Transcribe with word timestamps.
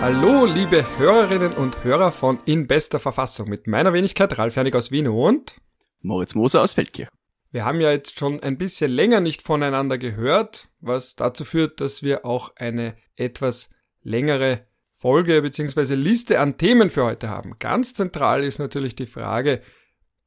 Hallo, 0.00 0.46
liebe 0.46 0.82
Hörerinnen 0.98 1.52
und 1.52 1.84
Hörer 1.84 2.10
von 2.10 2.38
In 2.46 2.66
bester 2.66 2.98
Verfassung 2.98 3.50
mit 3.50 3.66
meiner 3.66 3.92
Wenigkeit 3.92 4.38
Ralf 4.38 4.56
Hernig 4.56 4.74
aus 4.74 4.90
Wien 4.90 5.06
und 5.08 5.60
Moritz 6.00 6.34
Moser 6.34 6.62
aus 6.62 6.72
Feldkirch. 6.72 7.10
Wir 7.52 7.66
haben 7.66 7.82
ja 7.82 7.90
jetzt 7.90 8.18
schon 8.18 8.40
ein 8.40 8.56
bisschen 8.56 8.90
länger 8.90 9.20
nicht 9.20 9.42
voneinander 9.42 9.98
gehört, 9.98 10.68
was 10.80 11.16
dazu 11.16 11.44
führt, 11.44 11.82
dass 11.82 12.02
wir 12.02 12.24
auch 12.24 12.56
eine 12.56 12.96
etwas 13.14 13.68
längere 14.02 14.66
Folge 14.90 15.42
bzw. 15.42 15.96
Liste 15.96 16.40
an 16.40 16.56
Themen 16.56 16.88
für 16.88 17.04
heute 17.04 17.28
haben. 17.28 17.56
Ganz 17.58 17.92
zentral 17.92 18.42
ist 18.42 18.58
natürlich 18.58 18.96
die 18.96 19.04
Frage 19.04 19.60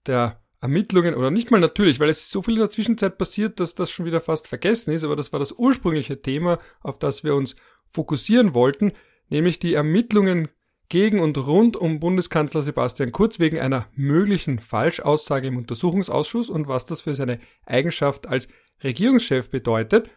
der 0.05 0.40
Ermittlungen 0.62 1.16
oder 1.16 1.32
nicht 1.32 1.50
mal 1.50 1.60
natürlich, 1.60 2.00
weil 2.00 2.10
es 2.10 2.21
ist 2.21 2.30
so 2.30 2.44
viel 2.44 2.54
in 2.54 2.60
der 2.60 2.70
Zwischenzeit 2.70 3.18
passiert, 3.18 3.60
dass 3.60 3.74
das 3.74 3.90
schon 3.90 4.05
wieder 4.05 4.21
fast 4.21 4.48
vergessen 4.48 4.92
ist, 4.92 5.04
aber 5.04 5.16
das 5.16 5.34
war 5.34 5.40
das 5.40 5.52
ursprüngliche 5.52 6.21
Thema, 6.21 6.60
auf 6.82 6.99
das 6.99 7.24
wir 7.24 7.34
uns 7.34 7.55
fokussieren 7.90 8.54
wollten, 8.54 8.91
nämlich 9.34 9.60
die 9.60 9.73
Ermittlungen 9.73 10.48
gegen 10.90 11.20
und 11.20 11.38
rund 11.38 11.76
um 11.76 12.00
Bundeskanzler 12.00 12.62
Sebastian 12.62 13.12
Kurz 13.12 13.40
wegen 13.40 13.60
einer 13.60 13.88
möglichen 13.96 14.60
Falschaussage 14.60 15.48
im 15.48 15.58
Untersuchungsausschuss 15.58 16.50
und 16.50 16.68
was 16.68 16.86
das 16.86 17.02
für 17.02 17.16
seine 17.16 17.40
Eigenschaft 17.66 18.27
als 18.27 18.48
Regierungschef 18.84 19.50
bedeutet. 19.50 20.10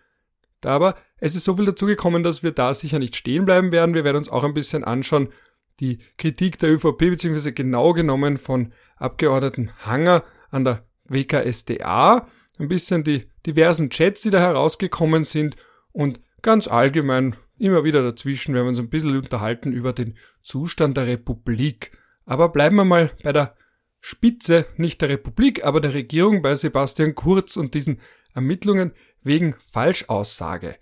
Aber 0.62 0.97
es 1.19 1.34
ist 1.34 1.45
so 1.45 1.57
viel 1.57 1.65
dazu 1.65 1.87
gekommen, 1.87 2.23
dass 2.23 2.43
wir 2.43 2.52
da 2.52 2.74
sicher 2.74 2.98
nicht 2.98 3.16
stehen 3.16 3.47
bleiben 3.47 3.73
werden. 3.73 3.95
Wir 3.95 4.05
werden 4.05 4.19
uns 4.19 4.29
auch 4.29 4.45
ein 4.45 4.55
bisschen 4.55 4.84
anschauen, 4.84 5.29
die 5.80 5.98
Kritik 6.19 6.59
der 6.59 6.74
ÖVP, 6.74 6.98
beziehungsweise 6.98 7.52
genau 7.52 7.95
genommen 7.95 8.37
von 8.37 8.73
Abgeordneten 8.96 9.73
Hanger 9.85 10.24
an 10.51 10.65
der 10.65 10.85
WKSDA, 11.09 12.27
ein 12.59 12.69
bisschen 12.69 13.05
die 13.05 13.30
diversen 13.46 13.88
Chats, 13.88 14.23
die 14.23 14.30
da 14.30 14.41
herausgekommen 14.41 15.24
sind 15.24 15.57
und 15.93 16.21
ganz 16.43 16.69
allgemein 16.69 17.37
immer 17.59 17.84
wieder 17.84 18.02
dazwischen 18.02 18.55
werden 18.55 18.66
wir 18.66 18.71
uns 18.71 18.79
ein 18.79 18.90
bisschen 18.90 19.16
unterhalten 19.16 19.73
über 19.73 19.93
den 19.93 20.16
Zustand 20.43 20.96
der 20.96 21.07
Republik. 21.07 21.93
Aber 22.24 22.49
bleiben 22.51 22.76
wir 22.76 22.85
mal 22.85 23.10
bei 23.23 23.32
der 23.32 23.54
Spitze, 24.01 24.66
nicht 24.76 25.01
der 25.01 25.09
Republik, 25.09 25.65
aber 25.65 25.80
der 25.80 25.95
Regierung 25.95 26.43
bei 26.43 26.54
Sebastian 26.54 27.15
Kurz 27.15 27.57
und 27.57 27.74
diesen 27.74 28.01
Ermittlungen 28.34 28.93
wegen 29.23 29.57
Falschaussage. 29.59 30.77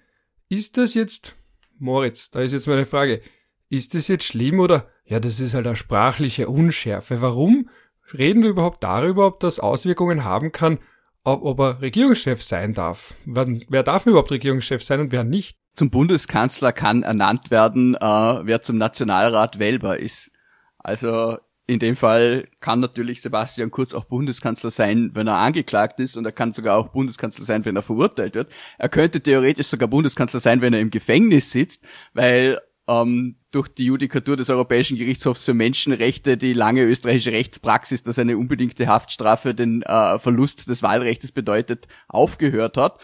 Ist 0.48 0.77
das 0.77 0.95
jetzt, 0.95 1.34
Moritz, 1.78 2.30
da 2.30 2.41
ist 2.41 2.52
jetzt 2.52 2.67
meine 2.67 2.86
Frage, 2.86 3.22
ist 3.70 3.95
das 3.95 4.08
jetzt 4.08 4.25
schlimm 4.25 4.61
oder, 4.61 4.89
ja, 5.05 5.20
das 5.20 5.41
ist 5.41 5.55
halt 5.55 5.67
eine 5.67 5.77
sprachliche 5.77 6.48
Unschärfe. 6.48 7.22
Warum 7.22 7.70
reden 8.12 8.42
wir 8.42 8.50
überhaupt 8.50 8.84
darüber, 8.84 9.27
ob 9.27 9.41
das 9.41 9.58
Auswirkungen 9.58 10.25
haben 10.25 10.52
kann, 10.52 10.78
ob, 11.25 11.42
ob 11.45 11.58
er 11.61 11.80
Regierungschef 11.80 12.42
sein 12.42 12.75
darf? 12.75 13.14
Wer, 13.25 13.47
wer 13.69 13.83
darf 13.83 14.06
überhaupt 14.06 14.30
Regierungschef 14.30 14.83
sein 14.83 15.00
und 15.00 15.12
wer 15.12 15.25
nicht? 15.25 15.58
Zum 15.75 15.91
Bundeskanzler 15.91 16.72
kann 16.72 17.03
ernannt 17.03 17.50
werden, 17.50 17.97
äh, 17.97 18.00
wer 18.00 18.62
zum 18.62 18.77
Nationalrat 18.77 19.58
wählbar 19.58 19.98
ist. 19.98 20.30
Also 20.78 21.39
in 21.67 21.78
dem 21.78 21.97
Fall 21.97 22.47
kann 22.61 22.80
natürlich 22.80 23.22
Sebastian 23.22 23.70
Kurz 23.70 23.95
auch 23.95 24.05
Bundeskanzler 24.05 24.70
sein, 24.70 25.11
wenn 25.14 25.27
er 25.27 25.39
angeklagt 25.39 25.98
ist 25.98 26.17
und 26.17 26.25
er 26.27 26.33
kann 26.33 26.52
sogar 26.52 26.77
auch 26.77 26.89
Bundeskanzler 26.89 27.45
sein, 27.45 27.64
wenn 27.64 27.75
er 27.75 27.83
verurteilt 27.83 28.34
wird. 28.34 28.52
Er 28.78 28.89
könnte 28.89 29.20
theoretisch 29.20 29.67
sogar 29.67 29.89
Bundeskanzler 29.89 30.41
sein, 30.41 30.61
wenn 30.61 30.75
er 30.75 30.80
im 30.80 30.91
Gefängnis 30.91 31.50
sitzt, 31.50 31.83
weil 32.12 32.61
ähm, 32.86 33.36
durch 33.50 33.69
die 33.69 33.86
Judikatur 33.86 34.36
des 34.36 34.50
Europäischen 34.50 34.98
Gerichtshofs 34.98 35.45
für 35.45 35.55
Menschenrechte 35.55 36.36
die 36.36 36.52
lange 36.52 36.83
österreichische 36.84 37.33
Rechtspraxis, 37.33 38.02
dass 38.02 38.19
eine 38.19 38.36
unbedingte 38.36 38.86
Haftstrafe 38.86 39.55
den 39.55 39.83
äh, 39.83 40.19
Verlust 40.19 40.69
des 40.69 40.83
Wahlrechts 40.83 41.33
bedeutet, 41.33 41.89
aufgehört 42.08 42.77
hat 42.77 43.00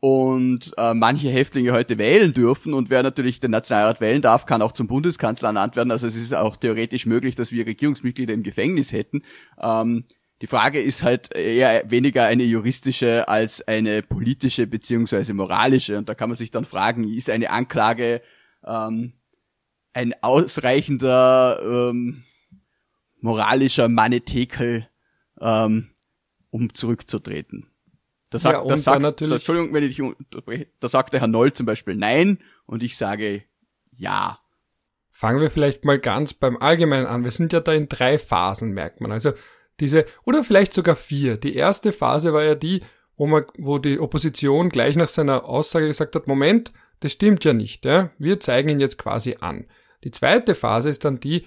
und 0.00 0.72
äh, 0.76 0.94
manche 0.94 1.28
Häftlinge 1.28 1.72
heute 1.72 1.98
wählen 1.98 2.32
dürfen 2.32 2.72
und 2.72 2.88
wer 2.88 3.02
natürlich 3.02 3.40
den 3.40 3.50
Nationalrat 3.50 4.00
wählen 4.00 4.22
darf, 4.22 4.46
kann 4.46 4.62
auch 4.62 4.72
zum 4.72 4.86
Bundeskanzler 4.86 5.48
ernannt 5.48 5.74
werden. 5.74 5.90
Also 5.90 6.06
es 6.06 6.14
ist 6.14 6.34
auch 6.34 6.56
theoretisch 6.56 7.06
möglich, 7.06 7.34
dass 7.34 7.50
wir 7.50 7.66
Regierungsmitglieder 7.66 8.32
im 8.32 8.44
Gefängnis 8.44 8.92
hätten. 8.92 9.22
Ähm, 9.60 10.04
die 10.40 10.46
Frage 10.46 10.80
ist 10.80 11.02
halt 11.02 11.34
eher 11.34 11.90
weniger 11.90 12.26
eine 12.26 12.44
juristische 12.44 13.26
als 13.28 13.66
eine 13.66 14.02
politische 14.02 14.68
beziehungsweise 14.68 15.34
moralische. 15.34 15.98
Und 15.98 16.08
da 16.08 16.14
kann 16.14 16.28
man 16.28 16.36
sich 16.36 16.52
dann 16.52 16.64
fragen, 16.64 17.02
ist 17.02 17.28
eine 17.28 17.50
Anklage 17.50 18.22
ähm, 18.64 19.14
ein 19.94 20.14
ausreichender 20.22 21.60
ähm, 21.90 22.22
moralischer 23.20 23.88
Manetekel, 23.88 24.88
ähm, 25.40 25.88
um 26.50 26.72
zurückzutreten? 26.72 27.67
Da 28.30 28.38
sagt, 28.38 28.58
ja, 28.58 28.64
das 28.66 28.84
sagt, 28.84 29.00
natürlich, 29.00 29.30
da, 29.30 29.36
Entschuldigung, 29.36 29.72
wenn 29.72 29.84
ich 29.84 29.96
dich 29.96 30.02
unterbreche, 30.02 30.68
da 30.80 30.88
sagt 30.88 31.12
der 31.12 31.20
Herr 31.20 31.28
Noll 31.28 31.52
zum 31.52 31.66
Beispiel 31.66 31.94
nein 31.94 32.38
und 32.66 32.82
ich 32.82 32.96
sage 32.96 33.44
ja. 33.96 34.38
Fangen 35.10 35.40
wir 35.40 35.50
vielleicht 35.50 35.84
mal 35.84 35.98
ganz 35.98 36.34
beim 36.34 36.56
Allgemeinen 36.58 37.06
an. 37.06 37.24
Wir 37.24 37.30
sind 37.30 37.52
ja 37.52 37.60
da 37.60 37.72
in 37.72 37.88
drei 37.88 38.18
Phasen, 38.18 38.70
merkt 38.70 39.00
man. 39.00 39.10
Also 39.10 39.32
diese, 39.80 40.04
oder 40.24 40.44
vielleicht 40.44 40.74
sogar 40.74 40.94
vier. 40.94 41.36
Die 41.36 41.56
erste 41.56 41.90
Phase 41.92 42.32
war 42.32 42.44
ja 42.44 42.54
die, 42.54 42.82
wo 43.16 43.26
man, 43.26 43.44
wo 43.56 43.78
die 43.78 43.98
Opposition 43.98 44.68
gleich 44.68 44.94
nach 44.94 45.08
seiner 45.08 45.44
Aussage 45.44 45.86
gesagt 45.86 46.14
hat, 46.14 46.28
Moment, 46.28 46.72
das 47.00 47.12
stimmt 47.12 47.44
ja 47.44 47.52
nicht, 47.52 47.84
ja? 47.84 48.10
wir 48.18 48.40
zeigen 48.40 48.68
ihn 48.68 48.80
jetzt 48.80 48.98
quasi 48.98 49.36
an. 49.40 49.66
Die 50.04 50.10
zweite 50.10 50.54
Phase 50.54 50.88
ist 50.88 51.04
dann 51.04 51.20
die, 51.20 51.46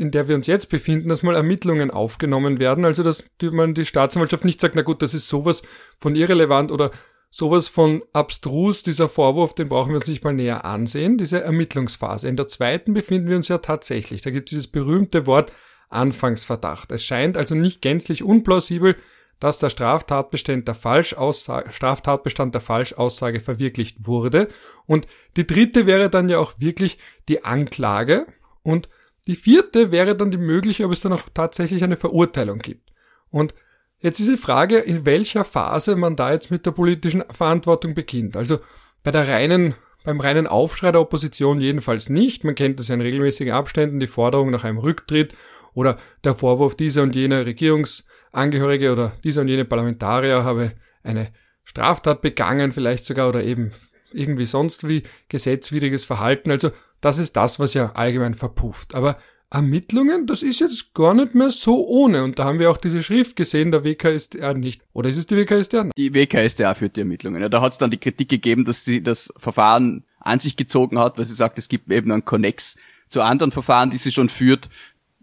in 0.00 0.10
der 0.10 0.28
wir 0.28 0.36
uns 0.36 0.46
jetzt 0.46 0.68
befinden, 0.68 1.08
dass 1.08 1.22
mal 1.22 1.34
Ermittlungen 1.34 1.90
aufgenommen 1.90 2.58
werden, 2.58 2.84
also 2.84 3.02
dass 3.02 3.24
man 3.42 3.74
die 3.74 3.86
Staatsanwaltschaft 3.86 4.44
nicht 4.44 4.60
sagt, 4.60 4.74
na 4.74 4.82
gut, 4.82 5.02
das 5.02 5.14
ist 5.14 5.28
sowas 5.28 5.62
von 5.98 6.14
irrelevant 6.14 6.72
oder 6.72 6.90
sowas 7.30 7.68
von 7.68 8.02
abstrus, 8.12 8.82
dieser 8.82 9.08
Vorwurf, 9.08 9.54
den 9.54 9.68
brauchen 9.68 9.90
wir 9.90 9.98
uns 9.98 10.08
nicht 10.08 10.24
mal 10.24 10.34
näher 10.34 10.64
ansehen, 10.64 11.16
diese 11.16 11.40
Ermittlungsphase. 11.40 12.28
In 12.28 12.36
der 12.36 12.48
zweiten 12.48 12.92
befinden 12.92 13.28
wir 13.28 13.36
uns 13.36 13.48
ja 13.48 13.58
tatsächlich. 13.58 14.22
Da 14.22 14.30
gibt 14.30 14.48
es 14.48 14.50
dieses 14.50 14.66
berühmte 14.66 15.26
Wort 15.26 15.52
Anfangsverdacht. 15.88 16.92
Es 16.92 17.04
scheint 17.04 17.36
also 17.36 17.54
nicht 17.54 17.82
gänzlich 17.82 18.22
unplausibel, 18.22 18.96
dass 19.40 19.58
der 19.58 19.70
Straftatbestand 19.70 20.68
der 20.68 20.74
Falschaussage, 20.74 21.72
Straftatbestand 21.72 22.54
der 22.54 22.60
Falschaussage 22.60 23.40
verwirklicht 23.40 24.06
wurde. 24.06 24.48
Und 24.86 25.06
die 25.36 25.46
dritte 25.46 25.86
wäre 25.86 26.10
dann 26.10 26.28
ja 26.28 26.38
auch 26.38 26.54
wirklich 26.58 26.98
die 27.28 27.44
Anklage. 27.44 28.26
Und 28.62 28.88
die 29.26 29.36
vierte 29.36 29.92
wäre 29.92 30.16
dann 30.16 30.30
die 30.30 30.38
mögliche, 30.38 30.84
ob 30.84 30.92
es 30.92 31.00
dann 31.00 31.12
auch 31.12 31.22
tatsächlich 31.34 31.84
eine 31.84 31.96
Verurteilung 31.96 32.58
gibt. 32.58 32.90
Und 33.30 33.54
jetzt 33.98 34.20
ist 34.20 34.28
die 34.28 34.36
Frage, 34.36 34.78
in 34.78 35.06
welcher 35.06 35.44
Phase 35.44 35.96
man 35.96 36.16
da 36.16 36.32
jetzt 36.32 36.50
mit 36.50 36.66
der 36.66 36.72
politischen 36.72 37.24
Verantwortung 37.30 37.94
beginnt. 37.94 38.36
Also 38.36 38.58
bei 39.02 39.10
der 39.10 39.28
reinen 39.28 39.74
beim 40.04 40.20
reinen 40.20 40.46
Aufschrei 40.46 40.92
der 40.92 41.00
Opposition 41.00 41.60
jedenfalls 41.60 42.08
nicht. 42.08 42.44
Man 42.44 42.54
kennt 42.54 42.80
das 42.80 42.88
ja 42.88 42.94
in 42.94 43.00
regelmäßigen 43.00 43.52
Abständen, 43.52 44.00
die 44.00 44.06
Forderung 44.06 44.50
nach 44.50 44.64
einem 44.64 44.78
Rücktritt 44.78 45.34
oder 45.74 45.98
der 46.24 46.34
Vorwurf, 46.34 46.74
dieser 46.74 47.02
und 47.02 47.14
jener 47.14 47.46
Regierungs 47.46 48.04
Angehörige 48.32 48.92
oder 48.92 49.12
dieser 49.24 49.40
und 49.40 49.48
jene 49.48 49.64
Parlamentarier 49.64 50.44
habe 50.44 50.72
eine 51.02 51.32
Straftat 51.64 52.22
begangen, 52.22 52.72
vielleicht 52.72 53.04
sogar 53.04 53.28
oder 53.28 53.42
eben 53.42 53.72
irgendwie 54.12 54.46
sonst 54.46 54.88
wie 54.88 55.02
gesetzwidriges 55.28 56.04
Verhalten. 56.04 56.50
Also 56.50 56.70
das 57.00 57.18
ist 57.18 57.36
das, 57.36 57.58
was 57.58 57.74
ja 57.74 57.92
allgemein 57.92 58.34
verpufft. 58.34 58.94
Aber 58.94 59.16
Ermittlungen, 59.52 60.26
das 60.26 60.42
ist 60.42 60.60
jetzt 60.60 60.94
gar 60.94 61.12
nicht 61.12 61.34
mehr 61.34 61.50
so 61.50 61.86
ohne. 61.86 62.22
Und 62.22 62.38
da 62.38 62.44
haben 62.44 62.60
wir 62.60 62.70
auch 62.70 62.76
diese 62.76 63.02
Schrift 63.02 63.34
gesehen, 63.34 63.72
der 63.72 63.84
WKStR 63.84 64.54
nicht. 64.54 64.82
Oder 64.92 65.08
ist 65.08 65.16
es 65.16 65.26
die 65.26 65.36
WKStR? 65.36 65.90
Die 65.96 66.14
WKStR 66.14 66.74
führt 66.76 66.96
die 66.96 67.00
Ermittlungen. 67.00 67.42
Ja, 67.42 67.48
da 67.48 67.60
hat 67.60 67.72
es 67.72 67.78
dann 67.78 67.90
die 67.90 67.98
Kritik 67.98 68.28
gegeben, 68.28 68.64
dass 68.64 68.84
sie 68.84 69.02
das 69.02 69.32
Verfahren 69.36 70.04
an 70.20 70.38
sich 70.38 70.56
gezogen 70.56 70.98
hat, 70.98 71.18
weil 71.18 71.24
sie 71.24 71.34
sagt, 71.34 71.58
es 71.58 71.68
gibt 71.68 71.90
eben 71.90 72.12
einen 72.12 72.24
Connex 72.24 72.76
zu 73.08 73.22
anderen 73.22 73.50
Verfahren, 73.50 73.90
die 73.90 73.96
sie 73.96 74.12
schon 74.12 74.28
führt. 74.28 74.68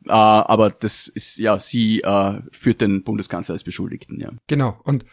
Äh, 0.06 0.12
aber 0.12 0.72
das 0.72 1.08
ist 1.08 1.38
ja, 1.38 1.58
sie 1.60 2.02
äh, 2.02 2.42
führt 2.52 2.82
den 2.82 3.04
Bundeskanzler 3.04 3.54
als 3.54 3.64
Beschuldigten, 3.64 4.20
ja. 4.20 4.30
Genau. 4.48 4.78
Und 4.84 5.06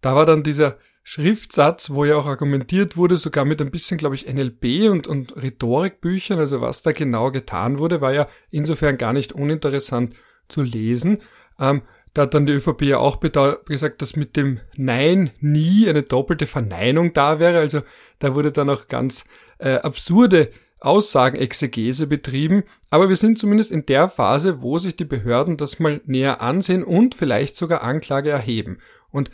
da 0.00 0.14
war 0.14 0.24
dann 0.24 0.42
dieser 0.42 0.78
Schriftsatz, 1.08 1.90
wo 1.90 2.04
ja 2.04 2.16
auch 2.16 2.26
argumentiert 2.26 2.96
wurde, 2.96 3.16
sogar 3.16 3.44
mit 3.44 3.60
ein 3.62 3.70
bisschen, 3.70 3.96
glaube 3.96 4.16
ich, 4.16 4.26
NLP 4.26 4.90
und, 4.90 5.06
und 5.06 5.36
Rhetorikbüchern, 5.40 6.40
also 6.40 6.60
was 6.60 6.82
da 6.82 6.90
genau 6.90 7.30
getan 7.30 7.78
wurde, 7.78 8.00
war 8.00 8.12
ja 8.12 8.26
insofern 8.50 8.98
gar 8.98 9.12
nicht 9.12 9.32
uninteressant 9.32 10.16
zu 10.48 10.62
lesen. 10.62 11.18
Ähm, 11.60 11.82
da 12.12 12.22
hat 12.22 12.34
dann 12.34 12.46
die 12.46 12.54
ÖVP 12.54 12.82
ja 12.82 12.98
auch 12.98 13.20
gesagt, 13.20 14.02
dass 14.02 14.16
mit 14.16 14.36
dem 14.36 14.58
Nein 14.76 15.30
nie 15.38 15.88
eine 15.88 16.02
doppelte 16.02 16.46
Verneinung 16.46 17.12
da 17.12 17.38
wäre. 17.38 17.60
Also 17.60 17.82
da 18.18 18.34
wurde 18.34 18.50
dann 18.50 18.68
auch 18.68 18.88
ganz 18.88 19.26
äh, 19.58 19.74
absurde 19.76 20.50
Aussagenexegese 20.80 22.08
betrieben, 22.08 22.64
aber 22.90 23.08
wir 23.08 23.16
sind 23.16 23.38
zumindest 23.38 23.70
in 23.70 23.86
der 23.86 24.08
Phase, 24.08 24.60
wo 24.60 24.80
sich 24.80 24.96
die 24.96 25.04
Behörden 25.04 25.56
das 25.56 25.78
mal 25.78 26.00
näher 26.04 26.42
ansehen 26.42 26.82
und 26.82 27.14
vielleicht 27.14 27.54
sogar 27.54 27.84
Anklage 27.84 28.30
erheben. 28.30 28.78
Und 29.12 29.30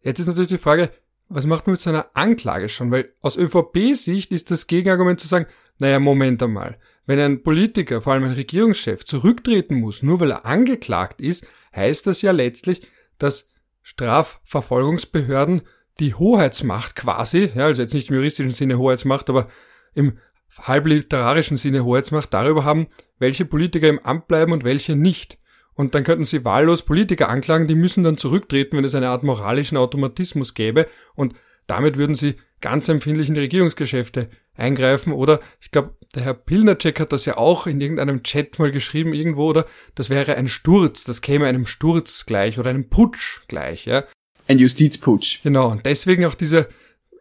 jetzt 0.00 0.18
ist 0.18 0.26
natürlich 0.26 0.48
die 0.48 0.56
Frage, 0.56 0.90
was 1.30 1.46
macht 1.46 1.66
man 1.66 1.74
mit 1.74 1.80
so 1.80 1.90
einer 1.90 2.10
Anklage 2.14 2.68
schon? 2.68 2.90
Weil 2.90 3.14
aus 3.20 3.36
ÖVP-Sicht 3.36 4.32
ist 4.32 4.50
das 4.50 4.66
Gegenargument 4.66 5.20
zu 5.20 5.28
sagen, 5.28 5.46
naja, 5.78 6.00
Moment 6.00 6.42
einmal, 6.42 6.76
wenn 7.06 7.20
ein 7.20 7.42
Politiker, 7.42 8.02
vor 8.02 8.12
allem 8.12 8.24
ein 8.24 8.32
Regierungschef, 8.32 9.04
zurücktreten 9.04 9.76
muss, 9.76 10.02
nur 10.02 10.20
weil 10.20 10.32
er 10.32 10.44
angeklagt 10.44 11.20
ist, 11.20 11.46
heißt 11.74 12.06
das 12.06 12.20
ja 12.20 12.32
letztlich, 12.32 12.82
dass 13.18 13.48
Strafverfolgungsbehörden 13.82 15.62
die 16.00 16.14
Hoheitsmacht 16.14 16.96
quasi, 16.96 17.50
ja, 17.54 17.66
also 17.66 17.80
jetzt 17.80 17.94
nicht 17.94 18.10
im 18.10 18.16
juristischen 18.16 18.50
Sinne 18.50 18.78
Hoheitsmacht, 18.78 19.30
aber 19.30 19.48
im 19.94 20.18
halbliterarischen 20.58 21.56
Sinne 21.56 21.84
Hoheitsmacht 21.84 22.34
darüber 22.34 22.64
haben, 22.64 22.88
welche 23.18 23.44
Politiker 23.44 23.88
im 23.88 24.00
Amt 24.00 24.26
bleiben 24.26 24.52
und 24.52 24.64
welche 24.64 24.96
nicht. 24.96 25.38
Und 25.74 25.94
dann 25.94 26.04
könnten 26.04 26.24
sie 26.24 26.44
wahllos 26.44 26.82
Politiker 26.82 27.28
anklagen, 27.28 27.66
die 27.66 27.74
müssen 27.74 28.04
dann 28.04 28.18
zurücktreten, 28.18 28.76
wenn 28.76 28.84
es 28.84 28.94
eine 28.94 29.08
Art 29.08 29.22
moralischen 29.22 29.78
Automatismus 29.78 30.54
gäbe. 30.54 30.86
Und 31.14 31.34
damit 31.66 31.96
würden 31.96 32.16
sie 32.16 32.36
ganz 32.60 32.88
empfindlich 32.88 33.28
in 33.28 33.34
die 33.34 33.40
Regierungsgeschäfte 33.40 34.28
eingreifen. 34.54 35.12
Oder 35.12 35.40
ich 35.60 35.70
glaube, 35.70 35.94
der 36.14 36.24
Herr 36.24 36.34
Pilnacek 36.34 37.00
hat 37.00 37.12
das 37.12 37.24
ja 37.24 37.36
auch 37.36 37.66
in 37.66 37.80
irgendeinem 37.80 38.22
Chat 38.22 38.58
mal 38.58 38.70
geschrieben 38.70 39.14
irgendwo, 39.14 39.48
oder? 39.48 39.64
Das 39.94 40.10
wäre 40.10 40.36
ein 40.36 40.48
Sturz, 40.48 41.04
das 41.04 41.22
käme 41.22 41.46
einem 41.46 41.66
Sturz 41.66 42.26
gleich 42.26 42.58
oder 42.58 42.70
einem 42.70 42.88
Putsch 42.90 43.40
gleich, 43.48 43.86
ja. 43.86 44.04
Ein 44.48 44.58
Justizputsch. 44.58 45.42
Genau, 45.42 45.68
und 45.70 45.86
deswegen 45.86 46.24
auch 46.24 46.34
diese, 46.34 46.68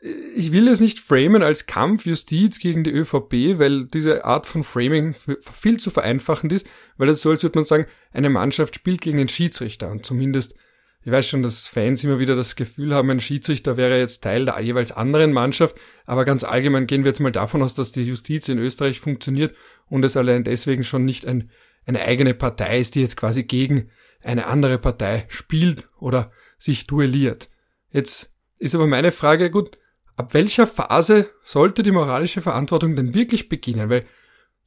ich 0.02 0.54
will 0.54 0.68
es 0.68 0.80
nicht 0.80 1.00
framen 1.00 1.44
als 1.44 1.66
Kampf 1.66 2.06
Justiz 2.06 2.60
gegen 2.60 2.84
die 2.84 2.92
ÖVP, 2.92 3.60
weil 3.60 3.86
diese 3.86 4.24
Art 4.24 4.46
von 4.46 4.64
Framing 4.64 5.14
viel 5.42 5.78
zu 5.78 5.90
vereinfachend 5.90 6.54
ist, 6.54 6.68
weil 6.98 7.08
das 7.08 7.22
so, 7.22 7.32
als 7.32 7.44
würde 7.44 7.60
man 7.60 7.66
sagen, 7.66 7.86
eine 8.14 8.30
Mannschaft 8.30 8.76
spielt 8.76 9.02
gegen 9.02 9.18
den 9.18 9.28
Schiedsrichter 9.28 9.92
und 9.92 10.06
zumindest 10.06 10.56
ich 11.02 11.12
weiß 11.12 11.30
schon, 11.30 11.44
dass 11.44 11.68
Fans 11.68 12.04
immer 12.04 12.20
wieder 12.20 12.36
das 12.36 12.58
Gefühl 12.58 12.94
haben, 12.94 13.10
ein 13.10 13.22
Schiedsrichter 13.22 13.78
wäre 13.78 13.98
jetzt 13.98 14.22
Teil 14.22 14.46
der 14.46 14.60
jeweils 14.60 14.92
anderen 14.92 15.32
Mannschaft, 15.32 15.78
aber 16.06 16.26
ganz 16.26 16.44
allgemein 16.44 16.88
gehen 16.88 17.06
wir 17.06 17.12
jetzt 17.12 17.22
mal 17.22 17.32
davon 17.32 17.62
aus, 17.62 17.74
dass 17.74 17.94
die 17.94 18.04
Justiz 18.04 18.50
in 18.50 18.60
Österreich 18.60 19.00
funktioniert 19.00 19.56
und 19.88 20.04
es 20.04 20.18
allein 20.18 20.44
deswegen 20.44 20.84
schon 20.84 21.06
nicht 21.06 21.26
ein, 21.26 21.52
eine 21.86 22.02
eigene 22.02 22.34
Partei 22.34 22.80
ist, 22.80 22.96
die 22.96 23.02
jetzt 23.02 23.16
quasi 23.16 23.44
gegen 23.44 23.90
eine 24.22 24.48
andere 24.48 24.78
Partei 24.78 25.26
spielt 25.30 25.88
oder 26.00 26.32
sich 26.58 26.86
duelliert. 26.86 27.50
Jetzt 27.92 28.32
ist 28.58 28.76
aber 28.76 28.86
meine 28.86 29.14
Frage, 29.14 29.50
gut, 29.50 29.78
ab 30.20 30.34
welcher 30.34 30.68
Phase 30.68 31.30
sollte 31.44 31.82
die 31.82 31.92
moralische 31.92 32.42
Verantwortung 32.42 32.96
denn 32.96 33.14
wirklich 33.14 33.48
beginnen? 33.48 33.90
Weil 33.90 34.06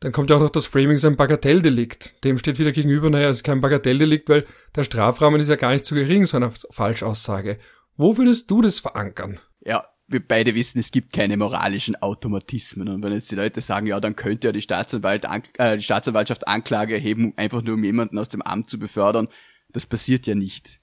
dann 0.01 0.11
kommt 0.11 0.31
ja 0.31 0.37
auch 0.37 0.41
noch 0.41 0.51
das 0.51 0.67
Framing 0.67 0.97
sein 0.97 1.17
Bagatelldelikt. 1.17 2.25
Dem 2.25 2.39
steht 2.39 2.59
wieder 2.59 2.73
gegenüber, 2.73 3.11
naja, 3.11 3.29
es 3.29 3.39
ist 3.39 3.45
kein 3.45 3.61
Bagatelldelikt, 3.61 4.29
weil 4.29 4.47
der 4.75 4.83
Strafrahmen 4.83 5.41
ist 5.41 5.49
ja 5.49 5.57
gar 5.57 5.73
nicht 5.73 5.85
zu 5.85 5.95
gering, 5.95 6.25
so 6.25 6.39
eine 6.39 6.51
Falschaussage. 6.71 7.59
Wo 7.97 8.17
würdest 8.17 8.51
du 8.51 8.63
das 8.63 8.81
verankern? 8.81 9.39
Ja, 9.61 9.85
wir 10.09 10.27
beide 10.27 10.55
wissen, 10.55 10.81
es 10.81 10.91
gibt 10.91 11.13
keine 11.13 11.37
moralischen 11.37 11.97
Automatismen. 11.97 12.89
Und 12.89 13.03
wenn 13.03 13.13
jetzt 13.13 13.31
die 13.31 13.37
Leute 13.37 13.61
sagen, 13.61 13.87
ja, 13.87 14.01
dann 14.01 14.17
könnte 14.17 14.49
ja 14.49 14.53
die, 14.53 14.63
Staatsanwalt, 14.63 15.27
äh, 15.59 15.77
die 15.77 15.83
Staatsanwaltschaft 15.83 16.49
Anklage 16.49 16.95
erheben, 16.95 17.35
einfach 17.37 17.63
nur 17.63 17.75
um 17.75 17.85
jemanden 17.85 18.19
aus 18.19 18.29
dem 18.29 18.43
Amt 18.43 18.71
zu 18.71 18.79
befördern, 18.79 19.29
das 19.71 19.87
passiert 19.87 20.27
ja 20.27 20.35
nicht. 20.35 20.81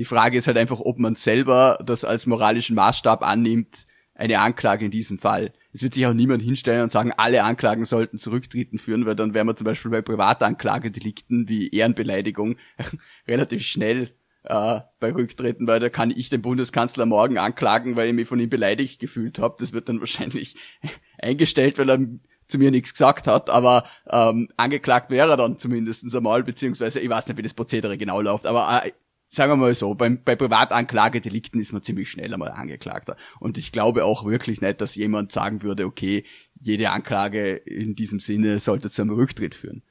Die 0.00 0.06
Frage 0.06 0.38
ist 0.38 0.46
halt 0.46 0.56
einfach, 0.56 0.80
ob 0.80 0.98
man 0.98 1.14
selber 1.14 1.78
das 1.84 2.06
als 2.06 2.26
moralischen 2.26 2.74
Maßstab 2.74 3.22
annimmt, 3.22 3.84
eine 4.14 4.40
Anklage 4.40 4.86
in 4.86 4.90
diesem 4.90 5.18
Fall. 5.18 5.52
Es 5.74 5.82
wird 5.82 5.92
sich 5.92 6.06
auch 6.06 6.14
niemand 6.14 6.42
hinstellen 6.42 6.84
und 6.84 6.90
sagen, 6.90 7.12
alle 7.18 7.44
Anklagen 7.44 7.84
sollten 7.84 8.16
zurücktreten 8.16 8.78
führen, 8.78 9.04
weil 9.04 9.14
dann 9.14 9.34
wären 9.34 9.46
wir 9.46 9.56
zum 9.56 9.66
Beispiel 9.66 9.90
bei 9.90 10.00
Privatanklagedelikten 10.00 11.50
wie 11.50 11.68
Ehrenbeleidigung 11.68 12.56
relativ 13.28 13.62
schnell 13.62 14.14
äh, 14.44 14.80
bei 15.00 15.12
Rücktreten, 15.12 15.66
weil 15.66 15.80
da 15.80 15.90
kann 15.90 16.10
ich 16.10 16.30
den 16.30 16.40
Bundeskanzler 16.40 17.04
morgen 17.04 17.36
anklagen, 17.36 17.96
weil 17.96 18.08
ich 18.08 18.14
mich 18.14 18.26
von 18.26 18.40
ihm 18.40 18.48
beleidigt 18.48 19.00
gefühlt 19.00 19.38
habe. 19.38 19.56
Das 19.58 19.74
wird 19.74 19.90
dann 19.90 20.00
wahrscheinlich 20.00 20.56
eingestellt, 21.18 21.76
weil 21.76 21.90
er 21.90 21.98
zu 22.46 22.56
mir 22.56 22.70
nichts 22.70 22.94
gesagt 22.94 23.26
hat, 23.26 23.50
aber 23.50 23.84
ähm, 24.10 24.48
angeklagt 24.56 25.10
wäre 25.10 25.30
er 25.30 25.36
dann 25.36 25.58
zumindest 25.58 26.14
einmal, 26.16 26.42
beziehungsweise 26.42 27.00
ich 27.00 27.10
weiß 27.10 27.28
nicht, 27.28 27.36
wie 27.36 27.42
das 27.42 27.52
Prozedere 27.52 27.98
genau 27.98 28.22
läuft, 28.22 28.46
aber 28.46 28.82
äh, 28.82 28.92
sagen 29.32 29.52
wir 29.52 29.56
mal 29.56 29.74
so, 29.76 29.94
beim, 29.94 30.18
bei 30.24 30.34
Privatanklagedelikten 30.34 31.60
ist 31.60 31.72
man 31.72 31.84
ziemlich 31.84 32.10
schnell 32.10 32.34
einmal 32.34 32.50
Angeklagter. 32.50 33.16
Und 33.38 33.58
ich 33.58 33.70
glaube 33.70 34.04
auch 34.04 34.26
wirklich 34.26 34.60
nicht, 34.60 34.80
dass 34.80 34.96
jemand 34.96 35.30
sagen 35.30 35.62
würde, 35.62 35.86
okay, 35.86 36.24
jede 36.60 36.90
Anklage 36.90 37.54
in 37.54 37.94
diesem 37.94 38.18
Sinne 38.18 38.58
sollte 38.58 38.90
zu 38.90 39.02
einem 39.02 39.12
Rücktritt 39.12 39.54
führen. 39.54 39.82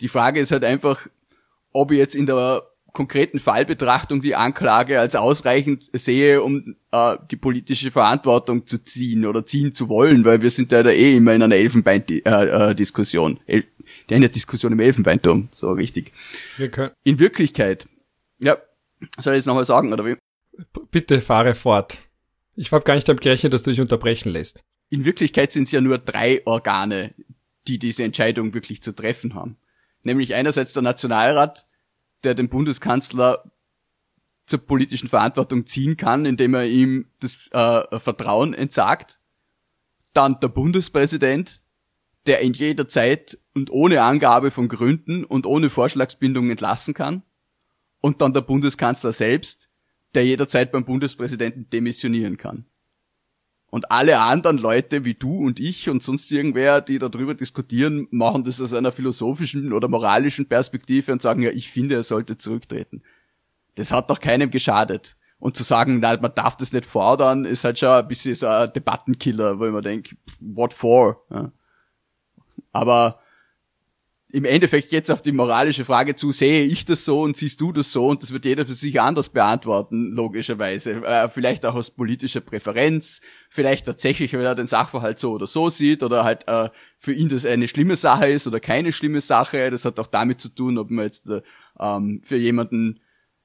Die 0.00 0.08
Frage 0.08 0.40
ist 0.40 0.50
halt 0.50 0.64
einfach, 0.64 1.08
ob 1.72 1.92
ich 1.92 1.98
jetzt 1.98 2.14
in 2.14 2.24
der 2.24 2.62
konkreten 2.94 3.38
Fallbetrachtung 3.38 4.22
die 4.22 4.34
Anklage 4.34 4.98
als 4.98 5.14
ausreichend 5.14 5.90
sehe, 5.92 6.42
um 6.42 6.76
äh, 6.92 7.18
die 7.30 7.36
politische 7.36 7.90
Verantwortung 7.90 8.64
zu 8.64 8.82
ziehen 8.82 9.26
oder 9.26 9.44
ziehen 9.44 9.72
zu 9.72 9.90
wollen, 9.90 10.24
weil 10.24 10.40
wir 10.40 10.48
sind 10.48 10.72
ja 10.72 10.82
da 10.82 10.88
eh 10.88 11.18
immer 11.18 11.34
in 11.34 11.42
einer 11.42 11.56
Elfenbein-Diskussion. 11.56 13.40
Äh, 13.46 13.58
äh, 13.58 13.62
die 14.08 14.14
eine 14.14 14.30
Diskussion 14.30 14.72
im 14.72 14.80
Elfenbeinturm, 14.80 15.50
so 15.52 15.72
richtig. 15.72 16.12
In 17.04 17.18
Wirklichkeit, 17.18 17.86
ja, 18.38 18.56
soll 19.18 19.34
ich 19.34 19.38
jetzt 19.38 19.46
nochmal 19.46 19.64
sagen, 19.64 19.92
oder 19.92 20.04
wie? 20.04 20.16
Bitte 20.90 21.20
fahre 21.20 21.54
fort. 21.54 21.98
Ich 22.54 22.72
habe 22.72 22.84
gar 22.84 22.94
nicht 22.94 23.08
damit 23.08 23.22
gerechnet, 23.22 23.52
dass 23.52 23.62
du 23.62 23.70
dich 23.70 23.80
unterbrechen 23.80 24.30
lässt. 24.30 24.64
In 24.88 25.04
Wirklichkeit 25.04 25.52
sind 25.52 25.64
es 25.64 25.72
ja 25.72 25.80
nur 25.80 25.98
drei 25.98 26.42
Organe, 26.46 27.14
die 27.68 27.78
diese 27.78 28.04
Entscheidung 28.04 28.54
wirklich 28.54 28.82
zu 28.82 28.94
treffen 28.94 29.34
haben. 29.34 29.56
Nämlich 30.02 30.34
einerseits 30.34 30.72
der 30.72 30.82
Nationalrat, 30.82 31.66
der 32.24 32.34
den 32.34 32.48
Bundeskanzler 32.48 33.50
zur 34.46 34.60
politischen 34.60 35.08
Verantwortung 35.08 35.66
ziehen 35.66 35.96
kann, 35.96 36.24
indem 36.24 36.54
er 36.54 36.66
ihm 36.66 37.10
das 37.20 37.48
äh, 37.50 37.98
Vertrauen 37.98 38.54
entsagt. 38.54 39.20
Dann 40.12 40.38
der 40.40 40.48
Bundespräsident, 40.48 41.62
der 42.26 42.40
in 42.40 42.52
jeder 42.52 42.88
Zeit 42.88 43.38
und 43.54 43.70
ohne 43.70 44.02
Angabe 44.02 44.50
von 44.50 44.68
Gründen 44.68 45.24
und 45.24 45.46
ohne 45.46 45.68
Vorschlagsbindung 45.68 46.48
entlassen 46.48 46.94
kann 46.94 47.22
und 48.00 48.20
dann 48.20 48.32
der 48.32 48.40
Bundeskanzler 48.40 49.12
selbst, 49.12 49.68
der 50.14 50.24
jederzeit 50.24 50.72
beim 50.72 50.84
Bundespräsidenten 50.84 51.68
demissionieren 51.70 52.36
kann. 52.36 52.66
Und 53.68 53.90
alle 53.90 54.20
anderen 54.20 54.58
Leute 54.58 55.04
wie 55.04 55.14
du 55.14 55.44
und 55.44 55.58
ich 55.58 55.90
und 55.90 56.02
sonst 56.02 56.30
irgendwer, 56.30 56.80
die 56.80 56.98
darüber 56.98 57.34
diskutieren, 57.34 58.06
machen 58.10 58.44
das 58.44 58.60
aus 58.60 58.72
einer 58.72 58.92
philosophischen 58.92 59.72
oder 59.72 59.88
moralischen 59.88 60.46
Perspektive 60.46 61.12
und 61.12 61.20
sagen, 61.20 61.42
ja, 61.42 61.50
ich 61.50 61.70
finde, 61.70 61.96
er 61.96 62.02
sollte 62.02 62.36
zurücktreten. 62.36 63.02
Das 63.74 63.92
hat 63.92 64.08
doch 64.08 64.20
keinem 64.20 64.50
geschadet. 64.50 65.16
Und 65.38 65.56
zu 65.56 65.64
sagen, 65.64 66.00
nein, 66.00 66.20
man 66.22 66.34
darf 66.34 66.56
das 66.56 66.72
nicht 66.72 66.86
fordern, 66.86 67.44
ist 67.44 67.64
halt 67.64 67.78
schon 67.78 67.90
ein 67.90 68.08
bisschen 68.08 68.34
so 68.34 68.46
ein 68.46 68.72
Debattenkiller, 68.72 69.58
wo 69.58 69.70
man 69.70 69.82
denkt, 69.82 70.16
what 70.40 70.72
for? 70.72 71.26
Ja. 71.30 71.52
Aber 72.72 73.20
im 74.28 74.44
Endeffekt 74.44 74.90
jetzt 74.90 75.10
auf 75.10 75.22
die 75.22 75.30
moralische 75.30 75.84
Frage 75.84 76.16
zu, 76.16 76.32
sehe 76.32 76.64
ich 76.64 76.84
das 76.84 77.04
so 77.04 77.22
und 77.22 77.36
siehst 77.36 77.60
du 77.60 77.72
das 77.72 77.92
so 77.92 78.08
und 78.08 78.22
das 78.22 78.32
wird 78.32 78.44
jeder 78.44 78.66
für 78.66 78.74
sich 78.74 79.00
anders 79.00 79.28
beantworten, 79.28 80.12
logischerweise. 80.12 81.04
Äh, 81.04 81.28
vielleicht 81.28 81.64
auch 81.64 81.76
aus 81.76 81.90
politischer 81.90 82.40
Präferenz, 82.40 83.20
vielleicht 83.50 83.86
tatsächlich, 83.86 84.34
weil 84.34 84.44
er 84.44 84.56
den 84.56 84.66
Sachverhalt 84.66 85.20
so 85.20 85.32
oder 85.32 85.46
so 85.46 85.70
sieht 85.70 86.02
oder 86.02 86.24
halt 86.24 86.48
äh, 86.48 86.70
für 86.98 87.12
ihn 87.12 87.28
das 87.28 87.46
eine 87.46 87.68
schlimme 87.68 87.94
Sache 87.94 88.28
ist 88.28 88.48
oder 88.48 88.58
keine 88.58 88.90
schlimme 88.90 89.20
Sache. 89.20 89.70
Das 89.70 89.84
hat 89.84 90.00
auch 90.00 90.08
damit 90.08 90.40
zu 90.40 90.48
tun, 90.48 90.76
ob 90.78 90.90
man 90.90 91.04
jetzt 91.04 91.28
äh, 91.28 91.42
ähm, 91.78 92.20
für 92.24 92.36
jemanden 92.36 93.00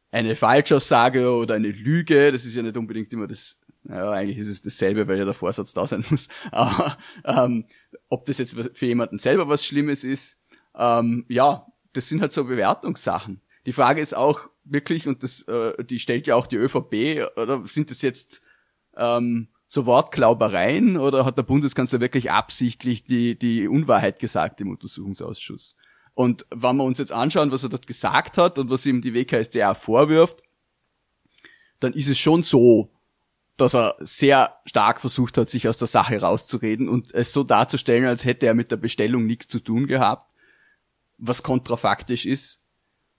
eine 0.10 0.36
Falschaussage 0.36 1.32
oder 1.32 1.56
eine 1.56 1.70
Lüge, 1.70 2.32
das 2.32 2.44
ist 2.46 2.56
ja 2.56 2.64
nicht 2.64 2.76
unbedingt 2.76 3.14
immer 3.14 3.28
das 3.28 3.60
ja, 3.88 4.12
eigentlich 4.12 4.38
ist 4.38 4.48
es 4.48 4.62
dasselbe, 4.62 5.08
weil 5.08 5.18
ja 5.18 5.26
der 5.26 5.34
Vorsatz 5.34 5.74
da 5.74 5.88
sein 5.88 6.06
muss. 6.10 6.28
Aber 6.52 6.98
ähm, 7.26 7.66
ob 8.10 8.26
das 8.26 8.38
jetzt 8.38 8.56
für 8.74 8.86
jemanden 8.86 9.18
selber 9.18 9.48
was 9.48 9.66
Schlimmes 9.66 10.04
ist, 10.04 10.38
ähm, 10.76 11.26
ja, 11.28 11.68
das 11.94 12.08
sind 12.08 12.22
halt 12.22 12.32
so 12.32 12.46
Bewertungssachen. 12.46 13.42
Die 13.66 13.74
Frage 13.74 14.02
ist 14.02 14.16
auch 14.16 14.42
wirklich, 14.64 15.08
und 15.08 15.24
das, 15.24 15.44
äh, 15.44 15.84
die 15.84 16.00
stellt 16.00 16.28
ja 16.28 16.36
auch 16.36 16.48
die 16.48 16.56
ÖVP, 16.56 17.28
oder 17.38 17.64
sind 17.66 17.92
das 17.92 18.02
jetzt 18.02 18.42
ähm, 18.96 19.50
so 19.68 19.86
Wortklaubereien 19.86 20.98
oder 20.98 21.26
hat 21.26 21.38
der 21.38 21.44
Bundeskanzler 21.44 22.02
wirklich 22.02 22.32
absichtlich 22.32 23.04
die, 23.04 23.38
die 23.38 23.68
Unwahrheit 23.68 24.20
gesagt 24.20 24.62
im 24.62 24.70
Untersuchungsausschuss? 24.70 25.76
Und 26.14 26.46
wenn 26.54 26.76
wir 26.76 26.84
uns 26.84 26.98
jetzt 26.98 27.14
anschauen, 27.14 27.52
was 27.52 27.64
er 27.64 27.70
dort 27.70 27.88
gesagt 27.88 28.38
hat 28.38 28.60
und 28.60 28.70
was 28.70 28.86
ihm 28.86 29.02
die 29.02 29.14
WKSDA 29.14 29.74
vorwirft, 29.74 30.44
dann 31.80 31.94
ist 31.94 32.10
es 32.10 32.18
schon 32.18 32.44
so, 32.44 32.92
dass 33.58 33.74
er 33.76 33.96
sehr 34.00 34.58
stark 34.66 35.00
versucht 35.00 35.38
hat, 35.38 35.50
sich 35.50 35.68
aus 35.68 35.78
der 35.78 35.88
Sache 35.88 36.20
rauszureden 36.20 36.90
und 36.90 37.14
es 37.14 37.32
so 37.32 37.44
darzustellen, 37.44 38.06
als 38.06 38.26
hätte 38.26 38.46
er 38.46 38.54
mit 38.54 38.72
der 38.72 38.78
Bestellung 38.78 39.26
nichts 39.26 39.48
zu 39.48 39.60
tun 39.60 39.88
gehabt 39.88 40.31
was 41.22 41.44
kontrafaktisch 41.44 42.26
ist 42.26 42.62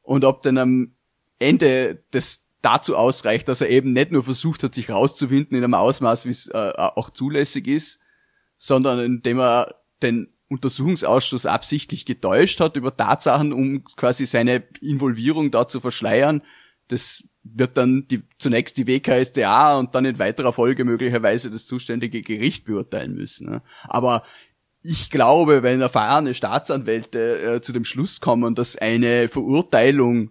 und 0.03 0.25
ob 0.25 0.43
dann 0.43 0.59
am 0.59 0.97
Ende 1.39 2.05
das 2.11 2.43
dazu 2.61 2.97
ausreicht, 2.97 3.49
dass 3.49 3.61
er 3.61 3.71
eben 3.71 3.93
nicht 3.93 4.13
nur 4.13 4.23
versucht 4.23 4.63
hat, 4.63 4.75
sich 4.75 4.91
rauszuwinden 4.91 5.57
in 5.57 5.65
einem 5.65 5.75
Ausmaß, 5.75 6.27
wie 6.27 6.31
es 6.31 6.49
äh, 6.49 6.73
auch 6.77 7.11
zulässig 7.11 7.67
ist, 7.67 7.99
sondern 8.59 9.01
indem 9.01 9.41
er 9.41 9.83
den 10.03 10.29
Untersuchungsausschuss 10.49 11.47
absichtlich 11.47 12.05
getäuscht 12.05 12.61
hat 12.61 12.77
über 12.77 12.97
Tatsachen, 12.97 13.53
um 13.53 13.85
quasi 13.85 14.27
seine 14.27 14.63
Involvierung 14.81 15.51
da 15.51 15.67
zu 15.67 15.81
verschleiern. 15.81 16.43
Das 16.89 17.25
wird 17.43 17.77
dann 17.77 18.07
die, 18.09 18.23
zunächst 18.39 18.77
die 18.77 18.87
WKSDA 18.87 19.79
und 19.79 19.95
dann 19.95 20.05
in 20.05 20.19
weiterer 20.19 20.53
Folge 20.53 20.85
möglicherweise 20.85 21.51
das 21.51 21.67
zuständige 21.67 22.21
Gericht 22.21 22.65
beurteilen 22.65 23.15
müssen. 23.15 23.49
Ne? 23.49 23.63
Aber 23.85 24.23
ich 24.83 25.11
glaube, 25.11 25.63
wenn 25.63 25.81
erfahrene 25.81 26.35
Staatsanwälte 26.35 27.57
äh, 27.57 27.61
zu 27.61 27.73
dem 27.73 27.85
Schluss 27.85 28.21
kommen, 28.21 28.55
dass 28.55 28.77
eine 28.77 29.29
Verurteilung 29.29 30.31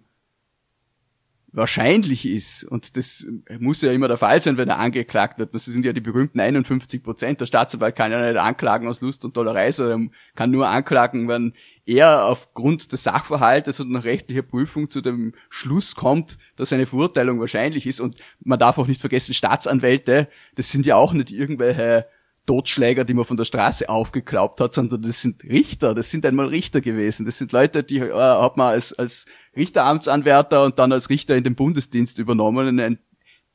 wahrscheinlich 1.54 2.26
ist, 2.26 2.64
und 2.64 2.96
das 2.96 3.26
muss 3.58 3.82
ja 3.82 3.92
immer 3.92 4.08
der 4.08 4.16
Fall 4.16 4.40
sein, 4.40 4.56
wenn 4.56 4.70
er 4.70 4.78
angeklagt 4.78 5.38
wird, 5.38 5.54
das 5.54 5.66
sind 5.66 5.84
ja 5.84 5.92
die 5.92 6.00
berühmten 6.00 6.40
51 6.40 7.02
Prozent, 7.02 7.40
der 7.40 7.46
Staatsanwalt 7.46 7.94
kann 7.94 8.10
ja 8.10 8.26
nicht 8.26 8.40
anklagen 8.40 8.88
aus 8.88 9.02
Lust 9.02 9.24
und 9.24 9.34
Tollerei, 9.34 9.70
sondern 9.70 10.12
kann 10.34 10.50
nur 10.50 10.68
anklagen, 10.68 11.28
wenn 11.28 11.52
er 11.84 12.26
aufgrund 12.26 12.92
des 12.92 13.02
Sachverhaltes 13.02 13.80
und 13.80 13.90
nach 13.90 14.04
rechtlicher 14.04 14.42
Prüfung 14.42 14.88
zu 14.88 15.00
dem 15.00 15.34
Schluss 15.50 15.94
kommt, 15.94 16.38
dass 16.56 16.72
eine 16.72 16.86
Verurteilung 16.86 17.40
wahrscheinlich 17.40 17.86
ist. 17.86 18.00
Und 18.00 18.16
man 18.40 18.58
darf 18.58 18.78
auch 18.78 18.86
nicht 18.86 19.00
vergessen, 19.00 19.34
Staatsanwälte, 19.34 20.28
das 20.54 20.70
sind 20.70 20.86
ja 20.86 20.96
auch 20.96 21.12
nicht 21.12 21.32
irgendwelche 21.32 22.06
Totschläger, 22.46 23.04
die 23.04 23.14
man 23.14 23.24
von 23.24 23.36
der 23.36 23.44
Straße 23.44 23.88
aufgeklaubt 23.88 24.60
hat, 24.60 24.74
sondern 24.74 25.02
das 25.02 25.22
sind 25.22 25.44
Richter, 25.44 25.94
das 25.94 26.10
sind 26.10 26.26
einmal 26.26 26.46
Richter 26.46 26.80
gewesen. 26.80 27.24
Das 27.24 27.38
sind 27.38 27.52
Leute, 27.52 27.84
die 27.84 27.98
äh, 27.98 28.12
hat 28.12 28.56
man 28.56 28.68
als, 28.68 28.92
als 28.92 29.26
Richteramtsanwärter 29.56 30.64
und 30.64 30.78
dann 30.78 30.92
als 30.92 31.08
Richter 31.08 31.36
in 31.36 31.44
den 31.44 31.54
Bundesdienst 31.54 32.18
übernommen, 32.18 32.80
ein 32.80 32.98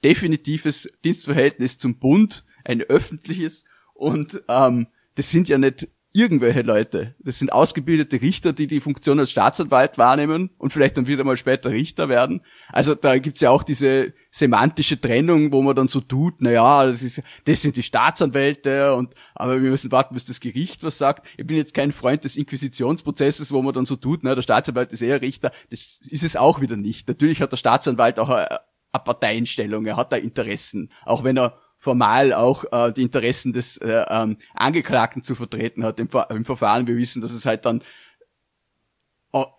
definitives 0.03 0.89
Dienstverhältnis 1.03 1.77
zum 1.77 1.99
Bund, 1.99 2.45
ein 2.63 2.81
öffentliches 2.81 3.65
und 3.93 4.43
ähm, 4.47 4.87
das 5.15 5.31
sind 5.31 5.49
ja 5.49 5.57
nicht 5.57 5.89
irgendwelche 6.17 6.63
Leute. 6.63 7.13
Das 7.19 7.37
sind 7.37 7.53
ausgebildete 7.53 8.19
Richter, 8.19 8.51
die 8.51 8.65
die 8.65 8.79
Funktion 8.79 9.19
als 9.19 9.29
Staatsanwalt 9.29 9.99
wahrnehmen 9.99 10.49
und 10.57 10.73
vielleicht 10.73 10.97
dann 10.97 11.05
wieder 11.05 11.23
mal 11.23 11.37
später 11.37 11.69
Richter 11.69 12.09
werden. 12.09 12.41
Also 12.69 12.95
da 12.95 13.19
gibt's 13.19 13.39
ja 13.39 13.51
auch 13.51 13.61
diese 13.61 14.13
semantische 14.31 14.99
Trennung, 14.99 15.51
wo 15.51 15.61
man 15.61 15.75
dann 15.75 15.87
so 15.87 15.99
tut, 15.99 16.35
na 16.39 16.49
ja, 16.49 16.87
das, 16.87 17.03
ist, 17.03 17.21
das 17.45 17.61
sind 17.61 17.75
die 17.75 17.83
Staatsanwälte 17.83 18.95
und 18.95 19.13
aber 19.35 19.61
wir 19.61 19.69
müssen 19.69 19.91
warten, 19.91 20.15
bis 20.15 20.25
das 20.25 20.39
Gericht 20.39 20.83
was 20.83 20.97
sagt. 20.97 21.27
Ich 21.37 21.45
bin 21.45 21.55
jetzt 21.55 21.75
kein 21.75 21.91
Freund 21.91 22.23
des 22.23 22.35
Inquisitionsprozesses, 22.35 23.51
wo 23.51 23.61
man 23.61 23.75
dann 23.75 23.85
so 23.85 23.95
tut, 23.95 24.21
na, 24.23 24.33
der 24.33 24.41
Staatsanwalt 24.41 24.91
ist 24.93 25.03
eher 25.03 25.21
Richter. 25.21 25.51
Das 25.69 25.99
ist 26.09 26.23
es 26.23 26.35
auch 26.35 26.61
wieder 26.61 26.77
nicht. 26.77 27.07
Natürlich 27.07 27.43
hat 27.43 27.51
der 27.51 27.57
Staatsanwalt 27.57 28.19
auch 28.19 28.29
eine, 28.29 28.49
eine 28.91 29.03
Parteienstellung, 29.03 29.85
er 29.85 29.97
hat 29.97 30.11
da 30.11 30.15
Interessen, 30.15 30.91
auch 31.05 31.23
wenn 31.23 31.37
er 31.37 31.59
formal 31.87 32.33
auch 32.33 32.65
äh, 32.69 32.91
die 32.91 33.03
Interessen 33.03 33.53
des 33.53 33.77
äh, 33.77 34.03
ähm, 34.09 34.35
Angeklagten 34.53 35.23
zu 35.23 35.35
vertreten 35.35 35.85
hat 35.85 36.01
im, 36.01 36.09
im 36.29 36.43
Verfahren. 36.43 36.85
Wir 36.85 36.97
wissen, 36.97 37.21
dass 37.21 37.31
es 37.31 37.45
halt 37.45 37.63
dann 37.63 37.81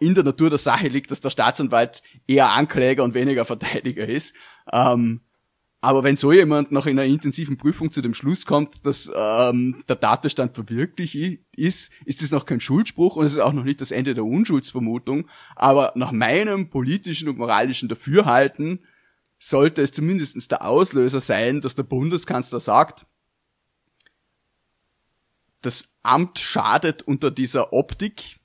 in 0.00 0.14
der 0.14 0.25
Natur 0.25 0.50
der 0.50 0.58
Sache 0.58 0.88
liegt, 0.88 1.11
dass 1.11 1.23
der 1.23 1.30
Staatsanwalt 1.30 2.02
eher 2.26 2.52
Ankläger 2.52 3.02
und 3.02 3.14
weniger 3.14 3.47
Verteidiger 3.47 4.06
ist. 4.06 4.35
Ähm, 4.70 5.23
aber 5.80 6.02
wenn 6.04 6.16
so 6.16 6.32
jemand 6.32 6.70
nach 6.70 6.87
einer 6.87 7.04
intensiven 7.04 7.56
Prüfung 7.56 7.90
zu 7.90 8.02
dem 8.02 8.12
Schluss 8.12 8.44
kommt, 8.44 8.85
dass 8.85 9.11
ähm, 9.14 9.82
der 9.88 9.99
Tatbestand 9.99 10.54
verwirklicht 10.54 11.40
ist, 11.56 11.90
ist 12.04 12.23
es 12.23 12.30
noch 12.30 12.44
kein 12.44 12.61
Schuldspruch 12.61 13.16
und 13.16 13.25
es 13.25 13.32
ist 13.32 13.38
auch 13.38 13.54
noch 13.54 13.64
nicht 13.64 13.80
das 13.80 13.90
Ende 13.90 14.12
der 14.12 14.25
Unschuldsvermutung. 14.25 15.28
Aber 15.56 15.92
nach 15.94 16.12
meinem 16.12 16.68
politischen 16.68 17.30
und 17.30 17.38
moralischen 17.38 17.88
Dafürhalten 17.88 18.80
sollte 19.38 19.83
es 19.83 19.92
zumindest 19.92 20.50
der 20.50 20.66
Auslöser 20.66 21.21
sein, 21.21 21.61
dass 21.61 21.75
der 21.75 21.85
Bundeskanzler 21.85 22.61
sagt, 22.61 23.07
das 25.61 25.88
Amt 26.02 26.38
schadet 26.38 27.02
unter 27.02 27.30
dieser 27.30 27.73
Optik 27.73 28.40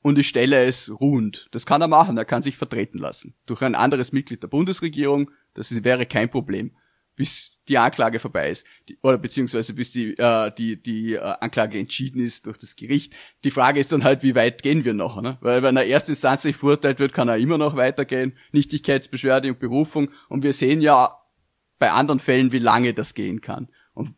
und 0.00 0.18
ich 0.18 0.28
stelle 0.28 0.64
es 0.64 0.90
ruhend. 1.00 1.48
Das 1.52 1.66
kann 1.66 1.80
er 1.80 1.88
machen, 1.88 2.16
er 2.16 2.24
kann 2.24 2.42
sich 2.42 2.56
vertreten 2.56 2.98
lassen. 2.98 3.34
Durch 3.46 3.62
ein 3.62 3.74
anderes 3.74 4.12
Mitglied 4.12 4.42
der 4.42 4.48
Bundesregierung, 4.48 5.30
das 5.54 5.84
wäre 5.84 6.06
kein 6.06 6.30
Problem 6.30 6.72
bis 7.14 7.62
die 7.68 7.78
Anklage 7.78 8.18
vorbei 8.18 8.50
ist, 8.50 8.66
die, 8.88 8.98
oder 9.02 9.18
beziehungsweise 9.18 9.74
bis 9.74 9.92
die, 9.92 10.16
äh, 10.18 10.50
die, 10.56 10.82
die 10.82 11.14
äh, 11.14 11.20
Anklage 11.40 11.78
entschieden 11.78 12.20
ist 12.20 12.46
durch 12.46 12.58
das 12.58 12.76
Gericht. 12.76 13.14
Die 13.44 13.50
Frage 13.50 13.80
ist 13.80 13.92
dann 13.92 14.04
halt, 14.04 14.22
wie 14.22 14.34
weit 14.34 14.62
gehen 14.62 14.84
wir 14.84 14.94
noch? 14.94 15.20
Ne? 15.20 15.38
Weil 15.40 15.62
wenn 15.62 15.76
er 15.76 15.86
erstinstanzlich 15.86 16.56
verurteilt 16.56 16.98
wird, 16.98 17.12
kann 17.12 17.28
er 17.28 17.36
immer 17.36 17.58
noch 17.58 17.76
weitergehen. 17.76 18.36
Nichtigkeitsbeschwerde 18.52 19.48
und 19.48 19.58
Berufung. 19.58 20.10
Und 20.28 20.42
wir 20.42 20.52
sehen 20.52 20.80
ja 20.80 21.16
bei 21.78 21.90
anderen 21.92 22.20
Fällen, 22.20 22.52
wie 22.52 22.58
lange 22.58 22.94
das 22.94 23.14
gehen 23.14 23.40
kann. 23.40 23.68
Und 23.94 24.14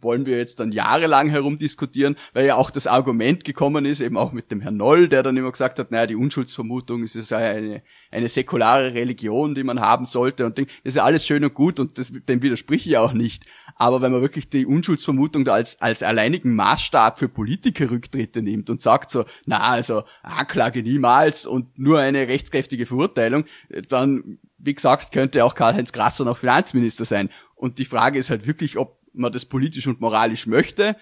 wollen 0.00 0.26
wir 0.26 0.38
jetzt 0.38 0.60
dann 0.60 0.72
jahrelang 0.72 1.28
herumdiskutieren, 1.28 2.16
weil 2.32 2.46
ja 2.46 2.56
auch 2.56 2.70
das 2.70 2.86
Argument 2.86 3.44
gekommen 3.44 3.84
ist, 3.84 4.00
eben 4.00 4.16
auch 4.16 4.32
mit 4.32 4.50
dem 4.50 4.60
Herrn 4.60 4.76
Noll, 4.76 5.08
der 5.08 5.22
dann 5.22 5.36
immer 5.36 5.52
gesagt 5.52 5.78
hat, 5.78 5.90
naja, 5.90 6.06
die 6.06 6.16
Unschuldsvermutung 6.16 7.02
ist 7.02 7.30
ja 7.30 7.38
eine, 7.38 7.82
eine 8.10 8.28
säkulare 8.28 8.94
Religion, 8.94 9.54
die 9.54 9.64
man 9.64 9.80
haben 9.80 10.06
sollte 10.06 10.46
und 10.46 10.58
das 10.58 10.66
ist 10.84 10.96
ja 10.96 11.04
alles 11.04 11.26
schön 11.26 11.44
und 11.44 11.54
gut 11.54 11.80
und 11.80 11.98
das, 11.98 12.12
dem 12.28 12.42
widerspreche 12.42 12.88
ich 12.88 12.96
auch 12.96 13.12
nicht. 13.12 13.44
Aber 13.76 14.02
wenn 14.02 14.12
man 14.12 14.22
wirklich 14.22 14.48
die 14.48 14.66
Unschuldsvermutung 14.66 15.44
da 15.44 15.54
als, 15.54 15.80
als 15.80 16.02
alleinigen 16.02 16.54
Maßstab 16.54 17.18
für 17.18 17.28
Politikerrücktritte 17.28 18.42
nimmt 18.42 18.70
und 18.70 18.80
sagt 18.80 19.10
so, 19.10 19.24
na, 19.46 19.60
also 19.60 20.04
Anklage 20.22 20.82
niemals 20.82 21.46
und 21.46 21.78
nur 21.78 22.00
eine 22.00 22.28
rechtskräftige 22.28 22.86
Verurteilung, 22.86 23.44
dann, 23.88 24.38
wie 24.58 24.74
gesagt, 24.74 25.12
könnte 25.12 25.44
auch 25.44 25.54
Karl-Heinz 25.54 25.92
Grasser 25.92 26.24
noch 26.24 26.36
Finanzminister 26.36 27.04
sein. 27.04 27.30
Und 27.54 27.78
die 27.78 27.84
Frage 27.84 28.18
ist 28.18 28.30
halt 28.30 28.46
wirklich, 28.46 28.78
ob 28.78 28.97
man 29.18 29.32
das 29.32 29.44
politisch 29.44 29.86
und 29.86 30.00
moralisch 30.00 30.46
möchte. 30.46 30.96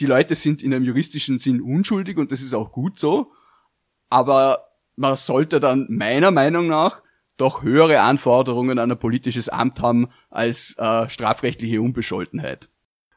Die 0.00 0.06
Leute 0.06 0.34
sind 0.34 0.62
in 0.62 0.72
einem 0.72 0.84
juristischen 0.84 1.38
Sinn 1.38 1.60
unschuldig 1.60 2.16
und 2.16 2.32
das 2.32 2.42
ist 2.42 2.54
auch 2.54 2.72
gut 2.72 2.98
so. 2.98 3.32
Aber 4.08 4.70
man 4.96 5.16
sollte 5.16 5.60
dann 5.60 5.86
meiner 5.88 6.30
Meinung 6.30 6.68
nach 6.68 7.02
doch 7.36 7.62
höhere 7.62 8.00
Anforderungen 8.00 8.78
an 8.78 8.90
ein 8.90 8.98
politisches 8.98 9.48
Amt 9.48 9.80
haben 9.80 10.08
als 10.28 10.76
äh, 10.78 11.08
strafrechtliche 11.08 11.80
Unbescholtenheit. 11.80 12.68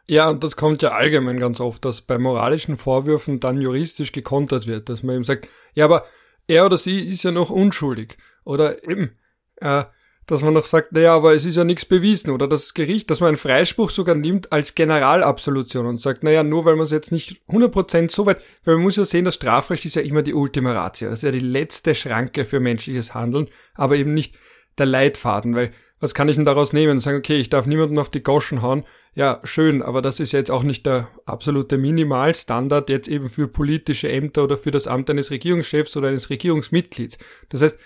Ja, 0.08 0.30
und 0.30 0.44
das 0.44 0.56
kommt 0.56 0.82
ja 0.82 0.92
allgemein 0.92 1.40
ganz 1.40 1.60
oft, 1.60 1.84
dass 1.86 2.02
bei 2.02 2.18
moralischen 2.18 2.78
Vorwürfen 2.78 3.40
dann 3.40 3.62
juristisch 3.62 4.12
gekontert 4.12 4.68
wird, 4.68 4.90
dass 4.90 5.04
man 5.04 5.16
eben 5.16 5.24
sagt, 5.24 5.48
ja, 5.74 5.86
aber 5.86 6.06
er 6.48 6.66
oder 6.66 6.78
sie 6.78 7.00
ist 7.00 7.24
ja 7.24 7.32
noch 7.32 7.50
unschuldig. 7.50 8.18
Oder 8.44 8.88
eben, 8.88 9.18
äh, 9.58 9.86
dass 10.26 10.42
man 10.42 10.54
noch 10.54 10.66
sagt, 10.66 10.94
naja, 10.94 11.16
aber 11.16 11.34
es 11.34 11.46
ist 11.46 11.56
ja 11.56 11.64
nichts 11.64 11.86
bewiesen 11.86 12.32
oder? 12.32 12.48
Das 12.48 12.74
Gericht, 12.74 13.10
dass 13.10 13.20
man 13.20 13.30
einen 13.30 13.38
Freispruch 13.38 13.90
sogar 13.90 14.16
nimmt 14.16 14.52
als 14.52 14.76
Generalabsolution 14.76 15.86
und 15.86 16.00
sagt, 16.00 16.24
naja, 16.24 16.44
nur 16.44 16.66
weil 16.66 16.76
man 16.76 16.86
es 16.86 16.92
jetzt 16.92 17.12
nicht 17.12 17.42
100% 17.50 18.12
so 18.12 18.26
weit, 18.26 18.42
weil 18.64 18.76
man 18.76 18.84
muss 18.84 18.96
ja 18.96 19.06
sehen, 19.06 19.26
das 19.26 19.36
Strafrecht 19.36 19.86
ist 19.86 19.96
ja 19.96 20.02
immer 20.02 20.22
die 20.22 20.34
Ultima 20.34 20.72
Ratio, 20.72 21.10
das 21.10 21.20
ist 21.20 21.24
ja 21.24 21.32
die 21.32 21.40
letzte 21.40 21.96
Schranke 21.96 22.46
für 22.46 22.60
menschliches 22.60 23.14
Handeln, 23.14 23.50
aber 23.76 23.96
eben 23.96 24.14
nicht 24.14 24.36
der 24.78 24.86
Leitfaden, 24.86 25.56
weil 25.56 25.72
was 26.00 26.14
kann 26.14 26.28
ich 26.28 26.36
denn 26.36 26.44
daraus 26.44 26.74
nehmen? 26.74 27.00
Sagen, 27.00 27.18
okay, 27.18 27.38
ich 27.38 27.50
darf 27.50 27.66
niemanden 27.66 27.98
auf 27.98 28.10
die 28.10 28.24
Goschen 28.24 28.62
hauen, 28.62 28.84
ja, 29.14 29.40
schön, 29.46 29.82
aber 29.82 30.02
das 30.02 30.20
ist 30.20 30.34
ja 30.34 30.40
jetzt 30.40 30.52
auch 30.52 30.64
nicht 30.64 30.86
der 30.86 31.08
absolute 31.26 31.78
Minimalstandard 31.78 32.90
jetzt 32.90 33.08
eben 33.08 33.30
für 33.30 33.48
politische 33.48 34.12
Ämter 34.12 34.44
oder 34.44 34.58
für 34.58 34.72
das 34.72 34.86
Amt 34.86 35.10
eines 35.10 35.32
Regierungschefs 35.32 35.96
oder 35.96 36.10
eines 36.10 36.30
Regierungsmitglieds. 36.30 37.20
Das 37.48 37.62
heißt, 37.62 37.80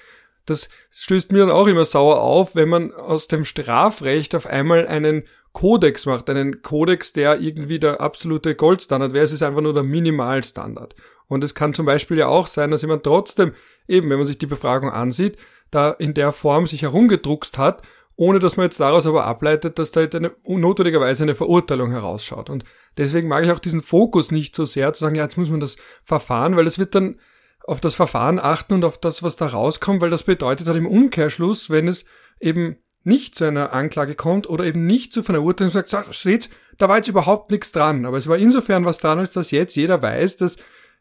das 0.47 0.69
stößt 0.91 1.31
mir 1.31 1.39
dann 1.39 1.51
auch 1.51 1.67
immer 1.67 1.85
sauer 1.85 2.21
auf, 2.21 2.55
wenn 2.55 2.69
man 2.69 2.93
aus 2.93 3.27
dem 3.27 3.45
Strafrecht 3.45 4.33
auf 4.33 4.47
einmal 4.47 4.87
einen 4.87 5.23
Kodex 5.53 6.05
macht, 6.05 6.29
einen 6.29 6.61
Kodex, 6.61 7.13
der 7.13 7.39
irgendwie 7.39 7.79
der 7.79 8.01
absolute 8.01 8.55
Goldstandard 8.55 9.13
wäre. 9.13 9.25
Es 9.25 9.31
ist 9.31 9.43
einfach 9.43 9.61
nur 9.61 9.73
der 9.73 9.83
Minimalstandard. 9.83 10.95
Und 11.27 11.43
es 11.43 11.55
kann 11.55 11.73
zum 11.73 11.85
Beispiel 11.85 12.17
ja 12.17 12.27
auch 12.27 12.47
sein, 12.47 12.71
dass 12.71 12.81
jemand 12.83 13.03
trotzdem, 13.03 13.53
eben 13.87 14.09
wenn 14.09 14.17
man 14.17 14.27
sich 14.27 14.37
die 14.37 14.45
Befragung 14.45 14.91
ansieht, 14.91 15.37
da 15.71 15.91
in 15.91 16.13
der 16.13 16.31
Form 16.31 16.67
sich 16.67 16.83
herumgedruckst 16.83 17.57
hat, 17.57 17.81
ohne 18.15 18.39
dass 18.39 18.57
man 18.57 18.65
jetzt 18.65 18.79
daraus 18.79 19.05
aber 19.05 19.25
ableitet, 19.25 19.77
dass 19.79 19.91
da 19.91 20.01
jetzt 20.01 20.15
eine, 20.15 20.31
notwendigerweise 20.45 21.23
eine 21.23 21.35
Verurteilung 21.35 21.91
herausschaut. 21.91 22.49
Und 22.49 22.63
deswegen 22.97 23.27
mag 23.27 23.43
ich 23.43 23.51
auch 23.51 23.59
diesen 23.59 23.81
Fokus 23.81 24.31
nicht 24.31 24.55
so 24.55 24.65
sehr 24.65 24.93
zu 24.93 25.01
sagen, 25.01 25.15
ja, 25.15 25.23
jetzt 25.23 25.37
muss 25.37 25.49
man 25.49 25.59
das 25.59 25.77
Verfahren, 26.03 26.55
weil 26.55 26.67
es 26.67 26.79
wird 26.79 26.95
dann 26.95 27.19
auf 27.67 27.81
das 27.81 27.95
Verfahren 27.95 28.39
achten 28.39 28.75
und 28.75 28.85
auf 28.85 28.97
das, 28.97 29.21
was 29.21 29.35
da 29.35 29.45
rauskommt, 29.45 30.01
weil 30.01 30.09
das 30.09 30.23
bedeutet 30.23 30.67
halt 30.67 30.77
im 30.77 30.87
Umkehrschluss, 30.87 31.69
wenn 31.69 31.87
es 31.87 32.05
eben 32.39 32.77
nicht 33.03 33.35
zu 33.35 33.43
einer 33.43 33.73
Anklage 33.73 34.15
kommt 34.15 34.49
oder 34.49 34.63
eben 34.63 34.85
nicht 34.85 35.11
zu 35.11 35.21
Verurteilung 35.21 35.71
sagt, 35.71 35.89
so, 35.89 36.01
seht, 36.11 36.49
da 36.77 36.87
war 36.87 36.97
jetzt 36.97 37.09
überhaupt 37.09 37.51
nichts 37.51 37.73
dran. 37.73 38.05
Aber 38.05 38.17
es 38.17 38.27
war 38.27 38.37
insofern 38.37 38.85
was 38.85 38.99
dran, 38.99 39.19
als 39.19 39.33
dass 39.33 39.51
jetzt 39.51 39.75
jeder 39.75 40.01
weiß, 40.01 40.37
dass 40.37 40.57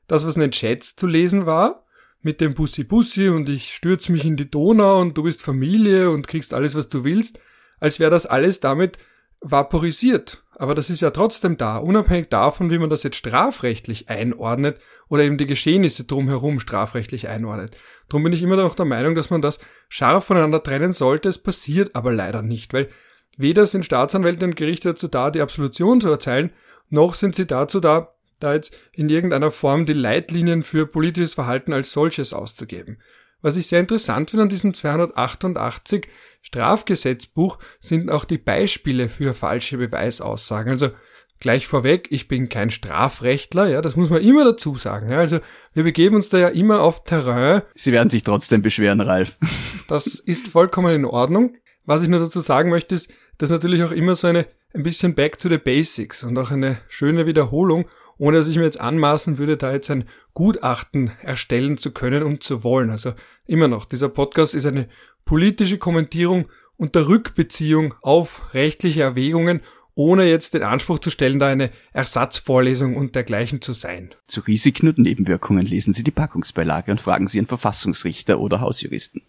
das, 0.08 0.26
was 0.26 0.34
in 0.34 0.42
den 0.42 0.50
Chats 0.50 0.96
zu 0.96 1.06
lesen 1.06 1.46
war, 1.46 1.84
mit 2.20 2.40
dem 2.40 2.54
Bussi 2.54 2.82
Bussi 2.82 3.28
und 3.28 3.48
ich 3.48 3.74
stürze 3.74 4.10
mich 4.10 4.24
in 4.24 4.36
die 4.36 4.50
Donau 4.50 5.00
und 5.00 5.16
du 5.16 5.22
bist 5.22 5.42
Familie 5.42 6.10
und 6.10 6.26
kriegst 6.26 6.52
alles, 6.52 6.74
was 6.74 6.88
du 6.88 7.04
willst, 7.04 7.38
als 7.78 8.00
wäre 8.00 8.10
das 8.10 8.26
alles 8.26 8.58
damit 8.58 8.98
vaporisiert. 9.40 10.44
Aber 10.58 10.74
das 10.74 10.88
ist 10.88 11.02
ja 11.02 11.10
trotzdem 11.10 11.58
da, 11.58 11.76
unabhängig 11.76 12.30
davon, 12.30 12.70
wie 12.70 12.78
man 12.78 12.88
das 12.88 13.02
jetzt 13.02 13.16
strafrechtlich 13.16 14.08
einordnet 14.08 14.78
oder 15.08 15.22
eben 15.22 15.36
die 15.36 15.46
Geschehnisse 15.46 16.04
drumherum 16.04 16.60
strafrechtlich 16.60 17.28
einordnet. 17.28 17.76
Drum 18.08 18.22
bin 18.22 18.32
ich 18.32 18.42
immer 18.42 18.56
noch 18.56 18.74
der 18.74 18.86
Meinung, 18.86 19.14
dass 19.14 19.28
man 19.28 19.42
das 19.42 19.58
scharf 19.90 20.24
voneinander 20.24 20.62
trennen 20.62 20.94
sollte. 20.94 21.28
Es 21.28 21.36
passiert 21.36 21.94
aber 21.94 22.10
leider 22.10 22.40
nicht, 22.40 22.72
weil 22.72 22.88
weder 23.36 23.66
sind 23.66 23.84
Staatsanwälte 23.84 24.46
und 24.46 24.56
Gerichte 24.56 24.88
dazu 24.88 25.08
da, 25.08 25.30
die 25.30 25.42
Absolution 25.42 26.00
zu 26.00 26.08
erteilen, 26.08 26.50
noch 26.88 27.14
sind 27.14 27.36
sie 27.36 27.46
dazu 27.46 27.78
da, 27.78 28.14
da 28.40 28.54
jetzt 28.54 28.74
in 28.92 29.10
irgendeiner 29.10 29.50
Form 29.50 29.84
die 29.84 29.92
Leitlinien 29.92 30.62
für 30.62 30.86
politisches 30.86 31.34
Verhalten 31.34 31.74
als 31.74 31.92
solches 31.92 32.32
auszugeben. 32.32 32.98
Was 33.46 33.54
ich 33.54 33.68
sehr 33.68 33.78
interessant 33.78 34.30
finde 34.30 34.42
an 34.42 34.48
diesem 34.48 34.74
288 34.74 36.08
Strafgesetzbuch 36.42 37.58
sind 37.78 38.10
auch 38.10 38.24
die 38.24 38.38
Beispiele 38.38 39.08
für 39.08 39.34
falsche 39.34 39.78
Beweisaussagen. 39.78 40.72
Also 40.72 40.90
gleich 41.38 41.68
vorweg, 41.68 42.08
ich 42.10 42.26
bin 42.26 42.48
kein 42.48 42.70
Strafrechtler, 42.70 43.68
ja, 43.68 43.82
das 43.82 43.94
muss 43.94 44.10
man 44.10 44.20
immer 44.20 44.44
dazu 44.44 44.74
sagen. 44.74 45.12
Ja. 45.12 45.18
Also 45.18 45.38
wir 45.74 45.84
begeben 45.84 46.16
uns 46.16 46.28
da 46.28 46.38
ja 46.38 46.48
immer 46.48 46.80
auf 46.80 47.04
Terrain. 47.04 47.62
Sie 47.76 47.92
werden 47.92 48.10
sich 48.10 48.24
trotzdem 48.24 48.62
beschweren, 48.62 49.00
Ralf. 49.00 49.38
Das 49.86 50.06
ist 50.06 50.48
vollkommen 50.48 50.92
in 50.92 51.04
Ordnung. 51.04 51.54
Was 51.84 52.02
ich 52.02 52.08
nur 52.08 52.18
dazu 52.18 52.40
sagen 52.40 52.70
möchte, 52.70 52.96
ist, 52.96 53.12
dass 53.38 53.50
natürlich 53.50 53.84
auch 53.84 53.92
immer 53.92 54.16
so 54.16 54.26
eine 54.26 54.46
ein 54.76 54.82
bisschen 54.82 55.14
back 55.14 55.38
to 55.38 55.48
the 55.48 55.58
basics 55.58 56.22
und 56.22 56.38
auch 56.38 56.50
eine 56.50 56.78
schöne 56.88 57.26
Wiederholung, 57.26 57.86
ohne 58.18 58.38
dass 58.38 58.48
ich 58.48 58.56
mir 58.56 58.64
jetzt 58.64 58.80
anmaßen 58.80 59.38
würde, 59.38 59.56
da 59.56 59.72
jetzt 59.72 59.90
ein 59.90 60.04
Gutachten 60.34 61.10
erstellen 61.22 61.78
zu 61.78 61.92
können 61.92 62.22
und 62.22 62.42
zu 62.42 62.62
wollen. 62.62 62.90
Also 62.90 63.12
immer 63.46 63.68
noch, 63.68 63.86
dieser 63.86 64.08
Podcast 64.08 64.54
ist 64.54 64.66
eine 64.66 64.88
politische 65.24 65.78
Kommentierung 65.78 66.46
unter 66.76 67.08
Rückbeziehung 67.08 67.94
auf 68.02 68.54
rechtliche 68.54 69.02
Erwägungen, 69.02 69.60
ohne 69.94 70.28
jetzt 70.28 70.52
den 70.52 70.62
Anspruch 70.62 70.98
zu 70.98 71.08
stellen, 71.08 71.38
da 71.38 71.46
eine 71.46 71.70
Ersatzvorlesung 71.94 72.96
und 72.96 73.14
dergleichen 73.14 73.62
zu 73.62 73.72
sein. 73.72 74.14
Zu 74.26 74.42
Risiken 74.42 74.88
und 74.88 74.98
Nebenwirkungen 74.98 75.64
lesen 75.64 75.94
Sie 75.94 76.04
die 76.04 76.10
Packungsbeilage 76.10 76.90
und 76.90 77.00
fragen 77.00 77.26
Sie 77.26 77.38
Ihren 77.38 77.46
Verfassungsrichter 77.46 78.38
oder 78.38 78.60
Hausjuristen. 78.60 79.22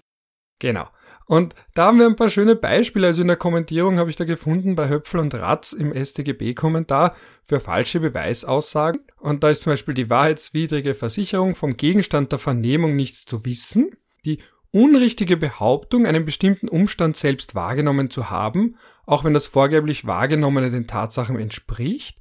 Genau. 0.60 0.88
Und 1.28 1.56
da 1.74 1.88
haben 1.88 2.00
wir 2.00 2.06
ein 2.06 2.16
paar 2.16 2.30
schöne 2.30 2.56
Beispiele. 2.56 3.08
Also 3.08 3.22
in 3.22 3.28
der 3.28 3.36
Kommentierung 3.36 4.00
habe 4.00 4.10
ich 4.10 4.16
da 4.16 4.24
gefunden 4.24 4.76
bei 4.76 4.88
Höpfel 4.88 5.20
und 5.20 5.36
Ratz 5.36 5.74
im 5.74 5.94
StGB-Kommentar 5.94 7.16
für 7.44 7.60
falsche 7.60 8.00
Beweisaussagen. 8.00 9.02
Und 9.20 9.44
da 9.44 9.50
ist 9.50 9.64
zum 9.64 9.74
Beispiel 9.74 9.94
die 9.94 10.10
wahrheitswidrige 10.10 10.96
Versicherung 10.96 11.54
vom 11.54 11.76
Gegenstand 11.76 12.32
der 12.32 12.40
Vernehmung 12.40 12.96
nichts 12.96 13.26
zu 13.26 13.44
wissen, 13.44 13.92
die 14.26 14.40
unrichtige 14.72 15.36
Behauptung, 15.36 16.06
einen 16.06 16.24
bestimmten 16.24 16.70
Umstand 16.70 17.18
selbst 17.18 17.56
wahrgenommen 17.56 18.10
zu 18.10 18.30
haben, 18.30 18.78
auch 19.06 19.26
wenn 19.26 19.34
das 19.34 19.48
vorgeblich 19.48 20.06
Wahrgenommene 20.08 20.72
den 20.72 20.88
Tatsachen 20.88 21.38
entspricht, 21.38 22.20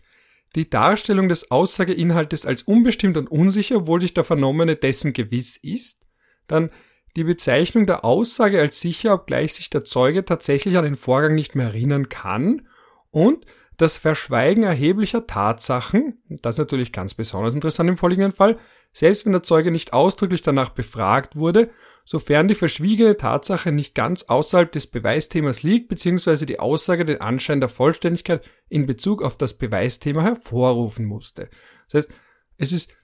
die 0.56 0.68
Darstellung 0.68 1.28
des 1.28 1.50
Aussageinhaltes 1.50 2.44
als 2.44 2.62
unbestimmt 2.62 3.16
und 3.16 3.30
unsicher, 3.30 3.76
obwohl 3.76 4.00
sich 4.00 4.14
der 4.14 4.24
Vernommene 4.24 4.74
dessen 4.74 5.12
gewiss 5.12 5.56
ist, 5.56 6.06
dann 6.46 6.70
die 7.16 7.24
Bezeichnung 7.24 7.86
der 7.86 8.04
Aussage 8.04 8.60
als 8.60 8.80
sicher, 8.80 9.14
obgleich 9.14 9.54
sich 9.54 9.70
der 9.70 9.84
Zeuge 9.84 10.24
tatsächlich 10.24 10.76
an 10.76 10.84
den 10.84 10.96
Vorgang 10.96 11.34
nicht 11.34 11.54
mehr 11.54 11.68
erinnern 11.68 12.08
kann 12.08 12.68
und 13.10 13.46
das 13.78 13.96
Verschweigen 13.96 14.62
erheblicher 14.62 15.26
Tatsachen, 15.26 16.22
das 16.28 16.54
ist 16.54 16.58
natürlich 16.60 16.92
ganz 16.92 17.14
besonders 17.14 17.54
interessant 17.54 17.90
im 17.90 17.98
vorliegenden 17.98 18.32
Fall, 18.32 18.58
selbst 18.92 19.26
wenn 19.26 19.32
der 19.32 19.42
Zeuge 19.42 19.70
nicht 19.70 19.92
ausdrücklich 19.92 20.40
danach 20.40 20.70
befragt 20.70 21.36
wurde, 21.36 21.70
sofern 22.04 22.48
die 22.48 22.54
verschwiegene 22.54 23.16
Tatsache 23.18 23.72
nicht 23.72 23.94
ganz 23.94 24.24
außerhalb 24.24 24.72
des 24.72 24.86
Beweisthemas 24.86 25.62
liegt, 25.62 25.88
beziehungsweise 25.88 26.46
die 26.46 26.60
Aussage 26.60 27.04
den 27.04 27.20
Anschein 27.20 27.60
der 27.60 27.68
Vollständigkeit 27.68 28.48
in 28.68 28.86
Bezug 28.86 29.22
auf 29.22 29.36
das 29.36 29.54
Beweisthema 29.54 30.22
hervorrufen 30.22 31.04
musste. 31.04 31.50
Das 31.90 32.04
heißt, 32.04 32.10
es 32.56 32.72
ist, 32.72 32.94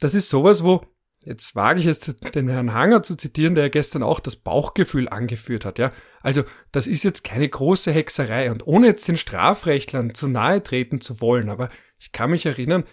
das 0.00 0.14
ist 0.14 0.28
sowas, 0.28 0.64
wo 0.64 0.84
Jetzt 1.24 1.54
wage 1.54 1.78
ich 1.78 1.86
es, 1.86 2.00
den 2.00 2.48
Herrn 2.48 2.74
Hanger 2.74 3.02
zu 3.04 3.16
zitieren, 3.16 3.54
der 3.54 3.70
gestern 3.70 4.02
auch 4.02 4.18
das 4.18 4.34
Bauchgefühl 4.34 5.08
angeführt 5.08 5.64
hat, 5.64 5.78
ja. 5.78 5.92
Also, 6.20 6.42
das 6.72 6.88
ist 6.88 7.04
jetzt 7.04 7.22
keine 7.22 7.48
große 7.48 7.92
Hexerei 7.92 8.50
und 8.50 8.66
ohne 8.66 8.88
jetzt 8.88 9.06
den 9.06 9.16
Strafrechtlern 9.16 10.14
zu 10.14 10.26
nahe 10.26 10.62
treten 10.62 11.00
zu 11.00 11.20
wollen, 11.20 11.48
aber 11.48 11.68
ich 11.98 12.10
kann 12.10 12.30
mich 12.30 12.44
erinnern, 12.44 12.84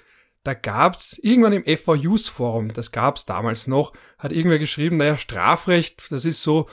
da 0.43 0.53
gab's 0.53 1.17
irgendwann 1.21 1.53
im 1.53 1.65
FVUs 1.65 2.29
Forum, 2.29 2.71
das 2.71 2.91
gab's 2.91 3.25
damals 3.25 3.65
noch, 3.65 3.93
hat 4.19 4.31
irgendwer 4.31 4.59
geschrieben, 4.59 4.98
naja, 4.98 5.17
Strafrecht, 5.17 6.12
das 6.12 6.24
ist 6.24 6.43
so, 6.43 6.69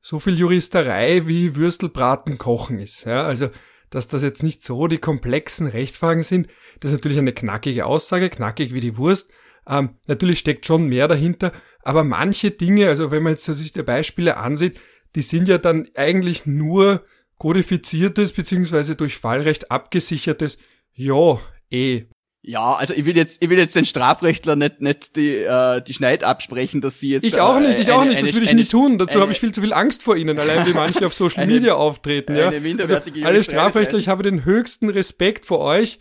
so 0.00 0.18
viel 0.18 0.36
Juristerei 0.36 1.26
wie 1.26 1.54
Würstelbraten 1.54 2.38
kochen 2.38 2.80
ist, 2.80 3.04
ja. 3.04 3.22
Also, 3.22 3.50
dass 3.90 4.08
das 4.08 4.22
jetzt 4.22 4.42
nicht 4.42 4.64
so 4.64 4.88
die 4.88 4.98
komplexen 4.98 5.68
Rechtsfragen 5.68 6.24
sind, 6.24 6.48
das 6.80 6.90
ist 6.90 6.98
natürlich 6.98 7.18
eine 7.18 7.32
knackige 7.32 7.86
Aussage, 7.86 8.30
knackig 8.30 8.74
wie 8.74 8.80
die 8.80 8.96
Wurst, 8.96 9.30
ähm, 9.68 9.90
natürlich 10.06 10.38
steckt 10.38 10.66
schon 10.66 10.86
mehr 10.86 11.08
dahinter, 11.08 11.52
aber 11.82 12.04
manche 12.04 12.50
Dinge, 12.50 12.88
also 12.88 13.10
wenn 13.10 13.22
man 13.22 13.32
jetzt 13.34 13.44
sich 13.44 13.72
die 13.72 13.82
Beispiele 13.82 14.36
ansieht, 14.36 14.80
die 15.14 15.22
sind 15.22 15.48
ja 15.48 15.58
dann 15.58 15.88
eigentlich 15.94 16.46
nur 16.46 17.02
kodifiziertes 17.38 18.32
beziehungsweise 18.32 18.96
durch 18.96 19.16
Fallrecht 19.16 19.70
abgesichertes, 19.70 20.58
ja, 20.94 21.38
eh. 21.70 22.04
Ja, 22.42 22.72
also 22.72 22.94
ich 22.94 23.04
will 23.04 23.16
jetzt, 23.16 23.42
ich 23.42 23.50
will 23.50 23.58
jetzt 23.58 23.74
den 23.74 23.84
Strafrechtler 23.84 24.56
nicht, 24.56 24.80
nicht 24.80 25.16
die, 25.16 25.34
äh, 25.36 25.82
die 25.82 25.92
Schneid 25.92 26.24
absprechen, 26.24 26.80
dass 26.80 26.98
sie 26.98 27.10
jetzt. 27.10 27.24
Ich 27.24 27.40
auch 27.40 27.60
nicht, 27.60 27.78
ich 27.78 27.88
eine, 27.88 27.96
auch 27.96 28.04
nicht, 28.04 28.22
das 28.22 28.32
würde 28.32 28.44
ich 28.44 28.50
eine, 28.50 28.62
nie 28.62 28.66
tun. 28.66 28.96
Dazu 28.96 29.20
habe 29.20 29.32
ich 29.32 29.40
viel 29.40 29.52
zu 29.52 29.60
viel 29.60 29.72
Angst 29.72 30.02
vor 30.02 30.16
ihnen, 30.16 30.38
allein 30.38 30.66
wie 30.66 30.72
manche 30.72 31.06
auf 31.06 31.12
Social 31.14 31.46
Media 31.46 31.74
auftreten. 31.74 32.36
Ja. 32.36 32.50
Also, 32.78 33.00
alle 33.22 33.44
Strafrechtler, 33.44 33.98
ich 33.98 34.08
habe 34.08 34.22
den 34.22 34.44
höchsten 34.44 34.88
Respekt 34.88 35.46
vor 35.46 35.58
euch. 35.58 35.98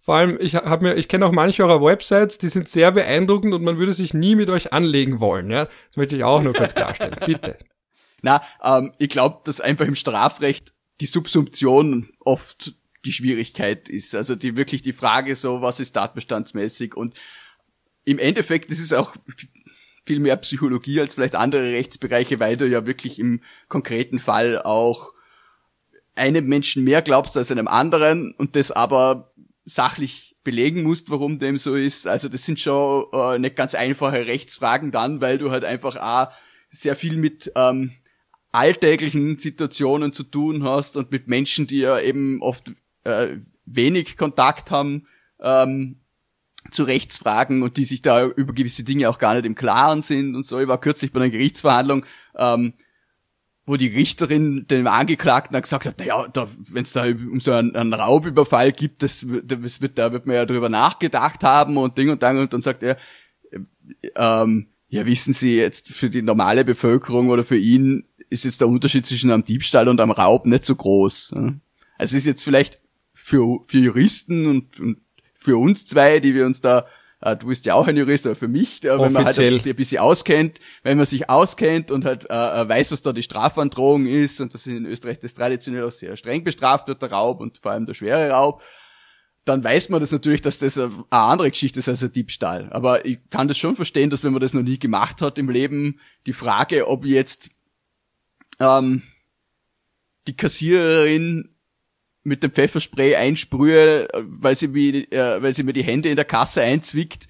Vor 0.00 0.14
allem, 0.14 0.38
ich 0.40 0.54
habe 0.54 0.84
mir, 0.84 0.94
ich 0.94 1.08
kenne 1.08 1.26
auch 1.26 1.32
manche 1.32 1.64
eurer 1.64 1.82
Websites, 1.82 2.38
die 2.38 2.48
sind 2.48 2.68
sehr 2.68 2.92
beeindruckend 2.92 3.52
und 3.52 3.62
man 3.62 3.78
würde 3.78 3.92
sich 3.92 4.14
nie 4.14 4.34
mit 4.34 4.48
euch 4.48 4.72
anlegen 4.72 5.20
wollen. 5.20 5.50
Ja, 5.50 5.64
das 5.64 5.96
möchte 5.96 6.16
ich 6.16 6.24
auch 6.24 6.42
nur 6.42 6.54
kurz 6.54 6.74
klarstellen. 6.74 7.16
Bitte. 7.26 7.58
Na, 8.22 8.42
ähm, 8.62 8.92
ich 8.98 9.10
glaube, 9.10 9.40
dass 9.44 9.60
einfach 9.60 9.86
im 9.86 9.94
Strafrecht 9.94 10.72
die 11.00 11.06
Subsumption 11.06 12.10
oft 12.20 12.74
die 13.04 13.12
Schwierigkeit 13.12 13.88
ist. 13.88 14.14
Also 14.14 14.34
die 14.34 14.56
wirklich 14.56 14.82
die 14.82 14.92
Frage 14.92 15.36
so, 15.36 15.62
was 15.62 15.80
ist 15.80 15.92
tatbestandsmäßig 15.92 16.96
und 16.96 17.18
im 18.04 18.18
Endeffekt, 18.18 18.70
ist 18.70 18.94
auch 18.94 19.14
viel 20.06 20.20
mehr 20.20 20.36
Psychologie 20.36 21.00
als 21.00 21.14
vielleicht 21.14 21.34
andere 21.34 21.70
Rechtsbereiche, 21.72 22.40
weil 22.40 22.56
du 22.56 22.66
ja 22.66 22.86
wirklich 22.86 23.18
im 23.18 23.42
konkreten 23.68 24.18
Fall 24.18 24.62
auch 24.62 25.12
einem 26.14 26.46
Menschen 26.46 26.82
mehr 26.84 27.02
glaubst 27.02 27.36
als 27.36 27.50
einem 27.52 27.68
anderen 27.68 28.32
und 28.32 28.56
das 28.56 28.70
aber 28.70 29.32
sachlich 29.68 30.36
belegen 30.44 30.82
musst, 30.82 31.10
warum 31.10 31.38
dem 31.38 31.58
so 31.58 31.74
ist. 31.74 32.06
Also 32.06 32.28
das 32.28 32.44
sind 32.44 32.58
schon 32.58 33.04
äh, 33.12 33.38
nicht 33.38 33.54
ganz 33.54 33.74
einfache 33.74 34.26
Rechtsfragen 34.26 34.90
dann, 34.90 35.20
weil 35.20 35.36
du 35.36 35.50
halt 35.50 35.64
einfach 35.64 35.96
auch 35.96 36.32
sehr 36.70 36.96
viel 36.96 37.18
mit 37.18 37.52
ähm, 37.54 37.92
alltäglichen 38.50 39.36
Situationen 39.36 40.12
zu 40.12 40.24
tun 40.24 40.64
hast 40.64 40.96
und 40.96 41.10
mit 41.10 41.28
Menschen, 41.28 41.66
die 41.66 41.80
ja 41.80 42.00
eben 42.00 42.40
oft 42.40 42.72
äh, 43.04 43.36
wenig 43.66 44.16
Kontakt 44.16 44.70
haben 44.70 45.06
ähm, 45.40 46.00
zu 46.70 46.84
Rechtsfragen 46.84 47.62
und 47.62 47.76
die 47.76 47.84
sich 47.84 48.00
da 48.00 48.26
über 48.26 48.54
gewisse 48.54 48.84
Dinge 48.84 49.10
auch 49.10 49.18
gar 49.18 49.34
nicht 49.34 49.44
im 49.44 49.54
Klaren 49.54 50.00
sind 50.00 50.34
und 50.34 50.44
so. 50.44 50.58
Ich 50.58 50.68
war 50.68 50.80
kürzlich 50.80 51.12
bei 51.12 51.20
einer 51.20 51.30
Gerichtsverhandlung, 51.30 52.06
ähm, 52.36 52.72
wo 53.68 53.76
die 53.76 53.88
Richterin 53.88 54.66
dem 54.66 54.86
Angeklagten 54.86 55.60
gesagt 55.60 55.86
hat, 55.86 55.98
naja, 55.98 56.26
da, 56.32 56.48
wenn 56.70 56.84
es 56.84 56.92
da 56.92 57.04
um 57.04 57.38
so 57.38 57.52
einen, 57.52 57.76
einen, 57.76 57.92
Raubüberfall 57.92 58.72
gibt, 58.72 59.02
das, 59.02 59.26
das 59.44 59.80
wird, 59.82 59.98
da 59.98 60.10
wird 60.12 60.26
man 60.26 60.36
ja 60.36 60.46
drüber 60.46 60.68
nachgedacht 60.68 61.44
haben 61.44 61.76
und 61.76 61.98
Ding 61.98 62.08
und 62.08 62.22
Dang 62.22 62.38
und 62.38 62.52
dann 62.52 62.62
sagt 62.62 62.82
er, 62.82 62.96
ähm, 64.16 64.68
ja, 64.88 65.04
wissen 65.04 65.34
Sie 65.34 65.56
jetzt 65.56 65.88
für 65.88 66.08
die 66.08 66.22
normale 66.22 66.64
Bevölkerung 66.64 67.28
oder 67.28 67.44
für 67.44 67.58
ihn 67.58 68.04
ist 68.30 68.44
jetzt 68.44 68.60
der 68.60 68.68
Unterschied 68.68 69.04
zwischen 69.04 69.30
einem 69.30 69.44
Diebstahl 69.44 69.88
und 69.88 70.00
einem 70.00 70.12
Raub 70.12 70.46
nicht 70.46 70.64
so 70.64 70.74
groß. 70.74 71.34
Also 71.34 71.52
es 71.98 72.12
ist 72.14 72.26
jetzt 72.26 72.44
vielleicht 72.44 72.80
für, 73.12 73.60
für 73.66 73.78
Juristen 73.78 74.46
und, 74.46 74.80
und 74.80 74.98
für 75.38 75.58
uns 75.58 75.86
zwei, 75.86 76.20
die 76.20 76.34
wir 76.34 76.46
uns 76.46 76.62
da 76.62 76.80
äh, 76.80 76.84
du 77.20 77.48
bist 77.48 77.66
ja 77.66 77.74
auch 77.74 77.86
ein 77.86 77.96
Jurist, 77.96 78.26
aber 78.26 78.36
für 78.36 78.48
mich, 78.48 78.84
äh, 78.84 78.98
wenn 78.98 79.12
man 79.12 79.24
halt 79.24 79.38
ein 79.38 79.76
bisschen 79.76 80.00
auskennt, 80.00 80.60
wenn 80.82 80.96
man 80.96 81.06
sich 81.06 81.28
auskennt 81.28 81.90
und 81.90 82.04
halt 82.04 82.30
äh, 82.30 82.34
äh, 82.34 82.68
weiß, 82.68 82.92
was 82.92 83.02
da 83.02 83.12
die 83.12 83.22
Strafandrohung 83.22 84.06
ist 84.06 84.40
und 84.40 84.54
dass 84.54 84.66
in 84.66 84.86
Österreich 84.86 85.18
das 85.18 85.34
traditionell 85.34 85.84
auch 85.84 85.90
sehr 85.90 86.16
streng 86.16 86.44
bestraft 86.44 86.86
wird, 86.86 87.02
der 87.02 87.10
Raub 87.10 87.40
und 87.40 87.58
vor 87.58 87.72
allem 87.72 87.86
der 87.86 87.94
schwere 87.94 88.30
Raub, 88.30 88.62
dann 89.44 89.64
weiß 89.64 89.88
man 89.88 90.00
das 90.00 90.12
natürlich, 90.12 90.42
dass 90.42 90.58
das 90.58 90.78
eine 90.78 90.92
andere 91.10 91.50
Geschichte 91.50 91.80
ist 91.80 91.88
als 91.88 92.02
ein 92.02 92.12
Diebstahl. 92.12 92.68
Aber 92.70 93.04
ich 93.04 93.18
kann 93.30 93.48
das 93.48 93.58
schon 93.58 93.76
verstehen, 93.76 94.10
dass 94.10 94.22
wenn 94.22 94.32
man 94.32 94.42
das 94.42 94.52
noch 94.52 94.62
nie 94.62 94.78
gemacht 94.78 95.22
hat 95.22 95.38
im 95.38 95.48
Leben, 95.48 96.00
die 96.26 96.32
Frage, 96.32 96.86
ob 96.86 97.04
jetzt 97.04 97.50
ähm, 98.60 99.02
die 100.26 100.36
Kassiererin 100.36 101.54
mit 102.28 102.42
dem 102.42 102.52
Pfefferspray 102.52 103.16
einsprühe, 103.16 104.08
weil 104.14 104.56
sie, 104.56 104.68
mir, 104.68 105.12
äh, 105.12 105.42
weil 105.42 105.54
sie 105.54 105.62
mir 105.62 105.72
die 105.72 105.82
Hände 105.82 106.08
in 106.08 106.16
der 106.16 106.24
Kasse 106.24 106.62
einzwickt, 106.62 107.28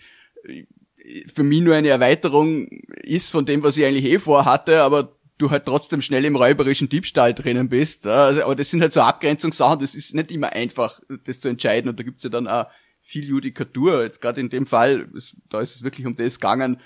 für 1.32 1.42
mich 1.42 1.60
nur 1.60 1.74
eine 1.74 1.88
Erweiterung 1.88 2.68
ist 3.02 3.30
von 3.30 3.46
dem, 3.46 3.62
was 3.62 3.76
ich 3.76 3.84
eigentlich 3.84 4.04
eh 4.04 4.18
vorhatte, 4.18 4.82
aber 4.82 5.16
du 5.38 5.50
halt 5.50 5.64
trotzdem 5.66 6.02
schnell 6.02 6.24
im 6.24 6.36
räuberischen 6.36 6.88
Diebstahl 6.88 7.32
drinnen 7.32 7.68
bist. 7.68 8.06
Also, 8.06 8.42
aber 8.42 8.56
das 8.56 8.70
sind 8.70 8.82
halt 8.82 8.92
so 8.92 9.00
Abgrenzungssachen, 9.00 9.78
das 9.80 9.94
ist 9.94 10.14
nicht 10.14 10.30
immer 10.30 10.52
einfach, 10.52 11.00
das 11.24 11.40
zu 11.40 11.48
entscheiden. 11.48 11.88
Und 11.88 11.98
da 11.98 12.02
gibt's 12.02 12.24
ja 12.24 12.30
dann 12.30 12.48
auch 12.48 12.66
viel 13.00 13.24
Judikatur. 13.24 14.02
Jetzt 14.02 14.20
gerade 14.20 14.40
in 14.40 14.50
dem 14.50 14.66
Fall, 14.66 15.08
da 15.48 15.60
ist 15.60 15.76
es 15.76 15.82
wirklich 15.82 16.06
um 16.06 16.16
das 16.16 16.40
gegangen, 16.40 16.80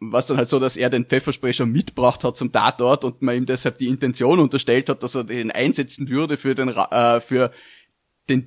was 0.00 0.26
dann 0.26 0.36
halt 0.36 0.48
so, 0.48 0.58
dass 0.58 0.76
er 0.76 0.90
den 0.90 1.04
Pfefferspray 1.04 1.52
schon 1.52 1.70
mitgebracht 1.70 2.24
hat 2.24 2.36
zum 2.36 2.52
Tatort 2.52 3.04
und 3.04 3.22
man 3.22 3.36
ihm 3.36 3.46
deshalb 3.46 3.78
die 3.78 3.88
Intention 3.88 4.38
unterstellt 4.38 4.88
hat, 4.88 5.02
dass 5.02 5.14
er 5.14 5.24
den 5.24 5.50
einsetzen 5.50 6.08
würde 6.08 6.36
für 6.36 6.54
den 6.54 6.68
äh, 6.68 7.20
für 7.20 7.52
den 8.28 8.46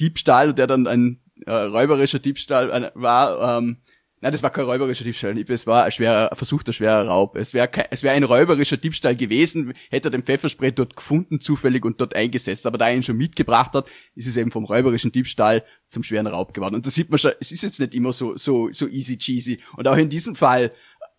Diebstahl, 0.00 0.54
der 0.54 0.66
dann 0.66 0.86
ein 0.86 1.20
äh, 1.46 1.52
räuberischer 1.52 2.18
Diebstahl 2.18 2.70
äh, 2.70 2.90
war, 2.94 3.58
ähm, 3.58 3.78
Nein, 4.20 4.32
das 4.32 4.42
war 4.42 4.50
kein 4.50 4.64
räuberischer 4.64 5.04
Diebstahl. 5.04 5.38
Es 5.38 5.66
war 5.66 5.84
ein 5.84 5.92
schwerer, 5.92 6.34
versuchter 6.34 6.72
schwerer 6.72 7.06
Raub. 7.06 7.36
Es 7.36 7.54
wäre 7.54 7.70
es 7.90 8.02
wäre 8.02 8.16
ein 8.16 8.24
räuberischer 8.24 8.76
Diebstahl 8.76 9.14
gewesen, 9.14 9.74
hätte 9.90 10.08
er 10.08 10.10
den 10.10 10.24
Pfefferspray 10.24 10.72
dort 10.72 10.96
gefunden, 10.96 11.40
zufällig 11.40 11.84
und 11.84 12.00
dort 12.00 12.16
eingesetzt. 12.16 12.66
Aber 12.66 12.78
da 12.78 12.88
er 12.88 12.96
ihn 12.96 13.04
schon 13.04 13.16
mitgebracht 13.16 13.74
hat, 13.74 13.86
ist 14.16 14.26
es 14.26 14.36
eben 14.36 14.50
vom 14.50 14.64
räuberischen 14.64 15.12
Diebstahl 15.12 15.64
zum 15.86 16.02
schweren 16.02 16.26
Raub 16.26 16.52
geworden. 16.52 16.74
Und 16.74 16.84
da 16.84 16.90
sieht 16.90 17.10
man 17.10 17.18
schon, 17.18 17.32
es 17.38 17.52
ist 17.52 17.62
jetzt 17.62 17.78
nicht 17.78 17.94
immer 17.94 18.12
so, 18.12 18.36
so, 18.36 18.68
so 18.72 18.88
easy 18.88 19.18
cheesy. 19.18 19.60
Und 19.76 19.86
auch 19.86 19.96
in 19.96 20.08
diesem 20.08 20.34
Fall 20.34 20.72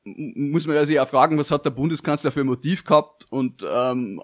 muss 0.03 0.67
man 0.67 0.75
ja 0.75 0.85
sich 0.85 0.99
auch 0.99 1.07
fragen, 1.07 1.37
was 1.37 1.51
hat 1.51 1.65
der 1.65 1.71
Bundeskanzler 1.71 2.31
für 2.31 2.41
ein 2.41 2.47
Motiv 2.47 2.83
gehabt 2.83 3.27
und, 3.29 3.63
ähm, 3.69 4.21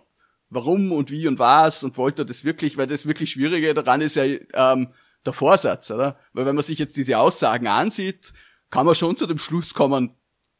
warum 0.50 0.92
und 0.92 1.12
wie 1.12 1.28
und 1.28 1.40
was 1.40 1.84
und 1.84 1.98
wollte 1.98 2.24
er 2.24 2.26
das 2.26 2.44
wirklich, 2.44 2.78
weil 2.78 2.88
das 2.88 3.06
wirklich 3.06 3.32
Schwierige 3.32 3.74
daran 3.74 4.02
ist 4.02 4.16
ja, 4.16 4.24
ähm, 4.24 4.90
der 5.26 5.34
Vorsatz, 5.34 5.92
oder? 5.92 6.18
Weil 6.34 6.46
wenn 6.46 6.56
man 6.56 6.64
sich 6.64 6.80
jetzt 6.80 6.98
diese 6.98 7.18
Aussagen 7.18 7.68
ansieht, 7.68 8.34
kann 8.76 8.86
man 8.86 8.96
schon 8.96 9.16
zu 9.16 9.26
dem 9.26 9.38
Schluss 9.38 9.74
kommen, 9.74 10.14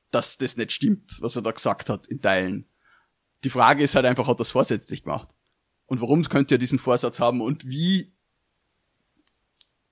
dass 0.10 0.38
das 0.38 0.56
nicht 0.56 0.72
stimmt, 0.72 1.22
was 1.22 1.36
er 1.36 1.42
da 1.42 1.52
gesagt 1.52 1.90
hat 1.90 2.08
in 2.08 2.22
Teilen. 2.22 2.66
Die 3.44 3.50
Frage 3.50 3.84
ist 3.84 3.94
halt 3.94 4.06
einfach, 4.06 4.30
hat 4.30 4.40
das 4.40 4.52
vorsätzlich 4.52 5.04
gemacht? 5.04 5.36
Und 5.86 6.00
warum 6.00 6.24
könnte 6.24 6.56
er 6.56 6.58
diesen 6.58 6.80
Vorsatz 6.80 7.20
haben 7.20 7.42
und 7.42 7.68
wie 7.68 8.16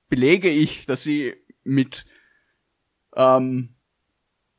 belege 0.07 0.49
ich, 0.49 0.86
dass 0.86 1.03
sie 1.03 1.33
mit 1.65 2.05
ähm, 3.17 3.75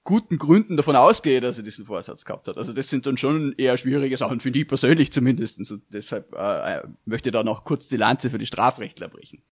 guten 0.03 0.37
Gründen 0.37 0.77
davon 0.77 0.97
ausgehe, 0.97 1.41
dass 1.41 1.57
er 1.57 1.65
diesen 1.65 1.87
Vorsatz 1.87 2.27
gehabt 2.27 2.49
hat. 2.49 2.59
Also 2.59 2.75
das 2.75 2.91
sind 2.91 3.07
dann 3.07 3.17
schon 3.17 3.55
eher 3.57 3.79
schwierige 3.79 4.19
Sachen, 4.19 4.41
finde 4.41 4.59
ich 4.59 4.69
persönlich 4.69 5.11
zumindest. 5.11 5.59
Und 5.59 5.85
deshalb 5.89 6.35
äh, 6.35 6.75
äh, 6.75 6.83
möchte 7.07 7.31
ich 7.31 7.33
da 7.33 7.43
noch 7.43 7.65
kurz 7.65 7.89
die 7.89 7.97
Lanze 7.97 8.29
für 8.29 8.37
die 8.37 8.45
Strafrechtler 8.45 9.09
brechen. 9.09 9.43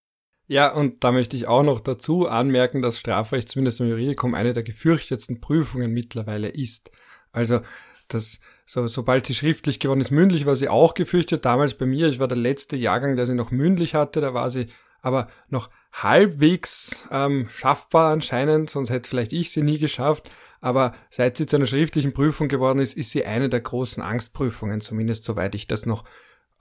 Ja, 0.53 0.71
und 0.71 1.03
da 1.03 1.12
möchte 1.12 1.35
ich 1.35 1.49
auch 1.49 1.62
noch 1.62 1.81
dazu 1.81 2.29
anmerken, 2.29 2.83
dass 2.83 2.99
Strafrecht 2.99 3.49
zumindest 3.49 3.81
im 3.81 3.88
Juridikum 3.88 4.35
eine 4.35 4.53
der 4.53 4.62
gefürchtetsten 4.62 5.41
Prüfungen 5.41 5.95
mittlerweile 5.95 6.49
ist. 6.49 6.91
Also, 7.33 7.62
das, 8.07 8.38
so, 8.67 8.87
sobald 8.87 9.25
sie 9.25 9.35
schriftlich 9.35 9.81
geworden 9.81 10.03
ist, 10.03 10.11
mündlich 10.11 10.45
war 10.45 10.55
sie 10.55 10.69
auch 10.69 10.93
gefürchtet. 10.93 11.47
Damals 11.47 11.73
bei 11.73 11.87
mir, 11.87 12.09
ich 12.09 12.19
war 12.19 12.29
der 12.29 12.37
letzte 12.37 12.77
Jahrgang, 12.77 13.17
der 13.17 13.25
sie 13.25 13.35
noch 13.35 13.51
mündlich 13.51 13.95
hatte, 13.95 14.21
da 14.21 14.35
war 14.35 14.51
sie 14.51 14.67
aber 15.01 15.29
noch 15.49 15.71
halbwegs 15.91 17.07
ähm, 17.11 17.49
schaffbar 17.49 18.12
anscheinend, 18.12 18.69
sonst 18.69 18.91
hätte 18.91 19.09
vielleicht 19.09 19.33
ich 19.33 19.53
sie 19.53 19.62
nie 19.62 19.79
geschafft. 19.79 20.31
Aber 20.61 20.93
seit 21.09 21.38
sie 21.38 21.47
zu 21.47 21.57
einer 21.57 21.65
schriftlichen 21.65 22.12
Prüfung 22.12 22.49
geworden 22.49 22.79
ist, 22.79 22.93
ist 22.93 23.11
sie 23.11 23.25
eine 23.25 23.49
der 23.49 23.62
großen 23.62 24.03
Angstprüfungen, 24.03 24.83
zumindest 24.83 25.25
soweit 25.25 25.55
ich 25.55 25.67
das 25.67 25.87
noch 25.87 26.05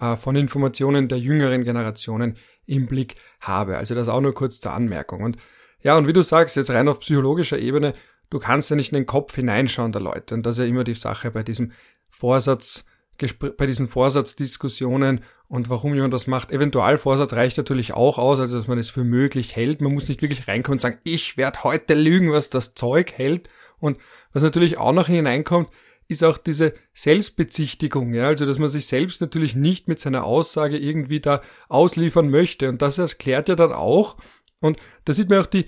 äh, 0.01 0.17
von 0.17 0.35
Informationen 0.35 1.07
der 1.07 1.19
jüngeren 1.19 1.63
Generationen 1.63 2.35
im 2.65 2.87
Blick 2.87 3.15
habe. 3.39 3.77
Also 3.77 3.95
das 3.95 4.09
auch 4.09 4.19
nur 4.19 4.33
kurz 4.33 4.59
zur 4.59 4.73
Anmerkung. 4.73 5.21
Und 5.21 5.37
ja, 5.81 5.97
und 5.97 6.07
wie 6.07 6.13
du 6.13 6.23
sagst, 6.23 6.55
jetzt 6.55 6.71
rein 6.71 6.89
auf 6.89 6.99
psychologischer 6.99 7.59
Ebene, 7.59 7.93
du 8.29 8.39
kannst 8.39 8.69
ja 8.69 8.75
nicht 8.75 8.91
in 8.91 8.97
den 8.97 9.05
Kopf 9.05 9.35
hineinschauen 9.35 9.91
der 9.91 10.01
Leute. 10.01 10.35
Und 10.35 10.45
das 10.45 10.55
ist 10.55 10.63
ja 10.63 10.65
immer 10.65 10.83
die 10.83 10.95
Sache 10.95 11.31
bei 11.31 11.43
diesem 11.43 11.71
Vorsatz, 12.09 12.85
bei 13.57 13.67
diesen 13.67 13.87
Vorsatzdiskussionen 13.87 15.23
und 15.47 15.69
warum 15.69 15.93
jemand 15.93 16.13
das 16.13 16.25
macht. 16.25 16.51
Eventualvorsatz 16.51 17.33
reicht 17.33 17.57
natürlich 17.57 17.93
auch 17.93 18.17
aus, 18.17 18.39
also 18.39 18.57
dass 18.57 18.67
man 18.67 18.79
es 18.79 18.89
für 18.89 19.03
möglich 19.03 19.55
hält. 19.55 19.81
Man 19.81 19.93
muss 19.93 20.07
nicht 20.07 20.21
wirklich 20.23 20.47
reinkommen 20.47 20.77
und 20.77 20.81
sagen, 20.81 20.97
ich 21.03 21.37
werde 21.37 21.63
heute 21.63 21.93
lügen, 21.93 22.31
was 22.31 22.49
das 22.49 22.73
Zeug 22.73 23.11
hält. 23.11 23.49
Und 23.79 23.97
was 24.33 24.43
natürlich 24.43 24.77
auch 24.77 24.93
noch 24.93 25.07
hineinkommt, 25.07 25.69
ist 26.11 26.23
auch 26.23 26.37
diese 26.37 26.73
Selbstbezichtigung, 26.93 28.13
ja, 28.13 28.27
also 28.27 28.45
dass 28.45 28.59
man 28.59 28.69
sich 28.69 28.85
selbst 28.85 29.21
natürlich 29.21 29.55
nicht 29.55 29.87
mit 29.87 29.99
seiner 29.99 30.23
Aussage 30.23 30.77
irgendwie 30.77 31.19
da 31.19 31.41
ausliefern 31.69 32.29
möchte. 32.29 32.69
Und 32.69 32.81
das 32.81 32.97
erklärt 32.97 33.49
ja 33.49 33.55
dann 33.55 33.71
auch, 33.71 34.17
und 34.59 34.77
da 35.05 35.13
sieht 35.13 35.29
man 35.29 35.39
auch 35.39 35.47
die 35.47 35.65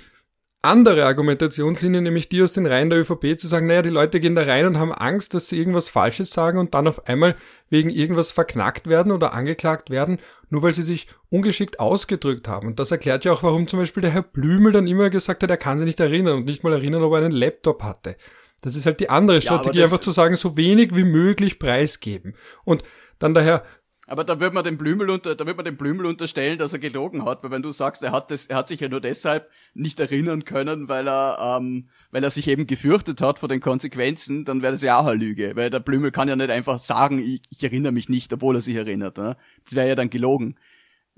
andere 0.63 1.06
Argumentationslinie, 1.06 2.01
nämlich 2.01 2.29
die 2.29 2.41
aus 2.41 2.53
den 2.53 2.65
Reihen 2.65 2.89
der 2.89 3.01
ÖVP, 3.01 3.38
zu 3.38 3.49
sagen, 3.49 3.67
naja, 3.67 3.82
die 3.82 3.89
Leute 3.89 4.21
gehen 4.21 4.34
da 4.34 4.43
rein 4.43 4.65
und 4.65 4.79
haben 4.79 4.93
Angst, 4.93 5.34
dass 5.34 5.49
sie 5.49 5.58
irgendwas 5.58 5.89
Falsches 5.89 6.32
sagen 6.32 6.58
und 6.58 6.73
dann 6.73 6.88
auf 6.88 7.06
einmal 7.08 7.36
wegen 7.69 7.89
irgendwas 7.89 8.32
verknackt 8.32 8.88
werden 8.88 9.12
oder 9.12 9.34
angeklagt 9.34 9.89
werden, 9.89 10.19
nur 10.49 10.63
weil 10.63 10.73
sie 10.73 10.84
sich 10.84 11.08
ungeschickt 11.29 11.82
ausgedrückt 11.82 12.47
haben. 12.47 12.67
Und 12.67 12.79
das 12.79 12.91
erklärt 12.91 13.25
ja 13.25 13.34
auch, 13.34 13.43
warum 13.43 13.67
zum 13.67 13.79
Beispiel 13.79 14.01
der 14.01 14.12
Herr 14.12 14.23
Blümel 14.23 14.71
dann 14.71 14.88
immer 14.88 15.10
gesagt 15.10 15.43
hat, 15.43 15.49
er 15.49 15.58
kann 15.58 15.79
sich 15.79 15.86
nicht 15.86 15.99
erinnern 15.99 16.38
und 16.38 16.45
nicht 16.45 16.63
mal 16.63 16.71
erinnern, 16.71 17.03
ob 17.03 17.12
er 17.12 17.17
einen 17.17 17.32
Laptop 17.34 17.84
hatte. 17.84 18.15
Das 18.63 18.76
ist 18.76 18.88
halt 18.88 18.99
die 18.99 19.10
andere 19.10 19.41
Strategie, 19.41 19.80
ja, 19.80 19.84
einfach 19.86 19.99
zu 19.99 20.12
sagen, 20.12 20.36
so 20.36 20.58
wenig 20.58 20.95
wie 20.95 21.04
möglich 21.04 21.60
preisgeben. 21.60 22.36
Und 22.63 22.84
dann 23.19 23.34
daher 23.34 23.63
aber 24.06 24.26
da 24.26 24.39
wird 24.41 24.54
man 24.54 24.65
dem 24.65 24.78
Blümel 24.78 25.10
unter, 25.10 25.34
da 25.34 25.45
wird 25.45 25.56
man 25.56 25.65
dem 25.65 25.78
Blümel 25.78 26.06
unterstellen, 26.06 26.58
dass 26.58 26.73
er 26.73 26.80
gelogen 26.80 27.23
hat, 27.23 27.41
weil 27.41 27.52
wenn 27.52 27.62
du 27.62 27.71
sagst, 27.71 28.04
er 28.04 28.12
hat 28.12 28.32
das, 28.32 28.47
er 28.47 28.58
hat 28.58 28.67
sich 28.67 28.82
ja 28.82 28.89
nur 28.89 28.99
deshalb 28.99 29.49
nicht 29.73 29.97
erinnern 29.99 30.43
können, 30.43 30.89
weil 30.89 31.08
er, 31.08 31.58
ähm, 31.58 31.88
weil 32.12 32.23
er 32.23 32.30
sich 32.30 32.49
eben 32.49 32.67
gefürchtet 32.67 33.21
hat 33.21 33.39
vor 33.39 33.47
den 33.47 33.62
Konsequenzen, 33.62 34.43
dann 34.43 34.62
wäre 34.62 34.73
das 34.73 34.82
ja 34.82 34.99
auch 34.99 35.06
eine 35.06 35.17
Lüge, 35.17 35.56
weil 35.56 35.69
der 35.69 35.80
Blümel 35.80 36.12
kann 36.12 36.28
ja 36.28 36.36
nicht 36.36 36.49
einfach 36.49 36.80
sagen, 36.80 37.19
ich, 37.19 37.41
ich 37.49 37.63
erinnere 37.63 37.93
mich 37.93 38.10
nicht, 38.10 38.34
obwohl 38.34 38.56
er 38.58 38.62
sich 38.62 38.76
erinnert. 38.76 39.17
Ne? 39.17 39.38
Das 39.63 39.73
wäre 39.73 39.88
ja 39.88 39.95
dann 39.95 40.10
gelogen 40.10 40.56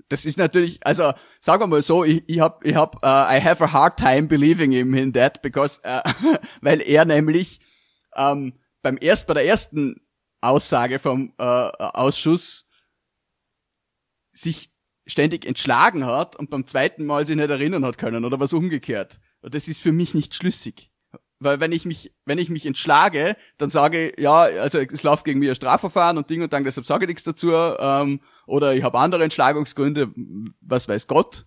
das 0.08 0.24
ist 0.24 0.38
natürlich, 0.38 0.84
also 0.86 1.12
sagen 1.40 1.62
wir 1.62 1.66
mal 1.66 1.82
so, 1.82 2.04
ich, 2.04 2.22
ich 2.28 2.40
hab, 2.40 2.64
ich 2.64 2.74
hab, 2.74 2.96
uh, 3.04 3.32
I 3.32 3.40
have 3.40 3.62
a 3.62 3.72
hard 3.72 3.98
time 3.98 4.28
believing 4.28 4.70
him 4.70 4.94
in 4.94 5.12
that, 5.12 5.42
because, 5.42 5.80
uh, 5.84 6.00
weil 6.60 6.80
er 6.80 7.04
nämlich 7.04 7.60
um, 8.14 8.52
beim 8.82 8.98
erst 9.00 9.26
bei 9.26 9.34
der 9.34 9.44
ersten 9.44 10.00
Aussage 10.40 10.98
vom 10.98 11.32
uh, 11.40 11.70
Ausschuss 11.78 12.68
sich 14.32 14.70
ständig 15.06 15.44
entschlagen 15.44 16.06
hat 16.06 16.36
und 16.36 16.50
beim 16.50 16.66
zweiten 16.66 17.04
Mal 17.04 17.26
sich 17.26 17.36
nicht 17.36 17.50
erinnern 17.50 17.84
hat 17.84 17.98
können 17.98 18.24
oder 18.24 18.38
was 18.38 18.52
umgekehrt. 18.52 19.20
Und 19.40 19.54
das 19.54 19.68
ist 19.68 19.80
für 19.80 19.92
mich 19.92 20.14
nicht 20.14 20.34
schlüssig. 20.34 20.90
Weil 21.38 21.60
wenn 21.60 21.72
ich 21.72 21.84
mich, 21.84 22.12
wenn 22.24 22.38
ich 22.38 22.48
mich 22.48 22.64
entschlage, 22.64 23.36
dann 23.58 23.68
sage 23.68 24.12
ja, 24.18 24.42
also 24.42 24.78
es 24.78 25.02
läuft 25.02 25.24
gegen 25.24 25.38
mich 25.38 25.50
ein 25.50 25.54
Strafverfahren 25.54 26.16
und 26.16 26.30
Ding 26.30 26.42
und 26.42 26.52
dann, 26.52 26.64
deshalb 26.64 26.86
sage 26.86 27.04
ich 27.04 27.08
nichts 27.08 27.24
dazu, 27.24 27.52
ähm, 27.52 28.20
oder 28.46 28.74
ich 28.74 28.82
habe 28.82 28.98
andere 28.98 29.24
Entschlagungsgründe, 29.24 30.12
was 30.60 30.88
weiß 30.88 31.06
Gott. 31.06 31.46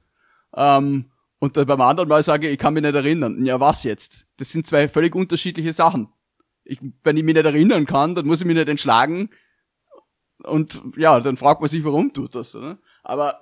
Ähm, 0.56 1.12
und 1.40 1.58
dann 1.58 1.66
beim 1.66 1.82
anderen 1.82 2.10
Mal 2.10 2.22
sage 2.22 2.48
ich, 2.48 2.54
ich 2.54 2.60
kann 2.60 2.74
mich 2.74 2.84
nicht 2.84 2.96
erinnern. 2.96 3.46
Ja, 3.46 3.60
was 3.60 3.84
jetzt? 3.84 4.28
Das 4.38 4.50
sind 4.50 4.68
zwei 4.68 4.88
völlig 4.90 5.16
unterschiedliche 5.16 5.74
Sachen. 5.74 6.10
Ich, 6.66 6.80
wenn 7.04 7.18
ich 7.18 7.24
mich 7.24 7.34
nicht 7.34 7.46
erinnern 7.46 7.86
kann, 7.86 8.14
dann 8.14 8.28
muss 8.28 8.42
ich 8.42 8.48
mich 8.48 8.58
nicht 8.58 8.70
entschlagen. 8.70 9.30
Und 10.44 10.82
ja, 10.98 11.20
dann 11.20 11.38
fragt 11.38 11.62
man 11.62 11.70
sich, 11.70 11.84
warum 11.84 12.14
tut 12.14 12.36
das. 12.36 12.54
Oder? 12.56 12.78
Aber 13.04 13.40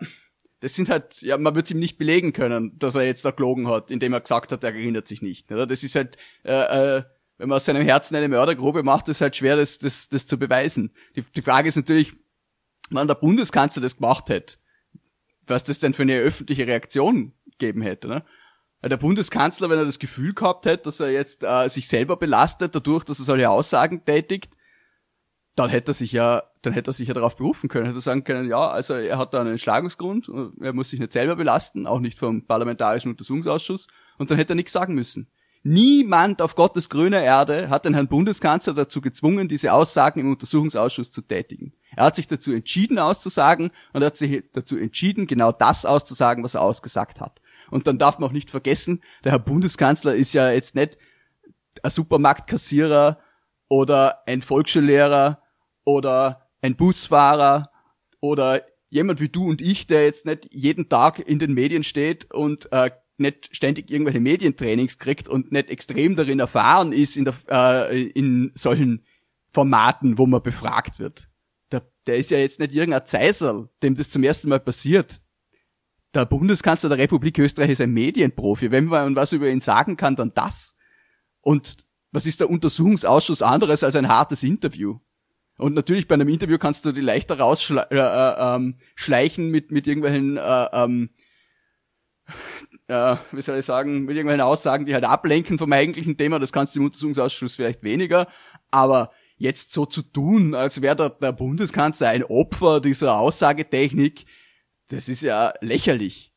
das 0.60 0.74
sind 0.74 0.90
halt, 0.90 1.22
ja, 1.22 1.38
man 1.38 1.54
wird 1.56 1.66
es 1.66 1.72
ihm 1.72 1.80
nicht 1.80 1.98
belegen 1.98 2.34
können, 2.34 2.78
dass 2.80 2.96
er 2.96 3.04
jetzt 3.04 3.24
da 3.26 3.32
gelogen 3.32 3.68
hat, 3.68 3.92
indem 3.92 4.14
er 4.14 4.22
gesagt 4.22 4.52
hat, 4.52 4.64
er 4.64 4.74
erinnert 4.74 5.08
sich 5.08 5.22
nicht. 5.22 5.52
Oder? 5.52 5.68
Das 5.68 5.84
ist 5.84 5.96
halt, 5.96 6.18
äh, 6.44 6.98
äh, 6.98 7.04
wenn 7.38 7.50
man 7.50 7.58
aus 7.58 7.66
seinem 7.66 7.84
Herzen 7.84 8.16
eine 8.16 8.28
Mördergrube 8.28 8.82
macht, 8.82 9.08
ist 9.10 9.22
halt 9.22 9.36
schwer, 9.36 9.56
das, 9.56 9.78
das, 9.78 10.10
das 10.10 10.26
zu 10.26 10.40
beweisen. 10.40 10.92
Die, 11.16 11.22
die 11.22 11.42
Frage 11.42 11.70
ist 11.70 11.76
natürlich, 11.76 12.14
wann 12.90 13.08
der 13.08 13.16
Bundeskanzler 13.16 13.84
das 13.84 13.98
gemacht 13.98 14.30
hätte, 14.30 14.58
was 15.46 15.64
das 15.64 15.80
denn 15.80 15.94
für 15.94 16.02
eine 16.02 16.18
öffentliche 16.18 16.66
Reaktion 16.66 17.34
geben 17.60 17.82
hätte. 17.82 18.08
Ne? 18.08 18.26
Weil 18.82 18.90
der 18.90 18.98
Bundeskanzler, 18.98 19.70
wenn 19.70 19.78
er 19.78 19.86
das 19.86 20.00
Gefühl 20.00 20.34
gehabt 20.34 20.66
hätte, 20.66 20.86
dass 20.86 21.00
er 21.00 21.12
jetzt 21.12 21.44
äh, 21.44 21.68
sich 21.68 21.88
selber 21.88 22.18
belastet, 22.18 22.74
dadurch, 22.74 23.04
dass 23.04 23.20
er 23.20 23.26
solche 23.26 23.50
Aussagen 23.50 24.04
tätigt, 24.06 24.54
dann 25.56 25.70
hätte 25.70 25.92
er 25.92 25.96
sich 25.96 26.12
ja, 26.12 26.44
dann 26.68 26.74
hätte 26.74 26.90
er 26.90 26.94
sich 26.94 27.08
ja 27.08 27.14
darauf 27.14 27.38
berufen 27.38 27.70
können, 27.70 27.86
hätte 27.86 28.02
sagen 28.02 28.26
können, 28.26 28.50
ja, 28.50 28.68
also 28.68 28.94
er 28.94 29.18
hat 29.18 29.34
da 29.34 29.40
einen 29.40 29.52
Entschlagungsgrund, 29.52 30.30
er 30.60 30.74
muss 30.74 30.90
sich 30.90 31.00
nicht 31.00 31.14
selber 31.14 31.38
belasten, 31.38 31.88
auch 31.88 32.00
nicht 32.00 32.20
vom 32.20 32.46
Parlamentarischen 32.46 33.12
Untersuchungsausschuss, 33.12 33.88
und 34.18 34.30
dann 34.30 34.38
hätte 34.38 34.54
er 34.54 34.58
nichts 34.58 34.74
sagen 34.74 34.94
müssen. 34.94 35.28
Niemand 35.64 36.42
auf 36.42 36.56
Gottes 36.56 36.90
grüner 36.90 37.22
Erde 37.22 37.70
hat 37.70 37.86
den 37.86 37.94
Herrn 37.94 38.08
Bundeskanzler 38.08 38.74
dazu 38.74 39.02
gezwungen, 39.02 39.48
diese 39.48 39.72
Aussagen 39.72 40.20
im 40.20 40.30
Untersuchungsausschuss 40.30 41.12
zu 41.12 41.22
tätigen. 41.22 41.74
Er 41.96 42.06
hat 42.06 42.16
sich 42.16 42.28
dazu 42.28 42.52
entschieden 42.52 43.00
auszusagen 43.00 43.72
und 43.94 44.02
er 44.02 44.08
hat 44.08 44.18
sich 44.18 44.44
dazu 44.54 44.78
entschieden, 44.78 45.26
genau 45.26 45.52
das 45.52 45.86
auszusagen, 45.86 46.44
was 46.44 46.56
er 46.56 46.62
ausgesagt 46.62 47.22
hat. 47.22 47.42
Und 47.72 47.88
dann 47.88 47.98
darf 47.98 48.20
man 48.20 48.30
auch 48.30 48.34
nicht 48.34 48.50
vergessen, 48.50 49.02
der 49.24 49.32
Herr 49.32 49.40
Bundeskanzler 49.40 50.16
ist 50.16 50.34
ja 50.34 50.52
jetzt 50.52 50.76
nicht 50.76 50.98
ein 51.82 51.92
Supermarktkassierer 51.92 53.20
oder 53.70 54.28
ein 54.28 54.42
Volksschullehrer 54.42 55.42
oder 55.86 56.47
ein 56.62 56.76
Busfahrer 56.76 57.70
oder 58.20 58.64
jemand 58.90 59.20
wie 59.20 59.30
du 59.30 59.50
und 59.50 59.62
ich, 59.62 59.88
der 59.88 60.06
jetzt 60.06 60.26
nicht 60.26 60.54
jeden 60.54 60.90
Tag 60.90 61.20
in 61.20 61.40
den 61.40 61.54
Medien 61.54 61.84
steht 61.84 62.32
und 62.34 62.72
äh, 62.72 62.92
nicht 63.18 63.56
ständig 63.56 63.90
irgendwelche 63.90 64.20
Medientrainings 64.20 65.00
kriegt 65.00 65.28
und 65.28 65.52
nicht 65.52 65.70
extrem 65.70 66.16
darin 66.16 66.40
erfahren 66.40 66.92
ist 66.92 67.18
in, 67.18 67.26
der, 67.26 67.36
äh, 67.50 68.04
in 68.04 68.52
solchen 68.56 69.04
Formaten, 69.50 70.18
wo 70.18 70.28
man 70.28 70.44
befragt 70.44 71.00
wird. 71.00 71.28
Der, 71.72 71.84
der 72.06 72.18
ist 72.18 72.32
ja 72.32 72.38
jetzt 72.38 72.60
nicht 72.60 72.76
irgendein 72.76 73.06
Zeiserl, 73.06 73.70
dem 73.82 73.96
das 73.96 74.10
zum 74.10 74.24
ersten 74.24 74.50
Mal 74.50 74.60
passiert. 74.60 75.22
Der 76.14 76.26
Bundeskanzler 76.26 76.90
der 76.90 77.00
Republik 77.00 77.38
Österreich 77.40 77.72
ist 77.72 77.82
ein 77.82 77.92
Medienprofi. 77.92 78.72
Wenn 78.72 78.86
man 78.86 79.16
was 79.16 79.34
über 79.34 79.50
ihn 79.50 79.60
sagen 79.60 79.98
kann, 79.98 80.16
dann 80.16 80.34
das. 80.34 80.76
Und 81.42 81.78
was 82.12 82.26
ist 82.26 82.40
der 82.40 82.50
Untersuchungsausschuss 82.50 83.42
anderes 83.42 83.84
als 83.84 83.96
ein 83.96 84.08
hartes 84.08 84.44
Interview? 84.44 85.00
Und 85.58 85.74
natürlich 85.74 86.08
bei 86.08 86.16
einem 86.16 86.28
Interview 86.28 86.58
kannst 86.58 86.86
du 86.86 86.92
die 86.92 87.02
leichter 87.02 87.40
rausschleichen 87.40 87.90
äh, 87.92 89.42
äh, 89.42 89.46
ähm, 89.46 89.52
mit, 89.52 89.72
mit 89.72 89.88
irgendwelchen 89.88 90.38
äh, 90.38 90.68
ähm, 90.72 91.10
äh, 92.88 93.16
wie 93.32 93.42
soll 93.42 93.58
ich 93.58 93.66
sagen, 93.66 94.06
mit 94.06 94.16
irgendwelchen 94.16 94.42
Aussagen, 94.42 94.86
die 94.86 94.94
halt 94.94 95.06
ablenken 95.06 95.58
vom 95.58 95.72
eigentlichen 95.74 96.18
Thema. 96.18 96.40
Das 96.40 96.52
kannst 96.52 96.76
du 96.76 96.80
im 96.80 96.86
Untersuchungsausschuss 96.86 97.56
vielleicht 97.56 97.84
weniger. 97.84 98.28
Aber 98.72 99.12
jetzt 99.38 99.74
so 99.74 99.86
zu 99.86 100.02
tun, 100.02 100.54
als 100.54 100.82
wäre 100.82 100.96
der, 100.96 101.10
der 101.10 101.32
Bundeskanzler 101.32 102.10
ein 102.10 102.24
Opfer 102.24 102.80
dieser 102.82 103.18
Aussagetechnik, 103.18 104.26
das 104.90 105.10
ist 105.10 105.22
ja 105.22 105.54
lächerlich. 105.62 106.34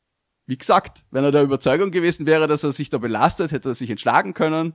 Wie 0.47 0.59
gesagt, 0.59 1.05
wenn 1.11 1.25
er 1.25 1.31
der 1.31 1.43
Überzeugung 1.43 1.93
gewesen 1.93 2.27
wäre, 2.27 2.49
dass 2.49 2.65
er 2.65 2.73
sich 2.73 2.91
da 2.91 2.99
belastet, 2.99 3.53
hätte 3.53 3.69
er 3.69 3.75
sich 3.75 3.91
entschlagen 3.91 4.35
können, 4.35 4.75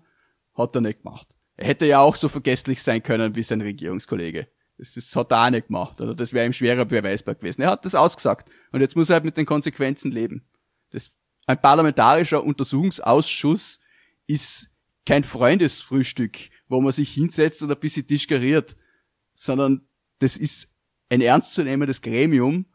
hat 0.53 0.73
er 0.75 0.81
nicht 0.81 1.03
gemacht. 1.03 1.34
Er 1.57 1.67
hätte 1.67 1.85
ja 1.85 1.99
auch 1.99 2.15
so 2.15 2.29
vergesslich 2.29 2.83
sein 2.83 3.01
können 3.01 3.35
wie 3.35 3.43
sein 3.43 3.61
Regierungskollege. 3.61 4.47
Das, 4.77 4.93
das 4.93 5.15
hat 5.15 5.31
er 5.31 5.45
auch 5.45 5.49
nicht 5.49 5.67
gemacht, 5.67 6.01
oder 6.01 6.13
das 6.13 6.33
wäre 6.33 6.45
ihm 6.45 6.53
schwerer 6.53 6.85
beweisbar 6.85 7.35
gewesen. 7.35 7.61
Er 7.61 7.71
hat 7.71 7.85
das 7.85 7.95
ausgesagt. 7.95 8.49
Und 8.71 8.81
jetzt 8.81 8.95
muss 8.95 9.09
er 9.09 9.15
halt 9.15 9.25
mit 9.25 9.37
den 9.37 9.45
Konsequenzen 9.45 10.11
leben. 10.11 10.45
Das, 10.91 11.11
ein 11.47 11.61
parlamentarischer 11.61 12.43
Untersuchungsausschuss 12.43 13.79
ist 14.27 14.69
kein 15.05 15.23
Freundesfrühstück, 15.23 16.37
wo 16.67 16.81
man 16.81 16.91
sich 16.91 17.13
hinsetzt 17.13 17.61
und 17.61 17.71
ein 17.71 17.79
bisschen 17.79 18.07
diskuriert, 18.07 18.75
sondern 19.35 19.87
das 20.19 20.35
ist 20.35 20.69
ein 21.09 21.21
ernstzunehmendes 21.21 22.01
Gremium 22.01 22.65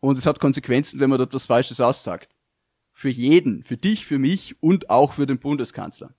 und 0.00 0.16
es 0.16 0.26
hat 0.26 0.40
Konsequenzen, 0.40 0.98
wenn 0.98 1.10
man 1.10 1.18
dort 1.18 1.34
was 1.34 1.46
Falsches 1.46 1.80
aussagt. 1.80 2.34
Für 2.92 3.10
jeden, 3.10 3.62
für 3.62 3.76
dich, 3.76 4.06
für 4.06 4.18
mich 4.18 4.60
und 4.62 4.90
auch 4.90 5.12
für 5.12 5.26
den 5.26 5.38
Bundeskanzler. 5.38 6.14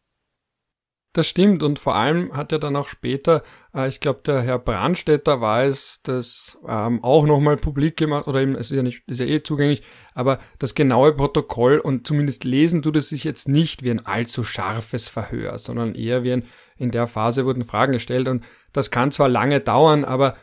Das 1.13 1.28
stimmt 1.28 1.62
und 1.62 1.78
vor 1.78 1.95
allem 1.95 2.38
hat 2.38 2.54
er 2.54 2.60
dann 2.60 2.78
auch 2.78 2.88
später, 2.88 3.43
äh, 3.76 3.89
ich 3.89 4.00
glaube 4.00 4.21
der 4.26 4.41
Herr 4.41 4.60
Brandstätter 4.60 5.41
es, 5.65 6.02
das 6.04 6.58
ähm, 6.65 7.04
auch 7.04 7.26
nochmal 7.26 7.58
publik 7.58 7.97
gemacht 7.97 8.28
oder 8.28 8.39
eben, 8.39 8.56
es 8.56 8.71
ist 8.71 8.78
ja 8.78 8.84
nicht, 8.84 9.04
ist 9.08 9.19
ja 9.19 9.26
eh 9.26 9.43
zugänglich, 9.43 9.84
aber 10.15 10.39
das 10.60 10.74
genaue 10.74 11.12
Protokoll 11.12 11.80
und 11.80 12.08
zumindest 12.08 12.45
lesen 12.45 12.82
tut 12.82 12.95
es 12.95 13.10
sich 13.10 13.26
jetzt 13.26 13.50
nicht 13.50 13.84
wie 13.84 13.91
ein 13.91 14.06
allzu 14.06 14.45
scharfes 14.45 15.10
Verhör, 15.10 15.58
sondern 15.58 15.95
eher 15.95 16.24
wie 16.24 16.32
ein, 16.32 16.43
in 16.78 16.91
der 16.91 17.08
Phase 17.08 17.45
wurden 17.45 17.65
Fragen 17.65 17.91
gestellt 17.91 18.30
und 18.30 18.45
das 18.71 18.89
kann 18.89 19.12
zwar 19.12 19.28
lange 19.28 19.60
dauern, 19.60 20.06
aber 20.06 20.38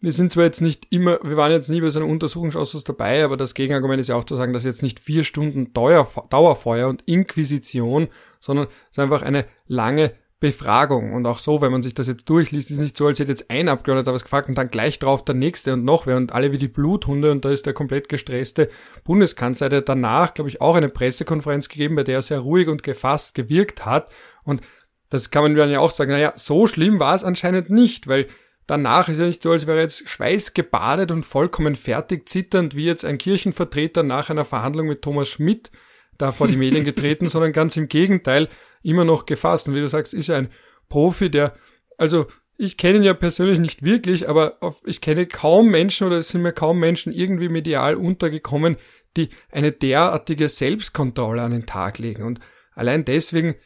wir 0.00 0.12
sind 0.12 0.32
zwar 0.32 0.44
jetzt 0.44 0.60
nicht 0.60 0.86
immer, 0.90 1.18
wir 1.22 1.36
waren 1.36 1.52
jetzt 1.52 1.68
nie 1.68 1.80
bei 1.80 1.90
so 1.90 2.00
einem 2.00 2.10
Untersuchungsausschuss 2.10 2.84
dabei, 2.84 3.22
aber 3.22 3.36
das 3.36 3.54
Gegenargument 3.54 4.00
ist 4.00 4.08
ja 4.08 4.16
auch 4.16 4.24
zu 4.24 4.36
sagen, 4.36 4.52
dass 4.52 4.64
jetzt 4.64 4.82
nicht 4.82 4.98
vier 4.98 5.24
Stunden 5.24 5.72
Dauerfeuer 5.74 6.88
und 6.88 7.02
Inquisition, 7.06 8.08
sondern 8.40 8.66
es 8.66 8.92
ist 8.92 8.98
einfach 8.98 9.22
eine 9.22 9.44
lange 9.66 10.12
Befragung. 10.40 11.12
Und 11.12 11.26
auch 11.26 11.38
so, 11.38 11.60
wenn 11.60 11.70
man 11.70 11.82
sich 11.82 11.92
das 11.92 12.06
jetzt 12.06 12.30
durchliest, 12.30 12.70
ist 12.70 12.80
nicht 12.80 12.96
so, 12.96 13.06
als 13.06 13.18
hätte 13.18 13.30
jetzt 13.30 13.50
ein 13.50 13.68
Abgeordneter 13.68 14.14
was 14.14 14.24
gefragt 14.24 14.48
und 14.48 14.56
dann 14.56 14.70
gleich 14.70 14.98
drauf 14.98 15.22
der 15.22 15.34
nächste 15.34 15.74
und 15.74 15.84
noch 15.84 16.06
wer 16.06 16.16
und 16.16 16.32
alle 16.32 16.50
wie 16.50 16.58
die 16.58 16.68
Bluthunde 16.68 17.30
und 17.30 17.44
da 17.44 17.50
ist 17.50 17.66
der 17.66 17.74
komplett 17.74 18.08
gestresste 18.08 18.70
Bundeskanzler, 19.04 19.68
der 19.68 19.82
danach, 19.82 20.32
glaube 20.32 20.48
ich, 20.48 20.62
auch 20.62 20.76
eine 20.76 20.88
Pressekonferenz 20.88 21.68
gegeben, 21.68 21.94
bei 21.94 22.04
der 22.04 22.16
er 22.16 22.22
sehr 22.22 22.38
ruhig 22.38 22.68
und 22.68 22.82
gefasst 22.82 23.34
gewirkt 23.34 23.84
hat. 23.84 24.10
Und 24.42 24.62
das 25.10 25.30
kann 25.30 25.42
man 25.42 25.54
dann 25.54 25.70
ja 25.70 25.80
auch 25.80 25.90
sagen, 25.90 26.10
naja, 26.10 26.32
so 26.36 26.66
schlimm 26.66 27.00
war 27.00 27.14
es 27.14 27.22
anscheinend 27.24 27.68
nicht, 27.68 28.08
weil 28.08 28.26
Danach 28.70 29.08
ist 29.08 29.18
ja 29.18 29.26
nicht 29.26 29.42
so, 29.42 29.50
als 29.50 29.66
wäre 29.66 29.78
er 29.78 29.82
jetzt 29.82 30.08
schweißgebadet 30.08 31.10
und 31.10 31.24
vollkommen 31.24 31.74
fertig 31.74 32.28
zitternd, 32.28 32.76
wie 32.76 32.84
jetzt 32.84 33.04
ein 33.04 33.18
Kirchenvertreter 33.18 34.04
nach 34.04 34.30
einer 34.30 34.44
Verhandlung 34.44 34.86
mit 34.86 35.02
Thomas 35.02 35.28
Schmidt 35.28 35.72
da 36.18 36.30
vor 36.30 36.46
die 36.46 36.56
Medien 36.56 36.84
getreten, 36.84 37.28
sondern 37.28 37.50
ganz 37.52 37.76
im 37.76 37.88
Gegenteil, 37.88 38.48
immer 38.84 39.04
noch 39.04 39.26
gefasst. 39.26 39.66
Und 39.66 39.74
wie 39.74 39.80
du 39.80 39.88
sagst, 39.88 40.14
ist 40.14 40.28
ja 40.28 40.36
ein 40.36 40.50
Profi, 40.88 41.32
der, 41.32 41.54
also 41.98 42.28
ich 42.58 42.76
kenne 42.76 42.98
ihn 42.98 43.02
ja 43.02 43.12
persönlich 43.12 43.58
nicht 43.58 43.84
wirklich, 43.84 44.28
aber 44.28 44.58
auf, 44.60 44.80
ich 44.84 45.00
kenne 45.00 45.26
kaum 45.26 45.66
Menschen 45.66 46.06
oder 46.06 46.18
es 46.18 46.28
sind 46.28 46.42
mir 46.42 46.52
kaum 46.52 46.78
Menschen 46.78 47.12
irgendwie 47.12 47.48
medial 47.48 47.96
untergekommen, 47.96 48.76
die 49.16 49.30
eine 49.50 49.72
derartige 49.72 50.48
Selbstkontrolle 50.48 51.42
an 51.42 51.50
den 51.50 51.66
Tag 51.66 51.98
legen. 51.98 52.22
Und 52.22 52.38
allein 52.76 53.04
deswegen 53.04 53.56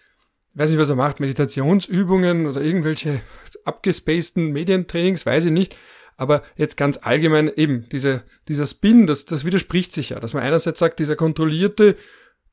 weiß 0.55 0.71
nicht, 0.71 0.79
was 0.79 0.89
er 0.89 0.97
macht, 0.97 1.21
Meditationsübungen 1.21 2.47
oder 2.47 2.63
irgendwelche 2.63 3.21
abgespaceden 3.65 4.53
Medientrainings, 4.53 5.27
weiß 5.27 5.47
ich 5.47 5.51
nicht. 5.51 5.77
Aber 6.17 6.43
jetzt 6.57 6.77
ganz 6.77 7.01
allgemein 7.03 7.49
eben, 7.49 7.89
diese, 7.91 8.23
dieser 8.49 8.67
Spin, 8.67 9.07
das, 9.07 9.25
das 9.25 9.45
widerspricht 9.45 9.93
sich 9.93 10.11
ja, 10.11 10.21
dass 10.21 10.33
man 10.33 10.45
einerseits 10.45 10.79
sagt, 10.79 11.01
dieser 11.01 11.17
kontrollierte 11.17 11.97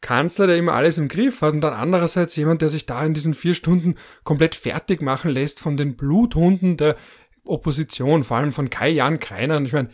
Kanzler, 0.02 0.48
der 0.48 0.58
immer 0.58 0.74
alles 0.74 0.98
im 0.98 1.08
Griff 1.08 1.42
hat 1.42 1.54
und 1.54 1.62
dann 1.62 1.74
andererseits 1.74 2.36
jemand, 2.36 2.64
der 2.64 2.70
sich 2.70 2.88
da 2.88 3.06
in 3.06 3.14
diesen 3.14 3.36
vier 3.36 3.54
Stunden 3.54 3.96
komplett 4.24 4.56
fertig 4.56 5.02
machen 5.02 5.30
lässt 5.30 5.60
von 5.60 5.78
den 5.78 5.96
Bluthunden 5.96 6.76
der 6.76 6.96
Opposition, 7.44 8.24
vor 8.24 8.38
allem 8.38 8.52
von 8.52 8.72
Kai 8.72 8.90
Jan 8.90 9.20
Kreiner. 9.20 9.58
Und 9.58 9.66
ich 9.66 9.74
meine, 9.74 9.90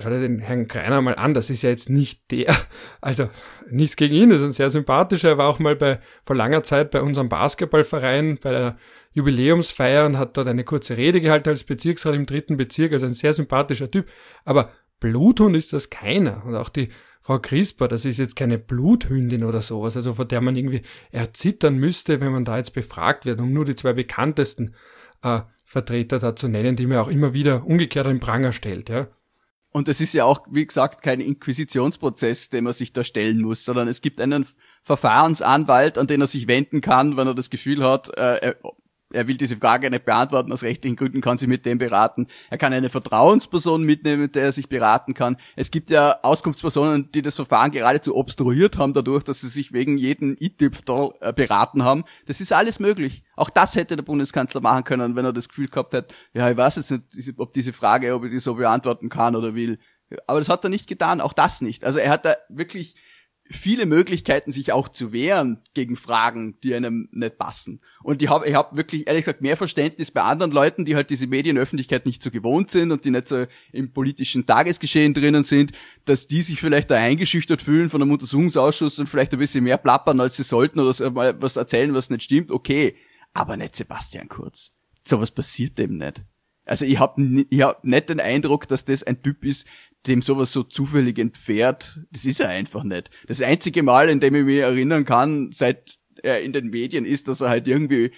schau 0.00 0.10
dir 0.10 0.20
den 0.20 0.38
Herrn 0.38 0.68
Kreiner 0.68 1.00
mal 1.00 1.14
an, 1.14 1.34
das 1.34 1.50
ist 1.50 1.62
ja 1.62 1.70
jetzt 1.70 1.90
nicht 1.90 2.30
der, 2.30 2.54
also 3.00 3.28
nichts 3.70 3.96
gegen 3.96 4.14
ihn, 4.14 4.30
das 4.30 4.38
ist 4.38 4.44
ein 4.44 4.52
sehr 4.52 4.70
sympathischer, 4.70 5.30
er 5.30 5.38
war 5.38 5.48
auch 5.48 5.58
mal 5.58 5.76
bei, 5.76 6.00
vor 6.24 6.36
langer 6.36 6.62
Zeit 6.62 6.90
bei 6.90 7.02
unserem 7.02 7.28
Basketballverein, 7.28 8.38
bei 8.42 8.50
der 8.50 8.76
Jubiläumsfeier 9.12 10.06
und 10.06 10.18
hat 10.18 10.36
dort 10.36 10.48
eine 10.48 10.64
kurze 10.64 10.96
Rede 10.96 11.20
gehalten 11.20 11.48
als 11.48 11.64
Bezirksrat 11.64 12.14
im 12.14 12.26
dritten 12.26 12.56
Bezirk, 12.56 12.92
also 12.92 13.06
ein 13.06 13.14
sehr 13.14 13.34
sympathischer 13.34 13.90
Typ, 13.90 14.06
aber 14.44 14.72
Bluthund 15.00 15.56
ist 15.56 15.72
das 15.72 15.90
keiner 15.90 16.44
und 16.44 16.54
auch 16.54 16.68
die 16.68 16.88
Frau 17.20 17.38
Crisper, 17.38 17.88
das 17.88 18.04
ist 18.04 18.18
jetzt 18.18 18.36
keine 18.36 18.58
Bluthündin 18.58 19.44
oder 19.44 19.60
sowas, 19.60 19.96
also 19.96 20.14
vor 20.14 20.24
der 20.24 20.40
man 20.40 20.56
irgendwie 20.56 20.82
erzittern 21.10 21.76
müsste, 21.76 22.20
wenn 22.20 22.32
man 22.32 22.44
da 22.44 22.56
jetzt 22.56 22.72
befragt 22.72 23.26
wird, 23.26 23.40
um 23.40 23.52
nur 23.52 23.64
die 23.64 23.74
zwei 23.74 23.92
bekanntesten 23.92 24.74
äh, 25.22 25.40
Vertreter 25.66 26.18
da 26.18 26.34
zu 26.34 26.48
nennen, 26.48 26.76
die 26.76 26.86
mir 26.86 27.02
auch 27.02 27.08
immer 27.08 27.34
wieder 27.34 27.66
umgekehrt 27.66 28.06
in 28.06 28.20
Pranger 28.20 28.52
stellt, 28.52 28.88
ja. 28.88 29.08
Und 29.78 29.86
es 29.86 30.00
ist 30.00 30.12
ja 30.12 30.24
auch, 30.24 30.40
wie 30.50 30.66
gesagt, 30.66 31.02
kein 31.02 31.20
Inquisitionsprozess, 31.20 32.50
den 32.50 32.64
man 32.64 32.72
sich 32.72 32.92
da 32.92 33.04
stellen 33.04 33.40
muss, 33.40 33.64
sondern 33.64 33.86
es 33.86 34.00
gibt 34.00 34.20
einen 34.20 34.44
Verfahrensanwalt, 34.82 35.98
an 35.98 36.08
den 36.08 36.20
er 36.20 36.26
sich 36.26 36.48
wenden 36.48 36.80
kann, 36.80 37.16
wenn 37.16 37.28
er 37.28 37.34
das 37.36 37.48
Gefühl 37.48 37.84
hat, 37.84 38.08
äh, 38.18 38.56
er 39.12 39.26
will 39.26 39.36
diese 39.36 39.56
Frage 39.56 39.90
nicht 39.90 40.04
beantworten, 40.04 40.52
aus 40.52 40.62
rechtlichen 40.62 40.96
Gründen 40.96 41.20
kann 41.20 41.38
sie 41.38 41.46
mit 41.46 41.64
dem 41.64 41.78
beraten. 41.78 42.26
Er 42.50 42.58
kann 42.58 42.72
eine 42.72 42.90
Vertrauensperson 42.90 43.82
mitnehmen, 43.82 44.22
mit 44.22 44.34
der 44.34 44.44
er 44.44 44.52
sich 44.52 44.68
beraten 44.68 45.14
kann. 45.14 45.38
Es 45.56 45.70
gibt 45.70 45.90
ja 45.90 46.18
Auskunftspersonen, 46.22 47.10
die 47.12 47.22
das 47.22 47.34
Verfahren 47.34 47.70
geradezu 47.70 48.16
obstruiert 48.16 48.76
haben, 48.76 48.92
dadurch, 48.92 49.24
dass 49.24 49.40
sie 49.40 49.48
sich 49.48 49.72
wegen 49.72 49.96
jedem 49.96 50.36
da 50.84 51.10
äh, 51.20 51.32
beraten 51.32 51.84
haben. 51.84 52.04
Das 52.26 52.40
ist 52.40 52.52
alles 52.52 52.80
möglich. 52.80 53.22
Auch 53.36 53.50
das 53.50 53.76
hätte 53.76 53.96
der 53.96 54.02
Bundeskanzler 54.02 54.60
machen 54.60 54.84
können, 54.84 55.16
wenn 55.16 55.24
er 55.24 55.32
das 55.32 55.48
Gefühl 55.48 55.68
gehabt 55.68 55.94
hätte, 55.94 56.14
ja, 56.34 56.50
ich 56.50 56.56
weiß 56.56 56.76
jetzt 56.76 56.90
nicht, 56.90 57.38
ob 57.38 57.52
diese 57.52 57.72
Frage, 57.72 58.14
ob 58.14 58.24
er 58.24 58.30
die 58.30 58.38
so 58.38 58.54
beantworten 58.54 59.08
kann 59.08 59.36
oder 59.36 59.54
will. 59.54 59.78
Aber 60.26 60.38
das 60.38 60.48
hat 60.48 60.64
er 60.64 60.70
nicht 60.70 60.86
getan, 60.86 61.20
auch 61.20 61.32
das 61.32 61.60
nicht. 61.60 61.84
Also 61.84 61.98
er 61.98 62.10
hat 62.10 62.24
da 62.24 62.34
wirklich 62.48 62.94
viele 63.50 63.86
Möglichkeiten, 63.86 64.52
sich 64.52 64.72
auch 64.72 64.88
zu 64.88 65.12
wehren 65.12 65.60
gegen 65.74 65.96
Fragen, 65.96 66.58
die 66.62 66.74
einem 66.74 67.08
nicht 67.12 67.38
passen. 67.38 67.78
Und 68.02 68.22
ich 68.22 68.28
habe 68.28 68.46
ich 68.46 68.54
hab 68.54 68.76
wirklich, 68.76 69.06
ehrlich 69.06 69.24
gesagt, 69.24 69.40
mehr 69.40 69.56
Verständnis 69.56 70.10
bei 70.10 70.22
anderen 70.22 70.52
Leuten, 70.52 70.84
die 70.84 70.96
halt 70.96 71.10
diese 71.10 71.26
Medienöffentlichkeit 71.26 72.06
nicht 72.06 72.22
so 72.22 72.30
gewohnt 72.30 72.70
sind 72.70 72.92
und 72.92 73.04
die 73.04 73.10
nicht 73.10 73.28
so 73.28 73.46
im 73.72 73.92
politischen 73.92 74.46
Tagesgeschehen 74.46 75.14
drinnen 75.14 75.44
sind, 75.44 75.72
dass 76.04 76.26
die 76.26 76.42
sich 76.42 76.60
vielleicht 76.60 76.90
da 76.90 76.96
eingeschüchtert 76.96 77.62
fühlen 77.62 77.90
von 77.90 78.02
einem 78.02 78.12
Untersuchungsausschuss 78.12 78.98
und 78.98 79.08
vielleicht 79.08 79.32
ein 79.32 79.38
bisschen 79.38 79.64
mehr 79.64 79.78
plappern, 79.78 80.20
als 80.20 80.36
sie 80.36 80.42
sollten 80.44 80.80
oder 80.80 81.10
mal 81.10 81.40
was 81.40 81.56
erzählen, 81.56 81.94
was 81.94 82.10
nicht 82.10 82.24
stimmt. 82.24 82.50
Okay, 82.50 82.96
aber 83.32 83.56
nicht 83.56 83.76
Sebastian 83.76 84.28
Kurz. 84.28 84.72
Sowas 85.04 85.30
passiert 85.30 85.78
eben 85.80 85.96
nicht. 85.96 86.22
Also 86.68 86.84
ich 86.84 86.98
habe 86.98 87.46
ich 87.48 87.62
hab 87.62 87.82
nicht 87.82 88.10
den 88.10 88.20
Eindruck, 88.20 88.68
dass 88.68 88.84
das 88.84 89.02
ein 89.02 89.22
Typ 89.22 89.42
ist, 89.42 89.66
dem 90.06 90.22
sowas 90.22 90.52
so 90.52 90.62
zufällig 90.62 91.18
entfährt, 91.18 92.00
das 92.10 92.24
ist 92.24 92.40
er 92.40 92.48
einfach 92.48 92.84
nicht. 92.84 93.10
Das 93.26 93.42
einzige 93.42 93.82
Mal, 93.82 94.08
in 94.08 94.20
dem 94.20 94.34
ich 94.34 94.44
mich 94.44 94.58
erinnern 94.58 95.04
kann, 95.04 95.50
seit 95.52 95.98
er 96.22 96.40
in 96.42 96.52
den 96.52 96.68
Medien 96.68 97.04
ist, 97.04 97.28
dass 97.28 97.40
er 97.40 97.50
halt 97.50 97.68
irgendwie 97.68 98.12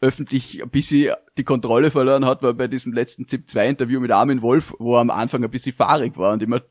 öffentlich 0.00 0.62
ein 0.62 0.70
bisschen 0.70 1.14
die 1.36 1.44
Kontrolle 1.44 1.90
verloren 1.90 2.26
hat, 2.26 2.42
war 2.42 2.54
bei 2.54 2.68
diesem 2.68 2.92
letzten 2.92 3.26
ZIP-2-Interview 3.26 4.00
mit 4.00 4.12
Armin 4.12 4.42
Wolf, 4.42 4.74
wo 4.78 4.96
er 4.96 5.00
am 5.00 5.10
Anfang 5.10 5.42
ein 5.42 5.50
bisschen 5.50 5.72
fahrig 5.72 6.16
war 6.16 6.32
und 6.32 6.42
ich 6.42 6.48
mir, 6.48 6.62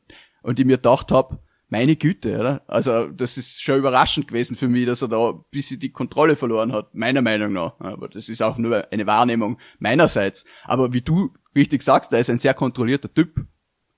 und 0.42 0.58
ich 0.58 0.66
mir 0.66 0.76
gedacht 0.76 1.10
habe, 1.10 1.38
meine 1.68 1.96
Güte, 1.96 2.38
oder? 2.38 2.62
Also 2.68 3.08
das 3.08 3.36
ist 3.36 3.60
schon 3.60 3.78
überraschend 3.78 4.28
gewesen 4.28 4.56
für 4.56 4.68
mich, 4.68 4.86
dass 4.86 5.02
er 5.02 5.08
da 5.08 5.30
ein 5.30 5.40
bisschen 5.50 5.80
die 5.80 5.90
Kontrolle 5.90 6.36
verloren 6.36 6.72
hat, 6.72 6.94
meiner 6.94 7.22
Meinung 7.22 7.52
nach. 7.52 7.78
Aber 7.80 8.08
das 8.08 8.28
ist 8.28 8.42
auch 8.42 8.56
nur 8.56 8.90
eine 8.92 9.06
Wahrnehmung 9.06 9.58
meinerseits. 9.80 10.44
Aber 10.64 10.92
wie 10.92 11.02
du 11.02 11.34
richtig 11.56 11.82
sagst, 11.82 12.12
er 12.12 12.20
ist 12.20 12.30
ein 12.30 12.38
sehr 12.38 12.54
kontrollierter 12.54 13.12
Typ 13.12 13.44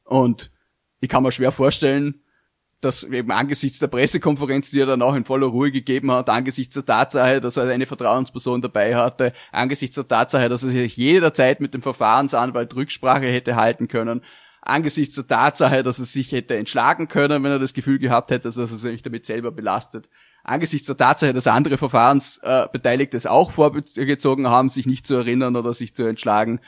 und 0.09 0.51
ich 1.01 1.09
kann 1.09 1.23
mir 1.23 1.33
schwer 1.33 1.53
vorstellen, 1.53 2.23
dass 2.81 3.03
eben 3.03 3.31
angesichts 3.33 3.81
der 3.81 3.89
Pressekonferenz, 3.89 4.71
die 4.71 4.81
er 4.81 4.87
dann 4.87 5.03
auch 5.03 5.15
in 5.15 5.25
voller 5.25 5.49
Ruhe 5.49 5.73
gegeben 5.73 6.13
hat, 6.13 6.31
angesichts 6.31 6.75
der 6.75 6.87
Tatsache, 6.87 7.41
dass 7.41 7.57
er 7.57 7.69
eine 7.69 7.87
Vertrauensperson 7.87 8.61
dabei 8.61 8.95
hatte, 8.95 9.33
angesichts 9.51 9.97
der 9.97 10.07
Tatsache, 10.07 10.49
dass 10.49 10.63
er 10.63 10.71
sich 10.71 10.97
jederzeit 10.97 11.61
mit 11.61 11.75
dem 11.75 11.83
Verfahrensanwalt 11.83 12.75
Rücksprache 12.77 13.27
hätte 13.27 13.57
halten 13.57 13.89
können, 13.89 14.23
angesichts 14.63 15.17
der 15.17 15.27
Tatsache, 15.27 15.83
dass 15.83 15.99
er 15.99 16.05
sich 16.05 16.31
hätte 16.31 16.57
entschlagen 16.57 17.09
können, 17.09 17.43
wenn 17.43 17.51
er 17.51 17.59
das 17.59 17.75
Gefühl 17.75 17.99
gehabt 17.99 18.31
hätte, 18.31 18.49
dass 18.49 18.57
er 18.57 18.67
sich 18.67 19.03
damit 19.03 19.27
selber 19.27 19.51
belastet, 19.51 20.09
angesichts 20.45 20.87
der 20.87 20.97
Tatsache, 20.97 21.33
dass 21.33 21.49
andere 21.49 21.79
Verfahrensbeteiligte 21.79 23.17
es 23.17 23.27
auch 23.27 23.51
vorgezogen 23.51 24.49
haben, 24.49 24.69
sich 24.69 24.87
nicht 24.87 25.07
zu 25.07 25.17
erinnern 25.17 25.57
oder 25.57 25.75
sich 25.75 25.95
zu 25.95 26.05
entschlagen, 26.05 26.61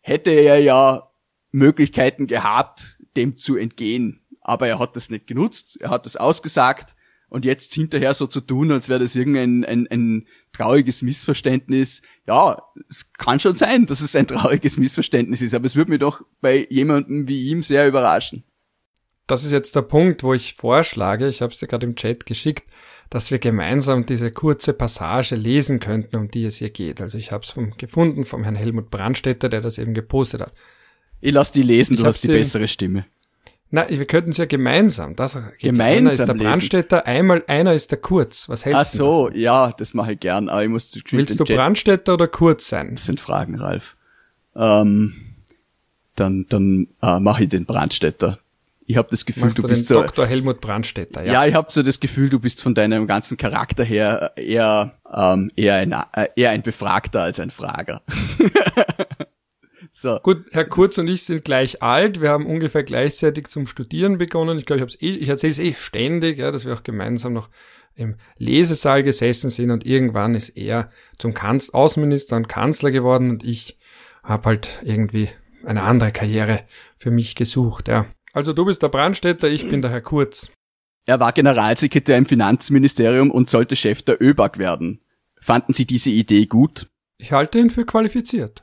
hätte 0.00 0.30
er 0.30 0.60
ja 0.60 1.07
Möglichkeiten 1.50 2.26
gehabt, 2.26 2.98
dem 3.16 3.36
zu 3.36 3.56
entgehen. 3.56 4.20
Aber 4.40 4.68
er 4.68 4.78
hat 4.78 4.96
das 4.96 5.10
nicht 5.10 5.26
genutzt, 5.26 5.78
er 5.80 5.90
hat 5.90 6.06
das 6.06 6.16
ausgesagt 6.16 6.94
und 7.28 7.44
jetzt 7.44 7.74
hinterher 7.74 8.14
so 8.14 8.26
zu 8.26 8.40
tun, 8.40 8.72
als 8.72 8.88
wäre 8.88 9.00
das 9.00 9.14
irgendein 9.14 9.64
ein, 9.64 9.86
ein 9.90 10.26
trauriges 10.52 11.02
Missverständnis. 11.02 12.02
Ja, 12.26 12.62
es 12.88 13.06
kann 13.12 13.40
schon 13.40 13.56
sein, 13.56 13.86
dass 13.86 14.00
es 14.00 14.16
ein 14.16 14.26
trauriges 14.26 14.78
Missverständnis 14.78 15.42
ist, 15.42 15.54
aber 15.54 15.66
es 15.66 15.76
würde 15.76 15.90
mich 15.90 16.00
doch 16.00 16.22
bei 16.40 16.66
jemandem 16.70 17.28
wie 17.28 17.48
ihm 17.48 17.62
sehr 17.62 17.86
überraschen. 17.86 18.44
Das 19.26 19.44
ist 19.44 19.52
jetzt 19.52 19.76
der 19.76 19.82
Punkt, 19.82 20.22
wo 20.22 20.32
ich 20.32 20.54
vorschlage, 20.54 21.28
ich 21.28 21.42
habe 21.42 21.52
es 21.52 21.58
dir 21.58 21.66
gerade 21.66 21.86
im 21.86 21.96
Chat 21.96 22.24
geschickt, 22.24 22.64
dass 23.10 23.30
wir 23.30 23.38
gemeinsam 23.38 24.06
diese 24.06 24.30
kurze 24.30 24.72
Passage 24.72 25.36
lesen 25.36 25.80
könnten, 25.80 26.16
um 26.16 26.30
die 26.30 26.44
es 26.44 26.56
hier 26.56 26.70
geht. 26.70 27.02
Also 27.02 27.18
ich 27.18 27.30
habe 27.30 27.44
es 27.44 27.54
gefunden 27.76 28.24
vom 28.24 28.42
Herrn 28.42 28.56
Helmut 28.56 28.90
Brandstetter, 28.90 29.50
der 29.50 29.60
das 29.60 29.76
eben 29.76 29.92
gepostet 29.92 30.40
hat. 30.40 30.54
Ich 31.20 31.32
lass 31.32 31.52
die 31.52 31.62
lesen, 31.62 31.94
ich 31.94 32.00
du 32.00 32.06
hast 32.06 32.22
die 32.22 32.28
bessere 32.28 32.68
Stimme. 32.68 33.06
Na, 33.70 33.86
wir 33.88 34.06
könnten 34.06 34.30
es 34.30 34.38
ja 34.38 34.46
gemeinsam. 34.46 35.14
Das 35.14 35.38
gemeinsam 35.58 36.06
einer 36.06 36.12
ist 36.12 36.26
der 36.26 36.34
Brandstätter, 36.34 37.06
einmal 37.06 37.44
einer 37.48 37.74
ist 37.74 37.90
der 37.90 37.98
Kurz. 37.98 38.48
Was 38.48 38.64
hältst 38.64 38.78
du? 38.78 38.86
Ach 38.88 38.92
so, 38.92 39.26
davon? 39.26 39.40
ja, 39.40 39.72
das 39.72 39.92
mache 39.92 40.12
ich 40.12 40.20
gern. 40.20 40.48
Aber 40.48 40.62
ich 40.62 40.70
muss 40.70 40.98
Willst 41.10 41.38
du 41.38 41.44
Jet 41.44 41.56
Brandstätter 41.56 42.14
oder 42.14 42.28
Kurz 42.28 42.68
sein? 42.68 42.94
Das 42.94 43.04
sind 43.04 43.20
Fragen, 43.20 43.56
Ralf. 43.56 43.96
Ähm, 44.56 45.14
dann 46.16 46.46
dann 46.48 46.88
äh, 47.02 47.20
mache 47.20 47.44
ich 47.44 47.50
den 47.50 47.66
Brandstätter. 47.66 48.38
Ich 48.86 48.96
habe 48.96 49.08
das 49.10 49.26
Gefühl, 49.26 49.44
Machst 49.44 49.58
du, 49.58 49.62
du 49.62 49.68
bist 49.68 49.86
so. 49.86 50.00
Dr. 50.00 50.26
Helmut 50.26 50.62
Brandstätter, 50.62 51.22
ja. 51.22 51.34
Ja, 51.34 51.46
ich 51.46 51.54
habe 51.54 51.70
so 51.70 51.82
das 51.82 52.00
Gefühl, 52.00 52.30
du 52.30 52.40
bist 52.40 52.62
von 52.62 52.74
deinem 52.74 53.06
ganzen 53.06 53.36
Charakter 53.36 53.84
her 53.84 54.32
eher 54.36 54.94
ähm, 55.12 55.50
eher 55.56 55.74
ein 55.74 55.92
äh, 55.92 56.28
eher 56.36 56.50
ein 56.50 56.62
Befragter 56.62 57.20
als 57.20 57.38
ein 57.38 57.50
Frager. 57.50 58.00
So. 60.00 60.20
Gut, 60.22 60.46
Herr 60.52 60.64
Kurz 60.64 60.96
und 60.98 61.08
ich 61.08 61.24
sind 61.24 61.44
gleich 61.44 61.82
alt. 61.82 62.20
Wir 62.20 62.30
haben 62.30 62.46
ungefähr 62.46 62.84
gleichzeitig 62.84 63.48
zum 63.48 63.66
Studieren 63.66 64.16
begonnen. 64.16 64.56
Ich 64.56 64.64
glaube, 64.64 64.86
ich, 64.86 65.02
eh, 65.02 65.16
ich 65.16 65.28
erzähle 65.28 65.50
es 65.50 65.58
eh 65.58 65.74
ständig, 65.74 66.38
ja, 66.38 66.52
dass 66.52 66.64
wir 66.64 66.74
auch 66.74 66.84
gemeinsam 66.84 67.32
noch 67.32 67.48
im 67.96 68.14
Lesesaal 68.36 69.02
gesessen 69.02 69.50
sind 69.50 69.72
und 69.72 69.84
irgendwann 69.84 70.36
ist 70.36 70.50
er 70.50 70.92
zum 71.18 71.34
Kanz 71.34 71.70
Außenminister 71.70 72.36
und 72.36 72.48
Kanzler 72.48 72.92
geworden 72.92 73.28
und 73.28 73.44
ich 73.44 73.76
habe 74.22 74.44
halt 74.44 74.68
irgendwie 74.84 75.30
eine 75.64 75.82
andere 75.82 76.12
Karriere 76.12 76.60
für 76.96 77.10
mich 77.10 77.34
gesucht. 77.34 77.88
Ja. 77.88 78.06
Also 78.32 78.52
du 78.52 78.66
bist 78.66 78.84
der 78.84 78.90
Brandstätter, 78.90 79.48
ich 79.48 79.68
bin 79.68 79.82
der 79.82 79.90
Herr 79.90 80.00
Kurz. 80.00 80.52
Er 81.06 81.18
war 81.18 81.32
Generalsekretär 81.32 82.18
im 82.18 82.26
Finanzministerium 82.26 83.32
und 83.32 83.50
sollte 83.50 83.74
Chef 83.74 84.02
der 84.02 84.22
ÖBAG 84.22 84.58
werden. 84.58 85.00
Fanden 85.40 85.72
Sie 85.72 85.86
diese 85.86 86.10
Idee 86.10 86.46
gut? 86.46 86.88
Ich 87.20 87.32
halte 87.32 87.58
ihn 87.58 87.70
für 87.70 87.84
qualifiziert. 87.84 88.62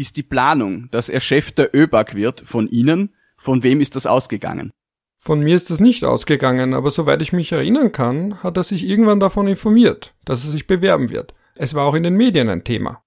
Ist 0.00 0.16
die 0.16 0.22
Planung, 0.22 0.88
dass 0.92 1.10
er 1.10 1.20
Chef 1.20 1.52
der 1.52 1.74
ÖBAG 1.74 2.14
wird, 2.14 2.40
von 2.40 2.66
Ihnen? 2.68 3.14
Von 3.36 3.62
wem 3.62 3.82
ist 3.82 3.96
das 3.96 4.06
ausgegangen? 4.06 4.70
Von 5.18 5.40
mir 5.40 5.54
ist 5.54 5.68
das 5.68 5.78
nicht 5.78 6.06
ausgegangen, 6.06 6.72
aber 6.72 6.90
soweit 6.90 7.20
ich 7.20 7.34
mich 7.34 7.52
erinnern 7.52 7.92
kann, 7.92 8.42
hat 8.42 8.56
er 8.56 8.62
sich 8.62 8.88
irgendwann 8.88 9.20
davon 9.20 9.46
informiert, 9.46 10.14
dass 10.24 10.42
er 10.42 10.52
sich 10.52 10.66
bewerben 10.66 11.10
wird. 11.10 11.34
Es 11.54 11.74
war 11.74 11.84
auch 11.84 11.92
in 11.92 12.02
den 12.02 12.14
Medien 12.14 12.48
ein 12.48 12.64
Thema. 12.64 13.02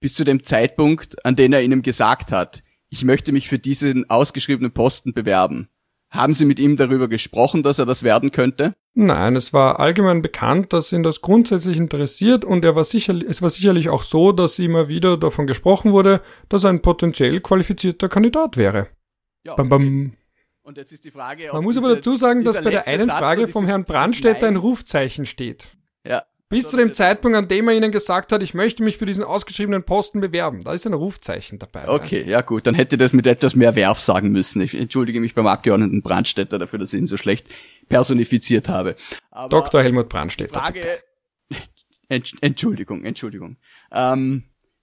Bis 0.00 0.14
zu 0.14 0.24
dem 0.24 0.42
Zeitpunkt, 0.42 1.22
an 1.26 1.36
den 1.36 1.52
er 1.52 1.62
Ihnen 1.62 1.82
gesagt 1.82 2.32
hat, 2.32 2.62
ich 2.88 3.04
möchte 3.04 3.32
mich 3.32 3.46
für 3.46 3.58
diesen 3.58 4.08
ausgeschriebenen 4.08 4.72
Posten 4.72 5.12
bewerben. 5.12 5.68
Haben 6.10 6.34
Sie 6.34 6.44
mit 6.44 6.58
ihm 6.58 6.76
darüber 6.76 7.06
gesprochen, 7.06 7.62
dass 7.62 7.78
er 7.78 7.86
das 7.86 8.02
werden 8.02 8.32
könnte? 8.32 8.74
Nein, 8.94 9.36
es 9.36 9.52
war 9.52 9.78
allgemein 9.78 10.22
bekannt, 10.22 10.72
dass 10.72 10.90
ihn 10.90 11.04
das 11.04 11.20
grundsätzlich 11.20 11.76
interessiert 11.76 12.44
und 12.44 12.64
er 12.64 12.74
war 12.74 12.82
sicher, 12.82 13.14
es 13.14 13.42
war 13.42 13.50
sicherlich 13.50 13.88
auch 13.88 14.02
so, 14.02 14.32
dass 14.32 14.58
immer 14.58 14.88
wieder 14.88 15.16
davon 15.16 15.46
gesprochen 15.46 15.92
wurde, 15.92 16.20
dass 16.48 16.64
er 16.64 16.70
ein 16.70 16.82
potenziell 16.82 17.40
qualifizierter 17.40 18.08
Kandidat 18.08 18.56
wäre. 18.56 18.88
Ja, 19.44 19.54
bam, 19.54 19.68
bam. 19.68 20.12
Und 20.62 20.76
jetzt 20.76 20.92
ist 20.92 21.04
die 21.04 21.12
Frage, 21.12 21.50
Man 21.52 21.62
muss 21.62 21.76
aber 21.76 21.94
dazu 21.94 22.16
sagen, 22.16 22.42
dass 22.42 22.62
bei 22.62 22.70
der 22.70 22.88
einen 22.88 23.08
Frage 23.08 23.46
vom 23.46 23.66
Herrn 23.66 23.84
Brandstätter 23.84 24.48
ein 24.48 24.56
Rufzeichen 24.56 25.26
steht. 25.26 25.72
Ja. 26.04 26.24
Bis 26.50 26.68
zu 26.68 26.76
dem 26.76 26.94
Zeitpunkt, 26.94 27.38
an 27.38 27.46
dem 27.46 27.68
er 27.68 27.76
ihnen 27.76 27.92
gesagt 27.92 28.32
hat, 28.32 28.42
ich 28.42 28.54
möchte 28.54 28.82
mich 28.82 28.98
für 28.98 29.06
diesen 29.06 29.22
ausgeschriebenen 29.22 29.84
Posten 29.84 30.20
bewerben. 30.20 30.64
Da 30.64 30.74
ist 30.74 30.84
ein 30.84 30.94
Rufzeichen 30.94 31.60
dabei. 31.60 31.88
Okay, 31.88 32.22
ja, 32.22 32.28
ja 32.28 32.40
gut, 32.40 32.66
dann 32.66 32.74
hätte 32.74 32.98
das 32.98 33.12
mit 33.12 33.28
etwas 33.28 33.54
mehr 33.54 33.76
Werf 33.76 34.00
sagen 34.00 34.32
müssen. 34.32 34.60
Ich 34.60 34.74
entschuldige 34.74 35.20
mich 35.20 35.36
beim 35.36 35.46
Abgeordneten 35.46 36.02
Brandstätter 36.02 36.58
dafür, 36.58 36.80
dass 36.80 36.92
ich 36.92 36.98
ihn 36.98 37.06
so 37.06 37.16
schlecht 37.16 37.46
personifiziert 37.88 38.68
habe. 38.68 38.96
Aber 39.30 39.48
Dr. 39.48 39.80
Helmut 39.80 40.08
Brandstätter. 40.08 40.58
Frage, 40.58 40.82
Entschuldigung, 42.08 43.04
Entschuldigung. 43.04 43.56
Ähm, 43.92 44.42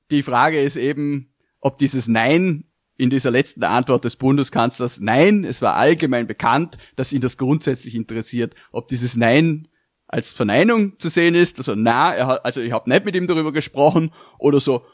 die 0.10 0.23
Frage 0.23 0.62
ist 0.62 0.77
eben, 0.77 1.34
ob 1.60 1.77
dieses 1.80 2.08
Nein 2.08 2.63
in 2.95 3.10
dieser 3.10 3.30
letzten 3.30 3.65
Antwort 3.65 4.06
des 4.06 4.15
Bundeskanzlers, 4.15 5.01
nein, 5.01 5.43
es 5.43 5.62
war 5.62 5.75
allgemein 5.75 6.27
bekannt, 6.27 6.77
dass 6.95 7.12
ihn 7.12 7.19
das 7.19 7.36
grundsätzlich 7.36 7.93
interessiert, 7.93 8.56
ob 8.71 8.88
dieses 8.88 9.17
Nein 9.17 9.67
als 10.08 10.34
Verneinung 10.34 10.98
zu 11.00 11.10
sehen 11.10 11.36
ist, 11.36 11.58
also 11.58 11.76
na, 11.76 12.13
er 12.13 12.28
hat, 12.28 12.46
also 12.46 12.62
ich 12.62 12.72
habe 12.72 12.89
nicht 12.89 13.06
mit 13.06 13.15
ihm 13.15 13.28
darüber 13.28 13.52
gesprochen 13.52 14.12
oder 14.38 14.60
so 14.60 14.86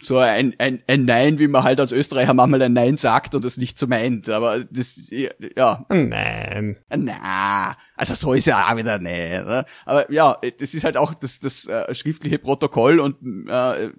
so 0.00 0.18
ein, 0.18 0.56
ein, 0.58 0.82
ein 0.88 1.04
Nein, 1.04 1.38
wie 1.38 1.46
man 1.46 1.62
halt 1.62 1.78
als 1.78 1.92
Österreicher 1.92 2.34
manchmal 2.34 2.62
ein 2.62 2.72
Nein 2.72 2.96
sagt 2.96 3.36
und 3.36 3.44
das 3.44 3.58
nicht 3.58 3.78
so 3.78 3.86
meint, 3.86 4.28
aber 4.28 4.64
das 4.64 5.08
ja 5.10 5.86
Nein. 5.88 6.78
Na, 6.88 7.76
also 7.94 8.14
so 8.14 8.32
ist 8.32 8.46
ja 8.46 8.68
auch 8.68 8.76
wieder 8.76 8.98
nicht, 8.98 9.44
ne? 9.46 9.64
aber 9.86 10.10
ja, 10.10 10.36
das 10.58 10.74
ist 10.74 10.84
halt 10.84 10.96
auch 10.96 11.14
das 11.14 11.38
das 11.38 11.66
äh, 11.66 11.94
schriftliche 11.94 12.38
Protokoll 12.40 12.98
und 12.98 13.48
äh, 13.48 13.90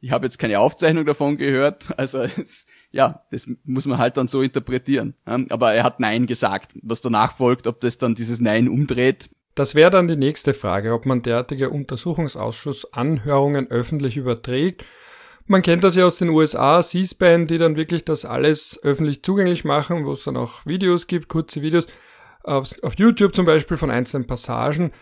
ich 0.00 0.12
habe 0.12 0.26
jetzt 0.26 0.38
keine 0.38 0.60
Aufzeichnung 0.60 1.04
davon 1.06 1.36
gehört, 1.36 1.98
also 1.98 2.18
es, 2.20 2.66
ja, 2.92 3.24
das 3.30 3.48
muss 3.64 3.86
man 3.86 3.98
halt 3.98 4.16
dann 4.16 4.26
so 4.26 4.42
interpretieren. 4.42 5.14
Aber 5.24 5.74
er 5.74 5.84
hat 5.84 6.00
Nein 6.00 6.26
gesagt. 6.26 6.72
Was 6.82 7.00
danach 7.00 7.36
folgt, 7.36 7.66
ob 7.66 7.80
das 7.80 7.98
dann 7.98 8.14
dieses 8.14 8.40
Nein 8.40 8.68
umdreht, 8.68 9.28
das 9.56 9.74
wäre 9.74 9.90
dann 9.90 10.06
die 10.06 10.16
nächste 10.16 10.54
Frage, 10.54 10.92
ob 10.92 11.06
man 11.06 11.22
derartige 11.22 11.70
Untersuchungsausschuss-Anhörungen 11.70 13.70
öffentlich 13.70 14.18
überträgt. 14.18 14.84
Man 15.46 15.62
kennt 15.62 15.82
das 15.82 15.96
ja 15.96 16.04
aus 16.04 16.16
den 16.16 16.28
USA, 16.28 16.82
C-SPAN, 16.82 17.46
die 17.46 17.56
dann 17.56 17.76
wirklich 17.76 18.04
das 18.04 18.26
alles 18.26 18.78
öffentlich 18.82 19.22
zugänglich 19.22 19.64
machen, 19.64 20.04
wo 20.04 20.12
es 20.12 20.24
dann 20.24 20.36
auch 20.36 20.66
Videos 20.66 21.06
gibt, 21.06 21.28
kurze 21.28 21.62
Videos, 21.62 21.86
auf, 22.42 22.70
auf 22.82 22.98
YouTube 22.98 23.34
zum 23.34 23.46
Beispiel 23.46 23.78
von 23.78 23.90
einzelnen 23.90 24.26
Passagen, 24.26 24.92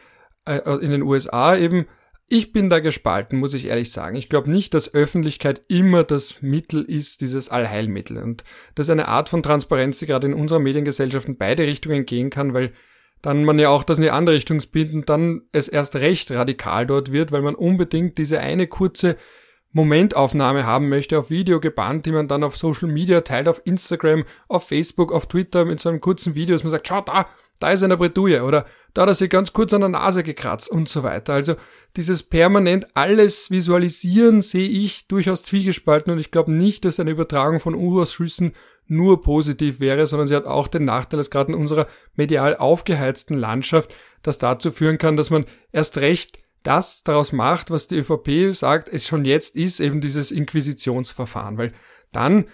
äh, 0.44 0.60
in 0.80 0.92
den 0.92 1.02
USA 1.02 1.56
eben. 1.56 1.86
Ich 2.28 2.52
bin 2.52 2.70
da 2.70 2.78
gespalten, 2.78 3.40
muss 3.40 3.54
ich 3.54 3.66
ehrlich 3.66 3.90
sagen. 3.90 4.14
Ich 4.16 4.28
glaube 4.28 4.48
nicht, 4.50 4.72
dass 4.72 4.94
Öffentlichkeit 4.94 5.62
immer 5.68 6.04
das 6.04 6.42
Mittel 6.42 6.82
ist, 6.82 7.22
dieses 7.22 7.48
Allheilmittel. 7.48 8.22
Und 8.22 8.44
das 8.76 8.86
ist 8.86 8.90
eine 8.90 9.08
Art 9.08 9.28
von 9.28 9.42
Transparenz, 9.42 9.98
die 9.98 10.06
gerade 10.06 10.28
in 10.28 10.34
unserer 10.34 10.60
Mediengesellschaft 10.60 11.26
in 11.26 11.36
beide 11.36 11.64
Richtungen 11.64 12.06
gehen 12.06 12.30
kann, 12.30 12.54
weil 12.54 12.72
dann 13.24 13.44
man 13.44 13.58
ja 13.58 13.70
auch 13.70 13.84
das 13.84 13.96
in 13.96 14.04
die 14.04 14.10
andere 14.10 14.36
Richtung 14.36 14.60
spinnt 14.60 14.92
und 14.92 15.08
dann 15.08 15.42
es 15.50 15.66
erst 15.66 15.96
recht 15.96 16.30
radikal 16.30 16.86
dort 16.86 17.10
wird, 17.10 17.32
weil 17.32 17.40
man 17.40 17.54
unbedingt 17.54 18.18
diese 18.18 18.38
eine 18.38 18.66
kurze 18.66 19.16
Momentaufnahme 19.72 20.66
haben 20.66 20.90
möchte, 20.90 21.18
auf 21.18 21.30
Video 21.30 21.58
gebannt, 21.58 22.04
die 22.04 22.12
man 22.12 22.28
dann 22.28 22.44
auf 22.44 22.58
Social 22.58 22.88
Media 22.88 23.22
teilt, 23.22 23.48
auf 23.48 23.62
Instagram, 23.64 24.24
auf 24.48 24.68
Facebook, 24.68 25.10
auf 25.10 25.26
Twitter 25.26 25.64
mit 25.64 25.80
so 25.80 25.88
einem 25.88 26.02
kurzen 26.02 26.34
Video, 26.34 26.54
dass 26.54 26.64
man 26.64 26.70
sagt, 26.70 26.86
schau 26.86 27.00
da, 27.00 27.24
da 27.60 27.70
ist 27.70 27.82
eine 27.82 27.96
Bretouille 27.96 28.44
oder 28.44 28.64
da 28.92 29.02
hat 29.02 29.08
er 29.08 29.14
sich 29.14 29.30
ganz 29.30 29.52
kurz 29.52 29.72
an 29.72 29.80
der 29.80 29.90
Nase 29.90 30.22
gekratzt 30.22 30.70
und 30.70 30.88
so 30.88 31.02
weiter. 31.02 31.34
Also 31.34 31.56
dieses 31.96 32.22
permanent 32.22 32.88
alles 32.94 33.50
visualisieren 33.50 34.42
sehe 34.42 34.68
ich 34.68 35.06
durchaus 35.08 35.42
zwiegespalten 35.42 36.12
und 36.12 36.18
ich 36.18 36.30
glaube 36.30 36.52
nicht, 36.52 36.84
dass 36.84 37.00
eine 37.00 37.10
Übertragung 37.10 37.60
von 37.60 37.74
U-Ausschüssen 37.74 38.52
nur 38.86 39.22
positiv 39.22 39.80
wäre, 39.80 40.06
sondern 40.06 40.28
sie 40.28 40.36
hat 40.36 40.46
auch 40.46 40.68
den 40.68 40.84
Nachteil, 40.84 41.18
dass 41.18 41.30
gerade 41.30 41.52
in 41.52 41.58
unserer 41.58 41.86
medial 42.14 42.56
aufgeheizten 42.56 43.36
Landschaft 43.38 43.94
das 44.22 44.38
dazu 44.38 44.72
führen 44.72 44.98
kann, 44.98 45.16
dass 45.16 45.30
man 45.30 45.46
erst 45.72 45.98
recht 45.98 46.38
das 46.62 47.02
daraus 47.02 47.32
macht, 47.32 47.70
was 47.70 47.86
die 47.86 47.96
ÖVP 47.96 48.54
sagt, 48.54 48.88
es 48.88 49.06
schon 49.06 49.24
jetzt 49.24 49.54
ist, 49.54 49.80
eben 49.80 50.00
dieses 50.00 50.30
Inquisitionsverfahren, 50.30 51.58
weil 51.58 51.72
dann 52.10 52.46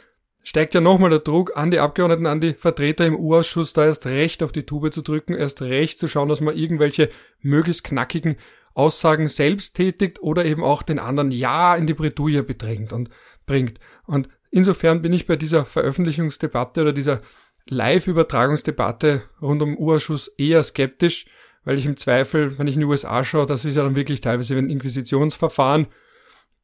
steigt 0.43 0.75
ja 0.75 0.81
nochmal 0.81 1.11
der 1.11 1.19
Druck 1.21 1.57
an 1.57 1.71
die 1.71 1.79
Abgeordneten, 1.79 2.27
an 2.27 2.41
die 2.41 2.55
Vertreter 2.55 3.07
im 3.07 3.17
U-Ausschuss, 3.17 3.73
da 3.73 3.85
erst 3.85 4.07
recht 4.07 4.43
auf 4.43 4.53
die 4.53 4.65
Tube 4.65 4.93
zu 4.93 5.03
drücken, 5.03 5.35
erst 5.35 5.63
recht 5.63 5.99
zu 5.99 6.09
schauen, 6.09 6.29
dass 6.29 6.41
man 6.41 6.57
irgendwelche 6.57 7.11
möglichst 7.41 7.85
knackigen 7.85 8.37
Aussagen 8.75 9.29
selbst 9.29 9.75
tätigt 9.75 10.23
oder 10.23 10.45
eben 10.45 10.65
auch 10.65 10.83
den 10.83 10.99
anderen 10.99 11.31
ja 11.31 11.75
in 11.77 11.87
die 11.87 11.95
Bredouille 11.95 12.43
bedrängt 12.43 12.93
und 12.93 13.11
bringt. 13.45 13.79
Und 14.07 14.29
Insofern 14.51 15.01
bin 15.01 15.13
ich 15.13 15.27
bei 15.27 15.37
dieser 15.37 15.65
Veröffentlichungsdebatte 15.65 16.83
oder 16.83 16.93
dieser 16.93 17.21
Live-Übertragungsdebatte 17.69 19.23
rund 19.41 19.63
um 19.63 19.79
U-Ausschuss 19.79 20.29
eher 20.37 20.63
skeptisch, 20.63 21.27
weil 21.65 21.79
ich 21.79 21.87
im 21.87 21.97
Zweifel, 21.97 22.59
wenn 22.59 22.67
ich 22.67 22.75
in 22.75 22.81
die 22.81 22.87
USA 22.87 23.23
schaue, 23.23 23.47
das 23.47 23.65
ist 23.65 23.77
ja 23.77 23.85
dann 23.85 23.95
wirklich 23.95 24.21
teilweise 24.21 24.57
ein 24.57 24.71
Inquisitionsverfahren. 24.71 25.87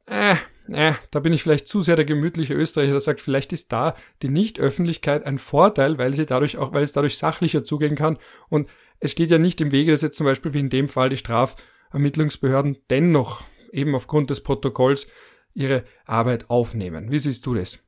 Äh, 0.07 0.37
äh, 0.69 0.95
da 1.11 1.21
bin 1.21 1.33
ich 1.33 1.43
vielleicht 1.43 1.69
zu 1.69 1.83
sehr 1.83 1.97
der 1.97 2.05
gemütliche 2.05 2.55
Österreicher, 2.55 2.93
der 2.93 3.01
sagt, 3.01 3.21
vielleicht 3.21 3.53
ist 3.53 3.73
da 3.73 3.95
die 4.23 4.29
Nichtöffentlichkeit 4.29 5.25
ein 5.25 5.39
Vorteil, 5.39 5.99
weil 5.99 6.15
sie 6.15 6.27
dadurch 6.27 6.59
auch, 6.59 6.73
weil 6.73 6.83
es 6.83 6.93
dadurch 6.93 7.19
sachlicher 7.19 7.65
zugehen 7.65 7.95
kann. 7.95 8.19
Und 8.49 8.69
es 8.99 9.13
steht 9.13 9.31
ja 9.31 9.39
nicht 9.39 9.61
im 9.61 9.73
Wege, 9.73 9.93
dass 9.93 10.03
jetzt 10.03 10.17
zum 10.17 10.27
Beispiel 10.27 10.55
wie 10.55 10.61
in 10.61 10.71
dem 10.71 10.89
Fall 10.89 11.09
die 11.09 11.17
Strafermittlungsbehörden 11.17 12.79
dennoch 12.91 13.45
eben 13.73 13.95
aufgrund 13.95 14.31
des 14.31 14.43
Protokolls 14.43 15.07
ihre 15.55 15.85
Arbeit 16.05 16.51
aufnehmen. 16.51 17.11
Wie 17.11 17.19
siehst 17.19 17.47
du 17.47 17.55
das? 17.55 17.79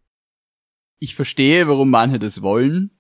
Ich 0.99 1.15
verstehe, 1.15 1.69
warum 1.69 1.91
manche 1.91 2.19
das 2.19 2.43
wollen. 2.43 2.91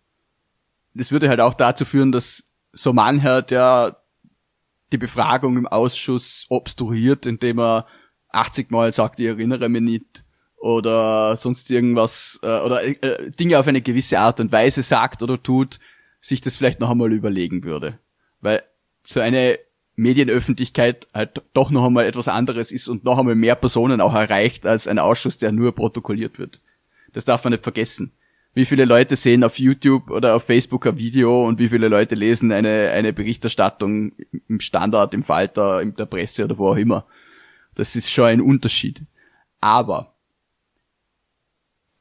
Das 0.94 1.10
würde 1.10 1.28
halt 1.28 1.40
auch 1.40 1.54
dazu 1.54 1.84
führen, 1.84 2.12
dass 2.12 2.44
so 2.72 2.92
mancher, 2.92 3.42
der 3.42 4.02
die 4.92 4.98
Befragung 4.98 5.56
im 5.56 5.66
Ausschuss 5.66 6.46
obstruiert, 6.48 7.26
indem 7.26 7.58
er 7.58 7.86
80 8.30 8.70
Mal 8.70 8.92
sagt, 8.92 9.20
ich 9.20 9.26
erinnere 9.26 9.68
mich 9.68 9.82
nicht 9.82 10.24
oder 10.56 11.36
sonst 11.36 11.70
irgendwas 11.70 12.38
äh, 12.42 12.58
oder 12.60 12.84
äh, 12.84 13.30
Dinge 13.30 13.58
auf 13.58 13.66
eine 13.66 13.80
gewisse 13.80 14.18
Art 14.18 14.40
und 14.40 14.52
Weise 14.52 14.82
sagt 14.82 15.22
oder 15.22 15.42
tut, 15.42 15.78
sich 16.20 16.40
das 16.40 16.56
vielleicht 16.56 16.80
noch 16.80 16.90
einmal 16.90 17.12
überlegen 17.12 17.64
würde. 17.64 17.98
Weil 18.40 18.62
so 19.04 19.20
eine 19.20 19.58
Medienöffentlichkeit 19.94 21.08
halt 21.12 21.42
doch 21.54 21.70
noch 21.70 21.86
einmal 21.86 22.06
etwas 22.06 22.28
anderes 22.28 22.70
ist 22.70 22.88
und 22.88 23.04
noch 23.04 23.18
einmal 23.18 23.34
mehr 23.34 23.56
Personen 23.56 24.00
auch 24.00 24.14
erreicht 24.14 24.66
als 24.66 24.86
ein 24.86 24.98
Ausschuss, 24.98 25.38
der 25.38 25.52
nur 25.52 25.74
protokolliert 25.74 26.38
wird. 26.38 26.60
Das 27.12 27.24
darf 27.24 27.44
man 27.44 27.52
nicht 27.52 27.64
vergessen. 27.64 28.12
Wie 28.54 28.64
viele 28.64 28.84
Leute 28.84 29.16
sehen 29.16 29.44
auf 29.44 29.58
YouTube 29.58 30.10
oder 30.10 30.34
auf 30.34 30.44
Facebook 30.44 30.86
ein 30.86 30.98
Video 30.98 31.46
und 31.46 31.58
wie 31.58 31.68
viele 31.68 31.88
Leute 31.88 32.14
lesen 32.14 32.50
eine, 32.50 32.90
eine 32.90 33.12
Berichterstattung 33.12 34.12
im 34.48 34.60
Standard, 34.60 35.14
im 35.14 35.22
Falter, 35.22 35.80
in 35.80 35.94
der 35.94 36.06
Presse 36.06 36.44
oder 36.44 36.58
wo 36.58 36.70
auch 36.70 36.76
immer. 36.76 37.06
Das 37.78 37.94
ist 37.94 38.10
schon 38.10 38.24
ein 38.24 38.40
Unterschied. 38.40 39.02
Aber 39.60 40.12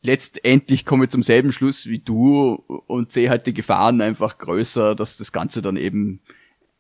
letztendlich 0.02 0.86
komme 0.86 1.06
ich 1.06 1.12
zum 1.12 1.22
selben 1.22 1.52
Schluss 1.52 1.86
wie 1.86 2.00
du 2.00 2.56
und 2.88 3.12
sehe 3.12 3.30
halt 3.30 3.46
die 3.46 3.54
Gefahren 3.54 4.02
einfach 4.02 4.40
größer, 4.40 4.96
dass 4.96 5.18
das 5.18 5.32
Ganze 5.32 5.62
dann 5.62 5.78
eben 5.78 6.22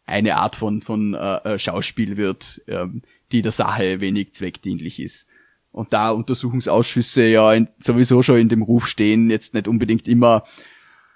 eine 0.07 0.37
Art 0.37 0.55
von, 0.55 0.81
von 0.81 1.13
äh, 1.13 1.35
äh, 1.43 1.59
Schauspiel 1.59 2.17
wird, 2.17 2.63
ähm, 2.67 3.03
die 3.31 3.43
der 3.43 3.51
Sache 3.51 4.01
wenig 4.01 4.33
zweckdienlich 4.33 4.99
ist. 4.99 5.27
Und 5.71 5.93
da 5.93 6.09
Untersuchungsausschüsse 6.09 7.27
ja 7.27 7.53
in, 7.53 7.67
sowieso 7.77 8.23
schon 8.23 8.39
in 8.39 8.49
dem 8.49 8.63
Ruf 8.63 8.87
stehen, 8.87 9.29
jetzt 9.29 9.53
nicht 9.53 9.67
unbedingt 9.67 10.07
immer 10.07 10.43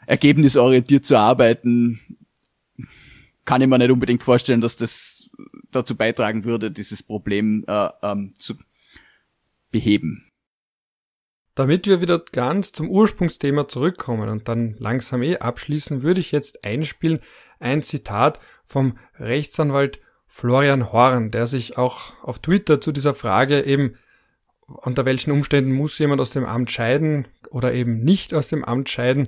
ergebnisorientiert 0.05 1.03
zu 1.03 1.17
arbeiten, 1.17 1.99
kann 3.43 3.63
ich 3.63 3.67
mir 3.67 3.79
nicht 3.79 3.89
unbedingt 3.89 4.21
vorstellen, 4.21 4.61
dass 4.61 4.75
das 4.75 5.20
dazu 5.71 5.95
beitragen 5.95 6.43
würde, 6.43 6.71
dieses 6.71 7.03
Problem 7.03 7.63
äh, 7.67 7.89
ähm, 8.01 8.33
zu 8.37 8.55
beheben. 9.71 10.27
Damit 11.55 11.85
wir 11.85 12.01
wieder 12.01 12.19
ganz 12.31 12.71
zum 12.71 12.89
Ursprungsthema 12.89 13.67
zurückkommen 13.67 14.29
und 14.29 14.47
dann 14.47 14.75
langsam 14.79 15.21
eh 15.21 15.37
abschließen, 15.37 16.01
würde 16.01 16.21
ich 16.21 16.31
jetzt 16.31 16.63
einspielen 16.63 17.19
ein 17.59 17.83
Zitat 17.83 18.39
vom 18.65 18.97
Rechtsanwalt 19.19 19.99
Florian 20.27 20.93
Horn, 20.93 21.29
der 21.29 21.47
sich 21.47 21.77
auch 21.77 22.13
auf 22.23 22.39
Twitter 22.39 22.79
zu 22.79 22.93
dieser 22.93 23.13
Frage 23.13 23.63
eben 23.63 23.95
unter 24.65 25.05
welchen 25.05 25.31
Umständen 25.31 25.73
muss 25.73 25.99
jemand 25.99 26.21
aus 26.21 26.29
dem 26.29 26.45
Amt 26.45 26.71
scheiden 26.71 27.27
oder 27.49 27.73
eben 27.73 27.99
nicht 27.99 28.33
aus 28.33 28.47
dem 28.47 28.63
Amt 28.63 28.89
scheiden, 28.89 29.27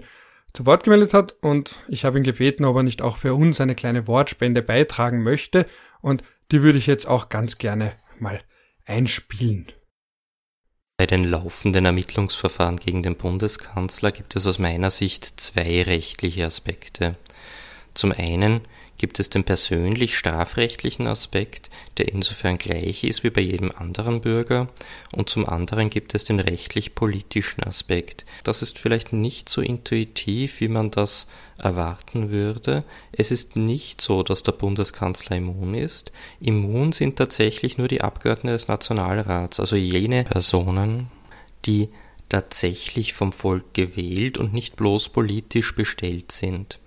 zu 0.53 0.65
Wort 0.65 0.83
gemeldet 0.83 1.13
hat 1.13 1.35
und 1.41 1.83
ich 1.87 2.05
habe 2.05 2.17
ihn 2.17 2.23
gebeten, 2.23 2.63
ob 2.63 2.77
er 2.77 2.83
nicht 2.83 3.01
auch 3.01 3.17
für 3.17 3.33
uns 3.33 3.59
eine 3.59 3.75
kleine 3.75 4.07
Wortspende 4.07 4.61
beitragen 4.61 5.23
möchte 5.23 5.65
und 5.99 6.23
die 6.53 6.61
würde 6.61 6.77
ich 6.77 6.85
jetzt 6.85 7.07
auch 7.07 7.29
ganz 7.29 7.57
gerne 7.57 7.93
mal 8.19 8.39
einspielen. 8.85 9.65
Bei 10.97 11.07
den 11.07 11.25
laufenden 11.25 11.85
Ermittlungsverfahren 11.85 12.77
gegen 12.77 13.01
den 13.01 13.17
Bundeskanzler 13.17 14.11
gibt 14.11 14.35
es 14.35 14.45
aus 14.45 14.59
meiner 14.59 14.91
Sicht 14.91 15.41
zwei 15.41 15.81
rechtliche 15.81 16.45
Aspekte. 16.45 17.17
Zum 17.95 18.11
einen 18.11 18.61
gibt 18.97 19.19
es 19.19 19.29
den 19.29 19.43
persönlich 19.43 20.15
strafrechtlichen 20.17 21.07
Aspekt, 21.07 21.69
der 21.97 22.09
insofern 22.09 22.57
gleich 22.57 23.03
ist 23.03 23.23
wie 23.23 23.29
bei 23.29 23.41
jedem 23.41 23.71
anderen 23.71 24.21
Bürger, 24.21 24.69
und 25.11 25.29
zum 25.29 25.47
anderen 25.47 25.89
gibt 25.89 26.15
es 26.15 26.23
den 26.23 26.39
rechtlich-politischen 26.39 27.63
Aspekt. 27.63 28.25
Das 28.43 28.61
ist 28.61 28.79
vielleicht 28.79 29.13
nicht 29.13 29.49
so 29.49 29.61
intuitiv, 29.61 30.59
wie 30.59 30.67
man 30.67 30.91
das 30.91 31.27
erwarten 31.57 32.29
würde. 32.29 32.83
Es 33.11 33.31
ist 33.31 33.55
nicht 33.55 34.01
so, 34.01 34.23
dass 34.23 34.43
der 34.43 34.53
Bundeskanzler 34.53 35.37
immun 35.37 35.73
ist. 35.73 36.11
Immun 36.39 36.91
sind 36.91 37.17
tatsächlich 37.17 37.77
nur 37.77 37.87
die 37.87 38.01
Abgeordneten 38.01 38.53
des 38.53 38.67
Nationalrats, 38.67 39.59
also 39.59 39.75
jene 39.75 40.23
Personen, 40.23 41.11
die 41.65 41.89
tatsächlich 42.29 43.13
vom 43.13 43.31
Volk 43.31 43.73
gewählt 43.73 44.37
und 44.37 44.53
nicht 44.53 44.75
bloß 44.75 45.09
politisch 45.09 45.75
bestellt 45.75 46.31
sind. 46.31 46.79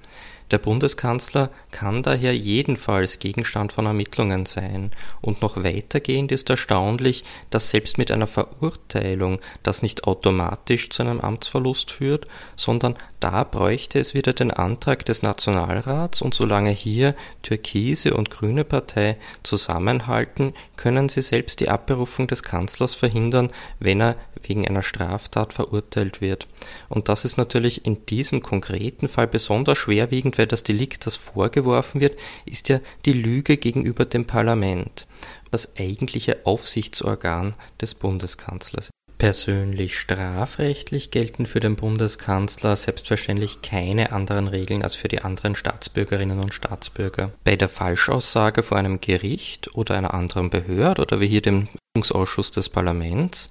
Der 0.53 0.59
Bundeskanzler 0.59 1.51
kann 1.72 2.05
daher 2.05 2.36
jedenfalls 2.36 3.18
Gegenstand 3.18 3.72
von 3.72 3.86
Ermittlungen 3.86 4.47
sein, 4.47 4.92
und 5.20 5.42
noch 5.42 5.57
weitergehend 5.64 6.30
ist 6.30 6.49
erstaunlich, 6.51 7.24
dass 7.51 7.70
selbst 7.70 7.99
mit 7.99 8.12
einer 8.12 8.28
Verurteilung 8.28 9.40
das 9.64 9.82
nicht 9.82 10.05
automatisch 10.05 10.90
zu 10.90 11.03
einem 11.03 11.20
Amtsverlust 11.20 11.90
führt, 11.90 12.26
sondern 12.55 12.94
da 13.18 13.42
bräuchte 13.42 13.99
es 13.99 14.14
wieder 14.14 14.34
den 14.34 14.53
Antrag 14.53 15.05
des 15.05 15.22
Nationalrats, 15.22 16.22
und 16.22 16.32
solange 16.32 16.70
hier 16.70 17.16
türkise 17.42 18.14
und 18.14 18.30
grüne 18.30 18.62
Partei 18.62 19.16
zusammenhalten, 19.42 20.55
können 20.76 21.09
sie 21.09 21.22
selbst 21.22 21.59
die 21.59 21.68
Abberufung 21.68 22.28
des 22.28 22.44
Kanzlers 22.44 22.94
verhindern, 22.94 23.51
wenn 23.80 24.01
er 24.01 24.16
wegen 24.42 24.66
einer 24.66 24.82
Straftat 24.82 25.53
verurteilt 25.53 26.20
wird. 26.20 26.47
Und 26.88 27.09
das 27.09 27.24
ist 27.24 27.36
natürlich 27.36 27.84
in 27.84 28.07
diesem 28.07 28.42
konkreten 28.42 29.09
Fall 29.09 29.26
besonders 29.26 29.78
schwerwiegend, 29.78 30.36
weil 30.39 30.47
das 30.47 30.62
Delikt, 30.62 31.07
das 31.07 31.16
vorgeworfen 31.16 32.01
wird, 32.01 32.18
ist 32.45 32.68
ja 32.68 32.80
die 33.05 33.12
Lüge 33.12 33.57
gegenüber 33.57 34.05
dem 34.05 34.26
Parlament, 34.26 35.07
das 35.51 35.76
eigentliche 35.76 36.45
Aufsichtsorgan 36.45 37.55
des 37.80 37.95
Bundeskanzlers. 37.95 38.91
Persönlich 39.18 39.99
strafrechtlich 39.99 41.11
gelten 41.11 41.47
für 41.47 41.61
den 41.61 41.76
Bundeskanzler 41.76 42.76
selbstverständlich 42.76 43.62
keine 43.62 44.12
anderen 44.12 44.47
Regeln 44.47 44.82
als 44.82 44.95
für 44.95 45.09
die 45.09 45.22
anderen 45.22 45.55
Staatsbürgerinnen 45.55 46.39
und 46.39 46.53
Staatsbürger. 46.53 47.32
Bei 47.43 47.57
der 47.57 47.70
Falschaussage 47.70 48.62
vor 48.62 48.76
einem 48.76 49.01
Gericht 49.01 49.74
oder 49.74 49.97
einer 49.97 50.12
anderen 50.12 50.51
Behörde 50.51 51.01
oder 51.01 51.18
wie 51.18 51.28
hier 51.28 51.41
dem 51.41 51.68
Ausschuss 52.11 52.51
des 52.51 52.68
Parlaments 52.68 53.49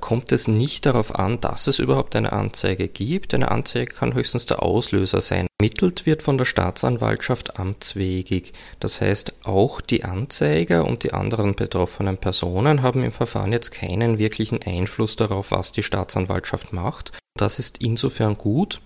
kommt 0.00 0.32
es 0.32 0.48
nicht 0.48 0.86
darauf 0.86 1.14
an, 1.14 1.40
dass 1.40 1.66
es 1.66 1.78
überhaupt 1.78 2.16
eine 2.16 2.32
Anzeige 2.32 2.88
gibt. 2.88 3.34
Eine 3.34 3.50
Anzeige 3.50 3.94
kann 3.94 4.14
höchstens 4.14 4.46
der 4.46 4.62
Auslöser 4.62 5.20
sein. 5.20 5.46
Ermittelt 5.60 6.06
wird 6.06 6.22
von 6.22 6.38
der 6.38 6.44
Staatsanwaltschaft 6.44 7.58
amtswegig. 7.58 8.52
Das 8.80 9.00
heißt, 9.00 9.34
auch 9.44 9.80
die 9.80 10.04
Anzeiger 10.04 10.84
und 10.84 11.04
die 11.04 11.12
anderen 11.12 11.54
betroffenen 11.54 12.16
Personen 12.16 12.82
haben 12.82 13.04
im 13.04 13.12
Verfahren 13.12 13.52
jetzt 13.52 13.70
keinen 13.70 14.18
wirklichen 14.18 14.62
Einfluss 14.62 15.16
darauf, 15.16 15.50
was 15.50 15.72
die 15.72 15.82
Staatsanwaltschaft 15.82 16.72
macht. 16.72 17.12
Das 17.36 17.58
ist 17.58 17.78
insofern 17.78 18.36
gut, 18.36 18.80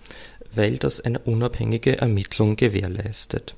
weil 0.53 0.77
das 0.77 1.01
eine 1.01 1.19
unabhängige 1.19 1.97
Ermittlung 1.97 2.55
gewährleistet. 2.55 3.55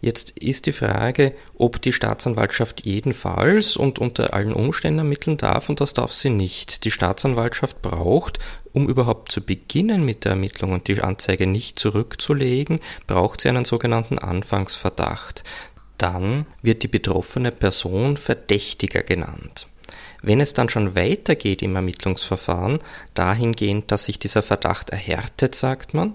Jetzt 0.00 0.30
ist 0.30 0.66
die 0.66 0.72
Frage, 0.72 1.34
ob 1.56 1.80
die 1.80 1.92
Staatsanwaltschaft 1.92 2.84
jedenfalls 2.84 3.76
und 3.76 3.98
unter 3.98 4.34
allen 4.34 4.52
Umständen 4.52 4.98
ermitteln 4.98 5.36
darf 5.36 5.68
und 5.68 5.80
das 5.80 5.94
darf 5.94 6.12
sie 6.12 6.30
nicht. 6.30 6.84
Die 6.84 6.90
Staatsanwaltschaft 6.90 7.80
braucht, 7.82 8.38
um 8.72 8.88
überhaupt 8.88 9.32
zu 9.32 9.40
beginnen 9.40 10.04
mit 10.04 10.24
der 10.24 10.32
Ermittlung 10.32 10.72
und 10.72 10.86
die 10.86 11.00
Anzeige 11.00 11.46
nicht 11.46 11.78
zurückzulegen, 11.78 12.80
braucht 13.06 13.40
sie 13.40 13.48
einen 13.48 13.64
sogenannten 13.64 14.18
Anfangsverdacht. 14.18 15.44
Dann 15.96 16.46
wird 16.60 16.82
die 16.82 16.88
betroffene 16.88 17.52
Person 17.52 18.18
Verdächtiger 18.18 19.02
genannt. 19.02 19.66
Wenn 20.22 20.40
es 20.40 20.52
dann 20.52 20.68
schon 20.68 20.94
weitergeht 20.94 21.62
im 21.62 21.76
Ermittlungsverfahren, 21.76 22.80
dahingehend, 23.14 23.90
dass 23.90 24.04
sich 24.04 24.18
dieser 24.18 24.42
Verdacht 24.42 24.90
erhärtet, 24.90 25.54
sagt 25.54 25.94
man, 25.94 26.14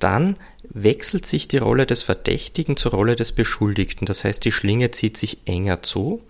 dann 0.00 0.36
wechselt 0.68 1.26
sich 1.26 1.48
die 1.48 1.58
Rolle 1.58 1.86
des 1.86 2.02
Verdächtigen 2.02 2.76
zur 2.76 2.92
Rolle 2.92 3.16
des 3.16 3.32
Beschuldigten. 3.32 4.06
Das 4.06 4.24
heißt, 4.24 4.44
die 4.44 4.52
Schlinge 4.52 4.90
zieht 4.90 5.16
sich 5.16 5.38
enger 5.46 5.82
zu. 5.82 6.22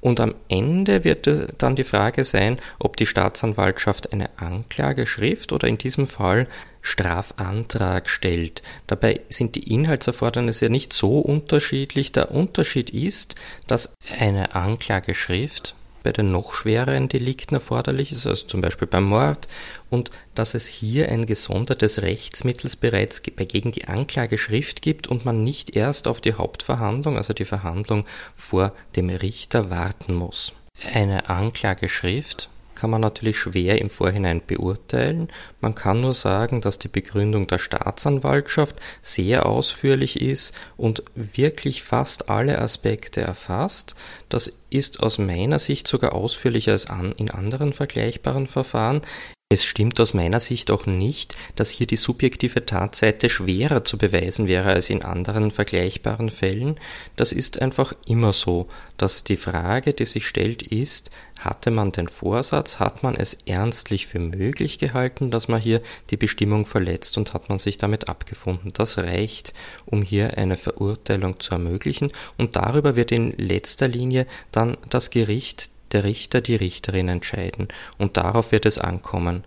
Und 0.00 0.20
am 0.20 0.36
Ende 0.48 1.02
wird 1.02 1.28
dann 1.58 1.74
die 1.74 1.84
Frage 1.84 2.24
sein, 2.24 2.58
ob 2.78 2.96
die 2.96 3.06
Staatsanwaltschaft 3.06 4.12
eine 4.12 4.30
Anklageschrift 4.38 5.52
oder 5.52 5.66
in 5.66 5.76
diesem 5.76 6.06
Fall 6.06 6.46
Strafantrag 6.82 8.08
stellt. 8.08 8.62
Dabei 8.86 9.20
sind 9.28 9.56
die 9.56 9.72
Inhaltserfordernisse 9.72 10.66
ja 10.66 10.68
nicht 10.70 10.92
so 10.92 11.18
unterschiedlich. 11.18 12.12
Der 12.12 12.30
Unterschied 12.30 12.90
ist, 12.90 13.34
dass 13.66 13.92
eine 14.20 14.54
Anklageschrift 14.54 15.74
bei 16.02 16.12
den 16.12 16.32
noch 16.32 16.54
schwereren 16.54 17.08
Delikten 17.08 17.54
erforderlich 17.54 18.12
ist, 18.12 18.26
also 18.26 18.46
zum 18.46 18.60
Beispiel 18.60 18.88
beim 18.88 19.04
Mord, 19.04 19.48
und 19.90 20.10
dass 20.34 20.54
es 20.54 20.66
hier 20.66 21.08
ein 21.08 21.26
gesondertes 21.26 22.02
Rechtsmittel 22.02 22.70
bereits 22.80 23.22
gegen 23.22 23.72
die 23.72 23.88
Anklageschrift 23.88 24.82
gibt 24.82 25.06
und 25.06 25.24
man 25.24 25.44
nicht 25.44 25.76
erst 25.76 26.08
auf 26.08 26.20
die 26.20 26.34
Hauptverhandlung, 26.34 27.16
also 27.16 27.32
die 27.32 27.44
Verhandlung 27.44 28.04
vor 28.36 28.72
dem 28.96 29.10
Richter 29.10 29.70
warten 29.70 30.14
muss. 30.14 30.52
Eine 30.92 31.28
Anklageschrift 31.28 32.48
kann 32.78 32.90
man 32.90 33.00
natürlich 33.00 33.38
schwer 33.38 33.80
im 33.80 33.90
Vorhinein 33.90 34.40
beurteilen. 34.46 35.28
Man 35.60 35.74
kann 35.74 36.00
nur 36.00 36.14
sagen, 36.14 36.60
dass 36.60 36.78
die 36.78 36.88
Begründung 36.88 37.46
der 37.46 37.58
Staatsanwaltschaft 37.58 38.76
sehr 39.02 39.46
ausführlich 39.46 40.20
ist 40.20 40.54
und 40.76 41.02
wirklich 41.14 41.82
fast 41.82 42.30
alle 42.30 42.58
Aspekte 42.58 43.20
erfasst. 43.20 43.94
Das 44.28 44.52
ist 44.70 45.02
aus 45.02 45.18
meiner 45.18 45.58
Sicht 45.58 45.88
sogar 45.88 46.12
ausführlicher 46.12 46.72
als 46.72 46.86
in 47.16 47.30
anderen 47.30 47.72
vergleichbaren 47.72 48.46
Verfahren. 48.46 49.02
Es 49.50 49.64
stimmt 49.64 49.98
aus 49.98 50.12
meiner 50.12 50.40
Sicht 50.40 50.70
auch 50.70 50.84
nicht, 50.84 51.34
dass 51.56 51.70
hier 51.70 51.86
die 51.86 51.96
subjektive 51.96 52.66
Tatseite 52.66 53.30
schwerer 53.30 53.82
zu 53.82 53.96
beweisen 53.96 54.46
wäre 54.46 54.68
als 54.68 54.90
in 54.90 55.02
anderen 55.02 55.50
vergleichbaren 55.50 56.28
Fällen. 56.28 56.78
Das 57.16 57.32
ist 57.32 57.62
einfach 57.62 57.94
immer 58.06 58.34
so, 58.34 58.68
dass 58.98 59.24
die 59.24 59.38
Frage, 59.38 59.94
die 59.94 60.04
sich 60.04 60.26
stellt, 60.26 60.62
ist, 60.62 61.10
hatte 61.38 61.70
man 61.70 61.92
den 61.92 62.08
Vorsatz, 62.08 62.78
hat 62.78 63.02
man 63.02 63.16
es 63.16 63.38
ernstlich 63.46 64.06
für 64.06 64.18
möglich 64.18 64.78
gehalten, 64.78 65.30
dass 65.30 65.48
man 65.48 65.62
hier 65.62 65.80
die 66.10 66.18
Bestimmung 66.18 66.66
verletzt 66.66 67.16
und 67.16 67.32
hat 67.32 67.48
man 67.48 67.58
sich 67.58 67.78
damit 67.78 68.10
abgefunden. 68.10 68.70
Das 68.74 68.98
reicht, 68.98 69.54
um 69.86 70.02
hier 70.02 70.36
eine 70.36 70.58
Verurteilung 70.58 71.40
zu 71.40 71.52
ermöglichen 71.52 72.12
und 72.36 72.54
darüber 72.54 72.96
wird 72.96 73.12
in 73.12 73.32
letzter 73.38 73.88
Linie 73.88 74.26
dann 74.52 74.76
das 74.90 75.08
Gericht 75.08 75.70
der 75.92 76.04
Richter, 76.04 76.40
die 76.40 76.56
Richterin 76.56 77.08
entscheiden, 77.08 77.68
und 77.98 78.16
darauf 78.16 78.52
wird 78.52 78.66
es 78.66 78.78
ankommen. 78.78 79.44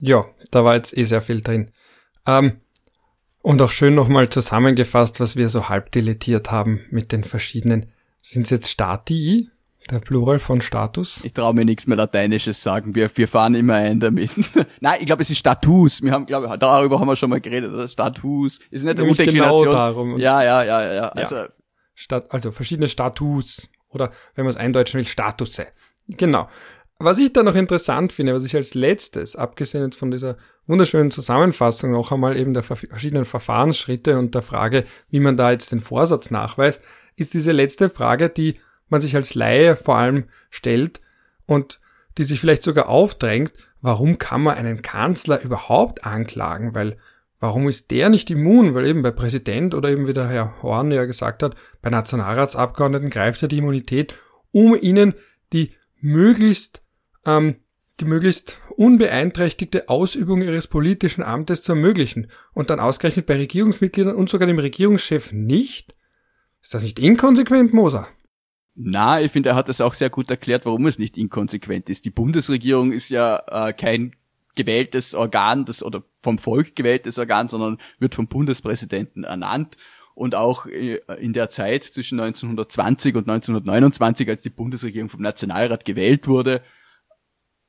Ja, 0.00 0.26
da 0.50 0.64
war 0.64 0.74
jetzt 0.74 0.96
eh 0.96 1.04
sehr 1.04 1.22
viel 1.22 1.40
drin. 1.40 1.70
Ähm, 2.26 2.60
und 3.42 3.62
auch 3.62 3.70
schön 3.70 3.94
nochmal 3.94 4.28
zusammengefasst, 4.28 5.20
was 5.20 5.36
wir 5.36 5.48
so 5.48 5.68
halb 5.68 5.92
deletiert 5.92 6.50
haben 6.50 6.80
mit 6.90 7.12
den 7.12 7.24
verschiedenen. 7.24 7.92
Sind 8.20 8.42
es 8.42 8.50
jetzt 8.50 8.68
Statii? 8.68 9.50
Der 9.88 10.00
Plural 10.00 10.40
von 10.40 10.60
Status? 10.60 11.22
Ich 11.24 11.32
traue 11.32 11.54
mir 11.54 11.64
nichts 11.64 11.86
mehr 11.86 11.96
Lateinisches 11.96 12.60
sagen. 12.60 12.96
Wir, 12.96 13.08
wir 13.16 13.28
fahren 13.28 13.54
immer 13.54 13.74
ein 13.74 14.00
damit. 14.00 14.30
Nein, 14.80 14.96
ich 14.98 15.06
glaube, 15.06 15.22
es 15.22 15.30
ist 15.30 15.38
Status. 15.38 16.02
Wir 16.02 16.10
haben, 16.10 16.26
glaube 16.26 16.58
darüber 16.58 16.98
haben 16.98 17.06
wir 17.06 17.14
schon 17.14 17.30
mal 17.30 17.40
geredet. 17.40 17.72
Oder? 17.72 17.88
Status. 17.88 18.58
Ist 18.70 18.84
nicht 18.84 18.98
eine 18.98 19.14
Genau 19.14 19.64
darum. 19.64 20.18
Ja, 20.18 20.42
ja, 20.42 20.64
ja, 20.64 20.92
ja. 20.92 21.08
Also. 21.10 21.44
Stat 21.94 22.32
also 22.32 22.50
verschiedene 22.50 22.88
Status. 22.88 23.68
Oder 23.90 24.10
wenn 24.34 24.44
man 24.44 24.50
es 24.50 24.56
eindeutschen 24.56 24.98
will, 24.98 25.06
Statusse. 25.06 25.66
Genau. 26.08 26.48
Was 26.98 27.18
ich 27.18 27.32
da 27.32 27.42
noch 27.42 27.54
interessant 27.54 28.12
finde, 28.12 28.34
was 28.34 28.44
ich 28.44 28.56
als 28.56 28.72
letztes, 28.72 29.36
abgesehen 29.36 29.84
jetzt 29.84 29.98
von 29.98 30.10
dieser 30.10 30.38
wunderschönen 30.66 31.10
Zusammenfassung 31.10 31.90
noch 31.90 32.10
einmal 32.10 32.38
eben 32.38 32.54
der 32.54 32.62
verschiedenen 32.62 33.26
Verfahrensschritte 33.26 34.18
und 34.18 34.34
der 34.34 34.40
Frage, 34.40 34.84
wie 35.10 35.20
man 35.20 35.36
da 35.36 35.50
jetzt 35.50 35.72
den 35.72 35.80
Vorsatz 35.80 36.30
nachweist, 36.30 36.82
ist 37.14 37.34
diese 37.34 37.52
letzte 37.52 37.90
Frage, 37.90 38.30
die 38.30 38.58
man 38.88 39.02
sich 39.02 39.14
als 39.14 39.34
Laie 39.34 39.76
vor 39.76 39.96
allem 39.96 40.24
stellt 40.48 41.02
und 41.46 41.80
die 42.16 42.24
sich 42.24 42.40
vielleicht 42.40 42.62
sogar 42.62 42.88
aufdrängt, 42.88 43.52
warum 43.82 44.18
kann 44.18 44.42
man 44.42 44.56
einen 44.56 44.80
Kanzler 44.80 45.42
überhaupt 45.42 46.04
anklagen? 46.06 46.74
Weil 46.74 46.96
warum 47.40 47.68
ist 47.68 47.90
der 47.90 48.08
nicht 48.08 48.30
immun? 48.30 48.74
Weil 48.74 48.86
eben 48.86 49.02
bei 49.02 49.10
Präsident 49.10 49.74
oder 49.74 49.90
eben 49.90 50.06
wie 50.06 50.12
der 50.12 50.28
Herr 50.28 50.62
Horn 50.62 50.90
ja 50.90 51.04
gesagt 51.04 51.42
hat, 51.42 51.54
bei 51.82 51.90
Nationalratsabgeordneten 51.90 53.10
greift 53.10 53.42
ja 53.42 53.48
die 53.48 53.58
Immunität, 53.58 54.14
um 54.52 54.74
ihnen 54.80 55.14
die 55.52 55.72
möglichst 56.00 56.82
ähm, 57.24 57.56
die 58.00 58.04
möglichst 58.04 58.60
unbeeinträchtigte 58.76 59.88
Ausübung 59.88 60.42
ihres 60.42 60.66
politischen 60.66 61.22
Amtes 61.22 61.62
zu 61.62 61.72
ermöglichen 61.72 62.30
und 62.52 62.68
dann 62.68 62.80
ausgerechnet 62.80 63.26
bei 63.26 63.36
Regierungsmitgliedern 63.36 64.14
und 64.14 64.28
sogar 64.28 64.46
dem 64.46 64.58
Regierungschef 64.58 65.32
nicht? 65.32 65.96
Ist 66.60 66.74
das 66.74 66.82
nicht 66.82 66.98
inkonsequent, 66.98 67.72
Moser? 67.72 68.06
Na, 68.74 69.22
ich 69.22 69.32
finde, 69.32 69.50
er 69.50 69.54
hat 69.54 69.70
das 69.70 69.80
auch 69.80 69.94
sehr 69.94 70.10
gut 70.10 70.28
erklärt, 70.28 70.66
warum 70.66 70.86
es 70.86 70.98
nicht 70.98 71.16
inkonsequent 71.16 71.88
ist. 71.88 72.04
Die 72.04 72.10
Bundesregierung 72.10 72.92
ist 72.92 73.08
ja 73.08 73.42
äh, 73.46 73.72
kein 73.72 74.14
gewähltes 74.56 75.14
Organ, 75.14 75.64
das 75.64 75.82
oder 75.82 76.02
vom 76.22 76.38
Volk 76.38 76.74
gewähltes 76.74 77.18
Organ, 77.18 77.48
sondern 77.48 77.78
wird 77.98 78.14
vom 78.14 78.26
Bundespräsidenten 78.26 79.24
ernannt. 79.24 79.76
Und 80.14 80.34
auch 80.34 80.66
äh, 80.66 81.00
in 81.20 81.34
der 81.34 81.50
Zeit 81.50 81.84
zwischen 81.84 82.18
1920 82.18 83.14
und 83.14 83.28
1929, 83.28 84.28
als 84.28 84.42
die 84.42 84.50
Bundesregierung 84.50 85.10
vom 85.10 85.20
Nationalrat 85.20 85.84
gewählt 85.84 86.26
wurde, 86.26 86.62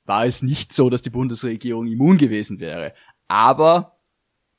war 0.06 0.26
es 0.26 0.42
nicht 0.42 0.72
so, 0.72 0.90
dass 0.90 1.02
die 1.02 1.10
Bundesregierung 1.10 1.88
immun 1.88 2.18
gewesen 2.18 2.60
wäre. 2.60 2.94
Aber 3.28 4.00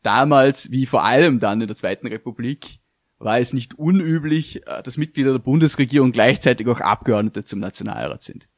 damals, 0.03 0.70
wie 0.70 0.85
vor 0.85 1.05
allem 1.05 1.39
dann 1.39 1.62
in 1.62 1.66
der 1.66 1.76
Zweiten 1.76 2.07
Republik, 2.07 2.81
war 3.18 3.39
es 3.39 3.53
nicht 3.53 3.79
unüblich, 3.79 4.66
äh, 4.66 4.83
dass 4.83 4.97
Mitglieder 4.97 5.33
der 5.33 5.39
Bundesregierung 5.39 6.12
gleichzeitig 6.12 6.68
auch 6.68 6.81
Abgeordnete 6.81 7.45
zum 7.45 7.59
Nationalrat 7.61 8.22
sind. 8.22 8.49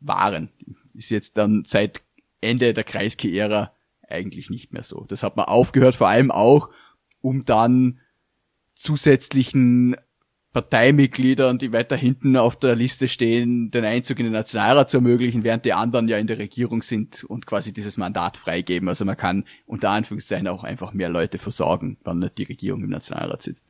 Waren. 0.00 0.50
Ist 0.94 1.10
jetzt 1.10 1.36
dann 1.36 1.64
seit 1.66 2.02
Ende 2.40 2.74
der 2.74 2.84
Kreisky-Ära 2.84 3.72
eigentlich 4.08 4.50
nicht 4.50 4.72
mehr 4.72 4.82
so. 4.82 5.04
Das 5.08 5.22
hat 5.22 5.36
man 5.36 5.46
aufgehört, 5.46 5.94
vor 5.94 6.08
allem 6.08 6.30
auch, 6.30 6.70
um 7.20 7.44
dann 7.44 8.00
zusätzlichen 8.74 9.96
Parteimitgliedern, 10.52 11.58
die 11.58 11.72
weiter 11.72 11.96
hinten 11.96 12.36
auf 12.36 12.56
der 12.56 12.74
Liste 12.74 13.06
stehen, 13.06 13.70
den 13.70 13.84
Einzug 13.84 14.18
in 14.18 14.24
den 14.26 14.32
Nationalrat 14.32 14.88
zu 14.88 14.96
ermöglichen, 14.96 15.44
während 15.44 15.64
die 15.64 15.74
anderen 15.74 16.08
ja 16.08 16.16
in 16.16 16.26
der 16.26 16.38
Regierung 16.38 16.82
sind 16.82 17.22
und 17.24 17.46
quasi 17.46 17.72
dieses 17.72 17.98
Mandat 17.98 18.36
freigeben. 18.36 18.88
Also 18.88 19.04
man 19.04 19.16
kann 19.16 19.44
unter 19.66 19.90
Anführungszeichen 19.90 20.48
auch 20.48 20.64
einfach 20.64 20.92
mehr 20.92 21.10
Leute 21.10 21.38
versorgen, 21.38 21.98
wenn 22.02 22.20
nicht 22.20 22.38
die 22.38 22.44
Regierung 22.44 22.82
im 22.82 22.90
Nationalrat 22.90 23.42
sitzt. 23.42 23.66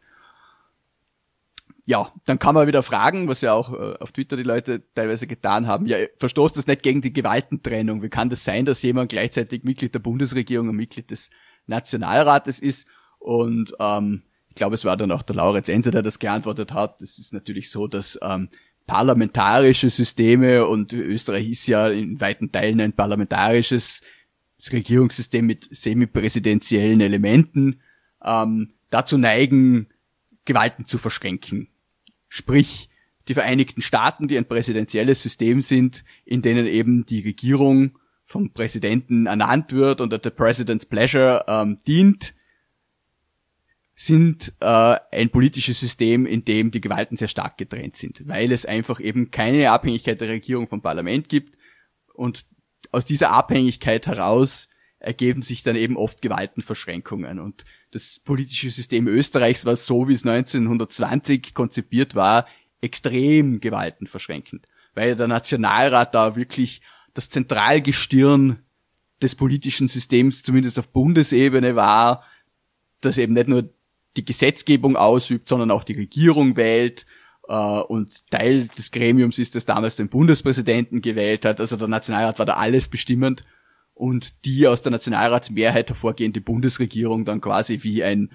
Ja, 1.89 2.13
dann 2.27 2.39
kann 2.39 2.55
man 2.55 2.67
wieder 2.67 2.83
fragen, 2.83 3.29
was 3.29 3.41
ja 3.41 3.55
auch 3.55 3.73
äh, 3.73 3.95
auf 3.99 4.13
Twitter 4.13 4.37
die 4.37 4.43
Leute 4.43 4.83
teilweise 4.95 5.27
getan 5.27 5.67
haben. 5.67 5.87
Ja, 5.87 5.97
verstoßt 6.19 6.55
das 6.59 6.67
nicht 6.67 6.83
gegen 6.83 7.01
die 7.01 7.15
Gewaltentrennung? 7.15 8.03
Wie 8.03 8.11
kann 8.11 8.29
das 8.29 8.45
sein, 8.45 8.67
dass 8.67 8.83
jemand 8.83 9.11
gleichzeitig 9.11 9.65
Mitglied 9.65 9.95
der 9.95 10.01
Bundesregierung 10.01 10.69
und 10.69 10.77
Mitglied 10.77 11.11
des 11.11 11.31
Nationalrates 11.67 12.59
ist? 12.59 12.87
Und 13.19 13.75
ähm, 13.81 14.23
glaube, 14.59 14.75
es 14.75 14.85
war 14.85 14.99
dann 14.99 15.11
auch 15.11 15.23
der 15.23 15.37
Laurenz 15.37 15.71
Enser, 15.71 15.91
der 15.91 16.03
das 16.03 16.19
geantwortet 16.19 16.75
hat. 16.75 17.01
Es 17.01 17.19
ist 17.19 17.33
natürlich 17.33 17.71
so, 17.71 17.87
dass 17.87 18.19
ähm, 18.21 18.51
parlamentarische 18.87 19.89
Systeme 19.89 20.67
und 20.67 20.93
Österreich 20.93 21.49
ist 21.49 21.67
ja 21.67 21.89
in 21.89 22.21
weiten 22.21 22.53
Teilen 22.53 22.81
ein 22.83 22.93
parlamentarisches 22.93 24.03
Regierungssystem 24.71 25.47
mit 25.47 25.69
semipräsidentiellen 25.71 27.01
Elementen, 27.01 27.81
ähm, 28.23 28.75
dazu 28.91 29.17
neigen, 29.17 29.89
Gewalten 30.45 30.85
zu 30.85 30.99
verschränken. 30.99 31.69
Sprich, 32.29 32.91
die 33.29 33.35
Vereinigten 33.35 33.83
Staaten, 33.83 34.29
die 34.29 34.39
ein 34.39 34.49
präsidentielles 34.49 35.23
System 35.23 35.63
sind, 35.63 36.05
in 36.25 36.43
denen 36.43 36.67
eben 36.67 37.05
die 37.05 37.21
Regierung 37.21 37.99
vom 38.25 38.53
Präsidenten 38.53 39.27
ernannt 39.27 39.73
wird 39.73 40.01
und 40.01 40.13
at 40.13 40.25
the 40.25 40.31
President's 40.31 40.87
Pleasure 40.87 41.45
ähm, 41.49 41.79
dient, 41.87 42.35
sind 43.95 44.53
äh, 44.61 44.97
ein 45.11 45.31
politisches 45.31 45.81
System, 45.81 46.25
in 46.25 46.45
dem 46.45 46.71
die 46.71 46.81
Gewalten 46.81 47.17
sehr 47.17 47.27
stark 47.27 47.59
getrennt 47.59 47.97
sind, 47.97 48.29
weil 48.29 48.53
es 48.53 48.65
einfach 48.65 49.01
eben 49.01 49.31
keine 49.31 49.71
Abhängigkeit 49.71 50.21
der 50.21 50.29
Regierung 50.29 50.69
vom 50.69 50.83
Parlament 50.83 51.29
gibt 51.29 51.59
und 52.15 52.47
aus 52.93 53.05
dieser 53.05 53.33
Abhängigkeit 53.33 54.07
heraus 54.07 54.69
ergeben 55.01 55.43
sich 55.43 55.63
dann 55.63 55.77
eben 55.77 55.97
oft 55.97 56.23
Gewaltenverschränkungen 56.23 57.41
und 57.41 57.65
das 57.91 58.21
politische 58.21 58.71
System 58.71 59.07
Österreichs 59.09 59.65
war 59.65 59.77
so, 59.77 60.09
wie 60.09 60.13
es 60.13 60.25
1920 60.25 61.55
konzipiert 61.55 62.15
war, 62.15 62.47
extrem 62.81 63.61
gewaltenverschränkend, 63.61 64.67
weil 64.95 65.17
der 65.17 65.29
Nationalrat 65.29 66.15
da 66.15 66.37
wirklich 66.37 66.81
das 67.15 67.29
Zentralgestirn 67.29 68.61
des 69.21 69.35
politischen 69.35 69.89
Systems, 69.89 70.43
zumindest 70.43 70.79
auf 70.79 70.89
Bundesebene 70.89 71.75
war, 71.75 72.25
das 73.01 73.19
eben 73.19 73.35
nicht 73.35 73.49
nur 73.49 73.69
die 74.17 74.25
Gesetzgebung 74.25 74.97
ausübt, 74.97 75.49
sondern 75.49 75.71
auch 75.71 75.85
die 75.85 75.95
Regierung 75.95 76.57
wählt. 76.57 77.07
Äh, 77.49 77.55
und 77.55 78.31
Teil 78.31 78.69
des 78.77 78.91
Gremiums 78.91 79.39
ist, 79.39 79.55
das 79.55 79.65
damals 79.65 79.97
den 79.97 80.09
Bundespräsidenten 80.09 81.01
gewählt 81.01 81.45
hat. 81.45 81.61
Also 81.61 81.77
der 81.77 81.89
Nationalrat 81.89 82.39
war 82.39 82.47
da 82.47 82.55
alles 82.55 82.89
bestimmend. 82.89 83.45
Und 83.99 84.45
die 84.45 84.69
aus 84.69 84.81
der 84.81 84.93
Nationalratsmehrheit 84.93 85.89
hervorgehende 85.89 86.41
Bundesregierung 86.41 87.25
dann 87.25 87.41
quasi 87.41 87.83
wie 87.83 88.05
ein, 88.05 88.31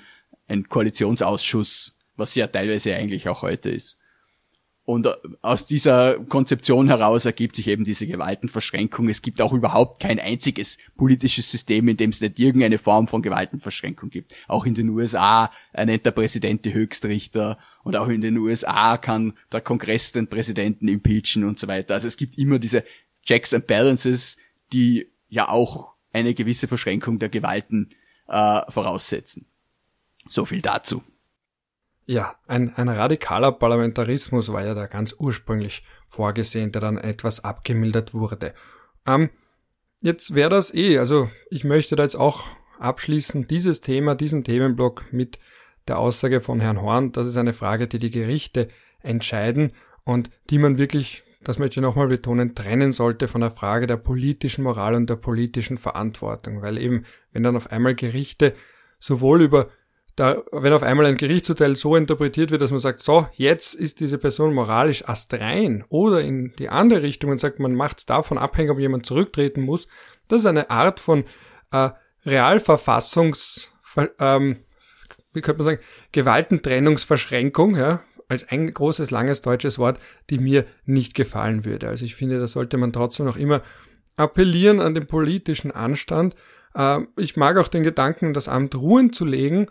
ein 0.45 0.67
Koalitionsausschuss, 0.67 1.95
was 2.17 2.35
ja 2.35 2.47
teilweise 2.47 2.93
eigentlich 2.93 3.29
auch 3.29 3.43
heute 3.43 3.69
ist. 3.69 3.97
Und 4.83 5.05
äh, 5.05 5.13
aus 5.41 5.65
dieser 5.65 6.19
Konzeption 6.19 6.87
heraus 6.87 7.23
ergibt 7.23 7.55
sich 7.55 7.69
eben 7.69 7.85
diese 7.85 8.05
Gewaltenverschränkung. 8.05 9.07
Es 9.07 9.21
gibt 9.21 9.41
auch 9.41 9.53
überhaupt 9.53 10.01
kein 10.01 10.19
einziges 10.19 10.77
politisches 10.97 11.49
System, 11.49 11.87
in 11.87 11.95
dem 11.95 12.09
es 12.09 12.19
nicht 12.19 12.37
irgendeine 12.41 12.77
Form 12.77 13.07
von 13.07 13.21
Gewaltenverschränkung 13.21 14.09
gibt. 14.09 14.35
Auch 14.49 14.65
in 14.65 14.73
den 14.73 14.89
USA 14.89 15.49
ernennt 15.71 16.05
der 16.05 16.11
Präsident 16.11 16.65
die 16.65 16.73
Höchstrichter 16.73 17.57
und 17.85 17.95
auch 17.95 18.09
in 18.09 18.19
den 18.19 18.37
USA 18.37 18.97
kann 18.97 19.37
der 19.49 19.61
Kongress 19.61 20.11
den 20.11 20.27
Präsidenten 20.27 20.89
impeachen 20.89 21.45
und 21.45 21.57
so 21.57 21.69
weiter. 21.69 21.93
Also 21.93 22.09
es 22.09 22.17
gibt 22.17 22.37
immer 22.37 22.59
diese 22.59 22.83
Checks 23.25 23.53
and 23.53 23.65
Balances, 23.65 24.35
die 24.73 25.12
ja 25.33 25.49
auch 25.49 25.93
eine 26.11 26.35
gewisse 26.35 26.67
Verschränkung 26.67 27.17
der 27.17 27.29
Gewalten 27.29 27.89
äh, 28.27 28.61
voraussetzen. 28.69 29.47
So 30.29 30.45
viel 30.45 30.61
dazu. 30.61 31.01
Ja, 32.05 32.35
ein, 32.47 32.75
ein 32.75 32.87
radikaler 32.87 33.51
Parlamentarismus 33.51 34.51
war 34.53 34.63
ja 34.63 34.75
da 34.75 34.85
ganz 34.85 35.15
ursprünglich 35.17 35.83
vorgesehen, 36.07 36.71
der 36.71 36.81
dann 36.81 36.97
etwas 36.97 37.43
abgemildert 37.43 38.13
wurde. 38.13 38.53
Ähm, 39.07 39.31
jetzt 40.01 40.35
wäre 40.35 40.51
das 40.51 40.71
eh, 40.73 40.99
also 40.99 41.29
ich 41.49 41.63
möchte 41.63 41.95
da 41.95 42.03
jetzt 42.03 42.15
auch 42.15 42.43
abschließen, 42.77 43.47
dieses 43.47 43.81
Thema, 43.81 44.13
diesen 44.13 44.43
Themenblock 44.43 45.11
mit 45.11 45.39
der 45.87 45.97
Aussage 45.97 46.41
von 46.41 46.59
Herrn 46.59 46.81
Horn, 46.81 47.11
das 47.11 47.25
ist 47.25 47.37
eine 47.37 47.53
Frage, 47.53 47.87
die 47.87 47.99
die 47.99 48.11
Gerichte 48.11 48.67
entscheiden 49.01 49.73
und 50.03 50.29
die 50.51 50.59
man 50.59 50.77
wirklich 50.77 51.23
das 51.43 51.59
möchte 51.59 51.79
ich 51.79 51.83
nochmal 51.83 52.07
betonen, 52.07 52.55
trennen 52.55 52.93
sollte 52.93 53.27
von 53.27 53.41
der 53.41 53.51
Frage 53.51 53.87
der 53.87 53.97
politischen 53.97 54.63
Moral 54.63 54.95
und 54.95 55.09
der 55.09 55.15
politischen 55.15 55.77
Verantwortung, 55.77 56.61
weil 56.61 56.77
eben, 56.77 57.05
wenn 57.31 57.43
dann 57.43 57.55
auf 57.55 57.71
einmal 57.71 57.95
Gerichte 57.95 58.53
sowohl 58.99 59.41
über 59.41 59.69
da, 60.15 60.43
wenn 60.51 60.73
auf 60.73 60.83
einmal 60.83 61.07
ein 61.07 61.17
Gerichtsurteil 61.17 61.75
so 61.75 61.95
interpretiert 61.95 62.51
wird, 62.51 62.61
dass 62.61 62.71
man 62.71 62.79
sagt, 62.79 62.99
so, 62.99 63.27
jetzt 63.33 63.73
ist 63.73 63.99
diese 63.99 64.19
Person 64.19 64.53
moralisch 64.53 65.07
astrein 65.07 65.83
oder 65.89 66.21
in 66.21 66.53
die 66.59 66.69
andere 66.69 67.01
Richtung 67.01 67.31
und 67.31 67.39
sagt, 67.39 67.59
man 67.59 67.73
macht 67.73 67.99
es 67.99 68.05
davon 68.05 68.37
abhängig, 68.37 68.71
ob 68.71 68.79
jemand 68.79 69.05
zurücktreten 69.05 69.61
muss, 69.61 69.87
das 70.27 70.41
ist 70.41 70.45
eine 70.45 70.69
Art 70.69 70.99
von 70.99 71.23
äh, 71.71 71.89
Realverfassungs, 72.25 73.71
ähm, 74.19 74.57
wie 75.33 75.41
könnte 75.41 75.63
man 75.63 75.65
sagen, 75.65 75.83
Gewaltentrennungsverschränkung, 76.11 77.75
ja, 77.75 78.01
als 78.29 78.47
ein 78.49 78.73
großes, 78.73 79.11
langes 79.11 79.41
deutsches 79.41 79.77
Wort, 79.77 79.99
die 80.29 80.39
mir 80.39 80.65
nicht 80.85 81.15
gefallen 81.15 81.65
würde. 81.65 81.87
Also 81.87 82.05
ich 82.05 82.15
finde, 82.15 82.39
da 82.39 82.47
sollte 82.47 82.77
man 82.77 82.93
trotzdem 82.93 83.25
noch 83.25 83.37
immer 83.37 83.61
appellieren 84.15 84.79
an 84.79 84.93
den 84.93 85.07
politischen 85.07 85.71
Anstand. 85.71 86.35
Äh, 86.75 86.99
ich 87.17 87.35
mag 87.35 87.57
auch 87.57 87.67
den 87.67 87.83
Gedanken, 87.83 88.33
das 88.33 88.47
Amt 88.47 88.75
ruhen 88.75 89.13
zu 89.13 89.25
legen, 89.25 89.67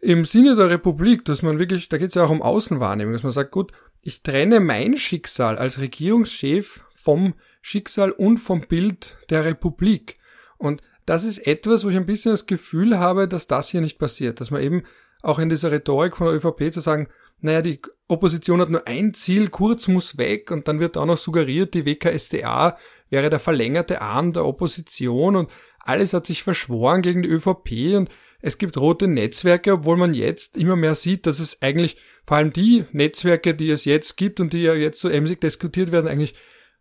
im 0.00 0.24
Sinne 0.24 0.54
der 0.54 0.70
Republik, 0.70 1.24
dass 1.24 1.42
man 1.42 1.58
wirklich, 1.58 1.88
da 1.88 1.98
geht 1.98 2.10
es 2.10 2.14
ja 2.14 2.24
auch 2.24 2.30
um 2.30 2.42
Außenwahrnehmung, 2.42 3.12
dass 3.12 3.24
man 3.24 3.32
sagt, 3.32 3.50
gut, 3.50 3.72
ich 4.02 4.22
trenne 4.22 4.60
mein 4.60 4.96
Schicksal 4.96 5.58
als 5.58 5.80
Regierungschef 5.80 6.84
vom 6.94 7.34
Schicksal 7.62 8.12
und 8.12 8.38
vom 8.38 8.60
Bild 8.60 9.16
der 9.28 9.44
Republik. 9.44 10.18
Und 10.56 10.82
das 11.04 11.24
ist 11.24 11.46
etwas, 11.46 11.84
wo 11.84 11.88
ich 11.88 11.96
ein 11.96 12.06
bisschen 12.06 12.32
das 12.32 12.46
Gefühl 12.46 12.98
habe, 12.98 13.28
dass 13.28 13.46
das 13.46 13.68
hier 13.68 13.80
nicht 13.80 13.98
passiert, 13.98 14.40
dass 14.40 14.50
man 14.50 14.62
eben 14.62 14.82
auch 15.22 15.38
in 15.38 15.48
dieser 15.48 15.72
Rhetorik 15.72 16.16
von 16.16 16.26
der 16.26 16.36
ÖVP 16.36 16.72
zu 16.72 16.80
sagen, 16.80 17.08
naja, 17.40 17.62
die 17.62 17.80
Opposition 18.08 18.60
hat 18.60 18.70
nur 18.70 18.86
ein 18.86 19.14
Ziel, 19.14 19.48
Kurz 19.48 19.86
muss 19.88 20.16
weg 20.18 20.50
und 20.50 20.66
dann 20.66 20.80
wird 20.80 20.96
auch 20.96 21.06
noch 21.06 21.18
suggeriert, 21.18 21.74
die 21.74 21.84
WKSDA 21.84 22.76
wäre 23.10 23.30
der 23.30 23.38
verlängerte 23.38 24.00
Arm 24.00 24.32
der 24.32 24.44
Opposition 24.44 25.36
und 25.36 25.50
alles 25.80 26.12
hat 26.12 26.26
sich 26.26 26.42
verschworen 26.42 27.02
gegen 27.02 27.22
die 27.22 27.28
ÖVP 27.28 27.96
und 27.96 28.10
es 28.40 28.58
gibt 28.58 28.76
rote 28.76 29.08
Netzwerke, 29.08 29.72
obwohl 29.72 29.96
man 29.96 30.14
jetzt 30.14 30.56
immer 30.56 30.76
mehr 30.76 30.94
sieht, 30.94 31.26
dass 31.26 31.40
es 31.40 31.60
eigentlich 31.60 31.96
vor 32.24 32.36
allem 32.36 32.52
die 32.52 32.84
Netzwerke, 32.92 33.54
die 33.54 33.70
es 33.70 33.84
jetzt 33.84 34.16
gibt 34.16 34.38
und 34.38 34.52
die 34.52 34.62
ja 34.62 34.74
jetzt 34.74 35.00
so 35.00 35.08
emsig 35.08 35.40
diskutiert 35.40 35.92
werden, 35.92 36.06
eigentlich 36.06 36.34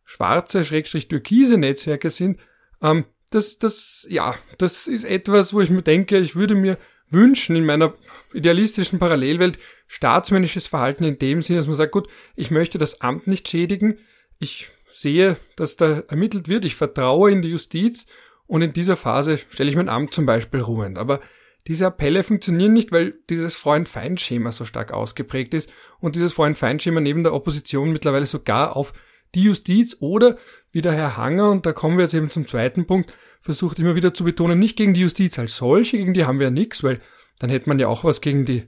schwarze, 0.03 0.63
schrägstrich 0.63 1.07
türkise 1.07 1.57
Netzwerke 1.57 2.09
sind. 2.09 2.39
Ähm, 2.81 3.05
das, 3.31 3.57
das, 3.57 4.05
ja, 4.09 4.35
das 4.57 4.87
ist 4.87 5.03
etwas, 5.03 5.53
wo 5.53 5.61
ich 5.61 5.69
mir 5.69 5.81
denke, 5.81 6.17
ich 6.19 6.35
würde 6.35 6.55
mir 6.55 6.77
wünschen 7.09 7.55
in 7.55 7.65
meiner 7.65 7.93
idealistischen 8.33 8.99
Parallelwelt 8.99 9.57
staatsmännisches 9.87 10.67
Verhalten 10.67 11.03
in 11.03 11.17
dem 11.17 11.41
Sinne, 11.41 11.59
dass 11.59 11.67
man 11.67 11.75
sagt, 11.75 11.93
gut, 11.93 12.07
ich 12.35 12.51
möchte 12.51 12.77
das 12.77 13.01
Amt 13.01 13.27
nicht 13.27 13.47
schädigen, 13.47 13.97
ich 14.39 14.67
sehe, 14.93 15.37
dass 15.55 15.77
da 15.77 15.99
ermittelt 16.07 16.47
wird, 16.49 16.65
ich 16.65 16.75
vertraue 16.75 17.31
in 17.31 17.41
die 17.41 17.49
Justiz. 17.49 18.07
Und 18.47 18.61
in 18.61 18.73
dieser 18.73 18.95
Phase 18.95 19.37
stelle 19.37 19.69
ich 19.69 19.75
mein 19.75 19.89
Amt 19.89 20.13
zum 20.13 20.25
Beispiel 20.25 20.61
ruhend. 20.61 20.97
Aber 20.97 21.19
diese 21.67 21.85
Appelle 21.85 22.23
funktionieren 22.23 22.73
nicht, 22.73 22.91
weil 22.91 23.15
dieses 23.29 23.57
Freund-Feind-Schema 23.57 24.51
so 24.51 24.63
stark 24.63 24.93
ausgeprägt 24.93 25.53
ist. 25.53 25.69
Und 25.99 26.15
dieses 26.15 26.33
Freund-Feind-Schema 26.33 27.01
neben 27.01 27.23
der 27.23 27.33
Opposition 27.33 27.91
mittlerweile 27.91 28.25
sogar 28.25 28.75
auf 28.75 28.93
die 29.37 29.43
Justiz 29.43 29.97
oder, 29.99 30.37
wie 30.71 30.81
der 30.81 30.93
Herr 30.93 31.15
Hanger, 31.15 31.51
und 31.51 31.65
da 31.65 31.71
kommen 31.71 31.97
wir 31.97 32.03
jetzt 32.03 32.15
eben 32.15 32.31
zum 32.31 32.47
zweiten 32.47 32.87
Punkt, 32.87 33.13
versucht 33.41 33.77
immer 33.77 33.95
wieder 33.95 34.13
zu 34.13 34.23
betonen, 34.23 34.57
nicht 34.57 34.77
gegen 34.77 34.95
die 34.95 35.01
Justiz 35.01 35.37
als 35.37 35.57
solche, 35.57 35.97
gegen 35.97 36.15
die 36.15 36.25
haben 36.25 36.39
wir 36.39 36.47
ja 36.47 36.51
nichts, 36.51 36.83
weil 36.83 36.99
dann 37.37 37.51
hätte 37.51 37.69
man 37.69 37.77
ja 37.77 37.87
auch 37.87 38.03
was 38.03 38.21
gegen 38.21 38.45
die, 38.45 38.63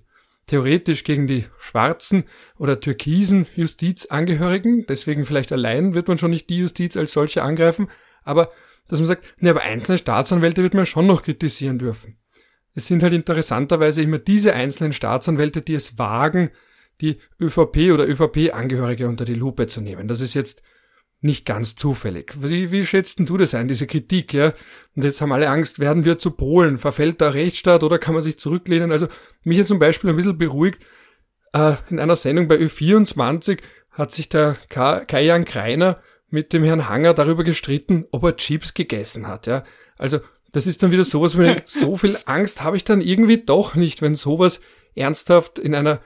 theoretisch 0.45 1.03
gegen 1.03 1.25
die 1.25 1.45
schwarzen 1.59 2.25
oder 2.57 2.79
türkisen 2.79 3.47
Justizangehörigen, 3.55 4.85
deswegen 4.87 5.25
vielleicht 5.25 5.51
allein 5.51 5.95
wird 5.95 6.07
man 6.07 6.19
schon 6.19 6.31
nicht 6.31 6.49
die 6.49 6.59
Justiz 6.59 6.95
als 6.95 7.13
solche 7.13 7.41
angreifen, 7.41 7.87
aber 8.23 8.51
dass 8.87 8.99
man 8.99 9.07
sagt, 9.07 9.41
ne, 9.41 9.49
aber 9.49 9.61
einzelne 9.61 9.97
Staatsanwälte 9.97 10.61
wird 10.61 10.75
man 10.75 10.85
schon 10.85 11.07
noch 11.07 11.23
kritisieren 11.23 11.79
dürfen. 11.79 12.17
Es 12.75 12.85
sind 12.85 13.01
halt 13.01 13.13
interessanterweise 13.13 14.03
immer 14.03 14.19
diese 14.19 14.53
einzelnen 14.53 14.93
Staatsanwälte, 14.93 15.63
die 15.63 15.73
es 15.73 15.97
wagen, 15.97 16.51
die 17.01 17.19
ÖVP 17.39 17.91
oder 17.93 18.07
ÖVP-Angehörige 18.07 19.07
unter 19.07 19.25
die 19.25 19.35
Lupe 19.35 19.67
zu 19.67 19.81
nehmen. 19.81 20.07
Das 20.07 20.21
ist 20.21 20.33
jetzt 20.33 20.61
nicht 21.21 21.45
ganz 21.45 21.75
zufällig. 21.75 22.33
Wie, 22.41 22.71
wie 22.71 22.85
schätzt 22.85 23.19
denn 23.19 23.25
du 23.25 23.37
das 23.37 23.53
ein, 23.53 23.67
diese 23.67 23.87
Kritik, 23.87 24.33
ja? 24.33 24.53
Und 24.95 25.03
jetzt 25.03 25.19
haben 25.19 25.31
alle 25.31 25.49
Angst, 25.49 25.79
werden 25.79 26.05
wir 26.05 26.17
zu 26.17 26.31
Polen? 26.31 26.77
Verfällt 26.77 27.19
der 27.19 27.33
Rechtsstaat 27.33 27.83
oder 27.83 27.99
kann 27.99 28.13
man 28.13 28.23
sich 28.23 28.39
zurücklehnen? 28.39 28.91
Also 28.91 29.07
mich 29.43 29.59
hat 29.59 29.67
zum 29.67 29.79
Beispiel 29.79 30.09
ein 30.09 30.15
bisschen 30.15 30.37
beruhigt, 30.37 30.81
äh, 31.53 31.75
in 31.89 31.99
einer 31.99 32.15
Sendung 32.15 32.47
bei 32.47 32.57
Ö24 32.57 33.59
hat 33.91 34.11
sich 34.11 34.29
der 34.29 34.55
Kajan 34.69 35.45
Kreiner 35.45 36.01
mit 36.29 36.53
dem 36.53 36.63
Herrn 36.63 36.87
Hanger 36.87 37.13
darüber 37.13 37.43
gestritten, 37.43 38.05
ob 38.11 38.23
er 38.23 38.35
Chips 38.35 38.73
gegessen 38.73 39.27
hat, 39.27 39.47
ja? 39.47 39.63
Also 39.97 40.19
das 40.51 40.67
ist 40.67 40.81
dann 40.81 40.91
wieder 40.91 41.03
sowas, 41.03 41.37
wo 41.37 41.41
ich 41.41 41.47
denke, 41.47 41.63
so 41.65 41.97
viel 41.97 42.17
Angst 42.25 42.63
habe 42.63 42.77
ich 42.77 42.83
dann 42.83 43.01
irgendwie 43.01 43.43
doch 43.43 43.75
nicht, 43.75 44.01
wenn 44.01 44.15
sowas 44.15 44.61
ernsthaft 44.95 45.59
in 45.59 45.75
einer 45.75 45.99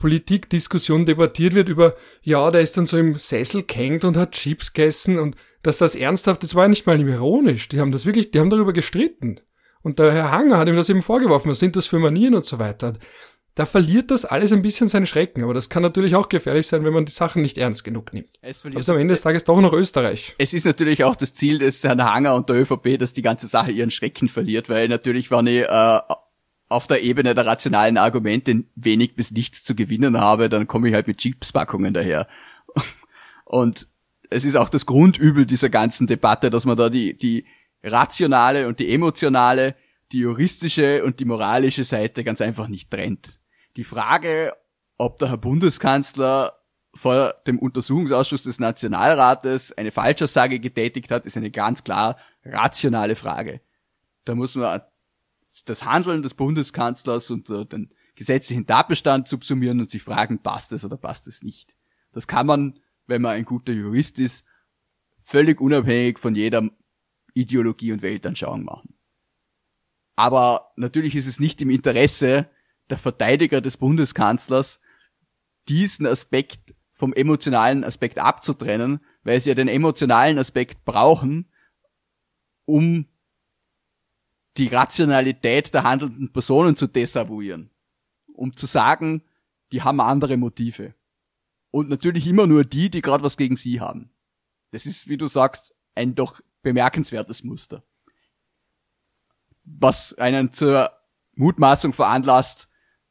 Politikdiskussion 0.00 1.06
debattiert 1.06 1.54
wird 1.54 1.68
über, 1.68 1.94
ja, 2.22 2.50
der 2.50 2.62
ist 2.62 2.76
dann 2.76 2.86
so 2.86 2.98
im 2.98 3.14
Sessel 3.14 3.62
gehängt 3.62 4.04
und 4.04 4.16
hat 4.16 4.32
Chips 4.32 4.72
gegessen 4.72 5.20
und 5.20 5.36
dass 5.62 5.78
das 5.78 5.94
ernsthaft, 5.94 6.42
das 6.42 6.56
war 6.56 6.66
nicht 6.66 6.86
mal 6.86 7.00
ironisch. 7.00 7.68
Die 7.68 7.80
haben 7.80 7.92
das 7.92 8.06
wirklich, 8.06 8.32
die 8.32 8.40
haben 8.40 8.50
darüber 8.50 8.72
gestritten. 8.72 9.40
Und 9.82 9.98
der 9.98 10.12
Herr 10.12 10.32
Hanger 10.32 10.58
hat 10.58 10.68
ihm 10.68 10.76
das 10.76 10.88
eben 10.88 11.02
vorgeworfen, 11.02 11.50
was 11.50 11.60
sind 11.60 11.76
das 11.76 11.86
für 11.86 11.98
Manieren 11.98 12.34
und 12.34 12.46
so 12.46 12.58
weiter 12.58 12.94
da 13.54 13.66
verliert 13.66 14.10
das 14.10 14.24
alles 14.24 14.52
ein 14.52 14.62
bisschen 14.62 14.88
seinen 14.88 15.06
Schrecken. 15.06 15.42
Aber 15.42 15.54
das 15.54 15.68
kann 15.68 15.82
natürlich 15.82 16.14
auch 16.14 16.28
gefährlich 16.28 16.66
sein, 16.66 16.84
wenn 16.84 16.92
man 16.92 17.04
die 17.04 17.12
Sachen 17.12 17.42
nicht 17.42 17.58
ernst 17.58 17.84
genug 17.84 18.12
nimmt. 18.12 18.28
Es 18.40 18.64
Aber 18.64 18.78
es 18.78 18.88
am 18.88 18.96
Ende 18.96 19.14
des 19.14 19.22
Tages 19.22 19.44
doch 19.44 19.60
noch 19.60 19.72
Österreich. 19.72 20.34
Es 20.38 20.54
ist 20.54 20.64
natürlich 20.64 21.04
auch 21.04 21.16
das 21.16 21.32
Ziel 21.32 21.58
des 21.58 21.82
Herrn 21.82 22.02
Hanger 22.02 22.34
und 22.36 22.48
der 22.48 22.56
ÖVP, 22.56 22.98
dass 22.98 23.12
die 23.12 23.22
ganze 23.22 23.48
Sache 23.48 23.72
ihren 23.72 23.90
Schrecken 23.90 24.28
verliert, 24.28 24.68
weil 24.68 24.88
natürlich, 24.88 25.30
wenn 25.30 25.46
ich 25.46 25.62
äh, 25.62 26.00
auf 26.70 26.86
der 26.86 27.02
Ebene 27.02 27.34
der 27.34 27.44
rationalen 27.46 27.98
Argumente 27.98 28.64
wenig 28.76 29.16
bis 29.16 29.32
nichts 29.32 29.64
zu 29.64 29.74
gewinnen 29.74 30.18
habe, 30.18 30.48
dann 30.48 30.68
komme 30.68 30.88
ich 30.88 30.94
halt 30.94 31.08
mit 31.08 31.18
Chipspackungen 31.18 31.92
daher. 31.92 32.28
Und 33.44 33.88
es 34.30 34.44
ist 34.44 34.56
auch 34.56 34.68
das 34.68 34.86
Grundübel 34.86 35.44
dieser 35.44 35.68
ganzen 35.68 36.06
Debatte, 36.06 36.48
dass 36.48 36.64
man 36.64 36.76
da 36.76 36.88
die, 36.88 37.18
die 37.18 37.44
rationale 37.82 38.68
und 38.68 38.78
die 38.78 38.92
emotionale, 38.92 39.74
die 40.12 40.20
juristische 40.20 41.04
und 41.04 41.18
die 41.18 41.24
moralische 41.24 41.82
Seite 41.82 42.22
ganz 42.22 42.40
einfach 42.40 42.68
nicht 42.68 42.90
trennt. 42.90 43.40
Die 43.76 43.82
Frage, 43.82 44.52
ob 44.98 45.18
der 45.18 45.30
Herr 45.30 45.38
Bundeskanzler 45.38 46.52
vor 46.94 47.34
dem 47.46 47.58
Untersuchungsausschuss 47.58 48.44
des 48.44 48.60
Nationalrates 48.60 49.76
eine 49.76 49.90
Falschaussage 49.90 50.60
getätigt 50.60 51.10
hat, 51.10 51.26
ist 51.26 51.36
eine 51.36 51.50
ganz 51.50 51.82
klar 51.82 52.16
rationale 52.44 53.16
Frage. 53.16 53.60
Da 54.24 54.36
muss 54.36 54.54
man 54.54 54.80
das 55.66 55.84
Handeln 55.84 56.22
des 56.22 56.34
Bundeskanzlers 56.34 57.30
und 57.30 57.48
den 57.48 57.90
gesetzlichen 58.14 58.66
Tatbestand 58.66 59.28
subsumieren 59.28 59.80
und 59.80 59.90
sich 59.90 60.02
fragen, 60.02 60.42
passt 60.42 60.72
es 60.72 60.84
oder 60.84 60.96
passt 60.96 61.26
es 61.26 61.42
nicht. 61.42 61.74
Das 62.12 62.26
kann 62.26 62.46
man, 62.46 62.78
wenn 63.06 63.22
man 63.22 63.32
ein 63.32 63.44
guter 63.44 63.72
Jurist 63.72 64.18
ist, 64.18 64.44
völlig 65.24 65.60
unabhängig 65.60 66.18
von 66.18 66.34
jeder 66.34 66.68
Ideologie 67.34 67.92
und 67.92 68.02
Weltanschauung 68.02 68.64
machen. 68.64 68.94
Aber 70.16 70.72
natürlich 70.76 71.14
ist 71.14 71.26
es 71.26 71.40
nicht 71.40 71.60
im 71.62 71.70
Interesse 71.70 72.50
der 72.90 72.98
Verteidiger 72.98 73.60
des 73.60 73.76
Bundeskanzlers, 73.76 74.80
diesen 75.68 76.06
Aspekt 76.06 76.74
vom 76.92 77.12
emotionalen 77.14 77.84
Aspekt 77.84 78.18
abzutrennen, 78.18 79.00
weil 79.22 79.40
sie 79.40 79.50
ja 79.50 79.54
den 79.54 79.68
emotionalen 79.68 80.38
Aspekt 80.38 80.84
brauchen, 80.84 81.50
um 82.66 83.06
die 84.56 84.68
Rationalität 84.68 85.72
der 85.74 85.84
handelnden 85.84 86.32
Personen 86.32 86.76
zu 86.76 86.86
desavouieren. 86.86 87.70
Um 88.34 88.56
zu 88.56 88.66
sagen, 88.66 89.22
die 89.72 89.82
haben 89.82 90.00
andere 90.00 90.36
Motive. 90.36 90.94
Und 91.70 91.88
natürlich 91.88 92.26
immer 92.26 92.46
nur 92.46 92.64
die, 92.64 92.90
die 92.90 93.00
gerade 93.00 93.22
was 93.22 93.36
gegen 93.36 93.56
sie 93.56 93.80
haben. 93.80 94.10
Das 94.72 94.86
ist, 94.86 95.08
wie 95.08 95.16
du 95.16 95.28
sagst, 95.28 95.74
ein 95.94 96.14
doch 96.14 96.40
bemerkenswertes 96.62 97.44
Muster. 97.44 97.84
Was 99.64 100.14
einen 100.14 100.52
zur 100.52 100.90
Mutmaßung 101.34 101.92
veranlasst, 101.92 102.68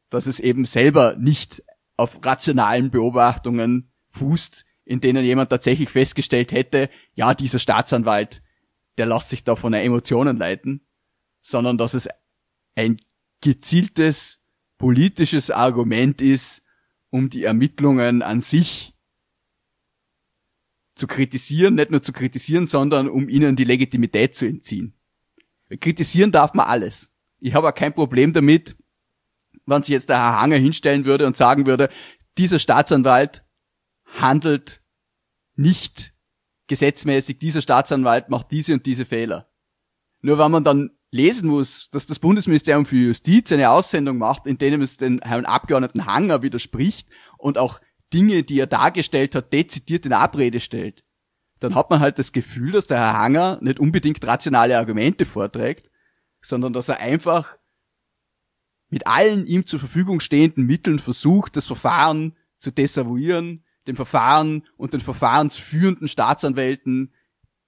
dass 0.10 0.26
es 0.26 0.40
eben 0.40 0.66
selber 0.66 1.16
nicht 1.16 1.64
auf 1.96 2.20
rationalen 2.24 2.92
Beobachtungen 2.92 3.92
fußt, 4.12 4.66
in 4.86 5.00
denen 5.00 5.24
jemand 5.24 5.50
tatsächlich 5.50 5.90
festgestellt 5.90 6.52
hätte, 6.52 6.90
ja, 7.14 7.34
dieser 7.34 7.60
Staatsanwalt, 7.60 8.42
der 8.98 9.06
lässt 9.06 9.30
sich 9.30 9.44
da 9.44 9.56
von 9.56 9.74
Emotionen 9.74 10.38
leiten, 10.38 10.82
sondern 11.50 11.78
dass 11.78 11.93
es 11.93 12.08
ein 12.76 12.97
gezieltes 13.41 14.41
politisches 14.78 15.52
Argument 15.52 16.22
ist, 16.22 16.62
um 17.10 17.30
die 17.30 17.43
Ermittlungen 17.43 18.22
an 18.22 18.41
sich 18.41 18.93
zu 20.95 21.08
kritisieren, 21.08 21.76
nicht 21.76 21.91
nur 21.91 22.02
zu 22.02 22.14
kritisieren, 22.14 22.68
sondern 22.68 23.10
um 23.10 23.30
ihnen 23.30 23.56
die 23.56 23.64
Legitimität 23.64 24.36
zu 24.36 24.45
entziehen. 24.45 24.93
Kritisieren 25.80 26.32
darf 26.32 26.54
man 26.54 26.68
alles. 26.68 27.12
Ich 27.39 27.54
habe 27.54 27.70
auch 27.70 27.76
kein 27.76 27.93
Problem 27.93 28.34
damit, 28.34 28.76
wenn 29.66 29.84
sich 29.84 29.93
jetzt 29.93 30.10
der 30.10 30.18
Herr 30.18 30.41
Hanger 30.41 30.58
hinstellen 30.58 31.06
würde 31.06 31.26
und 31.26 31.38
sagen 31.38 31.66
würde, 31.66 31.89
dieser 32.38 32.60
Staatsanwalt 32.60 33.43
handelt 34.06 34.82
nicht 35.56 36.14
gesetzmäßig, 36.68 37.39
dieser 37.39 37.62
Staatsanwalt 37.62 38.30
macht 38.30 38.52
diese 38.52 38.74
und 38.74 38.86
diese 38.86 39.06
Fehler. 39.06 39.50
Nur 40.22 40.38
wenn 40.38 40.52
man 40.52 40.64
dann 40.64 40.91
lesen 41.12 41.49
muss, 41.49 41.89
dass 41.91 42.05
das 42.05 42.20
Bundesministerium 42.20 42.86
für 42.86 42.95
Justiz 42.95 43.51
eine 43.51 43.72
Aussendung 43.72 44.18
macht, 44.18 44.45
in 44.45 44.57
denen 44.57 44.82
es 44.82 44.97
den 44.97 45.22
Herrn 45.22 45.45
Abgeordneten 45.45 46.05
Hanger 46.05 46.41
widerspricht 46.41 47.10
und 47.38 47.57
auch 47.57 47.80
Dinge, 48.14 48.43
die 48.43 48.60
er 48.60 48.68
dargestellt 48.68 49.36
hat, 49.36 49.53
dezidiert 49.53 50.05
in 50.05 50.14
Abrede 50.14 50.60
stellt, 50.60 51.03
dann 51.60 51.76
hat 51.76 51.89
man 51.89 51.99
halt 51.99 52.20
das 52.20 52.32
Gefühl, 52.32 52.72
dass 52.72 52.88
der 52.88 52.97
Herr 52.97 53.18
Hanger 53.18 53.60
nicht 53.62 53.80
unbedingt 53.80 54.26
rationale 54.26 54.78
Argumente 54.78 55.26
vorträgt, 55.26 55.91
sondern 56.41 56.74
dass 56.74 56.89
er 56.89 56.99
einfach 56.99 57.57
mit 58.89 59.07
allen 59.07 59.45
ihm 59.45 59.66
zur 59.66 59.80
Verfügung 59.80 60.20
stehenden 60.20 60.66
Mitteln 60.66 60.99
versucht, 60.99 61.55
das 61.55 61.68
Verfahren 61.68 62.36
zu 62.57 62.72
desavouieren, 62.72 63.64
dem 63.88 63.95
Verfahren 63.95 64.68
und 64.78 64.93
den 64.93 65.01
verfahrensführenden 65.01 66.07
Staatsanwälten 66.07 67.14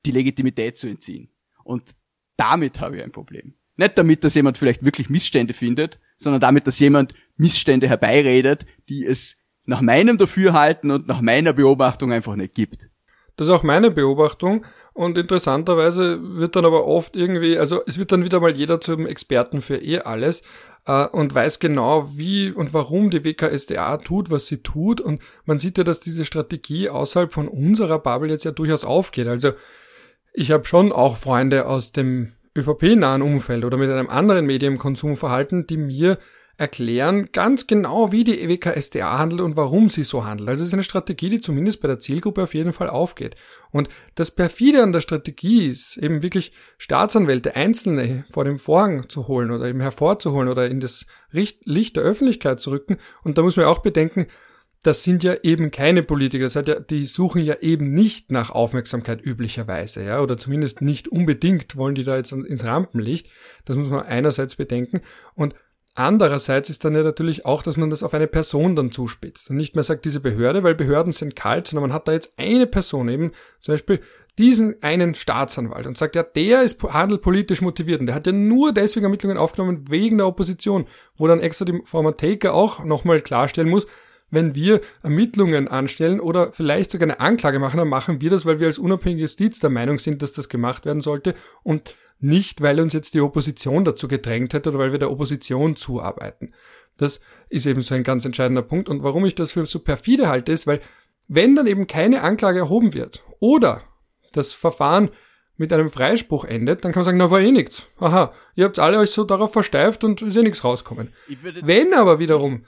die 0.06 0.12
Legitimität 0.12 0.78
zu 0.78 0.88
entziehen. 0.88 1.30
Und 1.64 1.92
damit 2.38 2.80
habe 2.80 2.98
ich 2.98 3.04
ein 3.04 3.12
Problem. 3.12 3.54
Nicht 3.78 3.98
damit, 3.98 4.24
dass 4.24 4.36
jemand 4.36 4.58
vielleicht 4.58 4.84
wirklich 4.84 5.10
Missstände 5.10 5.54
findet, 5.54 6.00
sondern 6.18 6.42
damit, 6.42 6.68
dass 6.68 6.80
jemand 6.80 7.14
Missstände 7.38 7.88
herbeiredet, 7.88 8.66
die 8.90 9.06
es 9.06 9.38
nach 9.66 9.82
meinem 9.82 10.18
Dafürhalten 10.18 10.92
und 10.92 11.08
nach 11.08 11.22
meiner 11.22 11.54
Beobachtung 11.54 12.12
einfach 12.12 12.36
nicht 12.36 12.54
gibt. 12.54 12.90
Das 13.38 13.48
ist 13.48 13.54
auch 13.54 13.64
meine 13.64 13.90
Beobachtung. 13.90 14.66
Und 14.94 15.18
interessanterweise 15.18 16.20
wird 16.38 16.56
dann 16.56 16.66
aber 16.66 16.86
oft 16.86 17.16
irgendwie, 17.16 17.58
also 17.58 17.82
es 17.88 17.98
wird 17.98 18.12
dann 18.12 18.24
wieder 18.24 18.40
mal 18.40 18.56
jeder 18.56 18.82
zum 18.82 19.08
Experten 19.08 19.62
für 19.62 19.78
eh 19.78 20.00
alles 20.00 20.44
äh, 20.86 21.08
und 21.08 21.34
weiß 21.34 21.60
genau, 21.60 22.12
wie 22.16 22.52
und 22.52 22.74
warum 22.74 23.10
die 23.10 23.24
WKSDA 23.24 23.98
tut, 23.98 24.30
was 24.30 24.48
sie 24.48 24.62
tut. 24.62 25.00
Und 25.00 25.22
man 25.46 25.60
sieht 25.60 25.78
ja, 25.78 25.84
dass 25.84 26.02
diese 26.02 26.26
Strategie 26.26 26.90
außerhalb 26.90 27.34
von 27.34 27.48
unserer 27.48 28.00
Bubble 28.00 28.30
jetzt 28.30 28.44
ja 28.44 28.52
durchaus 28.52 28.84
aufgeht. 28.84 29.28
Also 29.28 29.54
ich 30.34 30.52
habe 30.52 30.66
schon 30.66 30.92
auch 30.92 31.18
Freunde 31.18 31.66
aus 31.68 31.92
dem 31.92 32.34
ÖVP-nahen 32.58 33.22
Umfeld 33.22 33.64
oder 33.66 33.78
mit 33.78 33.90
einem 33.90 34.10
anderen 34.10 34.46
Medienkonsumverhalten, 34.46 35.68
die 35.68 35.78
mir 35.78 36.18
erklären 36.58 37.30
ganz 37.32 37.66
genau, 37.66 38.12
wie 38.12 38.24
die 38.24 38.40
EWK-SDA 38.40 39.18
handelt 39.18 39.42
und 39.42 39.56
warum 39.56 39.90
sie 39.90 40.04
so 40.04 40.26
handelt. 40.26 40.48
Also 40.48 40.62
es 40.62 40.70
ist 40.70 40.74
eine 40.74 40.84
Strategie, 40.84 41.30
die 41.30 41.42
zumindest 41.42 41.82
bei 41.82 41.88
der 41.88 42.00
Zielgruppe 42.00 42.44
auf 42.44 42.54
jeden 42.54 42.72
Fall 42.72 42.88
aufgeht. 42.88 43.36
Und 43.72 43.90
das 44.14 44.30
perfide 44.30 44.84
an 44.84 44.92
der 44.92 45.02
Strategie 45.02 45.70
ist 45.70 45.98
eben 45.98 46.22
wirklich 46.22 46.52
Staatsanwälte, 46.78 47.56
Einzelne 47.56 48.26
vor 48.32 48.44
dem 48.46 48.60
Vorhang 48.60 49.10
zu 49.10 49.28
holen 49.28 49.50
oder 49.50 49.66
eben 49.66 49.82
hervorzuholen 49.82 50.50
oder 50.50 50.68
in 50.68 50.80
das 50.80 51.06
Licht 51.32 51.96
der 51.96 52.04
Öffentlichkeit 52.04 52.60
zu 52.60 52.70
rücken. 52.70 52.98
Und 53.24 53.40
da 53.40 53.42
muss 53.42 53.58
man 53.58 53.66
auch 53.66 53.80
bedenken, 53.80 54.28
das 54.84 55.04
sind 55.04 55.24
ja 55.24 55.36
eben 55.44 55.70
keine 55.70 56.02
Politiker, 56.02 56.46
das 56.46 56.56
heißt 56.56 56.68
ja, 56.68 56.80
die 56.80 57.06
suchen 57.06 57.44
ja 57.44 57.56
eben 57.62 57.94
nicht 57.94 58.32
nach 58.32 58.50
Aufmerksamkeit 58.50 59.24
üblicherweise, 59.24 60.04
ja, 60.04 60.22
oder 60.22 60.38
zumindest 60.38 60.82
nicht 60.82 61.08
unbedingt 61.08 61.76
wollen 61.76 61.96
die 61.96 62.04
da 62.04 62.18
jetzt 62.18 62.32
ins 62.32 62.64
Rampenlicht. 62.64 63.30
Das 63.66 63.76
muss 63.76 63.90
man 63.90 64.04
einerseits 64.04 64.56
bedenken. 64.56 65.02
Und 65.36 65.56
Andererseits 65.96 66.70
ist 66.70 66.86
dann 66.86 66.96
ja 66.96 67.04
natürlich 67.04 67.46
auch, 67.46 67.64
dass 67.64 67.76
man 67.76 67.90
das 67.90 68.02
auf 68.02 68.14
eine 68.14 68.28
Person 68.28 68.78
dann 68.78 68.92
zuspitzt 68.92 69.50
und 69.50 69.58
nicht 69.58 69.76
mehr 69.76 69.84
sagt, 69.84 70.06
diese 70.06 70.22
Behörde, 70.22 70.64
weil 70.64 70.74
Behörden 70.74 71.12
sind 71.12 71.36
kalt, 71.36 71.68
sondern 71.68 71.90
man 71.90 71.94
hat 71.94 72.08
da 72.08 72.14
jetzt 72.14 72.34
eine 72.38 72.66
Person 72.66 73.10
eben, 73.10 73.32
zum 73.60 73.74
Beispiel 73.74 74.00
diesen 74.38 74.82
einen 74.82 75.16
Staatsanwalt 75.16 75.88
und 75.88 75.98
sagt, 75.98 76.16
ja, 76.16 76.24
der 76.24 76.62
ist 76.62 76.82
handelt 76.82 77.22
politisch 77.22 77.62
motiviert 77.62 78.00
und 78.00 78.06
der 78.06 78.16
hat 78.16 78.26
ja 78.26 78.32
nur 78.32 78.74
deswegen 78.74 79.04
Ermittlungen 79.04 79.38
aufgenommen 79.38 79.84
wegen 79.90 80.18
der 80.18 80.28
Opposition, 80.28 80.88
wo 81.18 81.28
dann 81.28 81.42
extra 81.42 81.66
die 81.66 81.82
Formatheke 81.84 82.54
auch 82.54 82.86
nochmal 82.86 83.20
klarstellen 83.20 83.70
muss, 83.70 83.86
wenn 84.32 84.56
wir 84.56 84.82
Ermittlungen 85.04 85.68
anstellen 85.68 86.20
oder 86.20 86.52
vielleicht 86.54 86.92
sogar 86.92 87.10
eine 87.10 87.20
Anklage 87.20 87.60
machen, 87.60 87.78
dann 87.78 87.90
machen 87.90 88.22
wir 88.22 88.30
das, 88.30 88.46
weil 88.46 88.60
wir 88.60 88.68
als 88.68 88.80
unabhängige 88.80 89.24
Justiz 89.24 89.60
der 89.60 89.70
Meinung 89.70 90.00
sind, 90.00 90.22
dass 90.22 90.32
das 90.32 90.50
gemacht 90.50 90.86
werden 90.86 91.02
sollte 91.02 91.36
und 91.64 91.96
nicht, 92.20 92.62
weil 92.62 92.80
uns 92.80 92.94
jetzt 92.94 93.14
die 93.14 93.22
Opposition 93.22 93.84
dazu 93.84 94.08
gedrängt 94.08 94.54
hätte 94.54 94.70
oder 94.70 94.80
weil 94.80 94.92
wir 94.92 95.00
der 95.00 95.12
Opposition 95.12 95.76
zuarbeiten. 95.76 96.54
Das 96.98 97.20
ist 97.50 97.66
eben 97.66 97.82
so 97.82 97.96
ein 97.96 98.04
ganz 98.04 98.26
entscheidender 98.26 98.62
Punkt. 98.62 98.90
Und 98.90 99.04
warum 99.04 99.26
ich 99.26 99.36
das 99.36 99.52
für 99.52 99.66
so 99.66 99.80
perfide 99.80 100.30
halte, 100.30 100.52
ist, 100.52 100.68
weil 100.68 100.82
wenn 101.28 101.56
dann 101.56 101.68
eben 101.68 101.88
keine 101.88 102.22
Anklage 102.22 102.60
erhoben 102.60 102.94
wird 102.94 103.24
oder 103.40 103.82
das 104.34 104.54
Verfahren 104.54 105.10
mit 105.58 105.74
einem 105.74 105.90
Freispruch 105.90 106.46
endet, 106.46 106.84
dann 106.84 106.92
kann 106.92 107.02
man 107.02 107.06
sagen, 107.06 107.18
na 107.18 107.32
war 107.32 107.40
eh 107.40 107.52
nichts. 107.52 107.88
Aha, 108.00 108.34
ihr 108.56 108.66
habt 108.66 108.80
alle 108.80 109.00
euch 109.00 109.12
so 109.12 109.24
darauf 109.24 109.52
versteift 109.52 110.04
und 110.04 110.22
ist 110.22 110.36
eh 110.36 110.44
nichts 110.44 110.64
rauskommen. 110.64 111.14
Wenn 111.64 111.94
aber 111.94 112.20
wiederum 112.20 112.66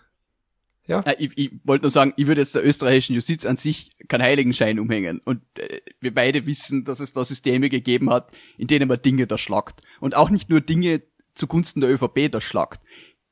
ja. 0.86 1.00
Äh, 1.02 1.16
ich, 1.18 1.32
ich 1.38 1.52
wollte 1.64 1.84
nur 1.84 1.92
sagen, 1.92 2.14
ich 2.18 2.28
würde 2.28 2.42
jetzt 2.42 2.56
der 2.56 2.66
österreichischen 2.66 3.16
Justiz 3.16 3.46
an 3.46 3.58
sich 3.58 3.92
keinen 4.08 4.24
Heiligenschein 4.24 4.80
umhängen. 4.80 5.22
Und 5.24 5.42
äh, 5.58 5.82
wir 6.00 6.14
beide 6.14 6.46
wissen, 6.46 6.84
dass 6.84 7.00
es 7.00 7.14
da 7.14 7.24
Systeme 7.24 7.70
gegeben 7.70 8.10
hat, 8.10 8.32
in 8.58 8.68
denen 8.68 8.88
man 8.88 9.02
Dinge 9.02 9.28
da 9.28 9.38
schlagt. 9.38 9.82
Und 10.00 10.16
auch 10.16 10.30
nicht 10.30 10.50
nur 10.50 10.62
Dinge 10.62 11.02
zugunsten 11.36 11.82
der 11.82 11.92
ÖVP 11.92 12.32
da 12.32 12.42
schlagt. 12.42 12.82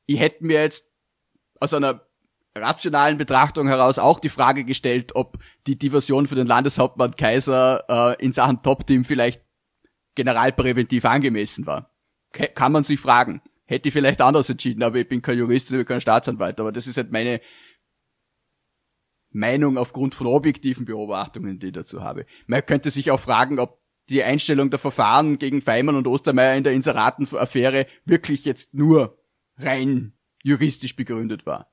Ich 0.05 0.19
hätte 0.19 0.45
mir 0.45 0.61
jetzt 0.61 0.85
aus 1.59 1.73
einer 1.73 2.07
rationalen 2.55 3.17
Betrachtung 3.17 3.67
heraus 3.67 3.99
auch 3.99 4.19
die 4.19 4.29
Frage 4.29 4.65
gestellt, 4.65 5.15
ob 5.15 5.37
die 5.67 5.77
Diversion 5.77 6.27
für 6.27 6.35
den 6.35 6.47
Landeshauptmann 6.47 7.15
Kaiser 7.15 8.17
äh, 8.19 8.23
in 8.23 8.31
Sachen 8.31 8.61
Top-Team 8.61 9.05
vielleicht 9.05 9.41
generalpräventiv 10.15 11.05
angemessen 11.05 11.65
war. 11.65 11.93
Kann 12.31 12.71
man 12.71 12.83
sich 12.83 12.99
fragen 12.99 13.41
hätte 13.71 13.87
ich 13.87 13.93
vielleicht 13.93 14.19
anders 14.19 14.49
entschieden, 14.49 14.83
aber 14.83 14.97
ich 14.97 15.07
bin 15.07 15.21
kein 15.21 15.37
Jurist 15.37 15.71
und 15.71 15.85
kein 15.85 16.01
Staatsanwalt, 16.01 16.59
aber 16.59 16.73
das 16.73 16.87
ist 16.87 16.97
halt 16.97 17.11
meine 17.11 17.39
Meinung 19.29 19.77
aufgrund 19.77 20.13
von 20.13 20.27
objektiven 20.27 20.83
Beobachtungen, 20.83 21.57
die 21.57 21.67
ich 21.67 21.73
dazu 21.73 22.03
habe. 22.03 22.25
Man 22.47 22.65
könnte 22.65 22.91
sich 22.91 23.11
auch 23.11 23.19
fragen, 23.21 23.59
ob 23.59 23.79
die 24.09 24.23
Einstellung 24.23 24.71
der 24.71 24.79
Verfahren 24.79 25.39
gegen 25.39 25.61
Feimann 25.61 25.95
und 25.95 26.05
Ostermeier 26.05 26.57
in 26.57 26.65
der 26.65 26.73
Inseratenaffäre 26.73 27.85
wirklich 28.03 28.43
jetzt 28.43 28.73
nur 28.73 29.17
rein 29.55 30.13
juristisch 30.43 30.97
begründet 30.97 31.45
war. 31.45 31.71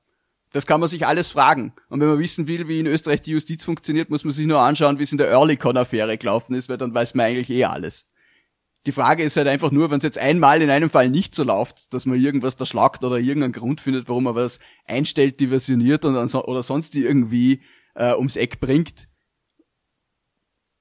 Das 0.53 0.65
kann 0.65 0.79
man 0.79 0.87
sich 0.87 1.05
alles 1.05 1.29
fragen. 1.29 1.73
Und 1.89 1.99
wenn 1.99 2.07
man 2.07 2.19
wissen 2.19 2.47
will, 2.47 2.69
wie 2.69 2.79
in 2.79 2.87
Österreich 2.87 3.21
die 3.21 3.31
Justiz 3.31 3.65
funktioniert, 3.65 4.09
muss 4.09 4.23
man 4.23 4.31
sich 4.31 4.47
nur 4.47 4.59
anschauen, 4.59 4.99
wie 4.99 5.03
es 5.03 5.11
in 5.11 5.17
der 5.17 5.29
Earlycon-Affäre 5.29 6.17
gelaufen 6.17 6.55
ist, 6.55 6.69
weil 6.69 6.77
dann 6.77 6.93
weiß 6.93 7.13
man 7.13 7.25
eigentlich 7.25 7.49
eh 7.49 7.65
alles. 7.65 8.07
Die 8.85 8.91
Frage 8.93 9.23
ist 9.23 9.35
halt 9.35 9.47
einfach 9.47 9.71
nur, 9.71 9.91
wenn 9.91 9.97
es 9.97 10.05
jetzt 10.05 10.17
einmal 10.17 10.61
in 10.61 10.69
einem 10.69 10.89
Fall 10.89 11.09
nicht 11.09 11.35
so 11.35 11.43
läuft, 11.43 11.93
dass 11.93 12.05
man 12.05 12.19
irgendwas 12.19 12.55
da 12.55 12.65
schlagt 12.65 13.03
oder 13.03 13.17
irgendeinen 13.17 13.53
Grund 13.53 13.81
findet, 13.81 14.07
warum 14.07 14.23
man 14.23 14.35
was 14.35 14.59
einstellt, 14.85 15.39
diversioniert 15.39 16.05
und 16.05 16.15
oder 16.15 16.63
sonst 16.63 16.95
irgendwie 16.95 17.61
äh, 17.95 18.13
ums 18.13 18.37
Eck 18.37 18.61
bringt, 18.61 19.09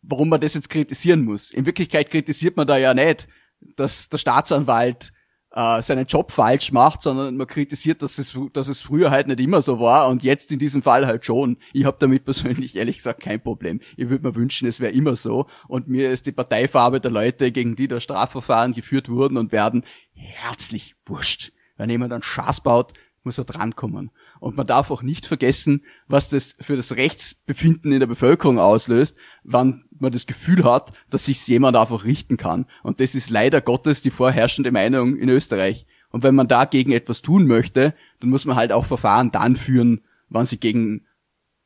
warum 0.03 0.28
man 0.28 0.40
das 0.40 0.55
jetzt 0.55 0.70
kritisieren 0.70 1.24
muss. 1.24 1.51
In 1.51 1.66
Wirklichkeit 1.66 2.11
kritisiert 2.11 2.57
man 2.57 2.68
da 2.68 2.76
ja 2.76 2.94
nicht, 2.94 3.28
dass 3.61 4.09
der 4.09 4.18
Staatsanwalt 4.18 5.12
äh, 5.53 5.82
seinen 5.82 6.07
Job 6.07 6.30
falsch 6.30 6.72
macht, 6.72 7.03
sondern 7.03 7.36
man 7.36 7.46
kritisiert, 7.46 8.03
dass 8.03 8.18
es, 8.18 8.38
dass 8.53 8.68
es 8.68 8.80
früher 8.80 9.11
halt 9.11 9.28
nicht 9.28 9.40
immer 9.40 9.62
so 9.62 9.80
war 9.80 10.09
und 10.09 10.22
jetzt 10.22 10.53
in 10.53 10.59
diesem 10.59 10.82
Fall 10.82 11.07
halt 11.07 11.24
schon. 11.24 11.57
Ich 11.72 11.84
habe 11.84 11.96
damit 11.99 12.24
persönlich 12.26 12.76
ehrlich 12.76 12.99
gesagt 12.99 13.20
kein 13.22 13.42
Problem. 13.42 13.80
Ich 13.96 14.09
würde 14.09 14.26
mir 14.26 14.34
wünschen, 14.34 14.68
es 14.68 14.80
wäre 14.80 14.92
immer 14.92 15.16
so 15.16 15.46
und 15.66 15.88
mir 15.88 16.11
ist 16.11 16.26
die 16.26 16.32
Parteifarbe 16.32 17.01
der 17.01 17.11
Leute, 17.11 17.53
gegen 17.53 17.76
die 17.76 17.88
da 17.88 18.01
Strafverfahren 18.01 18.72
geführt 18.72 19.09
wurden 19.09 19.36
und 19.36 19.53
werden, 19.53 19.84
herzlich 20.12 20.96
wurscht. 21.07 21.53
Wenn 21.76 21.90
jemand 21.90 22.12
einen 22.12 22.22
Schaß 22.22 22.61
baut, 22.61 22.92
muss 23.22 23.38
er 23.38 23.44
drankommen. 23.44 24.11
Und 24.41 24.57
man 24.57 24.66
darf 24.66 24.91
auch 24.91 25.03
nicht 25.03 25.26
vergessen, 25.26 25.82
was 26.07 26.30
das 26.30 26.57
für 26.61 26.76
das 26.76 26.97
Rechtsbefinden 26.97 27.93
in 27.93 28.01
der 28.01 28.07
Bevölkerung 28.07 28.59
auslöst, 28.59 29.16
wann 29.43 29.84
man 29.99 30.12
das 30.12 30.26
Gefühl 30.26 30.64
hat, 30.64 30.93
dass 31.11 31.26
sich 31.26 31.47
jemand 31.49 31.76
einfach 31.76 32.05
richten 32.05 32.36
kann. 32.36 32.66
Und 32.82 33.01
das 33.01 33.14
ist 33.14 33.30
leider 33.30 33.61
Gottes 33.61 34.03
die 34.03 34.11
vorherrschende 34.11 34.70
Meinung 34.70 35.16
in 35.16 35.28
Österreich. 35.28 35.86
Und 36.11 36.22
wenn 36.22 36.34
man 36.34 36.49
dagegen 36.49 36.93
etwas 36.93 37.22
tun 37.22 37.47
möchte, 37.47 37.95
dann 38.20 38.30
muss 38.30 38.45
man 38.45 38.57
halt 38.57 38.72
auch 38.72 38.86
Verfahren 38.86 39.30
dann 39.30 39.57
führen, 39.57 40.03
wann 40.28 40.47
sie 40.47 40.59
gegen 40.59 41.07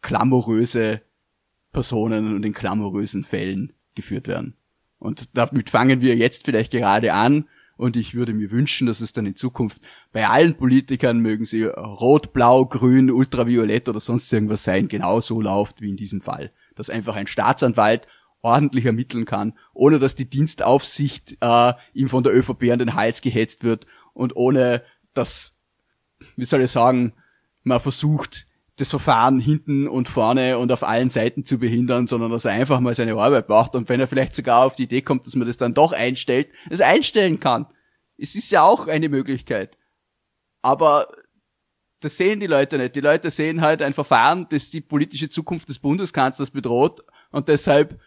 klamoröse 0.01 1.03
Personen 1.73 2.35
und 2.35 2.45
in 2.45 2.53
klamorösen 2.53 3.23
Fällen 3.23 3.73
geführt 3.95 4.29
werden. 4.29 4.57
Und 4.99 5.37
damit 5.37 5.71
fangen 5.71 6.01
wir 6.01 6.17
jetzt 6.17 6.45
vielleicht 6.45 6.73
gerade 6.73 7.13
an 7.13 7.47
und 7.77 7.97
ich 7.97 8.15
würde 8.15 8.35
mir 8.35 8.51
wünschen, 8.51 8.87
dass 8.87 9.01
es 9.01 9.13
dann 9.13 9.27
in 9.27 9.35
Zukunft 9.35 9.81
bei 10.13 10.29
allen 10.29 10.55
Politikern, 10.55 11.19
mögen 11.19 11.45
sie 11.45 11.65
rot, 11.65 12.33
blau, 12.33 12.67
grün, 12.67 13.11
ultraviolett 13.11 13.89
oder 13.89 14.01
sonst 14.01 14.33
irgendwas 14.33 14.65
sein, 14.65 14.89
genauso 14.89 15.41
läuft 15.41 15.81
wie 15.81 15.91
in 15.91 15.97
diesem 15.97 16.21
Fall. 16.21 16.53
Dass 16.75 16.91
einfach 16.91 17.17
ein 17.17 17.27
Staatsanwalt 17.27 18.07
ordentlich 18.43 18.85
ermitteln 18.85 19.25
kann, 19.25 19.55
ohne 19.73 19.99
dass 19.99 20.15
die 20.15 20.29
Dienstaufsicht 20.29 21.37
äh, 21.41 21.73
ihm 21.95 22.09
von 22.09 22.25
der 22.25 22.35
ÖVP 22.35 22.71
an 22.73 22.81
den 22.81 22.95
Hals 22.95 23.23
gehetzt 23.23 23.65
wird 23.65 23.87
und 24.13 24.37
ohne 24.37 24.83
dass, 25.15 25.55
wie 26.37 26.45
soll 26.45 26.61
ich 26.61 26.71
sagen, 26.71 27.15
man 27.63 27.81
versucht, 27.81 28.47
das 28.77 28.91
Verfahren 28.91 29.39
hinten 29.39 29.87
und 29.87 30.09
vorne 30.09 30.59
und 30.59 30.73
auf 30.73 30.83
allen 30.83 31.11
Seiten 31.11 31.45
zu 31.45 31.59
behindern, 31.59 32.07
sondern 32.07 32.31
dass 32.31 32.47
er 32.47 32.53
einfach 32.53 32.81
mal 32.81 32.95
seine 32.95 33.15
Arbeit 33.15 33.49
macht 33.49 33.77
und 33.77 33.89
wenn 33.89 34.01
er 34.01 34.09
vielleicht 34.09 34.35
sogar 34.35 34.65
auf 34.65 34.77
die 34.77 34.85
Idee 34.85 35.03
kommt, 35.03 35.27
dass 35.27 35.37
man 35.37 35.47
das 35.47 35.59
dann 35.59 35.75
doch 35.75 35.93
einstellt, 35.93 36.49
es 36.71 36.81
einstellen 36.81 37.39
kann. 37.39 37.67
Es 38.17 38.35
ist 38.35 38.51
ja 38.51 38.63
auch 38.63 38.87
eine 38.87 39.09
Möglichkeit. 39.09 39.77
Aber 40.63 41.09
das 42.01 42.17
sehen 42.17 42.41
die 42.41 42.47
Leute 42.47 42.79
nicht. 42.79 42.97
Die 42.97 43.01
Leute 43.01 43.31
sehen 43.31 43.61
halt 43.61 43.83
ein 43.83 43.93
Verfahren, 43.93 44.47
das 44.49 44.71
die 44.71 44.81
politische 44.81 45.29
Zukunft 45.29 45.69
des 45.69 45.79
Bundeskanzlers 45.79 46.51
bedroht 46.51 47.03
und 47.31 47.49
deshalb 47.49 48.01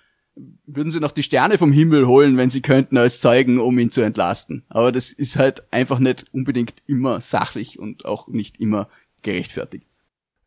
würden 0.65 0.91
sie 0.91 0.99
noch 0.99 1.11
die 1.11 1.23
Sterne 1.23 1.57
vom 1.57 1.71
Himmel 1.71 2.07
holen, 2.07 2.37
wenn 2.37 2.49
sie 2.49 2.61
könnten, 2.61 2.97
als 2.97 3.21
Zeugen, 3.21 3.59
um 3.59 3.79
ihn 3.79 3.89
zu 3.89 4.01
entlasten. 4.01 4.65
Aber 4.67 4.91
das 4.91 5.13
ist 5.13 5.37
halt 5.37 5.71
einfach 5.71 5.99
nicht 5.99 6.25
unbedingt 6.33 6.75
immer 6.87 7.21
sachlich 7.21 7.79
und 7.79 8.05
auch 8.05 8.27
nicht 8.27 8.59
immer 8.59 8.89
gerechtfertigt. 9.21 9.87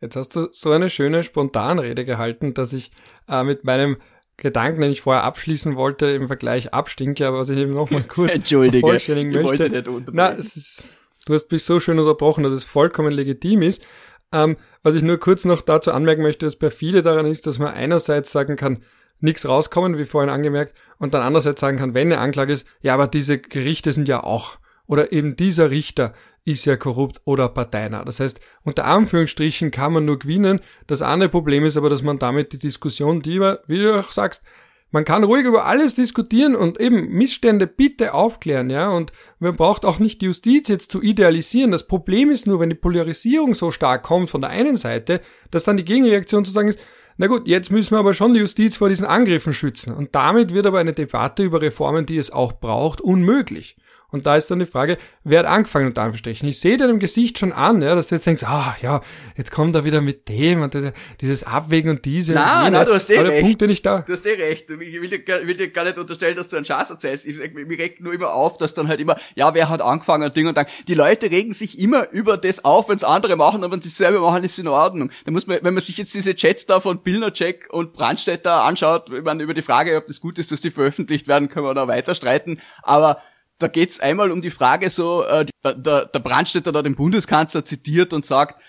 Jetzt 0.00 0.16
hast 0.16 0.36
du 0.36 0.48
so 0.52 0.70
eine 0.70 0.90
schöne 0.90 1.24
Spontanrede 1.24 2.04
gehalten, 2.04 2.54
dass 2.54 2.72
ich 2.72 2.92
äh, 3.28 3.42
mit 3.42 3.64
meinem 3.64 3.96
Gedanken, 4.36 4.80
den 4.80 4.92
ich 4.92 5.00
vorher 5.00 5.24
abschließen 5.24 5.74
wollte, 5.74 6.06
im 6.06 6.28
Vergleich 6.28 6.72
abstinke, 6.72 7.26
aber 7.26 7.40
was 7.40 7.48
ich 7.48 7.58
eben 7.58 7.72
noch 7.72 7.90
mal 7.90 8.02
kurz 8.08 8.48
vollständigen 8.48 9.32
möchte. 9.32 9.44
Wollte 9.44 9.70
nicht 9.70 10.08
Na, 10.12 10.30
es 10.30 10.56
ist, 10.56 10.90
du 11.26 11.34
hast 11.34 11.50
mich 11.50 11.64
so 11.64 11.80
schön 11.80 11.98
unterbrochen, 11.98 12.44
dass 12.44 12.52
es 12.52 12.64
vollkommen 12.64 13.12
legitim 13.12 13.62
ist. 13.62 13.84
Ähm, 14.32 14.56
was 14.82 14.94
ich 14.94 15.02
nur 15.02 15.18
kurz 15.18 15.44
noch 15.44 15.62
dazu 15.62 15.90
anmerken 15.90 16.22
möchte, 16.22 16.46
dass 16.46 16.56
bei 16.56 16.70
viele 16.70 17.02
daran 17.02 17.26
ist, 17.26 17.46
dass 17.46 17.58
man 17.58 17.74
einerseits 17.74 18.30
sagen 18.30 18.56
kann, 18.56 18.84
nichts 19.20 19.48
rauskommen, 19.48 19.98
wie 19.98 20.04
vorhin 20.04 20.30
angemerkt, 20.30 20.74
und 20.98 21.14
dann 21.14 21.22
andererseits 21.22 21.60
sagen 21.60 21.78
kann, 21.78 21.94
wenn 21.94 22.12
eine 22.12 22.20
Anklage 22.20 22.52
ist, 22.52 22.66
ja, 22.80 22.94
aber 22.94 23.08
diese 23.08 23.38
Gerichte 23.38 23.92
sind 23.92 24.06
ja 24.06 24.22
auch, 24.22 24.58
oder 24.86 25.12
eben 25.12 25.34
dieser 25.34 25.70
Richter 25.70 26.12
ist 26.48 26.64
ja 26.64 26.76
korrupt 26.76 27.20
oder 27.24 27.48
parteinah. 27.48 28.04
Das 28.04 28.20
heißt, 28.20 28.40
unter 28.64 28.86
Anführungsstrichen 28.86 29.70
kann 29.70 29.92
man 29.92 30.04
nur 30.04 30.18
gewinnen. 30.18 30.60
Das 30.86 31.02
andere 31.02 31.28
Problem 31.28 31.64
ist 31.64 31.76
aber, 31.76 31.90
dass 31.90 32.02
man 32.02 32.18
damit 32.18 32.52
die 32.52 32.58
Diskussion, 32.58 33.22
die, 33.22 33.40
wie 33.40 33.78
du 33.78 33.98
auch 33.98 34.12
sagst, 34.12 34.42
man 34.90 35.04
kann 35.04 35.22
ruhig 35.22 35.44
über 35.44 35.66
alles 35.66 35.94
diskutieren 35.94 36.56
und 36.56 36.80
eben 36.80 37.08
Missstände 37.10 37.66
bitte 37.66 38.14
aufklären, 38.14 38.70
ja, 38.70 38.88
und 38.88 39.12
man 39.38 39.54
braucht 39.54 39.84
auch 39.84 39.98
nicht 39.98 40.22
die 40.22 40.26
Justiz 40.26 40.68
jetzt 40.68 40.90
zu 40.90 41.02
idealisieren. 41.02 41.72
Das 41.72 41.86
Problem 41.86 42.30
ist 42.30 42.46
nur, 42.46 42.58
wenn 42.58 42.70
die 42.70 42.74
Polarisierung 42.74 43.54
so 43.54 43.70
stark 43.70 44.02
kommt 44.02 44.30
von 44.30 44.40
der 44.40 44.48
einen 44.48 44.78
Seite, 44.78 45.20
dass 45.50 45.64
dann 45.64 45.76
die 45.76 45.84
Gegenreaktion 45.84 46.46
zu 46.46 46.52
sagen 46.52 46.68
ist, 46.68 46.78
na 47.18 47.26
gut, 47.26 47.48
jetzt 47.48 47.70
müssen 47.70 47.90
wir 47.90 47.98
aber 47.98 48.14
schon 48.14 48.32
die 48.32 48.40
Justiz 48.40 48.76
vor 48.76 48.88
diesen 48.88 49.04
Angriffen 49.04 49.52
schützen. 49.52 49.92
Und 49.92 50.14
damit 50.14 50.54
wird 50.54 50.66
aber 50.66 50.78
eine 50.78 50.92
Debatte 50.92 51.42
über 51.42 51.60
Reformen, 51.60 52.06
die 52.06 52.16
es 52.16 52.30
auch 52.30 52.52
braucht, 52.52 53.00
unmöglich. 53.00 53.76
Und 54.10 54.24
da 54.24 54.36
ist 54.36 54.50
dann 54.50 54.58
die 54.58 54.64
Frage, 54.64 54.96
wer 55.22 55.40
hat 55.40 55.46
angefangen 55.46 55.88
unter 55.88 56.00
Anführungsstrichen? 56.00 56.48
Ich 56.48 56.60
sehe 56.60 56.78
deinem 56.78 56.98
Gesicht 56.98 57.38
schon 57.38 57.52
an, 57.52 57.82
ja, 57.82 57.94
dass 57.94 58.08
du 58.08 58.14
jetzt 58.14 58.26
denkst, 58.26 58.42
ah 58.44 58.74
ja, 58.80 59.02
jetzt 59.36 59.50
kommt 59.50 59.74
er 59.74 59.84
wieder 59.84 60.00
mit 60.00 60.30
dem 60.30 60.62
und 60.62 60.74
das, 60.74 60.92
dieses 61.20 61.44
Abwägen 61.44 61.90
und 61.90 62.06
diese. 62.06 62.32
Nein, 62.32 62.72
nein, 62.72 62.86
du 62.86 62.94
hast 62.94 63.10
eh 63.10 63.20
recht. 63.20 63.42
Punkt, 63.42 63.60
nicht 63.60 63.84
da. 63.84 64.00
Du 64.00 64.14
hast 64.14 64.24
eh 64.24 64.32
recht. 64.32 64.70
Ich 64.70 65.00
will 65.00 65.10
dir, 65.10 65.46
will 65.46 65.56
dir 65.56 65.68
gar 65.70 65.84
nicht 65.84 65.98
unterstellen, 65.98 66.36
dass 66.36 66.48
du 66.48 66.56
einen 66.56 66.64
Schatz 66.64 66.88
erzählst. 66.88 67.26
Ich, 67.26 67.36
mir 67.52 67.78
regt 67.78 68.00
nur 68.00 68.14
immer 68.14 68.32
auf, 68.32 68.56
dass 68.56 68.72
dann 68.72 68.88
halt 68.88 68.98
immer, 68.98 69.16
ja, 69.34 69.52
wer 69.52 69.68
hat 69.68 69.82
angefangen 69.82 70.24
und 70.24 70.34
Ding 70.34 70.46
und 70.46 70.56
dann. 70.56 70.66
Die 70.86 70.94
Leute 70.94 71.30
regen 71.30 71.52
sich 71.52 71.78
immer 71.78 72.08
über 72.10 72.38
das 72.38 72.64
auf, 72.64 72.88
wenn 72.88 72.96
es 72.96 73.04
andere 73.04 73.36
machen, 73.36 73.62
aber 73.62 73.74
wenn 73.74 73.82
sie 73.82 73.90
selber 73.90 74.22
machen, 74.22 74.42
ist 74.42 74.58
in 74.58 74.68
Ordnung. 74.68 75.10
Da 75.26 75.32
muss 75.32 75.46
man, 75.46 75.58
wenn 75.60 75.74
man 75.74 75.82
sich 75.82 75.98
jetzt 75.98 76.14
diese 76.14 76.34
Chats 76.34 76.64
da 76.64 76.80
von 76.80 77.02
Billnercheck 77.02 77.68
und 77.70 77.92
Brandstätter 77.92 78.62
anschaut, 78.62 79.10
ich 79.12 79.22
meine, 79.22 79.42
über 79.42 79.52
die 79.52 79.60
Frage, 79.60 79.98
ob 79.98 80.06
das 80.06 80.22
gut 80.22 80.38
ist, 80.38 80.50
dass 80.50 80.62
die 80.62 80.70
veröffentlicht 80.70 81.28
werden, 81.28 81.50
können 81.50 81.66
wir 81.66 81.74
da 81.74 81.88
weiter 81.88 82.14
streiten. 82.14 82.58
Aber 82.82 83.20
da 83.58 83.68
geht's 83.68 84.00
einmal 84.00 84.30
um 84.30 84.40
die 84.40 84.50
Frage 84.50 84.88
so, 84.88 85.24
äh, 85.24 85.44
der, 85.64 86.06
der 86.06 86.20
Brandstätter 86.20 86.72
da 86.72 86.82
den 86.82 86.94
Bundeskanzler 86.94 87.64
zitiert 87.64 88.12
und 88.12 88.24
sagt, 88.24 88.60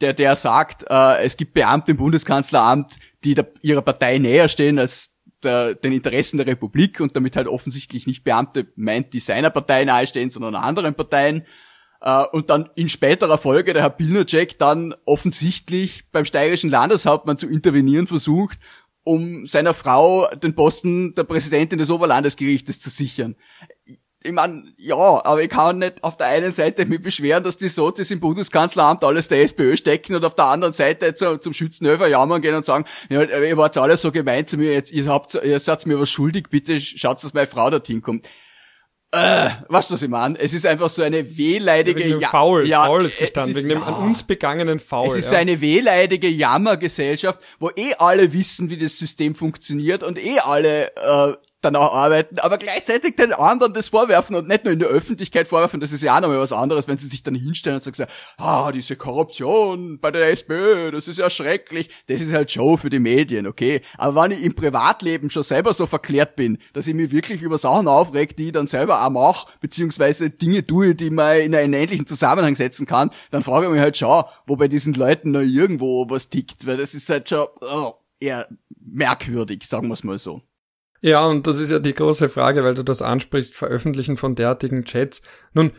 der, 0.00 0.12
der 0.12 0.36
sagt, 0.36 0.84
äh, 0.88 1.22
es 1.22 1.36
gibt 1.36 1.54
Beamte 1.54 1.92
im 1.92 1.98
Bundeskanzleramt, 1.98 2.96
die 3.24 3.34
der, 3.34 3.48
ihrer 3.62 3.82
Partei 3.82 4.18
näher 4.18 4.48
stehen 4.48 4.78
als 4.78 5.10
der, 5.42 5.74
den 5.74 5.92
Interessen 5.92 6.38
der 6.38 6.46
Republik 6.46 7.00
und 7.00 7.14
damit 7.14 7.36
halt 7.36 7.46
offensichtlich 7.46 8.06
nicht 8.06 8.24
Beamte 8.24 8.66
meint, 8.74 9.12
die 9.12 9.20
seiner 9.20 9.50
Partei 9.50 9.84
nahestehen, 9.84 10.30
sondern 10.30 10.56
anderen 10.56 10.94
Parteien. 10.94 11.46
Uh, 12.00 12.26
und 12.30 12.48
dann 12.48 12.68
in 12.76 12.88
späterer 12.88 13.38
Folge 13.38 13.72
der 13.72 13.82
Herr 13.82 13.90
Pilnacek 13.90 14.56
dann 14.56 14.94
offensichtlich 15.04 16.08
beim 16.12 16.24
steirischen 16.24 16.70
Landeshauptmann 16.70 17.38
zu 17.38 17.48
intervenieren 17.48 18.06
versucht, 18.06 18.60
um 19.02 19.46
seiner 19.46 19.74
Frau 19.74 20.28
den 20.28 20.54
Posten 20.54 21.16
der 21.16 21.24
Präsidentin 21.24 21.76
des 21.76 21.90
Oberlandesgerichtes 21.90 22.78
zu 22.78 22.88
sichern 22.88 23.34
ich 24.20 24.32
mein, 24.32 24.74
ja, 24.76 24.96
aber 24.96 25.42
ich 25.42 25.48
kann 25.48 25.78
nicht 25.78 26.02
auf 26.02 26.16
der 26.16 26.26
einen 26.26 26.52
Seite 26.52 26.86
mich 26.86 27.00
beschweren, 27.00 27.44
dass 27.44 27.56
die 27.56 27.68
Sozis 27.68 28.10
im 28.10 28.18
Bundeskanzleramt 28.18 29.04
alles 29.04 29.28
der 29.28 29.42
SPÖ 29.42 29.76
stecken 29.76 30.16
und 30.16 30.24
auf 30.24 30.34
der 30.34 30.46
anderen 30.46 30.74
Seite 30.74 31.14
zum, 31.14 31.40
zum 31.40 31.52
Schützenhöfer 31.52 32.08
jammern 32.08 32.42
gehen 32.42 32.56
und 32.56 32.64
sagen, 32.64 32.84
ja, 33.08 33.22
ihr 33.22 33.56
wart 33.56 33.76
alle 33.78 33.96
so 33.96 34.10
gemein 34.10 34.46
zu 34.46 34.56
mir, 34.56 34.72
jetzt, 34.72 34.90
ihr 34.90 35.06
habt, 35.06 35.34
ihr 35.34 35.60
seid 35.60 35.86
mir 35.86 36.00
was 36.00 36.10
schuldig, 36.10 36.46
bitte 36.50 36.80
schaut, 36.80 37.22
dass 37.22 37.32
meine 37.32 37.46
Frau 37.46 37.70
dorthin 37.70 38.02
kommt. 38.02 38.28
Äh, 39.10 39.48
weißt 39.68 39.88
du, 39.88 39.94
was 39.94 40.02
ich 40.02 40.08
meine? 40.10 40.38
Es 40.38 40.52
ist 40.52 40.66
einfach 40.66 40.90
so 40.90 41.02
eine 41.02 41.38
wehleidige... 41.38 42.04
Wegen 42.04 42.20
ja, 42.20 42.28
Foul, 42.28 42.68
ja, 42.68 42.84
Foul 42.84 43.06
ist 43.06 43.16
gestanden, 43.16 43.52
ist, 43.52 43.56
wegen 43.56 43.68
dem 43.70 43.82
an 43.82 43.94
uns 43.94 44.22
begangenen 44.22 44.80
Foul. 44.80 45.06
Es 45.06 45.16
ist 45.16 45.32
ja. 45.32 45.38
eine 45.38 45.62
wehleidige 45.62 46.28
Jammergesellschaft, 46.28 47.40
wo 47.58 47.70
eh 47.70 47.94
alle 47.98 48.34
wissen, 48.34 48.68
wie 48.68 48.76
das 48.76 48.98
System 48.98 49.34
funktioniert 49.34 50.02
und 50.02 50.18
eh 50.18 50.40
alle 50.40 50.94
äh, 50.96 51.32
danach 51.60 51.92
arbeiten, 51.92 52.38
aber 52.38 52.56
gleichzeitig 52.58 53.16
den 53.16 53.32
anderen 53.32 53.72
das 53.72 53.88
vorwerfen 53.88 54.36
und 54.36 54.46
nicht 54.46 54.64
nur 54.64 54.72
in 54.72 54.78
der 54.78 54.88
Öffentlichkeit 54.88 55.48
vorwerfen, 55.48 55.80
das 55.80 55.92
ist 55.92 56.02
ja 56.02 56.16
auch 56.16 56.20
nochmal 56.20 56.38
was 56.38 56.52
anderes, 56.52 56.86
wenn 56.86 56.98
sie 56.98 57.08
sich 57.08 57.22
dann 57.22 57.34
hinstellen 57.34 57.80
und 57.80 57.96
sagen, 57.96 58.10
ah, 58.36 58.70
diese 58.70 58.96
Korruption 58.96 59.98
bei 59.98 60.10
der 60.10 60.30
SPÖ, 60.30 60.92
das 60.92 61.08
ist 61.08 61.18
ja 61.18 61.28
schrecklich, 61.30 61.90
das 62.06 62.20
ist 62.20 62.32
halt 62.32 62.50
Show 62.50 62.76
für 62.76 62.90
die 62.90 63.00
Medien, 63.00 63.46
okay, 63.46 63.80
aber 63.96 64.22
wenn 64.22 64.30
ich 64.32 64.42
im 64.44 64.54
Privatleben 64.54 65.30
schon 65.30 65.42
selber 65.42 65.72
so 65.72 65.86
verklärt 65.86 66.36
bin, 66.36 66.58
dass 66.72 66.86
ich 66.86 66.94
mich 66.94 67.10
wirklich 67.10 67.42
über 67.42 67.58
Sachen 67.58 67.88
aufregt, 67.88 68.38
die 68.38 68.46
ich 68.46 68.52
dann 68.52 68.68
selber 68.68 69.04
auch 69.04 69.10
mache, 69.10 69.48
beziehungsweise 69.60 70.30
Dinge 70.30 70.64
tue, 70.66 70.94
die 70.94 71.10
man 71.10 71.38
in 71.40 71.54
einen 71.54 71.72
ähnlichen 71.72 72.06
Zusammenhang 72.06 72.54
setzen 72.54 72.86
kann, 72.86 73.10
dann 73.30 73.42
frage 73.42 73.66
ich 73.66 73.72
mich 73.72 73.80
halt 73.80 73.96
schon, 73.96 74.22
wo 74.46 74.56
bei 74.56 74.68
diesen 74.68 74.94
Leuten 74.94 75.32
noch 75.32 75.40
irgendwo 75.40 76.08
was 76.08 76.28
tickt, 76.28 76.66
weil 76.66 76.76
das 76.76 76.94
ist 76.94 77.08
halt 77.08 77.28
schon 77.28 77.46
oh, 77.60 77.94
eher 78.20 78.46
merkwürdig, 78.80 79.66
sagen 79.66 79.88
wir 79.88 79.94
es 79.94 80.04
mal 80.04 80.18
so. 80.18 80.42
Ja, 81.00 81.26
und 81.26 81.46
das 81.46 81.58
ist 81.58 81.70
ja 81.70 81.78
die 81.78 81.94
große 81.94 82.28
Frage, 82.28 82.64
weil 82.64 82.74
du 82.74 82.82
das 82.82 83.02
ansprichst, 83.02 83.56
Veröffentlichen 83.56 84.16
von 84.16 84.34
derartigen 84.34 84.84
Chats. 84.84 85.22
Nun, 85.54 85.70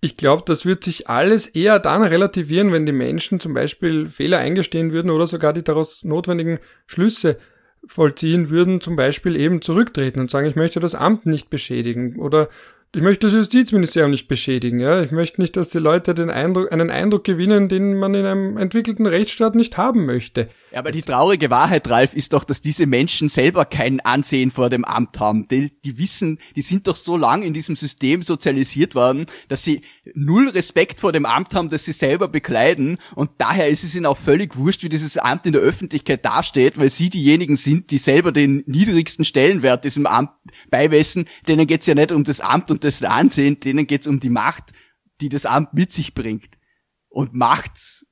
ich 0.00 0.16
glaube, 0.16 0.44
das 0.46 0.64
wird 0.64 0.84
sich 0.84 1.08
alles 1.08 1.48
eher 1.48 1.80
dann 1.80 2.02
relativieren, 2.02 2.72
wenn 2.72 2.86
die 2.86 2.92
Menschen 2.92 3.40
zum 3.40 3.54
Beispiel 3.54 4.06
Fehler 4.06 4.38
eingestehen 4.38 4.92
würden 4.92 5.10
oder 5.10 5.26
sogar 5.26 5.52
die 5.52 5.64
daraus 5.64 6.04
notwendigen 6.04 6.60
Schlüsse 6.86 7.38
vollziehen 7.84 8.50
würden, 8.50 8.80
zum 8.80 8.94
Beispiel 8.94 9.36
eben 9.36 9.60
zurücktreten 9.62 10.20
und 10.20 10.30
sagen, 10.30 10.46
ich 10.46 10.56
möchte 10.56 10.78
das 10.78 10.94
Amt 10.94 11.26
nicht 11.26 11.50
beschädigen 11.50 12.16
oder 12.20 12.48
ich 12.94 13.02
möchte 13.02 13.26
das 13.26 13.34
Justizministerium 13.34 14.12
nicht 14.12 14.28
beschädigen, 14.28 14.80
ja. 14.80 15.02
Ich 15.02 15.10
möchte 15.10 15.42
nicht, 15.42 15.56
dass 15.56 15.68
die 15.68 15.78
Leute 15.78 16.14
den 16.14 16.30
Eindruck, 16.30 16.72
einen 16.72 16.88
Eindruck 16.88 17.22
gewinnen, 17.22 17.68
den 17.68 17.98
man 17.98 18.14
in 18.14 18.24
einem 18.24 18.56
entwickelten 18.56 19.06
Rechtsstaat 19.06 19.56
nicht 19.56 19.76
haben 19.76 20.06
möchte. 20.06 20.48
Ja, 20.72 20.78
aber 20.78 20.90
die 20.90 21.02
traurige 21.02 21.50
Wahrheit, 21.50 21.90
Ralf, 21.90 22.14
ist 22.14 22.32
doch, 22.32 22.44
dass 22.44 22.62
diese 22.62 22.86
Menschen 22.86 23.28
selber 23.28 23.66
kein 23.66 24.00
Ansehen 24.00 24.50
vor 24.50 24.70
dem 24.70 24.86
Amt 24.86 25.20
haben. 25.20 25.46
Die, 25.48 25.70
die 25.84 25.98
wissen, 25.98 26.38
die 26.56 26.62
sind 26.62 26.86
doch 26.86 26.96
so 26.96 27.18
lang 27.18 27.42
in 27.42 27.52
diesem 27.52 27.76
System 27.76 28.22
sozialisiert 28.22 28.94
worden, 28.94 29.26
dass 29.48 29.64
sie 29.64 29.82
null 30.14 30.48
Respekt 30.48 31.00
vor 31.00 31.12
dem 31.12 31.26
Amt 31.26 31.54
haben, 31.54 31.68
das 31.68 31.84
sie 31.84 31.92
selber 31.92 32.26
bekleiden. 32.26 32.96
Und 33.14 33.32
daher 33.36 33.68
ist 33.68 33.84
es 33.84 33.94
ihnen 33.96 34.06
auch 34.06 34.16
völlig 34.16 34.56
wurscht, 34.56 34.82
wie 34.82 34.88
dieses 34.88 35.18
Amt 35.18 35.44
in 35.44 35.52
der 35.52 35.60
Öffentlichkeit 35.60 36.24
dasteht, 36.24 36.78
weil 36.78 36.88
sie 36.88 37.10
diejenigen 37.10 37.56
sind, 37.56 37.90
die 37.90 37.98
selber 37.98 38.32
den 38.32 38.64
niedrigsten 38.64 39.26
Stellenwert 39.26 39.84
diesem 39.84 40.06
Amt 40.06 40.30
beimessen. 40.70 41.26
Denen 41.46 41.66
geht's 41.66 41.84
ja 41.84 41.94
nicht 41.94 42.12
um 42.12 42.24
das 42.24 42.40
Amt 42.40 42.70
und 42.78 42.84
das 42.84 43.02
Ansehen, 43.02 43.58
denen 43.58 43.88
geht's 43.88 44.06
um 44.06 44.20
die 44.20 44.28
Macht, 44.28 44.72
die 45.20 45.28
das 45.28 45.46
Amt 45.46 45.74
mit 45.74 45.92
sich 45.92 46.14
bringt. 46.14 46.56
Und 47.08 47.34
Macht, 47.34 48.06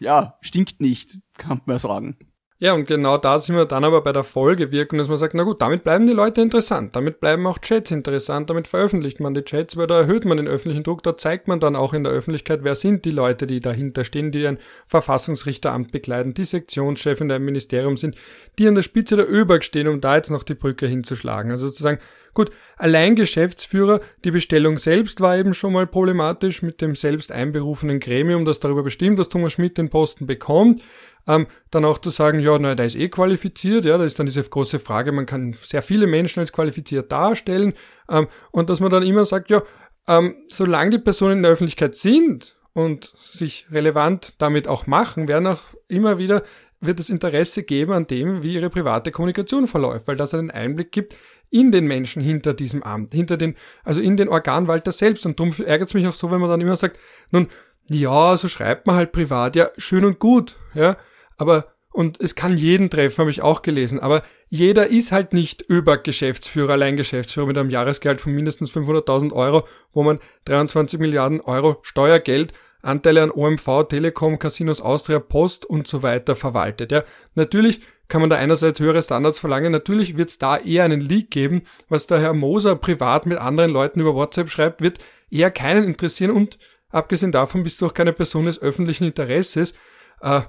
ja, 0.00 0.38
stinkt 0.40 0.80
nicht, 0.80 1.18
kann 1.36 1.60
man 1.66 1.78
sagen. 1.78 2.16
Ja, 2.58 2.72
und 2.72 2.88
genau 2.88 3.18
da 3.18 3.38
sind 3.38 3.54
wir 3.54 3.66
dann 3.66 3.84
aber 3.84 4.00
bei 4.00 4.14
der 4.14 4.24
Folgewirkung, 4.24 4.98
dass 4.98 5.08
man 5.08 5.18
sagt, 5.18 5.34
na 5.34 5.42
gut, 5.42 5.60
damit 5.60 5.84
bleiben 5.84 6.06
die 6.06 6.14
Leute 6.14 6.40
interessant, 6.40 6.96
damit 6.96 7.20
bleiben 7.20 7.46
auch 7.46 7.58
Chats 7.58 7.90
interessant, 7.90 8.48
damit 8.48 8.66
veröffentlicht 8.66 9.20
man 9.20 9.34
die 9.34 9.42
Chats, 9.42 9.76
weil 9.76 9.86
da 9.86 10.00
erhöht 10.00 10.24
man 10.24 10.38
den 10.38 10.48
öffentlichen 10.48 10.82
Druck, 10.82 11.02
da 11.02 11.18
zeigt 11.18 11.48
man 11.48 11.60
dann 11.60 11.76
auch 11.76 11.92
in 11.92 12.02
der 12.02 12.14
Öffentlichkeit, 12.14 12.60
wer 12.64 12.74
sind 12.74 13.04
die 13.04 13.10
Leute, 13.10 13.46
die 13.46 13.60
dahinter 13.60 14.04
stehen, 14.04 14.32
die 14.32 14.46
ein 14.46 14.58
Verfassungsrichteramt 14.86 15.92
bekleiden, 15.92 16.32
die 16.32 16.46
Sektionschef 16.46 17.20
in 17.20 17.30
einem 17.30 17.44
Ministerium 17.44 17.98
sind, 17.98 18.16
die 18.58 18.66
an 18.66 18.74
der 18.74 18.82
Spitze 18.82 19.16
der 19.16 19.30
ÖBAG 19.30 19.62
stehen, 19.62 19.86
um 19.86 20.00
da 20.00 20.16
jetzt 20.16 20.30
noch 20.30 20.42
die 20.42 20.54
Brücke 20.54 20.86
hinzuschlagen. 20.86 21.50
Also 21.50 21.66
sozusagen, 21.66 21.98
gut, 22.32 22.50
allein 22.78 23.16
Geschäftsführer, 23.16 24.00
die 24.24 24.30
Bestellung 24.30 24.78
selbst 24.78 25.20
war 25.20 25.36
eben 25.36 25.52
schon 25.52 25.74
mal 25.74 25.86
problematisch 25.86 26.62
mit 26.62 26.80
dem 26.80 26.94
selbst 26.94 27.32
einberufenen 27.32 28.00
Gremium, 28.00 28.46
das 28.46 28.60
darüber 28.60 28.82
bestimmt, 28.82 29.18
dass 29.18 29.28
Thomas 29.28 29.52
Schmidt 29.52 29.76
den 29.76 29.90
Posten 29.90 30.26
bekommt 30.26 30.80
ähm, 31.26 31.46
dann 31.70 31.84
auch 31.84 31.98
zu 31.98 32.10
sagen, 32.10 32.40
ja, 32.40 32.58
na, 32.58 32.74
der 32.74 32.86
ist 32.86 32.96
eh 32.96 33.08
qualifiziert, 33.08 33.84
ja, 33.84 33.98
da 33.98 34.04
ist 34.04 34.18
dann 34.18 34.26
diese 34.26 34.42
große 34.42 34.78
Frage, 34.78 35.12
man 35.12 35.26
kann 35.26 35.54
sehr 35.54 35.82
viele 35.82 36.06
Menschen 36.06 36.40
als 36.40 36.52
qualifiziert 36.52 37.10
darstellen 37.10 37.74
ähm, 38.10 38.28
und 38.50 38.70
dass 38.70 38.80
man 38.80 38.90
dann 38.90 39.02
immer 39.02 39.24
sagt, 39.26 39.50
ja, 39.50 39.62
ähm, 40.08 40.36
solange 40.48 40.90
die 40.90 40.98
Personen 40.98 41.38
in 41.38 41.42
der 41.42 41.52
Öffentlichkeit 41.52 41.96
sind 41.96 42.56
und 42.74 43.12
sich 43.16 43.66
relevant 43.70 44.34
damit 44.38 44.68
auch 44.68 44.86
machen, 44.86 45.28
werden 45.28 45.46
auch 45.46 45.60
immer 45.88 46.18
wieder 46.18 46.42
wird 46.80 47.00
es 47.00 47.10
Interesse 47.10 47.62
geben 47.62 47.92
an 47.92 48.06
dem, 48.06 48.42
wie 48.42 48.54
ihre 48.54 48.70
private 48.70 49.10
Kommunikation 49.10 49.66
verläuft, 49.66 50.06
weil 50.08 50.16
das 50.16 50.34
einen 50.34 50.50
Einblick 50.50 50.92
gibt 50.92 51.16
in 51.50 51.70
den 51.70 51.86
Menschen 51.86 52.22
hinter 52.22 52.54
diesem 52.54 52.82
Amt, 52.82 53.14
hinter 53.14 53.36
den, 53.36 53.54
also 53.84 54.00
in 54.00 54.16
den 54.16 54.28
Organwalter 54.28 54.92
selbst. 54.92 55.24
Und 55.26 55.38
darum 55.38 55.54
ärgert 55.64 55.88
es 55.88 55.94
mich 55.94 56.06
auch 56.06 56.14
so, 56.14 56.30
wenn 56.30 56.40
man 56.40 56.50
dann 56.50 56.60
immer 56.60 56.76
sagt, 56.76 56.98
nun, 57.30 57.48
ja, 57.88 58.36
so 58.36 58.48
schreibt 58.48 58.86
man 58.86 58.96
halt 58.96 59.12
privat, 59.12 59.54
ja, 59.56 59.68
schön 59.76 60.04
und 60.04 60.18
gut, 60.18 60.56
ja, 60.74 60.96
aber 61.36 61.66
und 61.96 62.20
es 62.20 62.34
kann 62.34 62.58
jeden 62.58 62.90
treffen, 62.90 63.20
habe 63.20 63.30
ich 63.30 63.40
auch 63.40 63.62
gelesen. 63.62 64.00
Aber 64.00 64.22
jeder 64.50 64.88
ist 64.88 65.12
halt 65.12 65.32
nicht 65.32 65.62
über 65.62 65.96
Geschäftsführer, 65.96 66.74
Alleingeschäftsführer 66.74 67.46
mit 67.46 67.56
einem 67.56 67.70
Jahresgehalt 67.70 68.20
von 68.20 68.34
mindestens 68.34 68.70
500.000 68.70 69.32
Euro, 69.32 69.66
wo 69.94 70.02
man 70.02 70.18
23 70.44 71.00
Milliarden 71.00 71.40
Euro 71.40 71.78
Steuergeld, 71.80 72.52
Anteile 72.82 73.22
an 73.22 73.30
OMV, 73.30 73.88
Telekom, 73.88 74.38
Casinos 74.38 74.82
Austria, 74.82 75.20
Post 75.20 75.64
und 75.64 75.88
so 75.88 76.02
weiter 76.02 76.36
verwaltet. 76.36 76.92
Ja, 76.92 77.02
natürlich 77.34 77.80
kann 78.08 78.20
man 78.20 78.28
da 78.28 78.36
einerseits 78.36 78.78
höhere 78.78 79.00
Standards 79.00 79.38
verlangen. 79.38 79.72
Natürlich 79.72 80.18
wird 80.18 80.28
es 80.28 80.38
da 80.38 80.58
eher 80.58 80.84
einen 80.84 81.00
Leak 81.00 81.30
geben. 81.30 81.62
Was 81.88 82.06
der 82.06 82.20
Herr 82.20 82.34
Moser 82.34 82.76
privat 82.76 83.24
mit 83.24 83.38
anderen 83.38 83.70
Leuten 83.70 84.00
über 84.00 84.14
WhatsApp 84.14 84.50
schreibt, 84.50 84.82
wird 84.82 84.98
eher 85.30 85.50
keinen 85.50 85.84
interessieren 85.84 86.30
und 86.30 86.58
abgesehen 86.90 87.32
davon 87.32 87.64
bist 87.64 87.80
du 87.80 87.86
auch 87.86 87.94
keine 87.94 88.12
Person 88.12 88.44
des 88.44 88.60
öffentlichen 88.60 89.04
Interesses. 89.04 89.72
Äh, 90.20 90.42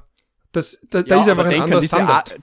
das, 0.51 0.79
da, 0.89 1.03
da 1.03 1.21
ist 1.21 1.29
einfach 1.29 1.45
ein 1.45 1.61
anderer 1.61 1.81
Standard. 1.81 2.39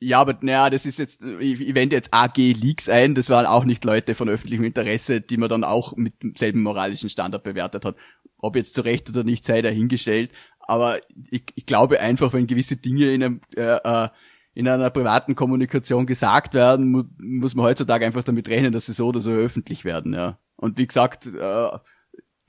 ja, 0.00 0.20
aber 0.20 0.38
naja, 0.40 0.70
das 0.70 0.86
ist 0.86 0.98
jetzt, 0.98 1.22
ich, 1.22 1.60
ich 1.60 1.74
wende 1.74 1.96
jetzt 1.96 2.12
AG 2.12 2.36
Leaks 2.36 2.88
ein, 2.88 3.14
das 3.14 3.30
waren 3.30 3.46
auch 3.46 3.64
nicht 3.64 3.84
Leute 3.84 4.14
von 4.14 4.28
öffentlichem 4.28 4.64
Interesse, 4.64 5.20
die 5.20 5.36
man 5.36 5.48
dann 5.48 5.64
auch 5.64 5.96
mit 5.96 6.22
demselben 6.22 6.62
moralischen 6.62 7.10
Standard 7.10 7.42
bewertet 7.42 7.84
hat. 7.84 7.96
Ob 8.38 8.56
jetzt 8.56 8.74
zu 8.74 8.82
Recht 8.82 9.08
oder 9.08 9.24
nicht, 9.24 9.44
sei 9.44 9.62
dahingestellt. 9.62 10.30
Aber 10.60 10.98
ich, 11.30 11.44
ich 11.54 11.66
glaube 11.66 12.00
einfach, 12.00 12.32
wenn 12.32 12.46
gewisse 12.46 12.76
Dinge 12.76 13.10
in 13.10 13.22
einem, 13.22 13.40
äh, 13.56 13.62
äh 13.62 14.08
in 14.54 14.66
einer 14.66 14.90
privaten 14.90 15.36
Kommunikation 15.36 16.04
gesagt 16.04 16.52
werden, 16.52 16.90
mu 16.90 17.04
muss 17.18 17.54
man 17.54 17.66
heutzutage 17.66 18.04
einfach 18.04 18.24
damit 18.24 18.48
rechnen, 18.48 18.72
dass 18.72 18.86
sie 18.86 18.92
so 18.92 19.06
oder 19.06 19.20
so 19.20 19.30
öffentlich 19.30 19.84
werden, 19.84 20.12
ja. 20.14 20.40
Und 20.56 20.78
wie 20.78 20.86
gesagt, 20.88 21.26
äh, 21.26 21.68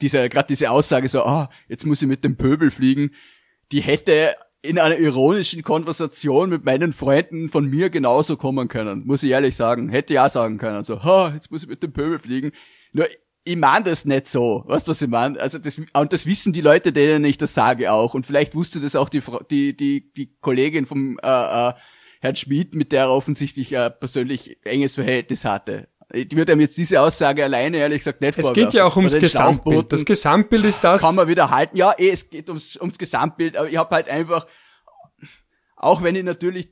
diese, 0.02 0.28
gerade 0.28 0.48
diese 0.48 0.72
Aussage 0.72 1.08
so, 1.08 1.24
ah, 1.24 1.52
jetzt 1.68 1.86
muss 1.86 2.02
ich 2.02 2.08
mit 2.08 2.24
dem 2.24 2.36
Pöbel 2.36 2.72
fliegen, 2.72 3.12
die 3.72 3.82
hätte 3.82 4.34
in 4.62 4.78
einer 4.78 4.98
ironischen 4.98 5.64
Konversation 5.64 6.50
mit 6.50 6.66
meinen 6.66 6.92
Freunden 6.92 7.48
von 7.48 7.68
mir 7.70 7.90
genauso 7.90 8.36
kommen 8.36 8.68
können, 8.68 9.06
muss 9.06 9.24
ich 9.24 9.32
ehrlich 9.32 9.56
sagen. 9.56 9.90
Hätte 9.90 10.14
ja 10.14 10.30
sagen 10.30 10.58
können, 10.58 10.84
so, 10.84 11.04
ha, 11.04 11.32
jetzt 11.34 11.50
muss 11.52 11.64
ich 11.64 11.70
mit 11.70 11.82
dem 11.82 11.94
Pöbel 11.94 12.20
fliegen. 12.20 12.52
Nur, 12.92 13.08
ich 13.46 13.56
meine 13.56 13.86
das 13.86 14.06
nicht 14.06 14.28
so. 14.28 14.64
Weißt 14.68 14.88
du, 14.88 14.92
was 14.92 15.02
ich 15.02 15.08
meine? 15.08 15.40
Also 15.40 15.60
das, 15.60 15.80
und 15.94 16.14
das 16.14 16.26
wissen 16.26 16.52
die 16.52 16.62
Leute, 16.62 16.92
denen 16.92 17.24
ich 17.24 17.38
das 17.38 17.54
sage 17.54 17.92
auch. 17.92 18.14
Und 18.14 18.26
vielleicht 18.26 18.54
wusste 18.54 18.82
das 18.82 18.96
auch 18.96 19.10
die, 19.10 19.22
die, 19.50 19.76
die, 19.76 20.12
die 20.14 20.36
Kollegin 20.42 20.86
vom 20.86 21.18
äh, 21.24 21.70
äh, 21.70 21.74
Herrn 22.20 22.36
Schmid, 22.36 22.76
mit 22.76 22.92
der 22.92 23.04
er 23.04 23.12
offensichtlich 23.12 23.72
äh, 23.72 23.90
persönlich 23.90 24.58
enges 24.66 24.96
Verhältnis 24.96 25.46
hatte. 25.46 25.88
Ich 26.12 26.36
würde 26.36 26.54
ihm 26.54 26.60
jetzt 26.60 26.78
diese 26.78 27.00
Aussage 27.02 27.44
alleine 27.44 27.78
ehrlich 27.78 28.00
gesagt 28.00 28.22
nicht 28.22 28.38
Es 28.38 28.46
vorwerfen. 28.46 28.64
geht 28.72 28.74
ja 28.74 28.86
auch 28.86 28.96
ums 28.96 29.14
Gesamtbild. 29.14 29.92
Das 29.94 30.06
Gesamtbild 30.06 30.66
ist 30.66 30.84
das. 30.84 31.02
Kann 31.02 31.16
man 31.16 31.28
wieder 31.28 31.52
halten. 31.52 31.78
Ja, 31.78 31.94
eh, 31.98 32.10
es 32.10 32.30
geht 32.30 32.50
ums, 32.50 32.78
ums 32.78 32.98
Gesamtbild. 32.98 33.56
Aber 33.58 33.70
ich 33.70 33.78
habe 33.78 33.96
halt 33.96 34.10
einfach, 34.10 34.48
auch 35.76 36.02
wenn 36.02 36.16
ich 36.16 36.24
natürlich 36.24 36.70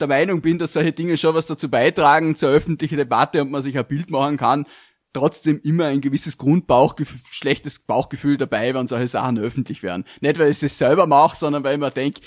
der 0.00 0.08
Meinung 0.08 0.40
bin, 0.40 0.58
dass 0.58 0.72
solche 0.72 0.92
Dinge 0.92 1.16
schon 1.16 1.34
was 1.34 1.46
dazu 1.46 1.70
beitragen 1.70 2.36
zur 2.36 2.50
öffentlichen 2.50 2.96
Debatte 2.96 3.42
und 3.42 3.50
man 3.50 3.62
sich 3.62 3.78
ein 3.78 3.86
Bild 3.86 4.10
machen 4.10 4.36
kann, 4.36 4.66
trotzdem 5.12 5.60
immer 5.62 5.86
ein 5.86 6.00
gewisses 6.00 6.38
Grundbauchgefühl, 6.38 7.20
schlechtes 7.30 7.80
Bauchgefühl 7.80 8.36
dabei, 8.36 8.74
wenn 8.74 8.86
solche 8.86 9.08
Sachen 9.08 9.38
öffentlich 9.38 9.82
werden. 9.82 10.04
Nicht, 10.20 10.38
weil 10.38 10.50
ich 10.50 10.62
es 10.62 10.78
selber 10.78 11.06
mache, 11.06 11.36
sondern 11.36 11.64
weil 11.64 11.74
ich 11.74 11.80
mir 11.80 11.90
denke, 11.90 12.20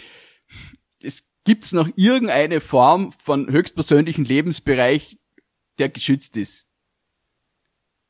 es 1.02 1.24
gibt's 1.44 1.74
noch 1.74 1.90
irgendeine 1.96 2.62
Form 2.62 3.14
von 3.24 3.52
höchstpersönlichen 3.52 4.26
Lebensbereich, 4.26 5.16
der 5.80 5.89
geschützt 5.89 6.38
ist. 6.38 6.67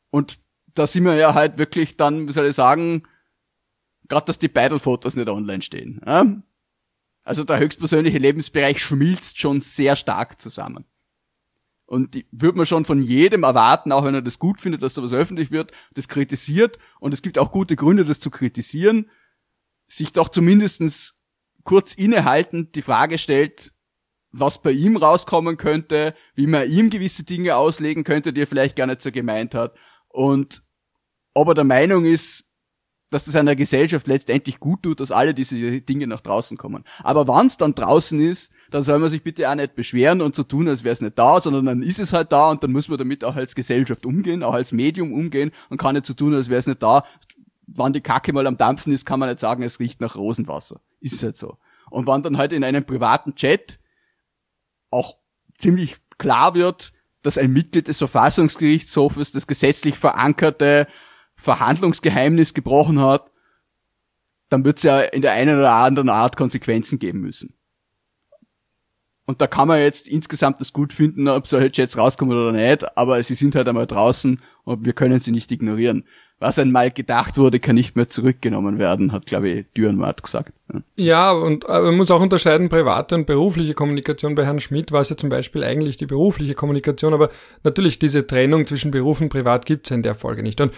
Und 0.09 0.39
da 0.74 0.88
sind 0.88 1.03
wir 1.03 1.15
ja 1.15 1.34
halt 1.34 1.57
wirklich 1.57 1.97
dann, 1.97 2.28
wie 2.28 2.32
soll 2.32 2.45
ich 2.45 2.55
sagen, 2.55 3.03
gerade 4.07 4.26
dass 4.26 4.39
die 4.39 4.47
Beidel-Fotos 4.47 5.15
nicht 5.15 5.30
online 5.30 5.61
stehen. 5.61 6.01
Ja? 6.05 6.26
Also 7.24 7.43
der 7.43 7.59
höchstpersönliche 7.59 8.20
Lebensbereich 8.20 8.82
schmilzt 8.82 9.38
schon 9.39 9.59
sehr 9.61 9.95
stark 9.95 10.39
zusammen. 10.39 10.86
Und 11.86 12.13
die 12.13 12.26
würde 12.32 12.57
man 12.57 12.65
schon 12.65 12.86
von 12.86 13.01
jedem 13.01 13.43
erwarten, 13.43 13.91
auch 13.91 14.03
wenn 14.03 14.13
er 14.13 14.22
das 14.22 14.39
gut 14.39 14.59
findet, 14.59 14.82
dass 14.82 14.93
sowas 14.93 15.13
öffentlich 15.13 15.51
wird, 15.51 15.72
das 15.93 16.07
kritisiert, 16.09 16.78
und 16.99 17.13
es 17.13 17.22
gibt 17.22 17.38
auch 17.38 17.51
gute 17.51 17.76
Gründe, 17.78 18.03
das 18.03 18.20
zu 18.20 18.30
kritisieren, 18.30 19.09
sich 19.88 20.11
doch 20.11 20.30
zumindestens 20.30 21.15
kurz 21.63 21.93
innehaltend 21.93 22.76
die 22.76 22.82
Frage 22.82 23.18
stellt, 23.18 23.74
was 24.32 24.62
bei 24.62 24.72
ihm 24.72 24.98
rauskommen 24.98 25.58
könnte, 25.58 26.14
wie 26.36 26.48
man 26.48 26.70
ihm 26.70 26.90
gewisse 26.90 27.24
Dinge 27.24 27.56
auslegen 27.56 28.04
könnte, 28.04 28.34
die 28.34 28.42
er 28.42 28.48
vielleicht 28.48 28.76
gar 28.76 28.88
nicht 28.88 29.02
so 29.02 29.12
gemeint 29.12 29.56
hat. 29.56 29.76
Und 30.10 30.64
ob 31.34 31.50
er 31.50 31.54
der 31.54 31.64
Meinung 31.64 32.06
ist, 32.06 32.44
dass 33.10 33.26
das 33.26 33.36
einer 33.36 33.56
Gesellschaft 33.56 34.08
letztendlich 34.08 34.60
gut 34.60 34.84
tut, 34.84 35.00
dass 35.00 35.12
alle 35.12 35.34
diese 35.34 35.82
Dinge 35.82 36.08
nach 36.08 36.22
draußen 36.22 36.58
kommen. 36.58 36.84
Aber 37.04 37.28
wenn 37.28 37.48
es 37.48 37.58
dann 37.58 37.74
draußen 37.74 38.20
ist, 38.20 38.52
dann 38.70 38.84
soll 38.84 39.00
man 39.00 39.10
sich 39.10 39.24
bitte 39.24 39.50
auch 39.50 39.56
nicht 39.56 39.76
beschweren 39.76 40.22
und 40.22 40.36
so 40.36 40.44
tun, 40.44 40.68
als 40.68 40.84
wäre 40.84 40.94
es 40.94 41.02
nicht 41.02 41.18
da, 41.18 41.40
sondern 41.40 41.66
dann 41.66 41.82
ist 41.82 42.00
es 42.00 42.12
halt 42.12 42.34
da 42.34 42.50
und 42.50 42.64
dann 42.64 42.74
muss 42.74 42.90
man 42.90 42.98
damit 42.98 43.24
auch 43.24 43.36
als 43.36 43.56
Gesellschaft 43.56 44.06
umgehen, 44.06 44.44
auch 44.44 44.54
als 44.54 44.74
Medium 44.74 45.14
umgehen 45.14 45.52
und 45.70 45.78
kann 45.78 45.96
nicht 45.96 46.06
so 46.06 46.14
tun, 46.14 46.34
als 46.34 46.50
wäre 46.50 46.60
es 46.60 46.68
nicht 46.68 46.84
da. 46.84 47.06
Wann 47.68 47.94
die 47.94 48.02
Kacke 48.02 48.34
mal 48.34 48.48
am 48.48 48.58
Dampfen 48.58 48.92
ist, 48.92 49.06
kann 49.06 49.20
man 49.20 49.30
nicht 49.30 49.40
sagen, 49.40 49.64
es 49.64 49.80
riecht 49.80 50.02
nach 50.02 50.16
Rosenwasser. 50.16 50.82
Ist 51.00 51.24
halt 51.24 51.38
so. 51.38 51.58
Und 51.90 52.08
wann 52.08 52.24
dann 52.24 52.38
halt 52.38 52.52
in 52.52 52.64
einem 52.64 52.86
privaten 52.86 53.36
Chat 53.36 53.80
auch 54.92 55.18
ziemlich 55.58 55.98
klar 56.18 56.56
wird, 56.56 56.94
dass 57.22 57.38
ein 57.38 57.52
Mitglied 57.52 57.88
des 57.88 57.98
Verfassungsgerichtshofes 57.98 59.32
das 59.32 59.48
gesetzlich 59.48 59.98
verankerte 59.98 60.88
Verhandlungsgeheimnis 61.36 62.54
gebrochen 62.54 63.02
hat, 63.02 63.32
dann 64.50 64.64
wird 64.64 64.78
es 64.78 64.84
ja 64.84 65.02
in 65.02 65.22
der 65.22 65.34
einen 65.34 65.58
oder 65.58 65.74
anderen 65.74 66.10
Art 66.10 66.38
Konsequenzen 66.38 67.00
geben 67.00 67.20
müssen. 67.20 67.54
Und 69.26 69.42
da 69.42 69.48
kann 69.48 69.68
man 69.68 69.82
jetzt 69.82 70.08
insgesamt 70.08 70.62
das 70.62 70.72
gut 70.72 70.94
finden, 70.94 71.28
ob 71.28 71.48
solche 71.48 71.72
Chats 71.72 71.98
rauskommen 71.98 72.38
oder 72.38 72.54
nicht, 72.54 72.98
aber 72.98 73.22
sie 73.22 73.36
sind 73.36 73.56
halt 73.56 73.68
einmal 73.68 73.86
draußen 73.86 74.42
und 74.64 74.86
wir 74.86 74.94
können 74.94 75.20
sie 75.20 75.32
nicht 75.32 75.52
ignorieren 75.52 76.06
was 76.40 76.60
einmal 76.60 76.92
gedacht 76.92 77.38
wurde, 77.38 77.60
kann 77.60 77.76
nicht 77.76 77.96
mehr 77.96 78.08
zurückgenommen 78.08 78.78
werden, 78.78 79.12
hat, 79.12 79.26
glaube 79.26 79.50
ich, 79.50 79.66
Dürrenmatt 79.76 80.22
gesagt. 80.22 80.54
Ja, 80.96 81.32
und 81.32 81.68
äh, 81.68 81.82
man 81.82 81.98
muss 81.98 82.12
auch 82.12 82.22
unterscheiden, 82.22 82.70
private 82.70 83.16
und 83.16 83.26
berufliche 83.26 83.74
Kommunikation. 83.74 84.36
Bei 84.36 84.46
Herrn 84.46 84.60
Schmidt 84.60 84.92
war 84.92 85.02
es 85.02 85.10
ja 85.10 85.18
zum 85.18 85.30
Beispiel 85.30 85.64
eigentlich 85.64 85.98
die 85.98 86.06
berufliche 86.06 86.54
Kommunikation, 86.54 87.14
aber 87.14 87.30
natürlich 87.64 87.98
diese 87.98 88.28
Trennung 88.28 88.68
zwischen 88.68 88.92
Beruf 88.92 89.20
und 89.22 89.30
Privat 89.30 89.66
gibt 89.66 89.88
es 89.88 89.92
in 89.92 90.04
der 90.04 90.14
Folge 90.14 90.44
nicht. 90.44 90.62
Und 90.62 90.74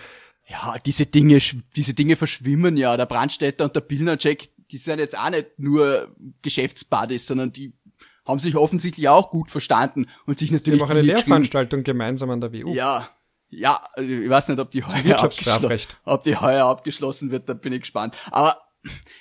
ja, 0.48 0.76
diese 0.86 1.06
Dinge, 1.06 1.40
diese 1.76 1.94
Dinge 1.94 2.16
verschwimmen 2.16 2.78
ja. 2.78 2.96
Der 2.96 3.06
Brandstätter 3.06 3.66
und 3.66 3.76
der 3.76 3.82
Pilnacek, 3.82 4.50
die 4.72 4.78
sind 4.78 5.00
jetzt 5.00 5.18
auch 5.18 5.30
nicht 5.30 5.60
nur 5.60 6.16
Geschäftsbuddies, 6.42 7.28
sondern 7.28 7.52
die 7.52 7.74
haben 8.26 8.40
sich 8.40 8.56
offensichtlich 8.56 9.10
auch 9.10 9.30
gut 9.30 9.52
verstanden 9.52 10.08
und 10.26 10.40
sich 10.40 10.52
natürlich. 10.52 10.80
Sie 10.80 10.84
haben 10.84 10.88
auch 10.88 10.92
eine 10.92 11.02
Lehrveranstaltung 11.02 11.84
gemeinsam 11.84 12.30
an 12.30 12.42
der 12.42 12.54
WU. 12.54 12.74
Ja, 12.74 13.10
ja, 13.50 13.84
ich 13.98 14.30
weiß 14.30 14.50
nicht, 14.50 14.60
ob 14.60 14.72
die 14.72 14.84
heuer, 14.84 15.20
abgeschlossen, 15.20 15.88
ob 16.06 16.24
die 16.24 16.36
heuer 16.36 16.66
abgeschlossen 16.66 17.32
wird, 17.32 17.50
da 17.50 17.54
bin 17.54 17.74
ich 17.74 17.82
gespannt. 17.82 18.18
Aber, 18.32 18.62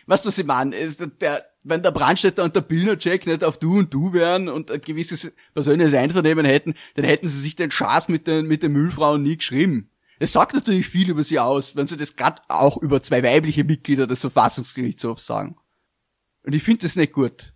weißt 0.07 0.25
du, 0.25 0.29
was 0.29 0.39
ich 0.39 0.47
meine? 0.47 0.77
Äh, 0.77 0.93
der, 1.21 1.45
wenn 1.63 1.83
der 1.83 1.91
Brandstätter 1.91 2.45
und 2.45 2.55
der 2.55 2.61
Billner-Check 2.61 3.27
nicht 3.27 3.45
auf 3.45 3.59
du 3.59 3.79
und 3.79 3.93
du 3.93 4.13
wären 4.13 4.49
und 4.49 4.71
ein 4.71 4.81
gewisses 4.81 5.33
persönliches 5.55 5.95
Einvernehmen 5.95 6.47
hätten, 6.47 6.75
dann 6.95 7.05
hätten 7.05 7.29
sie 7.29 7.41
sich 7.41 7.57
den 7.57 7.71
Schaß 7.71 8.09
mit 8.09 8.27
den, 8.27 8.47
mit 8.47 8.63
den 8.63 8.73
Müllfrauen 8.73 9.23
nie 9.23 9.37
geschrieben. 9.37 9.91
Es 10.19 10.33
sagt 10.33 10.55
natürlich 10.55 10.89
viel 10.89 11.11
über 11.11 11.23
sie 11.23 11.39
aus, 11.39 11.77
wenn 11.77 11.87
sie 11.87 11.97
das 11.97 12.17
gerade 12.17 12.43
auch 12.49 12.77
über 12.79 13.03
zwei 13.03 13.23
weibliche 13.23 13.65
Mitglieder 13.65 14.07
des 14.07 14.21
Verfassungsgerichtshofs 14.21 15.27
sagen. 15.27 15.57
Und 16.43 16.55
ich 16.55 16.63
finde 16.63 16.83
das 16.83 16.97
nicht 16.97 17.13
gut. 17.13 17.53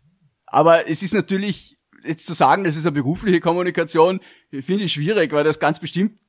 Aber 0.47 0.89
es 0.89 1.03
ist 1.03 1.15
natürlich, 1.15 1.79
jetzt 2.05 2.27
zu 2.27 2.35
sagen, 2.35 2.65
das 2.65 2.77
ist 2.77 2.87
eine 2.87 2.93
berufliche 2.93 3.41
Kommunikation, 3.41 4.21
finde 4.51 4.85
ich 4.85 4.93
schwierig, 4.93 5.33
weil 5.33 5.45
das 5.45 5.59
ganz 5.59 5.81
bestimmt 5.81 6.22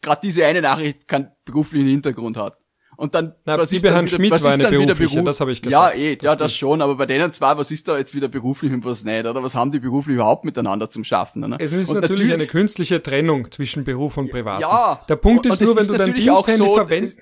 gerade 0.00 0.20
diese 0.22 0.44
eine 0.46 0.62
Nachricht 0.62 1.08
keinen 1.08 1.30
beruflichen 1.44 1.86
Hintergrund 1.86 2.36
hat. 2.36 2.58
Und 3.00 3.14
dann, 3.14 3.34
Na, 3.46 3.56
was 3.56 3.72
ist 3.72 3.82
dann, 3.82 4.04
wieder, 4.04 4.30
was 4.30 4.42
ist 4.42 4.62
dann 4.62 4.72
wieder 4.72 4.94
beruflich, 4.94 5.24
das 5.24 5.40
habe 5.40 5.52
ich 5.52 5.62
gesagt. 5.62 5.96
Ja, 5.96 6.02
eh, 6.02 6.16
das 6.16 6.22
ja, 6.22 6.36
das 6.36 6.54
schon, 6.54 6.82
aber 6.82 6.96
bei 6.96 7.06
denen 7.06 7.32
zwei, 7.32 7.56
was 7.56 7.70
ist 7.70 7.88
da 7.88 7.96
jetzt 7.96 8.14
wieder 8.14 8.28
beruflich 8.28 8.70
und 8.74 8.84
was 8.84 9.04
nicht, 9.04 9.24
oder 9.24 9.42
was 9.42 9.54
haben 9.54 9.72
die 9.72 9.80
beruflich 9.80 10.16
überhaupt 10.16 10.44
miteinander 10.44 10.90
zum 10.90 11.02
Schaffen? 11.02 11.40
Ne? 11.48 11.56
Es 11.60 11.72
ist 11.72 11.88
natürlich, 11.88 12.02
natürlich 12.02 12.32
eine 12.34 12.46
künstliche 12.46 13.02
Trennung 13.02 13.50
zwischen 13.50 13.84
Beruf 13.84 14.18
und 14.18 14.30
Privat. 14.30 14.60
Ja. 14.60 15.02
Der 15.08 15.16
Punkt 15.16 15.46
ist 15.46 15.62
nur, 15.62 15.74
wenn 15.76 15.86
du 15.86 15.96
dein 15.96 16.12
Diensthandy 16.12 16.58
so, 16.58 16.74
verwendest. 16.74 17.18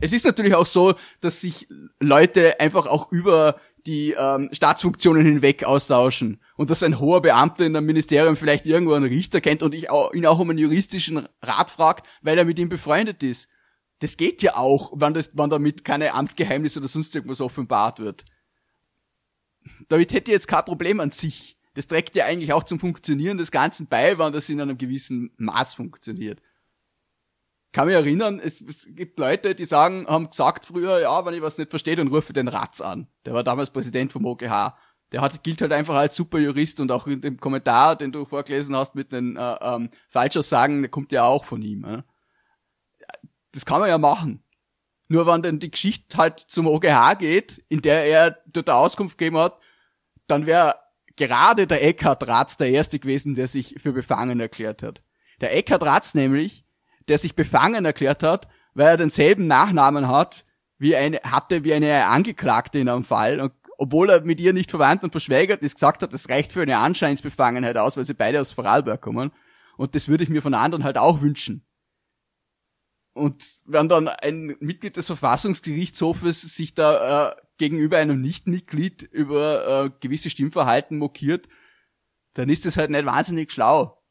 Es 0.00 0.12
ist 0.12 0.24
natürlich 0.24 0.54
auch 0.54 0.66
so, 0.66 0.94
dass 1.20 1.40
sich 1.40 1.66
Leute 1.98 2.60
einfach 2.60 2.86
auch 2.86 3.10
über 3.10 3.56
die 3.88 4.12
ähm, 4.12 4.50
Staatsfunktionen 4.52 5.24
hinweg 5.24 5.64
austauschen 5.64 6.40
und 6.56 6.68
dass 6.68 6.82
ein 6.82 7.00
hoher 7.00 7.22
Beamter 7.22 7.64
in 7.64 7.74
einem 7.74 7.86
Ministerium 7.86 8.36
vielleicht 8.36 8.66
irgendwo 8.66 8.92
einen 8.92 9.06
Richter 9.06 9.40
kennt 9.40 9.62
und 9.62 9.74
ich 9.74 9.88
auch, 9.88 10.12
ihn 10.12 10.26
auch 10.26 10.38
um 10.38 10.50
einen 10.50 10.58
juristischen 10.58 11.26
Rat 11.42 11.70
fragt, 11.70 12.06
weil 12.20 12.36
er 12.36 12.44
mit 12.44 12.58
ihm 12.58 12.68
befreundet 12.68 13.22
ist. 13.22 13.48
Das 14.00 14.18
geht 14.18 14.42
ja 14.42 14.56
auch, 14.56 14.92
wenn, 14.94 15.14
das, 15.14 15.30
wenn 15.32 15.48
damit 15.48 15.84
keine 15.84 16.12
Amtsgeheimnisse 16.12 16.80
oder 16.80 16.88
sonst 16.88 17.14
irgendwas 17.14 17.40
offenbart 17.40 17.98
wird. 17.98 18.26
Damit 19.88 20.12
hätte 20.12 20.30
ich 20.30 20.34
jetzt 20.34 20.48
kein 20.48 20.66
Problem 20.66 21.00
an 21.00 21.10
sich. 21.10 21.56
Das 21.74 21.86
trägt 21.86 22.14
ja 22.14 22.26
eigentlich 22.26 22.52
auch 22.52 22.64
zum 22.64 22.78
Funktionieren 22.78 23.38
des 23.38 23.50
Ganzen 23.50 23.86
bei, 23.86 24.18
wenn 24.18 24.32
das 24.32 24.50
in 24.50 24.60
einem 24.60 24.76
gewissen 24.76 25.30
Maß 25.38 25.74
funktioniert 25.74 26.42
kann 27.72 27.86
mich 27.86 27.96
erinnern, 27.96 28.40
es, 28.42 28.60
es, 28.62 28.88
gibt 28.90 29.18
Leute, 29.18 29.54
die 29.54 29.66
sagen, 29.66 30.06
haben 30.06 30.30
gesagt 30.30 30.64
früher, 30.64 31.00
ja, 31.00 31.24
wenn 31.24 31.34
ich 31.34 31.42
was 31.42 31.58
nicht 31.58 31.70
verstehe, 31.70 31.96
dann 31.96 32.08
rufe 32.08 32.32
den 32.32 32.48
Ratz 32.48 32.80
an. 32.80 33.08
Der 33.26 33.34
war 33.34 33.44
damals 33.44 33.70
Präsident 33.70 34.12
vom 34.12 34.24
OGH. 34.24 34.74
Der 35.12 35.20
hat, 35.20 35.42
gilt 35.42 35.60
halt 35.60 35.72
einfach 35.72 35.94
als 35.94 36.16
super 36.16 36.38
Jurist 36.38 36.80
und 36.80 36.92
auch 36.92 37.06
in 37.06 37.20
dem 37.20 37.38
Kommentar, 37.38 37.96
den 37.96 38.12
du 38.12 38.24
vorgelesen 38.24 38.76
hast 38.76 38.94
mit 38.94 39.12
den 39.12 39.36
äh, 39.36 39.56
ähm, 39.60 39.90
Falschaussagen, 40.08 40.82
der 40.82 40.90
kommt 40.90 41.12
ja 41.12 41.24
auch 41.24 41.44
von 41.44 41.62
ihm. 41.62 41.84
Äh. 41.84 42.02
Das 43.52 43.64
kann 43.64 43.80
man 43.80 43.88
ja 43.88 43.98
machen. 43.98 44.42
Nur 45.08 45.26
wenn 45.26 45.42
dann 45.42 45.58
die 45.58 45.70
Geschichte 45.70 46.16
halt 46.18 46.38
zum 46.38 46.66
OGH 46.66 47.18
geht, 47.18 47.64
in 47.68 47.80
der 47.80 48.04
er 48.04 48.38
dort 48.46 48.68
Auskunft 48.68 49.16
gegeben 49.16 49.38
hat, 49.38 49.58
dann 50.26 50.44
wäre 50.44 50.74
gerade 51.16 51.66
der 51.66 51.82
Eckhard 51.82 52.26
Ratz 52.28 52.58
der 52.58 52.70
Erste 52.70 52.98
gewesen, 52.98 53.34
der 53.34 53.48
sich 53.48 53.76
für 53.78 53.92
befangen 53.92 54.40
erklärt 54.40 54.82
hat. 54.82 55.02
Der 55.40 55.56
Eckhard 55.56 55.82
Ratz 55.82 56.14
nämlich, 56.14 56.66
der 57.08 57.18
sich 57.18 57.34
befangen 57.34 57.84
erklärt 57.84 58.22
hat, 58.22 58.48
weil 58.74 58.88
er 58.88 58.96
denselben 58.96 59.46
Nachnamen 59.46 60.08
hat, 60.08 60.44
wie 60.78 60.94
eine, 60.96 61.18
hatte 61.24 61.64
wie 61.64 61.74
eine 61.74 62.06
Angeklagte 62.06 62.78
in 62.78 62.88
einem 62.88 63.04
Fall 63.04 63.40
und 63.40 63.52
obwohl 63.80 64.10
er 64.10 64.22
mit 64.22 64.40
ihr 64.40 64.52
nicht 64.52 64.70
verwandt 64.70 65.04
und 65.04 65.12
verschwägert 65.12 65.62
ist, 65.62 65.74
gesagt 65.76 66.02
hat, 66.02 66.12
das 66.12 66.28
reicht 66.28 66.52
für 66.52 66.62
eine 66.62 66.78
Anscheinsbefangenheit 66.78 67.76
aus, 67.76 67.96
weil 67.96 68.04
sie 68.04 68.14
beide 68.14 68.40
aus 68.40 68.50
Vorarlberg 68.50 69.00
kommen. 69.00 69.30
Und 69.76 69.94
das 69.94 70.08
würde 70.08 70.24
ich 70.24 70.30
mir 70.30 70.42
von 70.42 70.54
anderen 70.54 70.82
halt 70.82 70.98
auch 70.98 71.20
wünschen. 71.20 71.64
Und 73.12 73.48
wenn 73.64 73.88
dann 73.88 74.08
ein 74.08 74.56
Mitglied 74.58 74.96
des 74.96 75.06
Verfassungsgerichtshofes 75.06 76.42
sich 76.42 76.74
da 76.74 77.30
äh, 77.30 77.36
gegenüber 77.56 77.98
einem 77.98 78.20
Nichtmitglied 78.20 79.02
über 79.02 79.84
äh, 79.86 79.90
gewisse 80.00 80.30
Stimmverhalten 80.30 80.98
mokiert, 80.98 81.48
dann 82.34 82.48
ist 82.48 82.66
das 82.66 82.76
halt 82.76 82.90
nicht 82.90 83.06
wahnsinnig 83.06 83.52
schlau. 83.52 84.02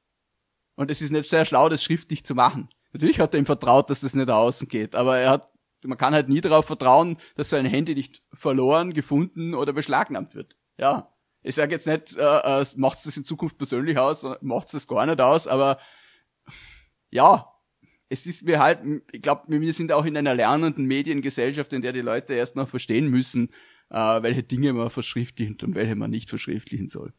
Und 0.75 0.91
es 0.91 1.01
ist 1.01 1.11
nicht 1.11 1.29
sehr 1.29 1.45
schlau, 1.45 1.67
das 1.67 1.83
schriftlich 1.83 2.23
zu 2.23 2.35
machen. 2.35 2.69
Natürlich 2.97 3.19
hat 3.19 3.33
er 3.33 3.39
ihm 3.39 3.45
vertraut, 3.45 3.89
dass 3.89 4.01
das 4.01 4.15
nicht 4.15 4.29
außen 4.29 4.67
geht, 4.67 4.95
aber 4.95 5.19
er 5.19 5.29
hat 5.29 5.51
man 5.83 5.97
kann 5.97 6.13
halt 6.13 6.27
nie 6.27 6.41
darauf 6.41 6.65
vertrauen, 6.65 7.17
dass 7.35 7.51
sein 7.51 7.65
Handy 7.65 7.93
nicht 7.93 8.23
verloren, 8.33 8.93
gefunden 8.93 9.53
oder 9.53 9.73
beschlagnahmt 9.73 10.35
wird. 10.35 10.55
Ja. 10.77 11.13
Ich 11.43 11.55
sage 11.55 11.71
jetzt 11.71 11.87
nicht, 11.87 12.17
äh, 12.17 12.61
äh, 12.61 12.65
macht 12.75 13.05
das 13.05 13.15
in 13.15 13.23
Zukunft 13.23 13.57
persönlich 13.57 13.97
aus, 13.97 14.25
macht 14.41 14.73
das 14.73 14.87
gar 14.87 15.05
nicht 15.05 15.21
aus, 15.21 15.47
aber 15.47 15.77
ja, 17.09 17.53
es 18.09 18.25
ist 18.25 18.43
mir 18.43 18.59
halt, 18.59 18.79
ich 19.11 19.21
glaube, 19.21 19.43
wir 19.47 19.73
sind 19.73 19.91
auch 19.91 20.05
in 20.05 20.17
einer 20.17 20.33
lernenden 20.33 20.85
Mediengesellschaft, 20.85 21.71
in 21.73 21.81
der 21.81 21.93
die 21.93 22.01
Leute 22.01 22.33
erst 22.33 22.55
noch 22.55 22.67
verstehen 22.67 23.09
müssen, 23.09 23.49
äh, 23.89 24.21
welche 24.23 24.43
Dinge 24.43 24.73
man 24.73 24.89
verschriftlichen 24.89 25.57
und 25.61 25.75
welche 25.75 25.95
man 25.95 26.09
nicht 26.09 26.29
verschriftlichen 26.29 26.87
soll. 26.87 27.13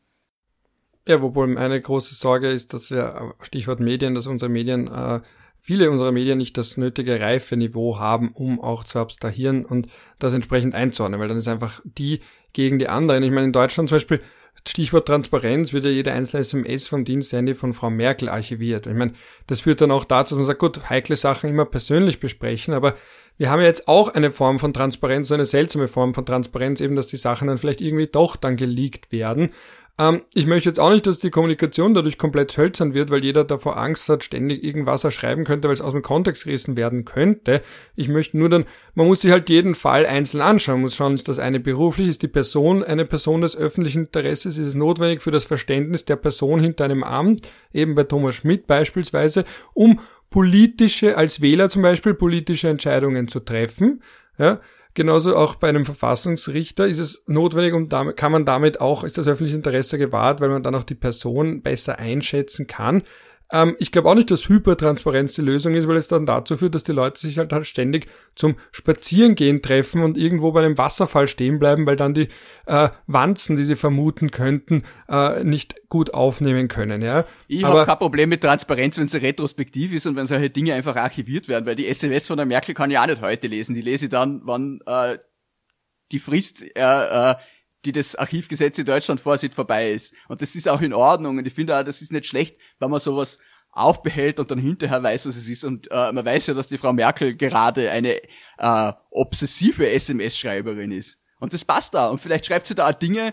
Ja, 1.06 1.22
wobei 1.22 1.46
meine 1.46 1.80
große 1.80 2.14
Sorge 2.14 2.50
ist, 2.50 2.74
dass 2.74 2.90
wir, 2.90 3.34
Stichwort 3.40 3.80
Medien, 3.80 4.14
dass 4.14 4.26
unsere 4.26 4.50
Medien 4.50 4.88
äh, 4.88 5.20
viele 5.68 5.90
unserer 5.90 6.12
Medien 6.12 6.38
nicht 6.38 6.56
das 6.56 6.78
nötige 6.78 7.20
Reifeniveau 7.20 7.98
haben, 7.98 8.30
um 8.32 8.58
auch 8.58 8.84
zu 8.84 8.98
abstrahieren 9.00 9.66
und 9.66 9.86
das 10.18 10.32
entsprechend 10.32 10.74
einzuordnen, 10.74 11.20
weil 11.20 11.28
dann 11.28 11.36
ist 11.36 11.46
einfach 11.46 11.82
die 11.84 12.20
gegen 12.54 12.78
die 12.78 12.88
anderen. 12.88 13.22
Ich 13.22 13.30
meine, 13.30 13.48
in 13.48 13.52
Deutschland 13.52 13.90
zum 13.90 13.96
Beispiel, 13.96 14.20
Stichwort 14.66 15.06
Transparenz, 15.06 15.74
wird 15.74 15.84
ja 15.84 15.90
jede 15.90 16.10
einzelne 16.10 16.40
SMS 16.40 16.88
vom 16.88 17.04
Diensthandy 17.04 17.54
von 17.54 17.74
Frau 17.74 17.90
Merkel 17.90 18.30
archiviert. 18.30 18.86
Ich 18.86 18.94
meine, 18.94 19.12
das 19.46 19.60
führt 19.60 19.82
dann 19.82 19.90
auch 19.90 20.06
dazu, 20.06 20.34
dass 20.34 20.38
man 20.38 20.46
sagt, 20.46 20.58
gut, 20.58 20.88
heikle 20.88 21.16
Sachen 21.16 21.50
immer 21.50 21.66
persönlich 21.66 22.18
besprechen, 22.18 22.72
aber 22.72 22.94
wir 23.36 23.50
haben 23.50 23.60
ja 23.60 23.66
jetzt 23.66 23.88
auch 23.88 24.14
eine 24.14 24.30
Form 24.30 24.58
von 24.58 24.72
Transparenz, 24.72 25.30
eine 25.30 25.44
seltsame 25.44 25.88
Form 25.88 26.14
von 26.14 26.24
Transparenz, 26.24 26.80
eben, 26.80 26.96
dass 26.96 27.08
die 27.08 27.18
Sachen 27.18 27.46
dann 27.46 27.58
vielleicht 27.58 27.82
irgendwie 27.82 28.06
doch 28.06 28.36
dann 28.36 28.56
geleakt 28.56 29.12
werden. 29.12 29.50
Ähm, 29.98 30.22
ich 30.32 30.46
möchte 30.46 30.68
jetzt 30.68 30.78
auch 30.78 30.90
nicht, 30.90 31.06
dass 31.06 31.18
die 31.18 31.30
Kommunikation 31.30 31.92
dadurch 31.92 32.18
komplett 32.18 32.56
hölzern 32.56 32.94
wird, 32.94 33.10
weil 33.10 33.24
jeder 33.24 33.44
davor 33.44 33.76
Angst 33.76 34.08
hat, 34.08 34.22
ständig 34.22 34.62
irgendwas 34.62 35.04
erschreiben 35.04 35.44
könnte, 35.44 35.68
weil 35.68 35.74
es 35.74 35.80
aus 35.80 35.92
dem 35.92 36.02
Kontext 36.02 36.44
gerissen 36.44 36.76
werden 36.76 37.04
könnte. 37.04 37.62
Ich 37.96 38.08
möchte 38.08 38.38
nur 38.38 38.48
dann, 38.48 38.64
man 38.94 39.06
muss 39.06 39.22
sich 39.22 39.32
halt 39.32 39.48
jeden 39.48 39.74
Fall 39.74 40.06
einzeln 40.06 40.40
anschauen, 40.40 40.76
man 40.76 40.82
muss 40.82 40.96
schauen, 40.96 41.14
ist 41.14 41.28
das 41.28 41.38
eine 41.38 41.58
beruflich, 41.60 42.08
ist 42.08 42.22
die 42.22 42.28
Person 42.28 42.84
eine 42.84 43.04
Person 43.04 43.40
des 43.40 43.56
öffentlichen 43.56 44.04
Interesses, 44.04 44.56
ist 44.56 44.68
es 44.68 44.74
notwendig 44.74 45.22
für 45.22 45.32
das 45.32 45.44
Verständnis 45.44 46.04
der 46.04 46.16
Person 46.16 46.60
hinter 46.60 46.84
einem 46.84 47.02
Amt, 47.02 47.50
eben 47.72 47.94
bei 47.94 48.04
Thomas 48.04 48.36
Schmidt 48.36 48.66
beispielsweise, 48.66 49.44
um 49.74 50.00
politische, 50.30 51.16
als 51.16 51.40
Wähler 51.40 51.70
zum 51.70 51.82
Beispiel, 51.82 52.14
politische 52.14 52.68
Entscheidungen 52.68 53.28
zu 53.28 53.40
treffen. 53.40 54.02
Ja, 54.38 54.60
Genauso 54.98 55.36
auch 55.36 55.54
bei 55.54 55.68
einem 55.68 55.84
Verfassungsrichter 55.84 56.88
ist 56.88 56.98
es 56.98 57.22
notwendig 57.28 57.72
und 57.72 57.92
damit 57.92 58.16
kann 58.16 58.32
man 58.32 58.44
damit 58.44 58.80
auch, 58.80 59.04
ist 59.04 59.16
das 59.16 59.28
öffentliche 59.28 59.54
Interesse 59.54 59.96
gewahrt, 59.96 60.40
weil 60.40 60.48
man 60.48 60.64
dann 60.64 60.74
auch 60.74 60.82
die 60.82 60.96
Person 60.96 61.62
besser 61.62 62.00
einschätzen 62.00 62.66
kann. 62.66 63.04
Ähm, 63.50 63.76
ich 63.78 63.92
glaube 63.92 64.08
auch 64.08 64.14
nicht, 64.14 64.30
dass 64.30 64.48
Hypertransparenz 64.48 65.34
die 65.34 65.42
Lösung 65.42 65.74
ist, 65.74 65.88
weil 65.88 65.96
es 65.96 66.08
dann 66.08 66.26
dazu 66.26 66.56
führt, 66.56 66.74
dass 66.74 66.84
die 66.84 66.92
Leute 66.92 67.18
sich 67.18 67.38
halt, 67.38 67.52
halt 67.52 67.66
ständig 67.66 68.06
zum 68.34 68.56
Spazierengehen 68.72 69.62
treffen 69.62 70.02
und 70.02 70.18
irgendwo 70.18 70.52
bei 70.52 70.62
einem 70.62 70.76
Wasserfall 70.76 71.28
stehen 71.28 71.58
bleiben, 71.58 71.86
weil 71.86 71.96
dann 71.96 72.14
die 72.14 72.28
äh, 72.66 72.90
Wanzen, 73.06 73.56
die 73.56 73.64
sie 73.64 73.76
vermuten 73.76 74.30
könnten, 74.30 74.84
äh, 75.08 75.42
nicht 75.44 75.88
gut 75.88 76.12
aufnehmen 76.12 76.68
können. 76.68 77.00
Ja? 77.00 77.24
Ich 77.46 77.64
habe 77.64 77.86
kein 77.86 77.98
Problem 77.98 78.28
mit 78.28 78.42
Transparenz, 78.42 78.98
wenn 78.98 79.08
sie 79.08 79.18
retrospektiv 79.18 79.92
ist 79.92 80.06
und 80.06 80.16
wenn 80.16 80.26
solche 80.26 80.50
Dinge 80.50 80.74
einfach 80.74 80.96
archiviert 80.96 81.48
werden, 81.48 81.64
weil 81.64 81.76
die 81.76 81.88
SMS 81.88 82.26
von 82.26 82.36
der 82.36 82.46
Merkel 82.46 82.74
kann 82.74 82.90
ich 82.90 82.98
auch 82.98 83.06
nicht 83.06 83.22
heute 83.22 83.46
lesen. 83.46 83.74
Die 83.74 83.82
lese 83.82 84.06
ich 84.06 84.10
dann, 84.10 84.42
wann 84.44 84.80
äh, 84.86 85.18
die 86.12 86.18
Frist 86.18 86.62
äh, 86.76 87.30
äh, 87.30 87.34
die 87.84 87.92
das 87.92 88.16
Archivgesetz 88.16 88.78
in 88.78 88.86
Deutschland 88.86 89.20
vorsieht, 89.20 89.54
vorbei 89.54 89.92
ist. 89.92 90.14
Und 90.28 90.42
das 90.42 90.54
ist 90.54 90.68
auch 90.68 90.80
in 90.80 90.92
Ordnung. 90.92 91.38
Und 91.38 91.46
ich 91.46 91.54
finde 91.54 91.78
auch, 91.78 91.84
das 91.84 92.02
ist 92.02 92.12
nicht 92.12 92.26
schlecht, 92.26 92.56
wenn 92.78 92.90
man 92.90 93.00
sowas 93.00 93.38
aufbehält 93.70 94.40
und 94.40 94.50
dann 94.50 94.58
hinterher 94.58 95.02
weiß, 95.02 95.26
was 95.26 95.36
es 95.36 95.48
ist. 95.48 95.64
Und 95.64 95.90
äh, 95.90 96.12
man 96.12 96.24
weiß 96.24 96.48
ja, 96.48 96.54
dass 96.54 96.68
die 96.68 96.78
Frau 96.78 96.92
Merkel 96.92 97.36
gerade 97.36 97.90
eine 97.90 98.16
äh, 98.58 98.92
obsessive 99.10 99.88
SMS-Schreiberin 99.88 100.90
ist. 100.90 101.18
Und 101.38 101.52
das 101.52 101.64
passt 101.64 101.94
da. 101.94 102.08
Und 102.08 102.20
vielleicht 102.20 102.46
schreibt 102.46 102.66
sie 102.66 102.74
da 102.74 102.88
auch 102.88 102.94
Dinge, 102.94 103.32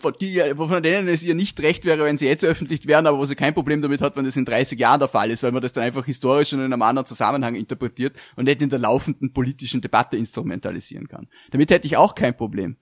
von, 0.00 0.12
die, 0.20 0.42
von 0.56 0.82
denen 0.82 1.08
es 1.08 1.22
ihr 1.22 1.34
nicht 1.34 1.60
recht 1.60 1.84
wäre, 1.84 2.04
wenn 2.04 2.18
sie 2.18 2.26
jetzt 2.26 2.44
öffentlich 2.44 2.86
wären, 2.86 3.06
aber 3.06 3.18
wo 3.18 3.26
sie 3.26 3.36
kein 3.36 3.54
Problem 3.54 3.80
damit 3.80 4.00
hat, 4.00 4.16
wenn 4.16 4.24
das 4.24 4.36
in 4.36 4.44
30 4.44 4.78
Jahren 4.78 4.98
der 4.98 5.08
Fall 5.08 5.30
ist, 5.30 5.42
weil 5.42 5.52
man 5.52 5.62
das 5.62 5.72
dann 5.72 5.84
einfach 5.84 6.04
historisch 6.04 6.52
und 6.52 6.58
in 6.58 6.72
einem 6.72 6.82
anderen 6.82 7.06
Zusammenhang 7.06 7.54
interpretiert 7.54 8.16
und 8.34 8.44
nicht 8.44 8.60
in 8.60 8.70
der 8.70 8.80
laufenden 8.80 9.32
politischen 9.32 9.80
Debatte 9.80 10.16
instrumentalisieren 10.16 11.06
kann. 11.06 11.28
Damit 11.52 11.70
hätte 11.70 11.86
ich 11.86 11.96
auch 11.96 12.14
kein 12.14 12.36
Problem. 12.36 12.76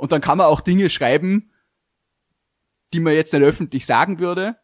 Und 0.00 0.12
dann 0.12 0.22
kann 0.22 0.38
man 0.38 0.46
auch 0.46 0.62
Dinge 0.62 0.88
schreiben, 0.88 1.52
die 2.94 3.00
man 3.00 3.12
jetzt 3.12 3.34
nicht 3.34 3.42
öffentlich 3.42 3.84
sagen 3.84 4.18
würde. 4.18 4.56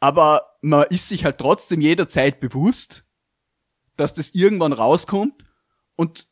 Aber 0.00 0.56
man 0.62 0.86
ist 0.88 1.08
sich 1.08 1.26
halt 1.26 1.36
trotzdem 1.36 1.82
jederzeit 1.82 2.40
bewusst, 2.40 3.04
dass 3.98 4.14
das 4.14 4.30
irgendwann 4.30 4.72
rauskommt 4.72 5.44
und 5.94 6.26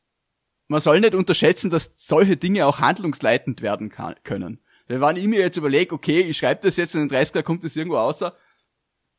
man 0.69 0.81
soll 0.81 1.01
nicht 1.01 1.15
unterschätzen, 1.15 1.69
dass 1.69 2.07
solche 2.07 2.39
Dinge 2.39 2.65
auch 2.65 2.81
handlungsleitend 2.81 3.61
werden 3.61 3.91
kann, 3.91 4.15
können. 4.25 4.65
Weil 4.89 5.03
wenn 5.03 5.17
ich 5.17 5.27
mir 5.27 5.41
jetzt 5.41 5.59
überlege, 5.59 5.95
okay, 5.95 6.23
ich 6.23 6.39
schreibe 6.39 6.63
das 6.67 6.79
jetzt 6.79 6.95
in 6.95 7.07
den 7.07 7.15
30er, 7.15 7.43
kommt 7.43 7.63
das 7.63 7.77
irgendwo 7.77 7.99
außer, 7.99 8.35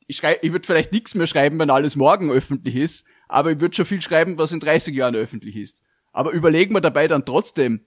ich 0.08 0.18
schreibe, 0.18 0.40
ich 0.42 0.52
würde 0.52 0.66
vielleicht 0.66 0.92
nichts 0.92 1.14
mehr 1.14 1.28
schreiben, 1.28 1.60
wenn 1.60 1.70
alles 1.70 1.96
morgen 1.96 2.32
öffentlich 2.32 2.76
ist, 2.76 3.06
aber 3.28 3.52
ich 3.52 3.60
würde 3.60 3.76
schon 3.76 3.86
viel 3.86 4.02
schreiben, 4.02 4.40
was 4.40 4.52
in 4.52 4.60
30 4.60 4.96
Jahren 4.96 5.16
öffentlich 5.16 5.58
ist. 5.58 5.84
Aber 6.12 6.32
überlegen 6.32 6.74
wir 6.74 6.82
dabei 6.82 7.08
dann 7.08 7.24
trotzdem, 7.24 7.86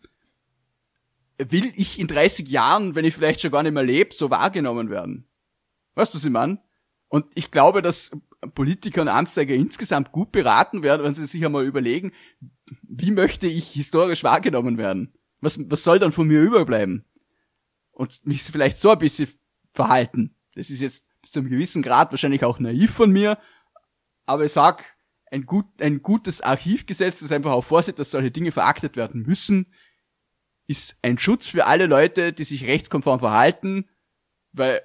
will 1.39 1.73
ich 1.77 1.99
in 1.99 2.07
30 2.07 2.49
Jahren, 2.49 2.95
wenn 2.95 3.05
ich 3.05 3.15
vielleicht 3.15 3.41
schon 3.41 3.51
gar 3.51 3.63
nicht 3.63 3.73
mehr 3.73 3.83
lebe, 3.83 4.15
so 4.15 4.31
wahrgenommen 4.31 4.91
werden? 4.91 5.29
Weißt 5.95 6.13
du, 6.13 6.17
was 6.17 6.25
ich 6.25 6.31
meine? 6.31 6.61
Und 7.09 7.27
ich 7.35 7.51
glaube, 7.51 7.83
dass 7.83 8.11
Politiker 8.55 9.03
und 9.03 9.09
Amtsträger 9.09 9.55
insgesamt 9.55 10.13
gut 10.13 10.33
beraten 10.33 10.83
werden, 10.83 11.05
wenn 11.05 11.15
sie 11.15 11.27
sich 11.27 11.45
einmal 11.45 11.65
überlegen, 11.65 12.13
wie 12.83 13.11
möchte 13.11 13.47
ich 13.47 13.71
historisch 13.71 14.25
wahrgenommen 14.25 14.79
werden? 14.79 15.13
Was, 15.41 15.59
was 15.71 15.85
soll 15.85 15.99
dann 15.99 16.13
von 16.13 16.27
mir 16.27 16.43
überbleiben? 16.43 17.05
Und 17.93 18.27
mich 18.27 18.43
vielleicht 18.43 18.79
so 18.79 18.91
ein 18.91 18.99
bisschen 18.99 19.29
verhalten. 19.73 20.35
Das 20.55 20.71
ist 20.71 20.81
jetzt 20.81 21.05
bis 21.23 21.33
zu 21.33 21.41
einem 21.41 21.51
gewissen 21.51 21.83
Grad 21.83 22.11
wahrscheinlich 22.11 22.45
auch 22.45 22.59
naiv 22.59 22.93
von 22.93 23.13
mir, 23.13 23.39
aber 24.27 24.45
ich 24.45 24.53
sag, 24.53 24.97
ein, 25.31 25.45
gut, 25.45 25.67
ein 25.81 26.03
gutes 26.03 26.41
Archivgesetz, 26.41 27.21
das 27.21 27.33
einfach 27.33 27.53
auch 27.53 27.65
vorsieht, 27.65 27.99
dass 27.99 28.11
solche 28.11 28.31
Dinge 28.31 28.53
veraktet 28.53 28.97
werden 28.97 29.23
müssen, 29.23 29.67
ist 30.67 30.97
ein 31.03 31.19
Schutz 31.19 31.47
für 31.47 31.67
alle 31.67 31.87
Leute, 31.87 32.33
die 32.33 32.45
sich 32.45 32.65
rechtskonform 32.65 33.21
verhalten, 33.21 33.89
weil 34.53 34.81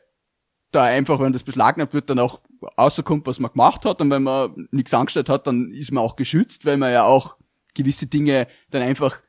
da 0.72 0.84
einfach, 0.84 1.20
wenn 1.20 1.34
das 1.34 1.44
beschlagnahmt 1.44 1.94
wird, 1.94 2.10
dann 2.10 2.20
auch 2.20 2.42
rauskommt, 2.78 3.26
was 3.28 3.40
man 3.40 3.52
gemacht 3.52 3.86
hat 3.86 4.02
und 4.02 4.10
wenn 4.10 4.24
man 4.24 4.68
nichts 4.72 4.94
angestellt 4.94 5.30
hat, 5.30 5.48
dann 5.48 5.72
ist 5.72 5.92
man 5.92 6.04
auch 6.04 6.16
geschützt, 6.16 6.66
weil 6.66 6.78
man 6.78 6.92
ja 6.92 7.04
auch 7.04 7.38
gewisse 7.74 8.08
Dinge 8.08 8.48
dann 8.70 8.82
einfach 8.82 9.22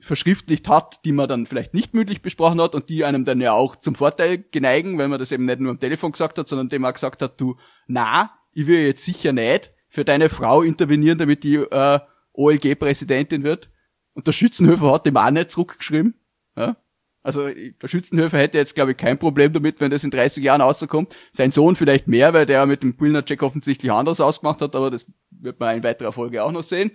verschriftlicht 0.00 0.68
hat, 0.68 1.04
die 1.04 1.12
man 1.12 1.28
dann 1.28 1.46
vielleicht 1.46 1.74
nicht 1.74 1.94
mündlich 1.94 2.22
besprochen 2.22 2.60
hat 2.60 2.74
und 2.74 2.88
die 2.88 3.04
einem 3.04 3.24
dann 3.24 3.40
ja 3.40 3.52
auch 3.52 3.76
zum 3.76 3.94
Vorteil 3.94 4.44
geneigen, 4.50 4.98
weil 4.98 5.08
man 5.08 5.20
das 5.20 5.30
eben 5.30 5.44
nicht 5.44 5.60
nur 5.60 5.70
am 5.70 5.78
Telefon 5.78 6.12
gesagt 6.12 6.38
hat, 6.38 6.48
sondern 6.48 6.68
dem 6.68 6.84
auch 6.84 6.92
gesagt 6.92 7.22
hat, 7.22 7.40
du, 7.40 7.56
na, 7.86 8.30
ich 8.52 8.66
will 8.66 8.80
jetzt 8.80 9.04
sicher 9.04 9.32
nicht 9.32 9.72
für 9.88 10.04
deine 10.04 10.28
Frau 10.28 10.62
intervenieren, 10.62 11.18
damit 11.18 11.44
die 11.44 11.56
äh, 11.56 12.00
OLG-Präsidentin 12.32 13.44
wird. 13.44 13.70
Und 14.14 14.26
der 14.26 14.32
Schützenhöfer 14.32 14.92
hat 14.92 15.06
dem 15.06 15.16
auch 15.16 15.30
nicht 15.30 15.50
zurückgeschrieben. 15.50 16.14
Ja? 16.56 16.76
Also 17.22 17.48
der 17.48 17.88
Schützenhöfer 17.88 18.38
hätte 18.38 18.58
jetzt, 18.58 18.74
glaube 18.74 18.92
ich, 18.92 18.96
kein 18.96 19.18
Problem 19.18 19.52
damit, 19.52 19.80
wenn 19.80 19.90
das 19.90 20.04
in 20.04 20.10
30 20.10 20.42
Jahren 20.42 20.60
rauskommt. 20.60 21.14
Sein 21.30 21.50
Sohn 21.50 21.76
vielleicht 21.76 22.08
mehr, 22.08 22.34
weil 22.34 22.46
der 22.46 22.66
mit 22.66 22.82
dem 22.82 22.96
Pilner-Check 22.96 23.42
offensichtlich 23.42 23.92
anders 23.92 24.20
ausgemacht 24.20 24.60
hat, 24.60 24.74
aber 24.74 24.90
das 24.90 25.06
wird 25.30 25.60
man 25.60 25.76
in 25.76 25.84
weiterer 25.84 26.12
Folge 26.12 26.42
auch 26.42 26.52
noch 26.52 26.64
sehen. 26.64 26.90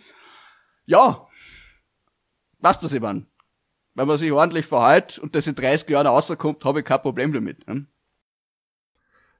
Ja, 0.85 1.27
was 2.59 2.79
das, 2.79 2.93
Ivan? 2.93 3.27
wenn 3.97 4.07
man 4.07 4.17
sich 4.17 4.31
ordentlich 4.31 4.67
verhält 4.67 5.17
und 5.17 5.33
das 5.33 5.47
in 5.47 5.55
30 5.55 5.89
Jahren 5.89 6.05
rauskommt, 6.05 6.63
habe 6.63 6.79
ich 6.79 6.85
kein 6.85 7.01
Problem 7.01 7.33
damit. 7.33 7.67
Ne? 7.67 7.87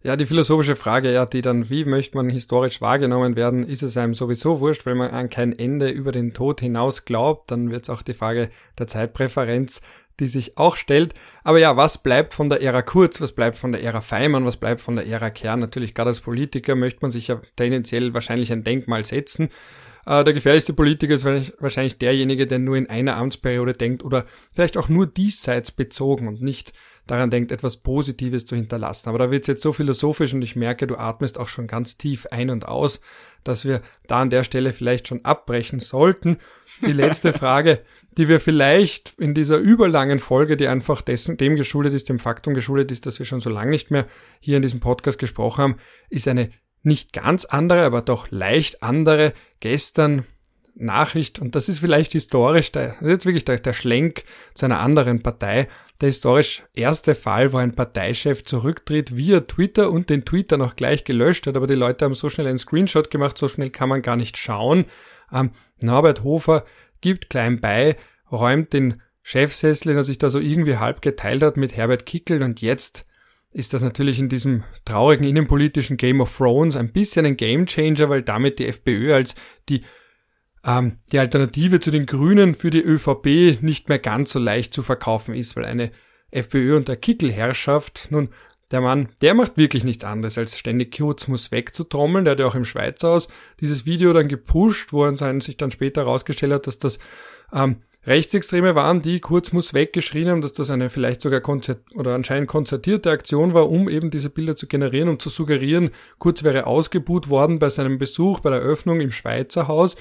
Ja, 0.07 0.15
die 0.15 0.25
philosophische 0.25 0.77
Frage, 0.77 1.11
ja, 1.11 1.25
die 1.25 1.41
dann, 1.41 1.69
wie 1.69 1.83
möchte 1.83 2.15
man 2.15 2.29
historisch 2.29 2.79
wahrgenommen 2.79 3.35
werden, 3.35 3.65
ist 3.65 3.83
es 3.83 3.97
einem 3.97 4.13
sowieso 4.13 4.61
wurscht, 4.61 4.85
weil 4.85 4.95
man 4.95 5.09
an 5.09 5.29
kein 5.29 5.51
Ende 5.51 5.89
über 5.89 6.13
den 6.13 6.33
Tod 6.33 6.61
hinaus 6.61 7.03
glaubt, 7.03 7.51
dann 7.51 7.71
wird 7.71 7.83
es 7.83 7.89
auch 7.89 8.03
die 8.03 8.13
Frage 8.13 8.47
der 8.79 8.87
Zeitpräferenz, 8.87 9.81
die 10.21 10.27
sich 10.27 10.57
auch 10.57 10.77
stellt. 10.77 11.13
Aber 11.43 11.59
ja, 11.59 11.75
was 11.75 11.97
bleibt 11.97 12.33
von 12.33 12.49
der 12.49 12.61
Ära 12.61 12.83
Kurz, 12.83 13.19
was 13.19 13.33
bleibt 13.33 13.57
von 13.57 13.73
der 13.73 13.83
Ära 13.83 13.99
Feimann, 13.99 14.45
was 14.45 14.55
bleibt 14.55 14.79
von 14.79 14.95
der 14.95 15.05
Ära 15.05 15.29
Kern? 15.29 15.59
Natürlich, 15.59 15.93
gerade 15.93 16.11
als 16.11 16.21
Politiker 16.21 16.77
möchte 16.77 16.99
man 17.01 17.11
sich 17.11 17.27
ja 17.27 17.41
tendenziell 17.57 18.13
wahrscheinlich 18.13 18.53
ein 18.53 18.63
Denkmal 18.63 19.03
setzen. 19.03 19.49
Äh, 20.05 20.23
der 20.23 20.33
gefährlichste 20.33 20.71
Politiker 20.71 21.15
ist 21.15 21.25
wahrscheinlich 21.59 21.97
derjenige, 21.97 22.47
der 22.47 22.59
nur 22.59 22.77
in 22.77 22.89
einer 22.89 23.17
Amtsperiode 23.17 23.73
denkt 23.73 24.05
oder 24.05 24.25
vielleicht 24.55 24.77
auch 24.77 24.87
nur 24.87 25.05
diesseits 25.05 25.71
bezogen 25.71 26.29
und 26.29 26.41
nicht 26.41 26.71
daran 27.07 27.29
denkt, 27.29 27.51
etwas 27.51 27.77
Positives 27.77 28.45
zu 28.45 28.55
hinterlassen. 28.55 29.09
Aber 29.09 29.17
da 29.17 29.31
wird 29.31 29.43
es 29.43 29.47
jetzt 29.47 29.61
so 29.61 29.73
philosophisch 29.73 30.33
und 30.33 30.41
ich 30.41 30.55
merke, 30.55 30.87
du 30.87 30.95
atmest 30.95 31.39
auch 31.39 31.47
schon 31.47 31.67
ganz 31.67 31.97
tief 31.97 32.27
ein 32.31 32.49
und 32.49 32.67
aus, 32.67 32.99
dass 33.43 33.65
wir 33.65 33.81
da 34.07 34.21
an 34.21 34.29
der 34.29 34.43
Stelle 34.43 34.73
vielleicht 34.73 35.07
schon 35.07 35.23
abbrechen 35.25 35.79
sollten. 35.79 36.37
Die 36.85 36.93
letzte 36.93 37.33
Frage, 37.37 37.81
die 38.17 38.27
wir 38.27 38.39
vielleicht 38.39 39.15
in 39.17 39.33
dieser 39.33 39.57
überlangen 39.57 40.19
Folge, 40.19 40.57
die 40.57 40.67
einfach 40.67 41.01
dessen, 41.01 41.37
dem 41.37 41.55
geschuldet 41.55 41.93
ist, 41.93 42.09
dem 42.09 42.19
Faktum 42.19 42.53
geschuldet 42.53 42.91
ist, 42.91 43.05
dass 43.05 43.19
wir 43.19 43.25
schon 43.25 43.41
so 43.41 43.49
lange 43.49 43.71
nicht 43.71 43.91
mehr 43.91 44.05
hier 44.39 44.57
in 44.57 44.61
diesem 44.61 44.79
Podcast 44.79 45.19
gesprochen 45.19 45.61
haben, 45.61 45.75
ist 46.09 46.27
eine 46.27 46.49
nicht 46.83 47.13
ganz 47.13 47.45
andere, 47.45 47.83
aber 47.83 48.01
doch 48.01 48.31
leicht 48.31 48.83
andere. 48.83 49.33
Gestern 49.59 50.25
Nachricht, 50.79 51.39
und 51.39 51.55
das 51.55 51.69
ist 51.69 51.79
vielleicht 51.79 52.11
historisch, 52.11 52.71
der, 52.71 52.89
das 52.89 53.01
ist 53.01 53.07
jetzt 53.07 53.25
wirklich 53.25 53.45
der, 53.45 53.57
der 53.57 53.73
Schlenk 53.73 54.23
zu 54.53 54.65
einer 54.65 54.79
anderen 54.79 55.23
Partei, 55.23 55.67
der 56.01 56.07
historisch 56.07 56.63
erste 56.75 57.15
Fall, 57.15 57.51
wo 57.51 57.57
ein 57.57 57.73
Parteichef 57.73 58.43
zurücktritt 58.43 59.17
via 59.17 59.41
Twitter 59.41 59.91
und 59.91 60.09
den 60.09 60.25
Twitter 60.25 60.57
noch 60.57 60.75
gleich 60.75 61.03
gelöscht 61.03 61.47
hat, 61.47 61.55
aber 61.55 61.67
die 61.67 61.73
Leute 61.73 62.05
haben 62.05 62.13
so 62.13 62.29
schnell 62.29 62.47
einen 62.47 62.59
Screenshot 62.59 63.09
gemacht, 63.09 63.37
so 63.37 63.47
schnell 63.47 63.71
kann 63.71 63.89
man 63.89 64.03
gar 64.03 64.15
nicht 64.15 64.37
schauen. 64.37 64.85
Ähm, 65.33 65.51
Norbert 65.81 66.23
Hofer 66.23 66.63
gibt 67.01 67.29
klein 67.29 67.59
bei, 67.59 67.95
räumt 68.31 68.73
den 68.73 69.01
Chefsessel, 69.23 69.89
den 69.89 69.97
er 69.97 70.03
sich 70.03 70.17
da 70.19 70.29
so 70.29 70.39
irgendwie 70.39 70.77
halb 70.77 71.01
geteilt 71.01 71.43
hat 71.43 71.57
mit 71.57 71.75
Herbert 71.75 72.05
Kickel. 72.05 72.41
Und 72.43 72.61
jetzt 72.61 73.05
ist 73.51 73.73
das 73.73 73.81
natürlich 73.81 74.19
in 74.19 74.29
diesem 74.29 74.63
traurigen 74.85 75.27
innenpolitischen 75.27 75.97
Game 75.97 76.21
of 76.21 76.37
Thrones 76.37 76.77
ein 76.77 76.93
bisschen 76.93 77.25
ein 77.25 77.35
Gamechanger, 77.35 78.09
weil 78.09 78.21
damit 78.21 78.59
die 78.59 78.67
FPÖ 78.67 79.13
als 79.13 79.35
die 79.67 79.81
ähm, 80.67 80.97
die 81.11 81.19
Alternative 81.19 81.79
zu 81.79 81.89
den 81.89 82.05
Grünen 82.05 82.53
für 82.53 82.69
die 82.69 82.83
ÖVP 82.83 83.61
nicht 83.61 83.89
mehr 83.89 83.99
ganz 83.99 84.31
so 84.31 84.39
leicht 84.39 84.73
zu 84.73 84.83
verkaufen 84.83 85.33
ist, 85.33 85.55
weil 85.55 85.65
eine 85.65 85.91
FPÖ 86.29 86.75
unter 86.75 86.97
Kickelherrschaft, 86.97 88.09
nun, 88.11 88.29
der 88.71 88.81
Mann, 88.81 89.07
der 89.21 89.33
macht 89.33 89.55
wirklich 89.55 89.85
nichts 89.85 90.03
anderes, 90.03 90.37
als 90.37 90.57
ständig 90.57 90.97
Kurz 90.97 91.29
muss 91.29 91.51
wegzutrommeln. 91.51 92.25
Der 92.25 92.33
hat 92.33 92.41
ja 92.41 92.47
auch 92.47 92.55
im 92.55 92.65
Schweizer 92.65 93.07
Haus 93.07 93.29
dieses 93.61 93.85
Video 93.85 94.11
dann 94.11 94.27
gepusht, 94.27 94.91
wo 94.91 95.05
er 95.05 95.39
sich 95.39 95.55
dann 95.55 95.71
später 95.71 96.01
herausgestellt 96.01 96.51
hat, 96.51 96.67
dass 96.67 96.77
das 96.77 96.99
ähm, 97.53 97.77
Rechtsextreme 98.05 98.75
waren, 98.75 99.01
die 99.01 99.21
Kurz 99.21 99.53
muss 99.53 99.73
weggeschrien 99.73 100.27
haben, 100.27 100.41
dass 100.41 100.51
das 100.51 100.69
eine 100.69 100.89
vielleicht 100.89 101.21
sogar 101.21 101.39
konzert 101.39 101.79
oder 101.93 102.13
anscheinend 102.13 102.49
konzertierte 102.49 103.09
Aktion 103.09 103.53
war, 103.53 103.69
um 103.69 103.87
eben 103.87 104.11
diese 104.11 104.29
Bilder 104.29 104.57
zu 104.57 104.67
generieren, 104.67 105.07
um 105.07 105.19
zu 105.19 105.29
suggerieren, 105.29 105.91
Kurz 106.17 106.43
wäre 106.43 106.67
ausgebuht 106.67 107.29
worden 107.29 107.59
bei 107.59 107.69
seinem 107.69 107.99
Besuch 107.99 108.41
bei 108.41 108.49
der 108.49 108.59
Öffnung 108.59 108.99
im 108.99 109.11
Schweizer 109.11 109.69
Haus. 109.69 109.95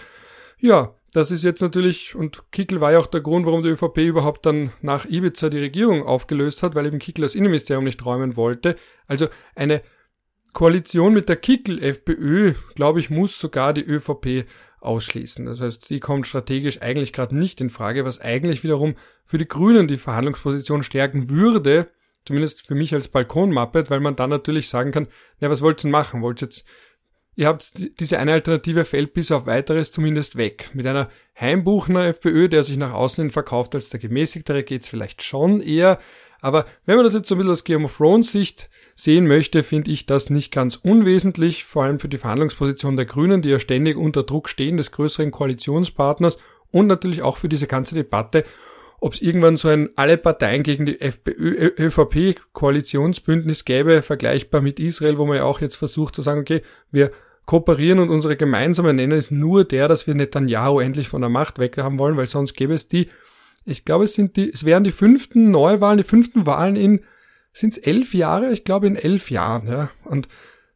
Ja, 0.58 0.94
das 1.12 1.30
ist 1.30 1.44
jetzt 1.44 1.60
natürlich, 1.62 2.14
und 2.14 2.50
Kickel 2.50 2.80
war 2.80 2.92
ja 2.92 2.98
auch 2.98 3.06
der 3.06 3.20
Grund, 3.20 3.46
warum 3.46 3.62
die 3.62 3.70
ÖVP 3.70 3.98
überhaupt 3.98 4.46
dann 4.46 4.72
nach 4.82 5.06
Ibiza 5.06 5.48
die 5.48 5.58
Regierung 5.58 6.02
aufgelöst 6.02 6.62
hat, 6.62 6.74
weil 6.74 6.86
eben 6.86 6.98
Kickel 6.98 7.22
das 7.22 7.34
Innenministerium 7.34 7.84
nicht 7.84 8.04
räumen 8.04 8.36
wollte. 8.36 8.76
Also 9.06 9.28
eine 9.54 9.82
Koalition 10.52 11.12
mit 11.12 11.28
der 11.28 11.36
Kickel-FPÖ, 11.36 12.54
glaube 12.74 13.00
ich, 13.00 13.10
muss 13.10 13.38
sogar 13.38 13.72
die 13.74 13.84
ÖVP 13.84 14.46
ausschließen. 14.80 15.44
Das 15.44 15.60
heißt, 15.60 15.90
die 15.90 16.00
kommt 16.00 16.26
strategisch 16.26 16.80
eigentlich 16.80 17.12
gerade 17.12 17.36
nicht 17.36 17.60
in 17.60 17.70
Frage, 17.70 18.04
was 18.04 18.20
eigentlich 18.20 18.62
wiederum 18.62 18.94
für 19.24 19.38
die 19.38 19.48
Grünen 19.48 19.88
die 19.88 19.98
Verhandlungsposition 19.98 20.82
stärken 20.82 21.28
würde, 21.28 21.88
zumindest 22.24 22.66
für 22.66 22.74
mich 22.74 22.94
als 22.94 23.08
Balkonmappet, 23.08 23.90
weil 23.90 24.00
man 24.00 24.16
dann 24.16 24.30
natürlich 24.30 24.68
sagen 24.68 24.92
kann, 24.92 25.08
na, 25.40 25.50
was 25.50 25.62
wollt 25.62 25.80
ihr 25.80 25.82
denn 25.82 25.90
machen? 25.90 26.22
Wollt 26.22 26.42
ihr 26.42 26.46
jetzt 26.46 26.64
ihr 27.36 27.46
habt 27.46 28.00
diese 28.00 28.18
eine 28.18 28.32
Alternative 28.32 28.84
fällt 28.84 29.12
bis 29.12 29.30
auf 29.30 29.46
weiteres 29.46 29.92
zumindest 29.92 30.36
weg. 30.36 30.70
Mit 30.72 30.86
einer 30.86 31.08
Heimbuchner 31.38 32.06
FPÖ, 32.06 32.48
der 32.48 32.64
sich 32.64 32.78
nach 32.78 32.92
außen 32.92 33.24
hin 33.24 33.30
verkauft 33.30 33.74
als 33.74 33.90
der 33.90 34.00
gemäßigtere, 34.00 34.64
geht's 34.64 34.88
vielleicht 34.88 35.22
schon 35.22 35.60
eher. 35.60 35.98
Aber 36.40 36.64
wenn 36.86 36.96
man 36.96 37.04
das 37.04 37.14
jetzt 37.14 37.28
so 37.28 37.34
ein 37.34 37.38
bisschen 37.38 37.52
aus 37.52 37.64
Game 37.64 37.84
of 37.84 37.96
Thrones 37.96 38.32
Sicht 38.32 38.70
sehen 38.94 39.26
möchte, 39.26 39.62
finde 39.62 39.90
ich 39.90 40.06
das 40.06 40.30
nicht 40.30 40.50
ganz 40.50 40.76
unwesentlich, 40.76 41.64
vor 41.64 41.84
allem 41.84 41.98
für 42.00 42.08
die 42.08 42.18
Verhandlungsposition 42.18 42.96
der 42.96 43.06
Grünen, 43.06 43.42
die 43.42 43.50
ja 43.50 43.58
ständig 43.58 43.96
unter 43.96 44.22
Druck 44.22 44.48
stehen, 44.48 44.76
des 44.76 44.92
größeren 44.92 45.30
Koalitionspartners 45.30 46.38
und 46.70 46.86
natürlich 46.86 47.22
auch 47.22 47.36
für 47.36 47.48
diese 47.48 47.66
ganze 47.66 47.94
Debatte, 47.94 48.44
ob 48.98 49.14
es 49.14 49.20
irgendwann 49.20 49.58
so 49.58 49.68
ein 49.68 49.90
alle 49.96 50.16
Parteien 50.16 50.62
gegen 50.62 50.86
die 50.86 51.00
FPÖ, 51.00 51.72
ÖVP 51.78 52.40
Koalitionsbündnis 52.52 53.64
gäbe, 53.66 54.00
vergleichbar 54.00 54.62
mit 54.62 54.80
Israel, 54.80 55.18
wo 55.18 55.26
man 55.26 55.36
ja 55.36 55.44
auch 55.44 55.60
jetzt 55.60 55.76
versucht 55.76 56.14
zu 56.14 56.22
sagen, 56.22 56.40
okay, 56.40 56.62
wir 56.90 57.10
kooperieren 57.46 58.00
und 58.00 58.10
unsere 58.10 58.36
gemeinsame 58.36 58.92
Nenner 58.92 59.16
ist 59.16 59.30
nur 59.30 59.64
der, 59.64 59.88
dass 59.88 60.06
wir 60.06 60.14
Netanyahu 60.14 60.80
endlich 60.80 61.08
von 61.08 61.20
der 61.20 61.30
Macht 61.30 61.58
weg 61.58 61.78
haben 61.78 61.98
wollen, 61.98 62.16
weil 62.16 62.26
sonst 62.26 62.54
gäbe 62.54 62.74
es 62.74 62.88
die, 62.88 63.08
ich 63.64 63.84
glaube, 63.84 64.04
es 64.04 64.14
sind 64.14 64.36
die, 64.36 64.50
es 64.52 64.64
wären 64.64 64.84
die 64.84 64.92
fünften 64.92 65.50
Neuwahlen, 65.50 65.98
die 65.98 66.04
fünften 66.04 66.46
Wahlen 66.46 66.76
in, 66.76 67.00
sind 67.52 67.72
es 67.72 67.78
elf 67.78 68.14
Jahre? 68.14 68.52
Ich 68.52 68.64
glaube 68.64 68.86
in 68.86 68.96
elf 68.96 69.30
Jahren, 69.30 69.66
ja. 69.66 69.90
Und 70.04 70.28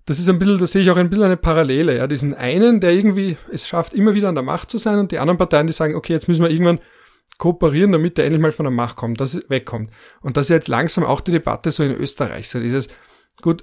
das 0.06 0.18
ist 0.18 0.28
ein 0.28 0.38
bisschen, 0.38 0.58
da 0.58 0.66
sehe 0.66 0.82
ich 0.82 0.90
auch 0.90 0.96
ein 0.96 1.08
bisschen 1.08 1.24
eine 1.24 1.36
Parallele, 1.36 1.96
ja. 1.96 2.06
Diesen 2.06 2.34
einen, 2.34 2.80
der 2.80 2.92
irgendwie 2.92 3.36
es 3.52 3.68
schafft, 3.68 3.94
immer 3.94 4.14
wieder 4.14 4.28
an 4.28 4.34
der 4.34 4.42
Macht 4.42 4.70
zu 4.70 4.78
sein 4.78 4.98
und 4.98 5.12
die 5.12 5.18
anderen 5.18 5.38
Parteien, 5.38 5.68
die 5.68 5.72
sagen, 5.72 5.94
okay, 5.94 6.12
jetzt 6.12 6.26
müssen 6.26 6.42
wir 6.42 6.50
irgendwann 6.50 6.80
kooperieren, 7.38 7.92
damit 7.92 8.18
der 8.18 8.24
endlich 8.24 8.42
mal 8.42 8.52
von 8.52 8.64
der 8.64 8.72
Macht 8.72 8.96
kommt, 8.96 9.20
dass 9.20 9.34
es 9.34 9.48
wegkommt. 9.48 9.90
Und 10.20 10.36
das 10.36 10.46
ist 10.46 10.50
jetzt 10.50 10.68
langsam 10.68 11.04
auch 11.04 11.20
die 11.20 11.32
Debatte 11.32 11.70
so 11.70 11.82
in 11.82 11.94
Österreich, 11.94 12.48
so 12.48 12.58
dieses, 12.58 12.88
gut, 13.40 13.62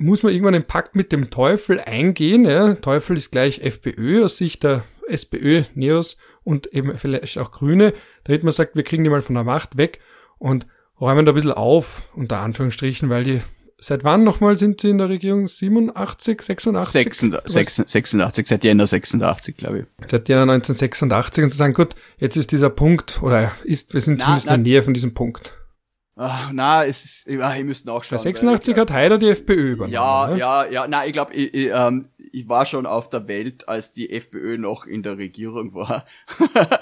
muss 0.00 0.22
man 0.22 0.32
irgendwann 0.32 0.54
einen 0.54 0.64
Pakt 0.64 0.96
mit 0.96 1.12
dem 1.12 1.30
Teufel 1.30 1.78
eingehen. 1.78 2.44
Ja? 2.46 2.74
Teufel 2.74 3.16
ist 3.16 3.30
gleich 3.30 3.60
FPÖ 3.60 4.24
aus 4.24 4.38
Sicht 4.38 4.62
der 4.62 4.84
SPÖ, 5.06 5.64
Neos 5.74 6.16
und 6.42 6.72
eben 6.72 6.96
vielleicht 6.96 7.36
auch 7.38 7.52
Grüne, 7.52 7.92
damit 8.24 8.42
man 8.42 8.52
sagt, 8.52 8.76
wir 8.76 8.82
kriegen 8.82 9.04
die 9.04 9.10
mal 9.10 9.22
von 9.22 9.34
der 9.34 9.44
Macht 9.44 9.76
weg 9.76 10.00
und 10.38 10.66
räumen 11.00 11.26
da 11.26 11.32
ein 11.32 11.34
bisschen 11.34 11.52
auf, 11.52 12.02
unter 12.14 12.38
Anführungsstrichen, 12.38 13.10
weil 13.10 13.24
die 13.24 13.40
Seit 13.82 14.04
wann 14.04 14.24
nochmal 14.24 14.58
sind 14.58 14.82
sie 14.82 14.90
in 14.90 14.98
der 14.98 15.08
Regierung? 15.08 15.48
87, 15.48 16.42
86? 16.42 17.02
86, 17.02 17.88
86 17.88 18.46
seit 18.46 18.62
Jänner 18.62 18.86
86, 18.86 19.56
glaube 19.56 19.78
ich. 19.78 19.84
Seit 20.10 20.28
Jänner 20.28 20.42
1986 20.42 21.44
und 21.44 21.50
zu 21.50 21.56
sagen, 21.56 21.72
gut, 21.72 21.94
jetzt 22.18 22.36
ist 22.36 22.52
dieser 22.52 22.68
Punkt, 22.68 23.22
oder 23.22 23.52
ist, 23.64 23.94
wir 23.94 24.02
sind 24.02 24.18
na, 24.18 24.24
zumindest 24.24 24.46
na, 24.48 24.54
in 24.56 24.64
der 24.64 24.72
Nähe 24.72 24.82
von 24.82 24.92
diesem 24.92 25.14
Punkt. 25.14 25.54
Ach, 26.22 26.50
na, 26.52 26.84
es 26.84 27.02
ist, 27.02 27.40
ah, 27.40 27.56
ich 27.56 27.64
müsste 27.64 27.90
auch 27.90 28.04
schauen. 28.04 28.18
Bei 28.18 28.24
86 28.24 28.76
hat 28.76 28.90
Haider 28.90 29.16
die 29.16 29.30
FPÖ 29.30 29.72
übernommen. 29.72 29.94
Ja, 29.94 30.28
ne? 30.28 30.38
ja, 30.38 30.66
ja, 30.66 30.86
na, 30.86 31.06
ich 31.06 31.14
glaube, 31.14 31.32
ich, 31.32 31.54
ich, 31.54 31.70
ähm, 31.72 32.10
ich 32.30 32.46
war 32.46 32.66
schon 32.66 32.84
auf 32.84 33.08
der 33.08 33.26
Welt, 33.26 33.70
als 33.70 33.90
die 33.90 34.10
FPÖ 34.10 34.58
noch 34.58 34.84
in 34.84 35.02
der 35.02 35.16
Regierung 35.16 35.72
war. 35.72 36.04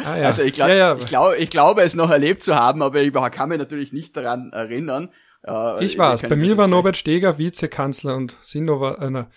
Ah, 0.04 0.16
ja. 0.16 0.22
Also 0.26 0.42
ich 0.42 0.54
glaube, 0.54 0.72
ja, 0.72 0.76
ja. 0.76 0.96
ich 0.96 1.06
glaube, 1.06 1.36
ich 1.36 1.50
glaube 1.50 1.82
es 1.82 1.94
noch 1.94 2.10
erlebt 2.10 2.42
zu 2.42 2.56
haben, 2.56 2.82
aber 2.82 3.00
ich 3.00 3.12
kann 3.12 3.48
mich 3.48 3.58
natürlich 3.58 3.92
nicht 3.92 4.16
daran 4.16 4.50
erinnern. 4.52 5.10
Äh, 5.46 5.84
ich 5.84 5.96
war's. 5.98 6.22
Bei 6.22 6.34
mir 6.34 6.56
war 6.56 6.66
Norbert 6.66 6.96
Steger 6.96 7.38
Vizekanzler 7.38 8.16
und 8.16 8.36
Sino 8.42 8.80
war, 8.80 9.00
äh, 9.00 9.08
na, 9.08 9.30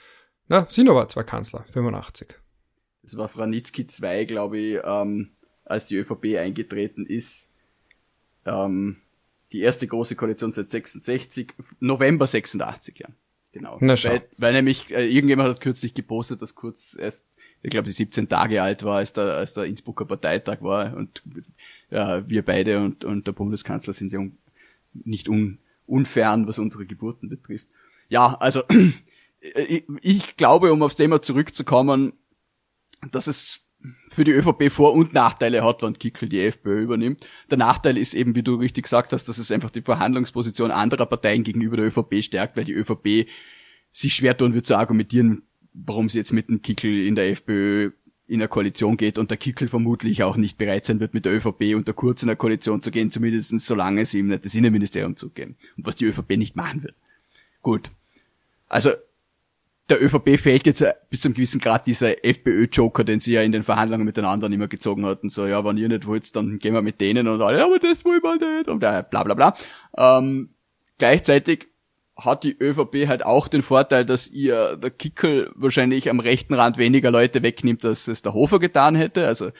na, 0.48 0.65
Sino 0.68 0.95
war 0.95 1.10
zwar 1.10 1.26
Kanzler, 1.26 1.64
85. 1.72 2.28
Das 3.03 3.18
war 3.18 3.28
Franitzky 3.28 3.86
2, 3.86 4.26
glaube 4.26 4.57
ich, 4.57 4.80
ähm, 4.84 5.34
als 5.64 5.86
die 5.86 5.98
ÖVP 5.98 6.40
eingetreten 6.40 7.06
ist. 7.06 7.52
Ähm, 8.48 8.98
die 9.52 9.61
erste 9.61 9.88
große 9.88 10.15
Koalition 10.15 10.52
seit 10.52 10.69
66, 10.69 11.53
November 11.80 12.28
86, 12.28 12.99
ja. 12.99 13.10
Genau. 13.53 13.78
Na, 13.82 13.98
schau. 13.98 14.11
Weil, 14.11 14.28
weil 14.38 14.53
nämlich 14.53 14.90
äh, 14.91 15.06
irgendjemand 15.06 15.49
hat 15.49 15.61
kürzlich 15.61 15.94
gepostet, 15.94 16.41
dass 16.41 16.56
kurz 16.56 16.98
erst, 16.98 17.26
ich 17.61 17.69
glaube, 17.69 17.88
sie 17.90 17.94
17 17.94 18.30
Tage 18.30 18.61
alt 18.61 18.84
war, 18.84 18.98
als 18.98 19.11
der, 19.14 19.36
als 19.36 19.53
der 19.53 19.65
Innsbrucker 19.65 20.06
Parteitag 20.06 20.61
war 20.61 20.95
und 20.95 21.22
ja, 21.90 22.28
wir 22.30 22.45
beide 22.45 22.80
und, 22.80 23.03
und 23.03 23.28
der 23.28 23.34
Bundeskanzler 23.34 23.94
sind 23.94 24.14
ja 24.14 24.19
un, 24.19 24.38
nicht 24.94 25.28
un, 25.28 25.60
unfern, 25.86 26.48
was 26.48 26.60
unsere 26.60 26.86
Geburten 26.86 27.28
betrifft. 27.28 27.68
Ja, 28.07 28.36
also 28.40 28.64
ich, 29.41 29.84
ich 30.02 30.38
glaube, 30.38 30.72
um 30.72 30.82
aufs 30.82 30.95
Thema 30.95 31.22
zurückzukommen, 31.22 32.14
dass 33.11 33.28
es 33.28 33.60
für 34.10 34.24
die 34.24 34.32
ÖVP 34.32 34.72
Vor- 34.72 34.94
und 34.94 35.14
Nachteile 35.14 35.64
hat, 35.64 35.82
wenn 35.82 35.98
Kickel 35.98 36.30
die 36.30 36.41
FPÖ 36.41 36.84
übernimmt. 36.84 37.26
Der 37.49 37.58
Nachteil 37.58 37.98
ist 37.98 38.14
eben, 38.14 38.36
wie 38.36 38.44
du 38.44 38.56
richtig 38.56 38.84
gesagt 38.84 39.14
hast, 39.14 39.28
dass 39.28 39.38
es 39.38 39.52
einfach 39.52 39.70
die 39.70 39.82
Verhandlungsposition 39.82 40.72
anderer 40.72 41.06
Parteien 41.06 41.44
gegenüber 41.44 41.78
der 41.78 41.88
ÖVP 41.88 42.24
stärkt, 42.24 42.58
weil 42.58 42.66
die 42.66 42.74
ÖVP 42.74 43.28
sich 43.91 44.14
schwer 44.14 44.38
tun 44.38 44.53
wird 44.53 44.66
zu 44.66 44.78
argumentieren, 44.78 45.44
warum 45.74 46.10
sie 46.10 46.20
jetzt 46.20 46.34
mit 46.34 46.49
dem 46.49 46.62
Kickel 46.62 47.06
in 47.06 47.16
der 47.16 47.30
FPÖ 47.32 47.91
in 48.28 48.40
eine 48.40 48.48
Koalition 48.48 48.95
geht 48.95 49.18
und 49.18 49.30
der 49.30 49.38
Kickel 49.38 49.68
vermutlich 49.68 50.24
auch 50.24 50.38
nicht 50.38 50.58
bereit 50.58 50.86
sein 50.86 51.02
wird, 51.02 51.14
mit 51.14 51.26
der 51.26 51.34
ÖVP 51.34 51.76
und 51.76 51.88
der 51.88 51.94
Kurz 51.94 52.24
in 52.24 52.30
eine 52.30 52.38
Koalition 52.38 52.82
zu 52.82 52.90
gehen, 52.90 53.12
zumindest 53.12 53.60
solange 53.60 54.06
sie 54.06 54.20
ihm 54.20 54.28
nicht 54.28 54.45
das 54.45 54.56
Innenministerium 54.56 55.18
zugeben. 55.18 55.58
Und 55.76 55.86
was 55.86 55.95
die 55.95 56.06
ÖVP 56.06 56.38
nicht 56.38 56.56
machen 56.56 56.82
wird. 56.84 56.95
Gut. 57.62 57.91
Also 58.70 58.91
der 59.91 60.01
ÖVP 60.01 60.39
fehlt 60.39 60.65
jetzt 60.65 60.84
bis 61.09 61.22
zu 61.22 61.27
einem 61.27 61.35
gewissen 61.35 61.59
Grad 61.59 61.85
dieser 61.85 62.26
FPÖ-Joker, 62.26 63.03
den 63.03 63.19
sie 63.19 63.34
ja 63.34 63.41
in 63.41 63.51
den 63.51 63.63
Verhandlungen 63.63 64.05
mit 64.05 64.18
den 64.18 64.26
anderen 64.26 64.53
immer 64.53 64.68
gezogen 64.68 65.05
hatten. 65.05 65.30
So, 65.30 65.45
ja, 65.45 65.63
wenn 65.63 65.77
ihr 65.77 65.89
nicht 65.89 66.07
wollt, 66.07 66.35
dann 66.35 66.59
gehen 66.59 66.73
wir 66.73 66.81
mit 66.81 67.01
denen 67.01 67.27
und 67.27 67.41
alle, 67.41 67.59
ja, 67.59 67.65
aber 67.65 67.77
das 67.77 68.05
wollen 68.05 68.23
wir 68.23 68.57
nicht 68.57 68.69
und 68.69 68.80
bla 68.80 69.01
bla 69.01 69.34
bla. 69.34 69.55
Ähm, 69.97 70.55
gleichzeitig 70.97 71.68
hat 72.15 72.43
die 72.43 72.57
ÖVP 72.57 73.07
halt 73.07 73.26
auch 73.26 73.47
den 73.47 73.61
Vorteil, 73.61 74.05
dass 74.05 74.27
ihr 74.27 74.77
der 74.77 74.91
Kickel 74.91 75.51
wahrscheinlich 75.55 76.09
am 76.09 76.19
rechten 76.19 76.53
Rand 76.53 76.77
weniger 76.77 77.11
Leute 77.11 77.43
wegnimmt, 77.43 77.84
als 77.84 78.07
es 78.07 78.22
der 78.22 78.34
Hofer 78.34 78.59
getan 78.59 78.95
hätte. 78.95 79.27
Also 79.27 79.51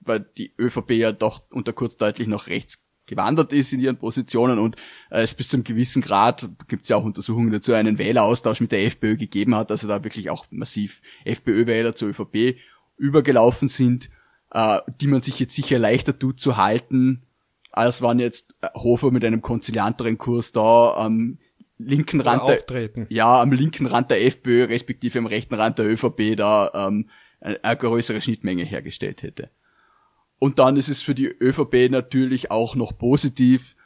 weil 0.00 0.20
die 0.20 0.54
ÖVP 0.58 0.92
ja 0.92 1.12
doch 1.12 1.42
unter 1.50 1.72
kurz 1.72 1.96
deutlich 1.96 2.26
noch 2.26 2.46
rechts 2.46 2.78
gewandert 3.10 3.52
ist 3.52 3.72
in 3.72 3.80
ihren 3.80 3.98
Positionen 3.98 4.58
und 4.58 4.76
äh, 5.10 5.22
es 5.22 5.34
bis 5.34 5.48
zu 5.48 5.56
einem 5.56 5.64
gewissen 5.64 6.00
Grad, 6.00 6.48
gibt 6.68 6.84
es 6.84 6.88
ja 6.88 6.96
auch 6.96 7.04
Untersuchungen 7.04 7.50
dazu, 7.50 7.74
einen 7.74 7.98
Wähleraustausch 7.98 8.60
mit 8.60 8.72
der 8.72 8.84
FPÖ 8.86 9.16
gegeben 9.16 9.54
hat, 9.54 9.70
also 9.70 9.88
da 9.88 10.02
wirklich 10.02 10.30
auch 10.30 10.46
massiv 10.50 11.02
FPÖ-Wähler 11.24 11.94
zur 11.94 12.08
ÖVP 12.08 12.56
übergelaufen 12.96 13.68
sind, 13.68 14.10
äh, 14.52 14.78
die 15.00 15.08
man 15.08 15.22
sich 15.22 15.38
jetzt 15.40 15.54
sicher 15.54 15.78
leichter 15.78 16.18
tut 16.18 16.40
zu 16.40 16.56
halten, 16.56 17.22
als 17.72 18.00
waren 18.00 18.20
jetzt 18.20 18.54
äh, 18.62 18.68
Hofer 18.74 19.10
mit 19.10 19.24
einem 19.24 19.42
konzilianteren 19.42 20.16
Kurs 20.16 20.52
da 20.52 20.94
am 20.94 21.38
linken 21.78 22.20
Rand 22.20 22.42
der, 22.48 23.06
ja, 23.08 23.40
am 23.40 23.52
linken 23.52 23.86
Rand 23.86 24.10
der 24.10 24.24
FPÖ, 24.24 24.64
respektive 24.64 25.18
am 25.18 25.26
rechten 25.26 25.54
Rand 25.54 25.78
der 25.78 25.86
ÖVP 25.86 26.36
da 26.36 26.70
ähm, 26.74 27.08
eine 27.40 27.76
größere 27.76 28.20
Schnittmenge 28.20 28.64
hergestellt 28.64 29.22
hätte. 29.22 29.50
Und 30.40 30.58
dann 30.58 30.76
ist 30.76 30.88
es 30.88 31.02
für 31.02 31.14
die 31.14 31.28
ÖVP 31.28 31.90
natürlich 31.90 32.50
auch 32.50 32.74
noch 32.74 32.96
positiv, 32.96 33.76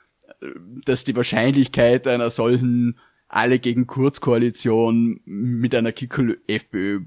dass 0.85 1.05
die 1.05 1.17
Wahrscheinlichkeit 1.17 2.07
einer 2.07 2.31
solchen 2.31 2.99
alle 3.29 3.59
gegen 3.59 3.87
Kurzkoalition 3.87 5.21
mit 5.25 5.75
einer 5.75 5.93
Kickel-FPÖ 5.93 7.01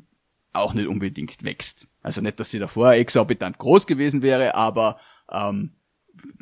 auch 0.52 0.74
nicht 0.74 0.88
unbedingt 0.88 1.44
wächst. 1.44 1.88
Also 2.02 2.20
nicht, 2.22 2.40
dass 2.40 2.52
sie 2.52 2.60
davor 2.60 2.94
exorbitant 2.94 3.58
groß 3.58 3.88
gewesen 3.88 4.22
wäre, 4.22 4.56
aber 4.56 4.98
ähm, 5.32 5.72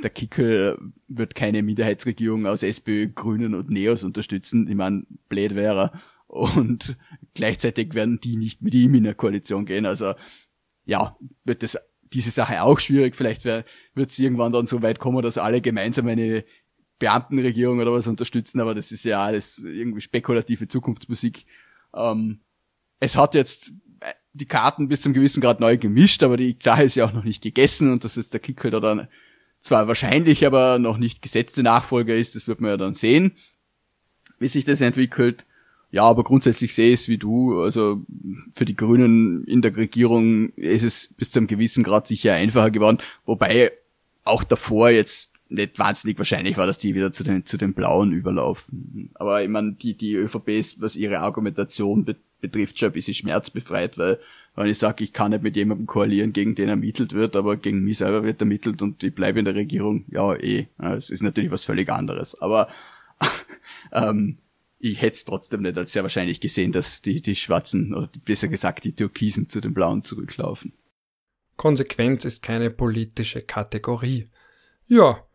der 0.02 0.10
Kickel 0.10 0.80
wird 1.08 1.36
keine 1.36 1.62
Minderheitsregierung 1.62 2.48
aus 2.48 2.64
SPÖ, 2.64 3.08
Grünen 3.10 3.54
und 3.54 3.70
Neos 3.70 4.04
unterstützen. 4.04 4.68
Ich 4.68 4.76
meine, 4.76 5.06
blöd 5.30 5.54
wäre. 5.54 5.92
Und 6.28 6.98
gleichzeitig 7.36 7.94
werden 7.94 8.20
die 8.20 8.38
nicht 8.38 8.64
mit 8.64 8.74
ihm 8.74 8.96
in 8.96 9.06
eine 9.06 9.16
Koalition 9.16 9.66
gehen. 9.66 9.86
Also 9.86 10.16
ja, 10.86 11.18
wird 11.44 11.62
das 11.62 11.78
diese 12.14 12.32
Sache 12.32 12.62
auch 12.62 12.80
schwierig. 12.80 13.16
Vielleicht 13.16 13.46
wird 13.46 13.66
es 13.96 14.20
irgendwann 14.20 14.52
dann 14.52 14.68
so 14.68 14.82
weit 14.82 15.00
kommen, 15.00 15.22
dass 15.22 15.38
alle 15.38 15.62
gemeinsam 15.62 16.08
eine 16.08 16.46
Beamtenregierung 17.00 17.80
oder 17.80 17.92
was 17.92 18.08
unterstützen, 18.08 18.60
aber 18.62 18.74
das 18.74 18.92
ist 18.92 19.04
ja 19.04 19.24
alles 19.24 19.60
irgendwie 19.60 20.02
spekulative 20.02 20.68
Zukunftsmusik. 20.68 21.46
Ähm, 21.94 22.40
es 23.00 23.18
hat 23.18 23.36
jetzt 23.36 23.74
die 24.34 24.46
Karten 24.46 24.88
bis 24.88 25.02
zum 25.02 25.14
gewissen 25.14 25.42
Grad 25.42 25.60
neu 25.60 25.78
gemischt, 25.78 26.24
aber 26.24 26.38
die 26.38 26.58
Sache 26.62 26.84
ist 26.84 26.96
ja 26.96 27.06
auch 27.06 27.14
noch 27.14 27.24
nicht 27.24 27.42
gegessen 27.42 27.92
und 27.92 28.04
dass 28.04 28.16
jetzt 28.16 28.34
der 28.34 28.40
Kick 28.40 28.64
halt 28.64 28.74
dann 28.74 29.08
zwar 29.60 29.88
wahrscheinlich, 29.88 30.46
aber 30.46 30.78
noch 30.78 30.98
nicht 30.98 31.22
gesetzte 31.22 31.64
Nachfolger 31.64 32.16
ist, 32.16 32.36
das 32.36 32.48
wird 32.48 32.62
man 32.62 32.72
ja 32.72 32.78
dann 32.78 32.94
sehen, 32.94 33.38
wie 34.40 34.48
sich 34.48 34.66
das 34.66 34.82
entwickelt. 34.82 35.46
Ja, 35.96 36.04
aber 36.04 36.26
grundsätzlich 36.26 36.76
sehe 36.76 36.92
ich 36.92 37.00
es 37.00 37.08
wie 37.08 37.18
du. 37.18 37.62
Also 37.62 38.02
für 38.54 38.66
die 38.66 38.76
Grünen 38.76 39.46
in 39.46 39.62
der 39.62 39.78
Regierung 39.78 40.50
ist 40.58 40.84
es 40.84 41.08
bis 41.16 41.32
zu 41.32 41.40
einem 41.40 41.48
gewissen 41.48 41.86
Grad 41.86 42.06
sicher 42.06 42.34
einfacher 42.34 42.70
geworden. 42.70 42.98
Wobei 43.26 43.72
auch 44.26 44.44
davor 44.44 44.90
jetzt 44.90 45.32
nicht 45.48 45.80
wahnsinnig 45.80 46.18
wahrscheinlich 46.18 46.58
war, 46.58 46.68
dass 46.68 46.80
die 46.80 46.96
wieder 46.96 47.14
zu 47.14 47.24
den, 47.24 47.46
zu 47.46 47.56
den 47.56 47.74
Blauen 47.74 48.12
überlaufen. 48.12 49.12
Aber 49.14 49.42
ich 49.42 49.48
meine, 49.48 49.72
die, 49.72 49.96
die 49.96 50.16
ÖVP 50.16 50.50
ist, 50.50 50.82
was 50.82 50.98
ihre 50.98 51.20
Argumentation 51.20 52.04
be 52.04 52.18
betrifft, 52.42 52.78
schon 52.78 52.90
ein 52.90 52.94
bisschen 52.94 53.14
schmerzbefreit, 53.14 53.98
weil 53.98 54.20
wenn 54.58 54.68
ich 54.68 54.78
sage, 54.78 55.06
ich 55.06 55.14
kann 55.14 55.32
nicht 55.32 55.44
mit 55.44 55.56
jemandem 55.56 55.88
koalieren, 55.88 56.34
gegen 56.34 56.56
den 56.56 56.68
ermittelt 56.68 57.14
wird, 57.14 57.38
aber 57.38 57.56
gegen 57.56 57.86
mich 57.86 58.00
selber 58.00 58.26
wird 58.26 58.42
ermittelt 58.42 58.82
und 58.82 59.02
ich 59.02 59.16
bleibe 59.16 59.40
in 59.40 59.46
der 59.46 59.56
Regierung, 59.56 60.04
ja 60.10 60.36
eh. 60.36 60.68
Es 60.78 61.10
ist 61.10 61.24
natürlich 61.24 61.52
was 61.52 61.64
völlig 61.64 61.90
anderes. 61.90 62.40
Aber 62.42 62.68
ähm, 63.94 64.40
ich 64.80 65.02
hätte 65.02 65.16
es 65.16 65.26
trotzdem 65.26 65.62
nicht 65.62 65.78
als 65.78 65.94
sehr 65.94 66.04
wahrscheinlich 66.04 66.42
gesehen, 66.42 66.72
dass 66.72 67.02
die, 67.02 67.22
die 67.22 67.36
Schwarzen, 67.36 67.94
oder 67.94 68.10
besser 68.24 68.48
gesagt 68.48 68.84
die 68.84 68.94
Türkisen 68.94 69.48
zu 69.48 69.62
den 69.62 69.74
Blauen 69.74 70.02
zurücklaufen. 70.02 70.74
Konsequenz 71.58 72.26
ist 72.26 72.44
keine 72.44 72.70
politische 72.70 73.42
Kategorie. 73.42 74.30
Ja, 74.88 75.26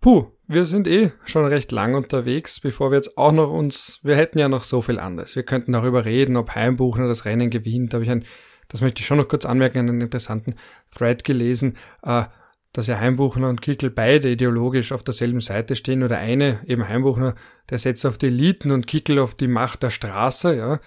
puh, 0.00 0.32
wir 0.46 0.66
sind 0.66 0.88
eh 0.88 1.12
schon 1.24 1.44
recht 1.44 1.72
lang 1.72 1.94
unterwegs, 1.94 2.60
bevor 2.60 2.90
wir 2.90 2.96
jetzt 2.96 3.16
auch 3.16 3.32
noch 3.32 3.50
uns, 3.50 4.00
wir 4.02 4.16
hätten 4.16 4.38
ja 4.38 4.48
noch 4.48 4.64
so 4.64 4.82
viel 4.82 4.98
anderes. 4.98 5.36
Wir 5.36 5.44
könnten 5.44 5.72
darüber 5.72 6.04
reden, 6.04 6.36
ob 6.36 6.54
Heimbuchner 6.54 7.06
das 7.06 7.24
Rennen 7.24 7.50
gewinnt. 7.50 7.92
Da 7.92 7.96
habe 7.96 8.04
ich 8.04 8.10
ein, 8.10 8.24
das 8.68 8.80
möchte 8.80 9.00
ich 9.00 9.06
schon 9.06 9.18
noch 9.18 9.28
kurz 9.28 9.44
anmerken, 9.44 9.78
einen 9.78 10.00
interessanten 10.00 10.56
Thread 10.94 11.22
gelesen. 11.22 11.76
Äh, 12.02 12.24
dass 12.72 12.86
ja 12.86 12.98
Heimbuchner 12.98 13.48
und 13.48 13.62
Kickel 13.62 13.90
beide 13.90 14.30
ideologisch 14.30 14.92
auf 14.92 15.02
derselben 15.02 15.40
Seite 15.40 15.74
stehen 15.74 16.02
oder 16.02 16.18
eine, 16.18 16.60
eben 16.66 16.86
Heimbuchner, 16.86 17.34
der 17.70 17.78
setzt 17.78 18.04
auf 18.06 18.18
die 18.18 18.26
Eliten 18.26 18.70
und 18.70 18.86
Kickel 18.86 19.18
auf 19.18 19.34
die 19.34 19.48
Macht 19.48 19.82
der 19.82 19.90
Straße, 19.90 20.56
ja. 20.56 20.78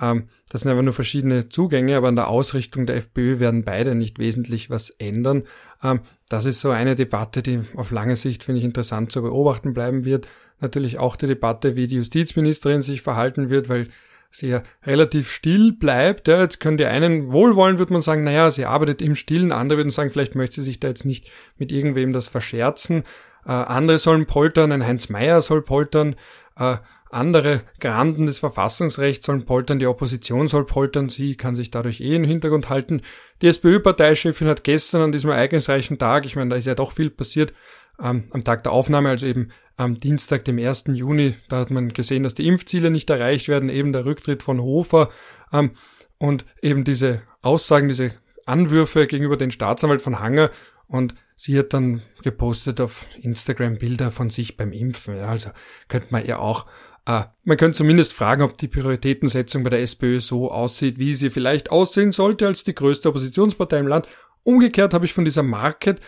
Ähm, 0.00 0.28
das 0.50 0.62
sind 0.62 0.70
aber 0.70 0.82
nur 0.82 0.92
verschiedene 0.92 1.48
Zugänge, 1.48 1.96
aber 1.96 2.08
an 2.08 2.16
der 2.16 2.28
Ausrichtung 2.28 2.86
der 2.86 2.96
FPÖ 2.96 3.38
werden 3.38 3.64
beide 3.64 3.94
nicht 3.94 4.18
wesentlich 4.18 4.70
was 4.70 4.90
ändern. 4.90 5.44
Ähm, 5.82 6.00
das 6.28 6.44
ist 6.44 6.60
so 6.60 6.70
eine 6.70 6.94
Debatte, 6.94 7.42
die 7.42 7.60
auf 7.74 7.90
lange 7.90 8.16
Sicht, 8.16 8.44
finde 8.44 8.60
ich, 8.60 8.64
interessant 8.64 9.12
zu 9.12 9.22
beobachten 9.22 9.74
bleiben 9.74 10.04
wird. 10.04 10.28
Natürlich 10.60 10.98
auch 10.98 11.16
die 11.16 11.26
Debatte, 11.26 11.76
wie 11.76 11.86
die 11.86 11.96
Justizministerin 11.96 12.82
sich 12.82 13.02
verhalten 13.02 13.50
wird, 13.50 13.68
weil 13.68 13.88
sehr 14.30 14.62
relativ 14.84 15.30
still 15.30 15.72
bleibt. 15.72 16.28
Ja, 16.28 16.40
jetzt 16.40 16.60
können 16.60 16.78
die 16.78 16.86
einen 16.86 17.32
wohlwollen, 17.32 17.78
würde 17.78 17.92
man 17.92 18.02
sagen, 18.02 18.24
naja, 18.24 18.50
sie 18.50 18.66
arbeitet 18.66 19.02
im 19.02 19.16
Stillen, 19.16 19.52
andere 19.52 19.78
würden 19.78 19.90
sagen, 19.90 20.10
vielleicht 20.10 20.34
möchte 20.34 20.56
sie 20.56 20.64
sich 20.64 20.80
da 20.80 20.88
jetzt 20.88 21.06
nicht 21.06 21.30
mit 21.56 21.72
irgendwem 21.72 22.12
das 22.12 22.28
verscherzen. 22.28 23.04
Äh, 23.46 23.52
andere 23.52 23.98
sollen 23.98 24.26
poltern, 24.26 24.72
ein 24.72 24.86
Heinz 24.86 25.08
Meyer 25.08 25.40
soll 25.40 25.62
poltern, 25.62 26.16
äh, 26.56 26.76
andere 27.10 27.62
Granden 27.80 28.26
des 28.26 28.40
Verfassungsrechts 28.40 29.24
sollen 29.24 29.46
poltern, 29.46 29.78
die 29.78 29.86
Opposition 29.86 30.46
soll 30.46 30.66
poltern, 30.66 31.08
sie 31.08 31.36
kann 31.36 31.54
sich 31.54 31.70
dadurch 31.70 32.00
eh 32.00 32.16
im 32.16 32.24
Hintergrund 32.24 32.68
halten. 32.68 33.00
Die 33.40 33.46
SPÖ-Parteichefin 33.46 34.48
hat 34.48 34.62
gestern 34.64 35.00
an 35.00 35.12
diesem 35.12 35.30
ereignisreichen 35.30 35.98
Tag, 35.98 36.26
ich 36.26 36.36
meine, 36.36 36.50
da 36.50 36.56
ist 36.56 36.66
ja 36.66 36.74
doch 36.74 36.92
viel 36.92 37.08
passiert, 37.08 37.54
ähm, 38.02 38.24
am 38.32 38.44
Tag 38.44 38.62
der 38.62 38.72
Aufnahme, 38.72 39.08
also 39.08 39.26
eben 39.26 39.48
am 39.78 39.94
Dienstag, 39.94 40.44
dem 40.44 40.58
1. 40.58 40.84
Juni, 40.88 41.36
da 41.48 41.60
hat 41.60 41.70
man 41.70 41.92
gesehen, 41.92 42.24
dass 42.24 42.34
die 42.34 42.46
Impfziele 42.46 42.90
nicht 42.90 43.08
erreicht 43.08 43.48
werden, 43.48 43.68
eben 43.68 43.92
der 43.92 44.04
Rücktritt 44.04 44.42
von 44.42 44.60
Hofer 44.60 45.08
ähm, 45.52 45.70
und 46.18 46.44
eben 46.60 46.84
diese 46.84 47.22
Aussagen, 47.42 47.88
diese 47.88 48.10
Anwürfe 48.44 49.06
gegenüber 49.06 49.36
den 49.36 49.52
Staatsanwalt 49.52 50.02
von 50.02 50.18
Hanger 50.18 50.50
und 50.88 51.14
sie 51.36 51.56
hat 51.56 51.72
dann 51.72 52.02
gepostet 52.22 52.80
auf 52.80 53.06
Instagram 53.22 53.78
Bilder 53.78 54.10
von 54.10 54.30
sich 54.30 54.56
beim 54.56 54.72
Impfen. 54.72 55.16
Ja, 55.16 55.26
also 55.28 55.50
könnte 55.86 56.08
man 56.10 56.26
ja 56.26 56.38
auch, 56.38 56.66
äh, 57.06 57.22
man 57.44 57.56
könnte 57.56 57.78
zumindest 57.78 58.14
fragen, 58.14 58.42
ob 58.42 58.58
die 58.58 58.68
Prioritätensetzung 58.68 59.62
bei 59.62 59.70
der 59.70 59.82
SPÖ 59.82 60.18
so 60.18 60.50
aussieht, 60.50 60.98
wie 60.98 61.14
sie 61.14 61.30
vielleicht 61.30 61.70
aussehen 61.70 62.10
sollte 62.10 62.48
als 62.48 62.64
die 62.64 62.74
größte 62.74 63.08
Oppositionspartei 63.08 63.78
im 63.78 63.86
Land. 63.86 64.08
Umgekehrt 64.42 64.92
habe 64.92 65.04
ich 65.04 65.14
von 65.14 65.24
dieser 65.24 65.44
Market 65.44 66.00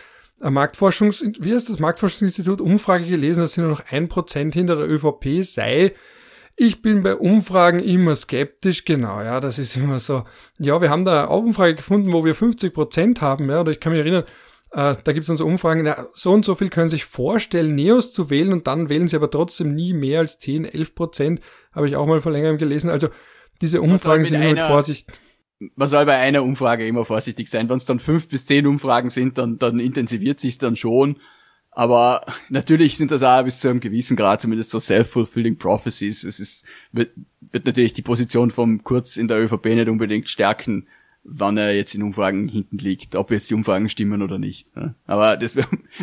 Marktforschungs, 0.49 1.23
wie 1.39 1.53
heißt 1.53 1.69
das 1.69 1.79
Marktforschungsinstitut 1.79 2.61
Umfrage 2.61 3.05
gelesen, 3.05 3.41
dass 3.41 3.53
sie 3.53 3.61
nur 3.61 3.69
noch 3.69 3.83
ein 3.89 4.07
Prozent 4.07 4.53
hinter 4.53 4.75
der 4.75 4.89
ÖVP 4.89 5.43
sei. 5.43 5.93
Ich 6.57 6.81
bin 6.81 7.03
bei 7.03 7.15
Umfragen 7.15 7.79
immer 7.79 8.15
skeptisch, 8.15 8.85
genau, 8.85 9.21
ja, 9.21 9.39
das 9.39 9.59
ist 9.59 9.77
immer 9.77 9.99
so. 9.99 10.23
Ja, 10.59 10.81
wir 10.81 10.89
haben 10.89 11.05
da 11.05 11.23
eine 11.23 11.29
Umfrage 11.29 11.75
gefunden, 11.75 12.11
wo 12.11 12.25
wir 12.25 12.35
50 12.35 12.73
Prozent 12.73 13.21
haben, 13.21 13.49
ja, 13.49 13.61
oder 13.61 13.71
ich 13.71 13.79
kann 13.79 13.93
mich 13.93 14.01
erinnern, 14.01 14.23
äh, 14.71 14.95
da 15.03 15.11
gibt 15.11 15.21
es 15.21 15.27
dann 15.27 15.37
so 15.37 15.45
Umfragen, 15.45 15.85
ja, 15.85 16.07
so 16.13 16.31
und 16.31 16.45
so 16.45 16.55
viel 16.55 16.69
können 16.69 16.89
sich 16.89 17.05
vorstellen, 17.05 17.75
Neos 17.75 18.13
zu 18.13 18.29
wählen 18.29 18.53
und 18.53 18.67
dann 18.67 18.89
wählen 18.89 19.07
sie 19.07 19.15
aber 19.15 19.29
trotzdem 19.29 19.73
nie 19.73 19.93
mehr 19.93 20.19
als 20.19 20.37
10, 20.39 20.65
11 20.65 20.95
Prozent, 20.95 21.41
habe 21.71 21.87
ich 21.87 21.95
auch 21.95 22.05
mal 22.05 22.21
vor 22.21 22.31
längerem 22.31 22.57
gelesen. 22.57 22.89
Also 22.89 23.09
diese 23.61 23.81
Umfragen 23.81 24.25
sind 24.25 24.41
immer 24.41 24.53
mit 24.53 24.59
Vorsicht 24.59 25.07
man 25.75 25.87
soll 25.87 26.05
bei 26.05 26.17
einer 26.17 26.43
Umfrage 26.43 26.87
immer 26.87 27.05
vorsichtig 27.05 27.49
sein. 27.49 27.69
Wenn 27.69 27.77
es 27.77 27.85
dann 27.85 27.99
fünf 27.99 28.27
bis 28.27 28.45
zehn 28.45 28.65
Umfragen 28.65 29.09
sind, 29.09 29.37
dann, 29.37 29.59
dann 29.59 29.79
intensiviert 29.79 30.39
sich 30.39 30.57
dann 30.57 30.75
schon. 30.75 31.17
Aber 31.71 32.25
natürlich 32.49 32.97
sind 32.97 33.11
das 33.11 33.23
auch 33.23 33.43
bis 33.43 33.59
zu 33.59 33.69
einem 33.69 33.79
gewissen 33.79 34.17
Grad 34.17 34.41
zumindest 34.41 34.71
so 34.71 34.79
self-fulfilling 34.79 35.57
prophecies. 35.57 36.23
Es 36.23 36.39
ist, 36.39 36.65
wird, 36.91 37.11
wird 37.51 37.65
natürlich 37.65 37.93
die 37.93 38.01
Position 38.01 38.51
vom 38.51 38.83
Kurz 38.83 39.15
in 39.15 39.27
der 39.27 39.39
ÖVP 39.39 39.67
nicht 39.67 39.87
unbedingt 39.87 40.27
stärken, 40.27 40.87
wann 41.23 41.57
er 41.57 41.73
jetzt 41.75 41.95
in 41.95 42.03
Umfragen 42.03 42.49
hinten 42.49 42.77
liegt, 42.77 43.15
ob 43.15 43.31
jetzt 43.31 43.49
die 43.49 43.53
Umfragen 43.53 43.87
stimmen 43.87 44.21
oder 44.21 44.37
nicht. 44.37 44.67
Aber 45.05 45.37
das, 45.37 45.55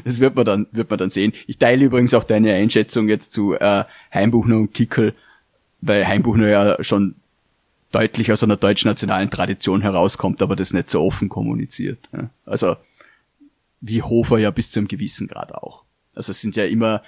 das 0.04 0.20
wird 0.20 0.36
man 0.36 0.46
dann, 0.46 0.66
wird 0.72 0.88
man 0.88 0.98
dann 0.98 1.10
sehen. 1.10 1.32
Ich 1.46 1.58
teile 1.58 1.84
übrigens 1.84 2.14
auch 2.14 2.24
deine 2.24 2.54
Einschätzung 2.54 3.08
jetzt 3.08 3.32
zu 3.32 3.54
äh, 3.54 3.84
Heimbuchner 4.14 4.56
und 4.56 4.72
Kickel, 4.72 5.14
weil 5.80 6.06
Heimbuchner 6.06 6.48
ja 6.48 6.82
schon 6.82 7.16
deutlich 7.92 8.32
aus 8.32 8.42
einer 8.42 8.56
deutsch-nationalen 8.56 9.30
Tradition 9.30 9.80
herauskommt, 9.80 10.42
aber 10.42 10.56
das 10.56 10.72
nicht 10.72 10.90
so 10.90 11.02
offen 11.02 11.28
kommuniziert. 11.28 12.08
Ja. 12.12 12.30
Also 12.44 12.76
wie 13.80 14.02
Hofer 14.02 14.38
ja 14.38 14.50
bis 14.50 14.70
zu 14.70 14.80
einem 14.80 14.88
gewissen 14.88 15.28
Grad 15.28 15.54
auch. 15.54 15.84
Also 16.14 16.32
es 16.32 16.40
sind 16.40 16.56
ja 16.56 16.64
immer 16.64 17.02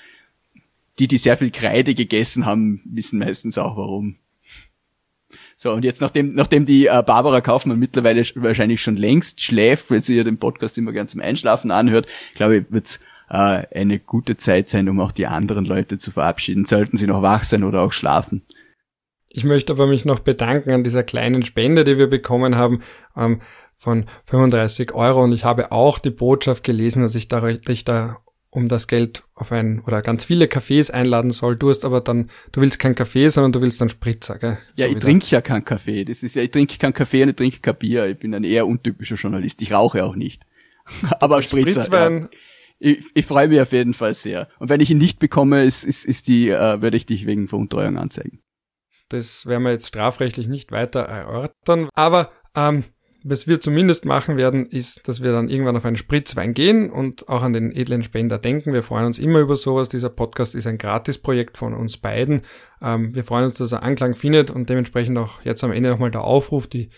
die, 0.98 1.08
die 1.08 1.18
sehr 1.18 1.36
viel 1.36 1.50
Kreide 1.50 1.94
gegessen 1.94 2.46
haben, 2.46 2.80
wissen 2.84 3.18
meistens 3.18 3.58
auch 3.58 3.76
warum. 3.76 4.16
So, 5.56 5.72
und 5.72 5.84
jetzt, 5.84 6.00
nachdem, 6.00 6.34
nachdem 6.34 6.64
die 6.64 6.86
äh, 6.86 7.02
Barbara 7.04 7.42
Kaufmann 7.42 7.78
mittlerweile 7.78 8.22
wahrscheinlich 8.36 8.80
schon 8.80 8.96
längst 8.96 9.42
schläft, 9.42 9.90
weil 9.90 10.02
sie 10.02 10.16
ja 10.16 10.24
den 10.24 10.38
Podcast 10.38 10.78
immer 10.78 10.92
gern 10.92 11.08
zum 11.08 11.20
Einschlafen 11.20 11.70
anhört, 11.70 12.06
glaube 12.34 12.56
ich, 12.56 12.64
wird 12.70 12.86
es 12.86 13.00
äh, 13.28 13.66
eine 13.78 13.98
gute 13.98 14.36
Zeit 14.38 14.70
sein, 14.70 14.88
um 14.88 15.00
auch 15.00 15.12
die 15.12 15.26
anderen 15.26 15.66
Leute 15.66 15.98
zu 15.98 16.12
verabschieden, 16.12 16.64
sollten 16.64 16.96
sie 16.96 17.06
noch 17.06 17.20
wach 17.20 17.44
sein 17.44 17.64
oder 17.64 17.82
auch 17.82 17.92
schlafen. 17.92 18.42
Ich 19.32 19.44
möchte 19.44 19.72
aber 19.72 19.86
mich 19.86 20.04
noch 20.04 20.18
bedanken 20.18 20.72
an 20.72 20.82
dieser 20.82 21.04
kleinen 21.04 21.42
Spende, 21.42 21.84
die 21.84 21.96
wir 21.96 22.08
bekommen 22.08 22.56
haben. 22.56 22.80
Ähm, 23.16 23.40
von 23.80 24.04
35 24.26 24.92
Euro 24.92 25.24
und 25.24 25.32
ich 25.32 25.44
habe 25.44 25.72
auch 25.72 25.98
die 25.98 26.10
Botschaft 26.10 26.64
gelesen, 26.64 27.00
dass 27.00 27.14
ich 27.14 27.28
da, 27.28 27.40
dich 27.50 27.84
da 27.84 28.18
um 28.50 28.68
das 28.68 28.88
Geld 28.88 29.22
auf 29.34 29.52
ein 29.52 29.80
oder 29.80 30.02
ganz 30.02 30.24
viele 30.24 30.46
Cafés 30.46 30.90
einladen 30.90 31.30
soll. 31.30 31.56
Du 31.56 31.70
hast 31.70 31.86
aber 31.86 32.02
dann, 32.02 32.28
du 32.52 32.60
willst 32.60 32.78
kein 32.78 32.94
Kaffee, 32.94 33.28
sondern 33.28 33.52
du 33.52 33.62
willst 33.62 33.80
dann 33.80 33.88
Spritzer, 33.88 34.38
gell? 34.38 34.58
Ja, 34.76 34.86
so 34.86 34.92
ich 34.92 34.98
trinke 34.98 35.26
ja 35.28 35.40
keinen 35.40 35.64
Kaffee. 35.64 36.04
Das 36.04 36.22
ist 36.22 36.34
ja, 36.34 36.42
ich 36.42 36.50
trinke 36.50 36.76
keinen 36.76 36.92
Kaffee 36.92 37.22
und 37.22 37.30
ich 37.30 37.36
trinke 37.36 37.60
kein 37.60 37.76
Bier. 37.76 38.06
Ich 38.06 38.18
bin 38.18 38.34
ein 38.34 38.44
eher 38.44 38.66
untypischer 38.66 39.16
Journalist. 39.16 39.62
Ich 39.62 39.72
rauche 39.72 40.04
auch 40.04 40.16
nicht. 40.16 40.42
aber 41.20 41.40
Spritzer. 41.40 41.84
Spritzwein. 41.84 42.22
Ja. 42.22 42.28
Ich, 42.80 43.04
ich 43.14 43.24
freue 43.24 43.48
mich 43.48 43.60
auf 43.60 43.72
jeden 43.72 43.94
Fall 43.94 44.12
sehr. 44.12 44.48
Und 44.58 44.68
wenn 44.68 44.80
ich 44.80 44.90
ihn 44.90 44.98
nicht 44.98 45.20
bekomme, 45.20 45.64
ist, 45.64 45.84
ist, 45.84 46.04
ist 46.04 46.28
die, 46.28 46.50
äh, 46.50 46.82
werde 46.82 46.96
ich 46.96 47.06
dich 47.06 47.26
wegen 47.26 47.48
Veruntreuung 47.48 47.96
anzeigen. 47.96 48.40
Das 49.10 49.44
werden 49.44 49.64
wir 49.64 49.72
jetzt 49.72 49.88
strafrechtlich 49.88 50.48
nicht 50.48 50.72
weiter 50.72 51.00
erörtern. 51.00 51.88
Aber 51.94 52.32
ähm, 52.56 52.84
was 53.22 53.46
wir 53.46 53.60
zumindest 53.60 54.06
machen 54.06 54.38
werden, 54.38 54.64
ist, 54.64 55.06
dass 55.06 55.22
wir 55.22 55.32
dann 55.32 55.50
irgendwann 55.50 55.76
auf 55.76 55.84
einen 55.84 55.96
Spritzwein 55.96 56.54
gehen 56.54 56.90
und 56.90 57.28
auch 57.28 57.42
an 57.42 57.52
den 57.52 57.70
edlen 57.70 58.02
Spender 58.02 58.38
denken. 58.38 58.72
Wir 58.72 58.82
freuen 58.82 59.04
uns 59.04 59.18
immer 59.18 59.40
über 59.40 59.56
sowas. 59.56 59.90
Dieser 59.90 60.08
Podcast 60.08 60.54
ist 60.54 60.66
ein 60.66 60.78
Gratisprojekt 60.78 61.58
von 61.58 61.74
uns 61.74 61.98
beiden. 61.98 62.40
Ähm, 62.80 63.14
wir 63.14 63.24
freuen 63.24 63.44
uns, 63.44 63.54
dass 63.54 63.72
er 63.72 63.82
Anklang 63.82 64.14
findet 64.14 64.50
und 64.50 64.70
dementsprechend 64.70 65.18
auch 65.18 65.42
jetzt 65.42 65.62
am 65.64 65.72
Ende 65.72 65.90
nochmal 65.90 66.10
der 66.10 66.24
Aufruf, 66.24 66.66
die 66.66 66.88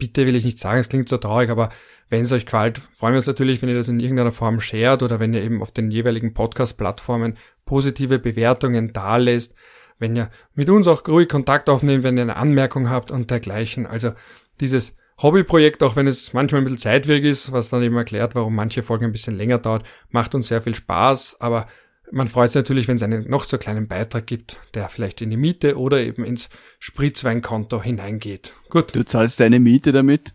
Bitte 0.00 0.24
will 0.24 0.34
ich 0.34 0.46
nicht 0.46 0.58
sagen, 0.58 0.80
es 0.80 0.88
klingt 0.88 1.10
so 1.10 1.18
traurig, 1.18 1.50
aber 1.50 1.68
wenn 2.08 2.22
es 2.22 2.32
euch 2.32 2.46
gefällt, 2.46 2.78
freuen 2.78 3.12
wir 3.12 3.18
uns 3.18 3.26
natürlich, 3.26 3.60
wenn 3.60 3.68
ihr 3.68 3.74
das 3.74 3.88
in 3.88 4.00
irgendeiner 4.00 4.32
Form 4.32 4.58
shared 4.58 5.02
oder 5.02 5.20
wenn 5.20 5.34
ihr 5.34 5.42
eben 5.42 5.60
auf 5.60 5.72
den 5.72 5.90
jeweiligen 5.90 6.32
Podcast-Plattformen 6.32 7.36
positive 7.66 8.18
Bewertungen 8.18 8.94
dalässt, 8.94 9.54
wenn 10.00 10.16
ihr 10.16 10.30
mit 10.54 10.68
uns 10.68 10.88
auch 10.88 11.06
ruhig 11.06 11.28
Kontakt 11.28 11.68
aufnehmt, 11.68 12.02
wenn 12.02 12.16
ihr 12.16 12.22
eine 12.22 12.36
Anmerkung 12.36 12.90
habt 12.90 13.12
und 13.12 13.30
dergleichen. 13.30 13.86
Also 13.86 14.12
dieses 14.60 14.96
Hobbyprojekt, 15.22 15.82
auch 15.82 15.94
wenn 15.96 16.06
es 16.06 16.32
manchmal 16.32 16.62
ein 16.62 16.64
bisschen 16.64 16.78
zeitwirk 16.78 17.22
ist, 17.22 17.52
was 17.52 17.68
dann 17.68 17.82
eben 17.82 17.96
erklärt, 17.96 18.34
warum 18.34 18.54
manche 18.54 18.82
Folgen 18.82 19.04
ein 19.04 19.12
bisschen 19.12 19.36
länger 19.36 19.58
dauert, 19.58 19.84
macht 20.08 20.34
uns 20.34 20.48
sehr 20.48 20.62
viel 20.62 20.74
Spaß, 20.74 21.40
aber 21.40 21.68
man 22.10 22.26
freut 22.26 22.50
sich 22.50 22.56
natürlich, 22.56 22.88
wenn 22.88 22.96
es 22.96 23.02
einen 23.02 23.28
noch 23.28 23.44
so 23.44 23.58
kleinen 23.58 23.86
Beitrag 23.86 24.26
gibt, 24.26 24.58
der 24.74 24.88
vielleicht 24.88 25.20
in 25.20 25.30
die 25.30 25.36
Miete 25.36 25.78
oder 25.78 26.00
eben 26.00 26.24
ins 26.24 26.48
Spritzweinkonto 26.78 27.80
hineingeht. 27.82 28.52
Gut. 28.68 28.96
Du 28.96 29.04
zahlst 29.04 29.38
deine 29.38 29.60
Miete 29.60 29.92
damit? 29.92 30.32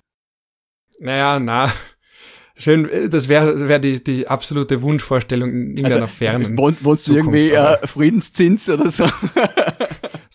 Naja, 0.99 1.39
na, 1.39 1.69
schön, 2.55 2.89
das 3.09 3.29
wäre 3.29 3.67
wär 3.67 3.79
die, 3.79 4.03
die 4.03 4.27
absolute 4.27 4.81
Wunschvorstellung 4.81 5.49
in 5.49 5.77
irgendeiner 5.77 6.03
also, 6.03 6.07
fernen 6.07 6.57
Wohnst, 6.57 6.83
wohnst 6.83 7.07
du 7.07 7.15
irgendwie 7.15 7.51
äh, 7.51 7.85
Friedenszins 7.85 8.69
oder 8.69 8.89
so? 8.89 9.05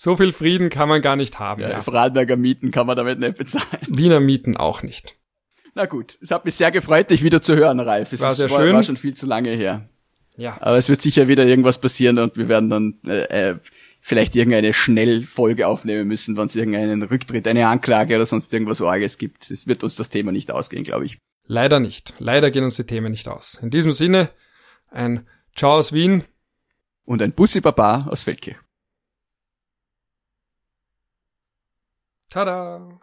So 0.02 0.16
viel 0.16 0.32
Frieden 0.32 0.70
kann 0.70 0.88
man 0.88 1.02
gar 1.02 1.14
nicht 1.14 1.38
haben. 1.38 1.60
Ja, 1.60 1.68
ja. 1.68 1.82
Vorarlberger 1.82 2.38
Mieten 2.38 2.70
kann 2.70 2.86
man 2.86 2.96
damit 2.96 3.18
nicht 3.18 3.36
bezahlen. 3.36 3.66
Wiener 3.86 4.18
Mieten 4.18 4.56
auch 4.56 4.82
nicht. 4.82 5.18
Na 5.74 5.84
gut, 5.84 6.16
es 6.22 6.30
hat 6.30 6.46
mich 6.46 6.54
sehr 6.54 6.70
gefreut, 6.70 7.10
dich 7.10 7.22
wieder 7.22 7.42
zu 7.42 7.54
hören, 7.54 7.80
Ralf. 7.80 8.10
Es 8.10 8.18
war 8.20 8.34
sehr 8.34 8.48
war, 8.48 8.60
schön. 8.60 8.74
War 8.76 8.82
schon 8.82 8.96
viel 8.96 9.12
zu 9.12 9.26
lange 9.26 9.50
her. 9.50 9.90
Ja. 10.38 10.56
Aber 10.60 10.78
es 10.78 10.88
wird 10.88 11.02
sicher 11.02 11.28
wieder 11.28 11.44
irgendwas 11.44 11.82
passieren 11.82 12.18
und 12.18 12.38
wir 12.38 12.48
werden 12.48 12.70
dann 12.70 12.94
äh, 13.04 13.50
äh, 13.50 13.56
vielleicht 14.00 14.34
irgendeine 14.36 14.72
Schnellfolge 14.72 15.66
aufnehmen 15.66 16.08
müssen, 16.08 16.34
wenn 16.38 16.46
es 16.46 16.56
irgendeinen 16.56 17.02
Rücktritt, 17.02 17.46
eine 17.46 17.68
Anklage 17.68 18.16
oder 18.16 18.24
sonst 18.24 18.50
irgendwas 18.54 18.80
Orges 18.80 19.18
gibt. 19.18 19.50
Es 19.50 19.66
wird 19.66 19.84
uns 19.84 19.96
das 19.96 20.08
Thema 20.08 20.32
nicht 20.32 20.50
ausgehen, 20.50 20.84
glaube 20.84 21.04
ich. 21.04 21.18
Leider 21.52 21.80
nicht. 21.80 22.14
Leider 22.20 22.52
gehen 22.52 22.62
uns 22.62 22.76
die 22.76 22.84
Themen 22.84 23.10
nicht 23.10 23.26
aus. 23.26 23.54
In 23.60 23.70
diesem 23.70 23.92
Sinne, 23.92 24.30
ein 24.88 25.26
Ciao 25.56 25.72
aus 25.72 25.92
Wien. 25.92 26.22
Und 27.04 27.22
ein 27.22 27.32
Bussi 27.32 27.60
Baba 27.60 28.06
aus 28.08 28.22
Feldkirch. 28.22 28.56
Tada! 32.28 33.00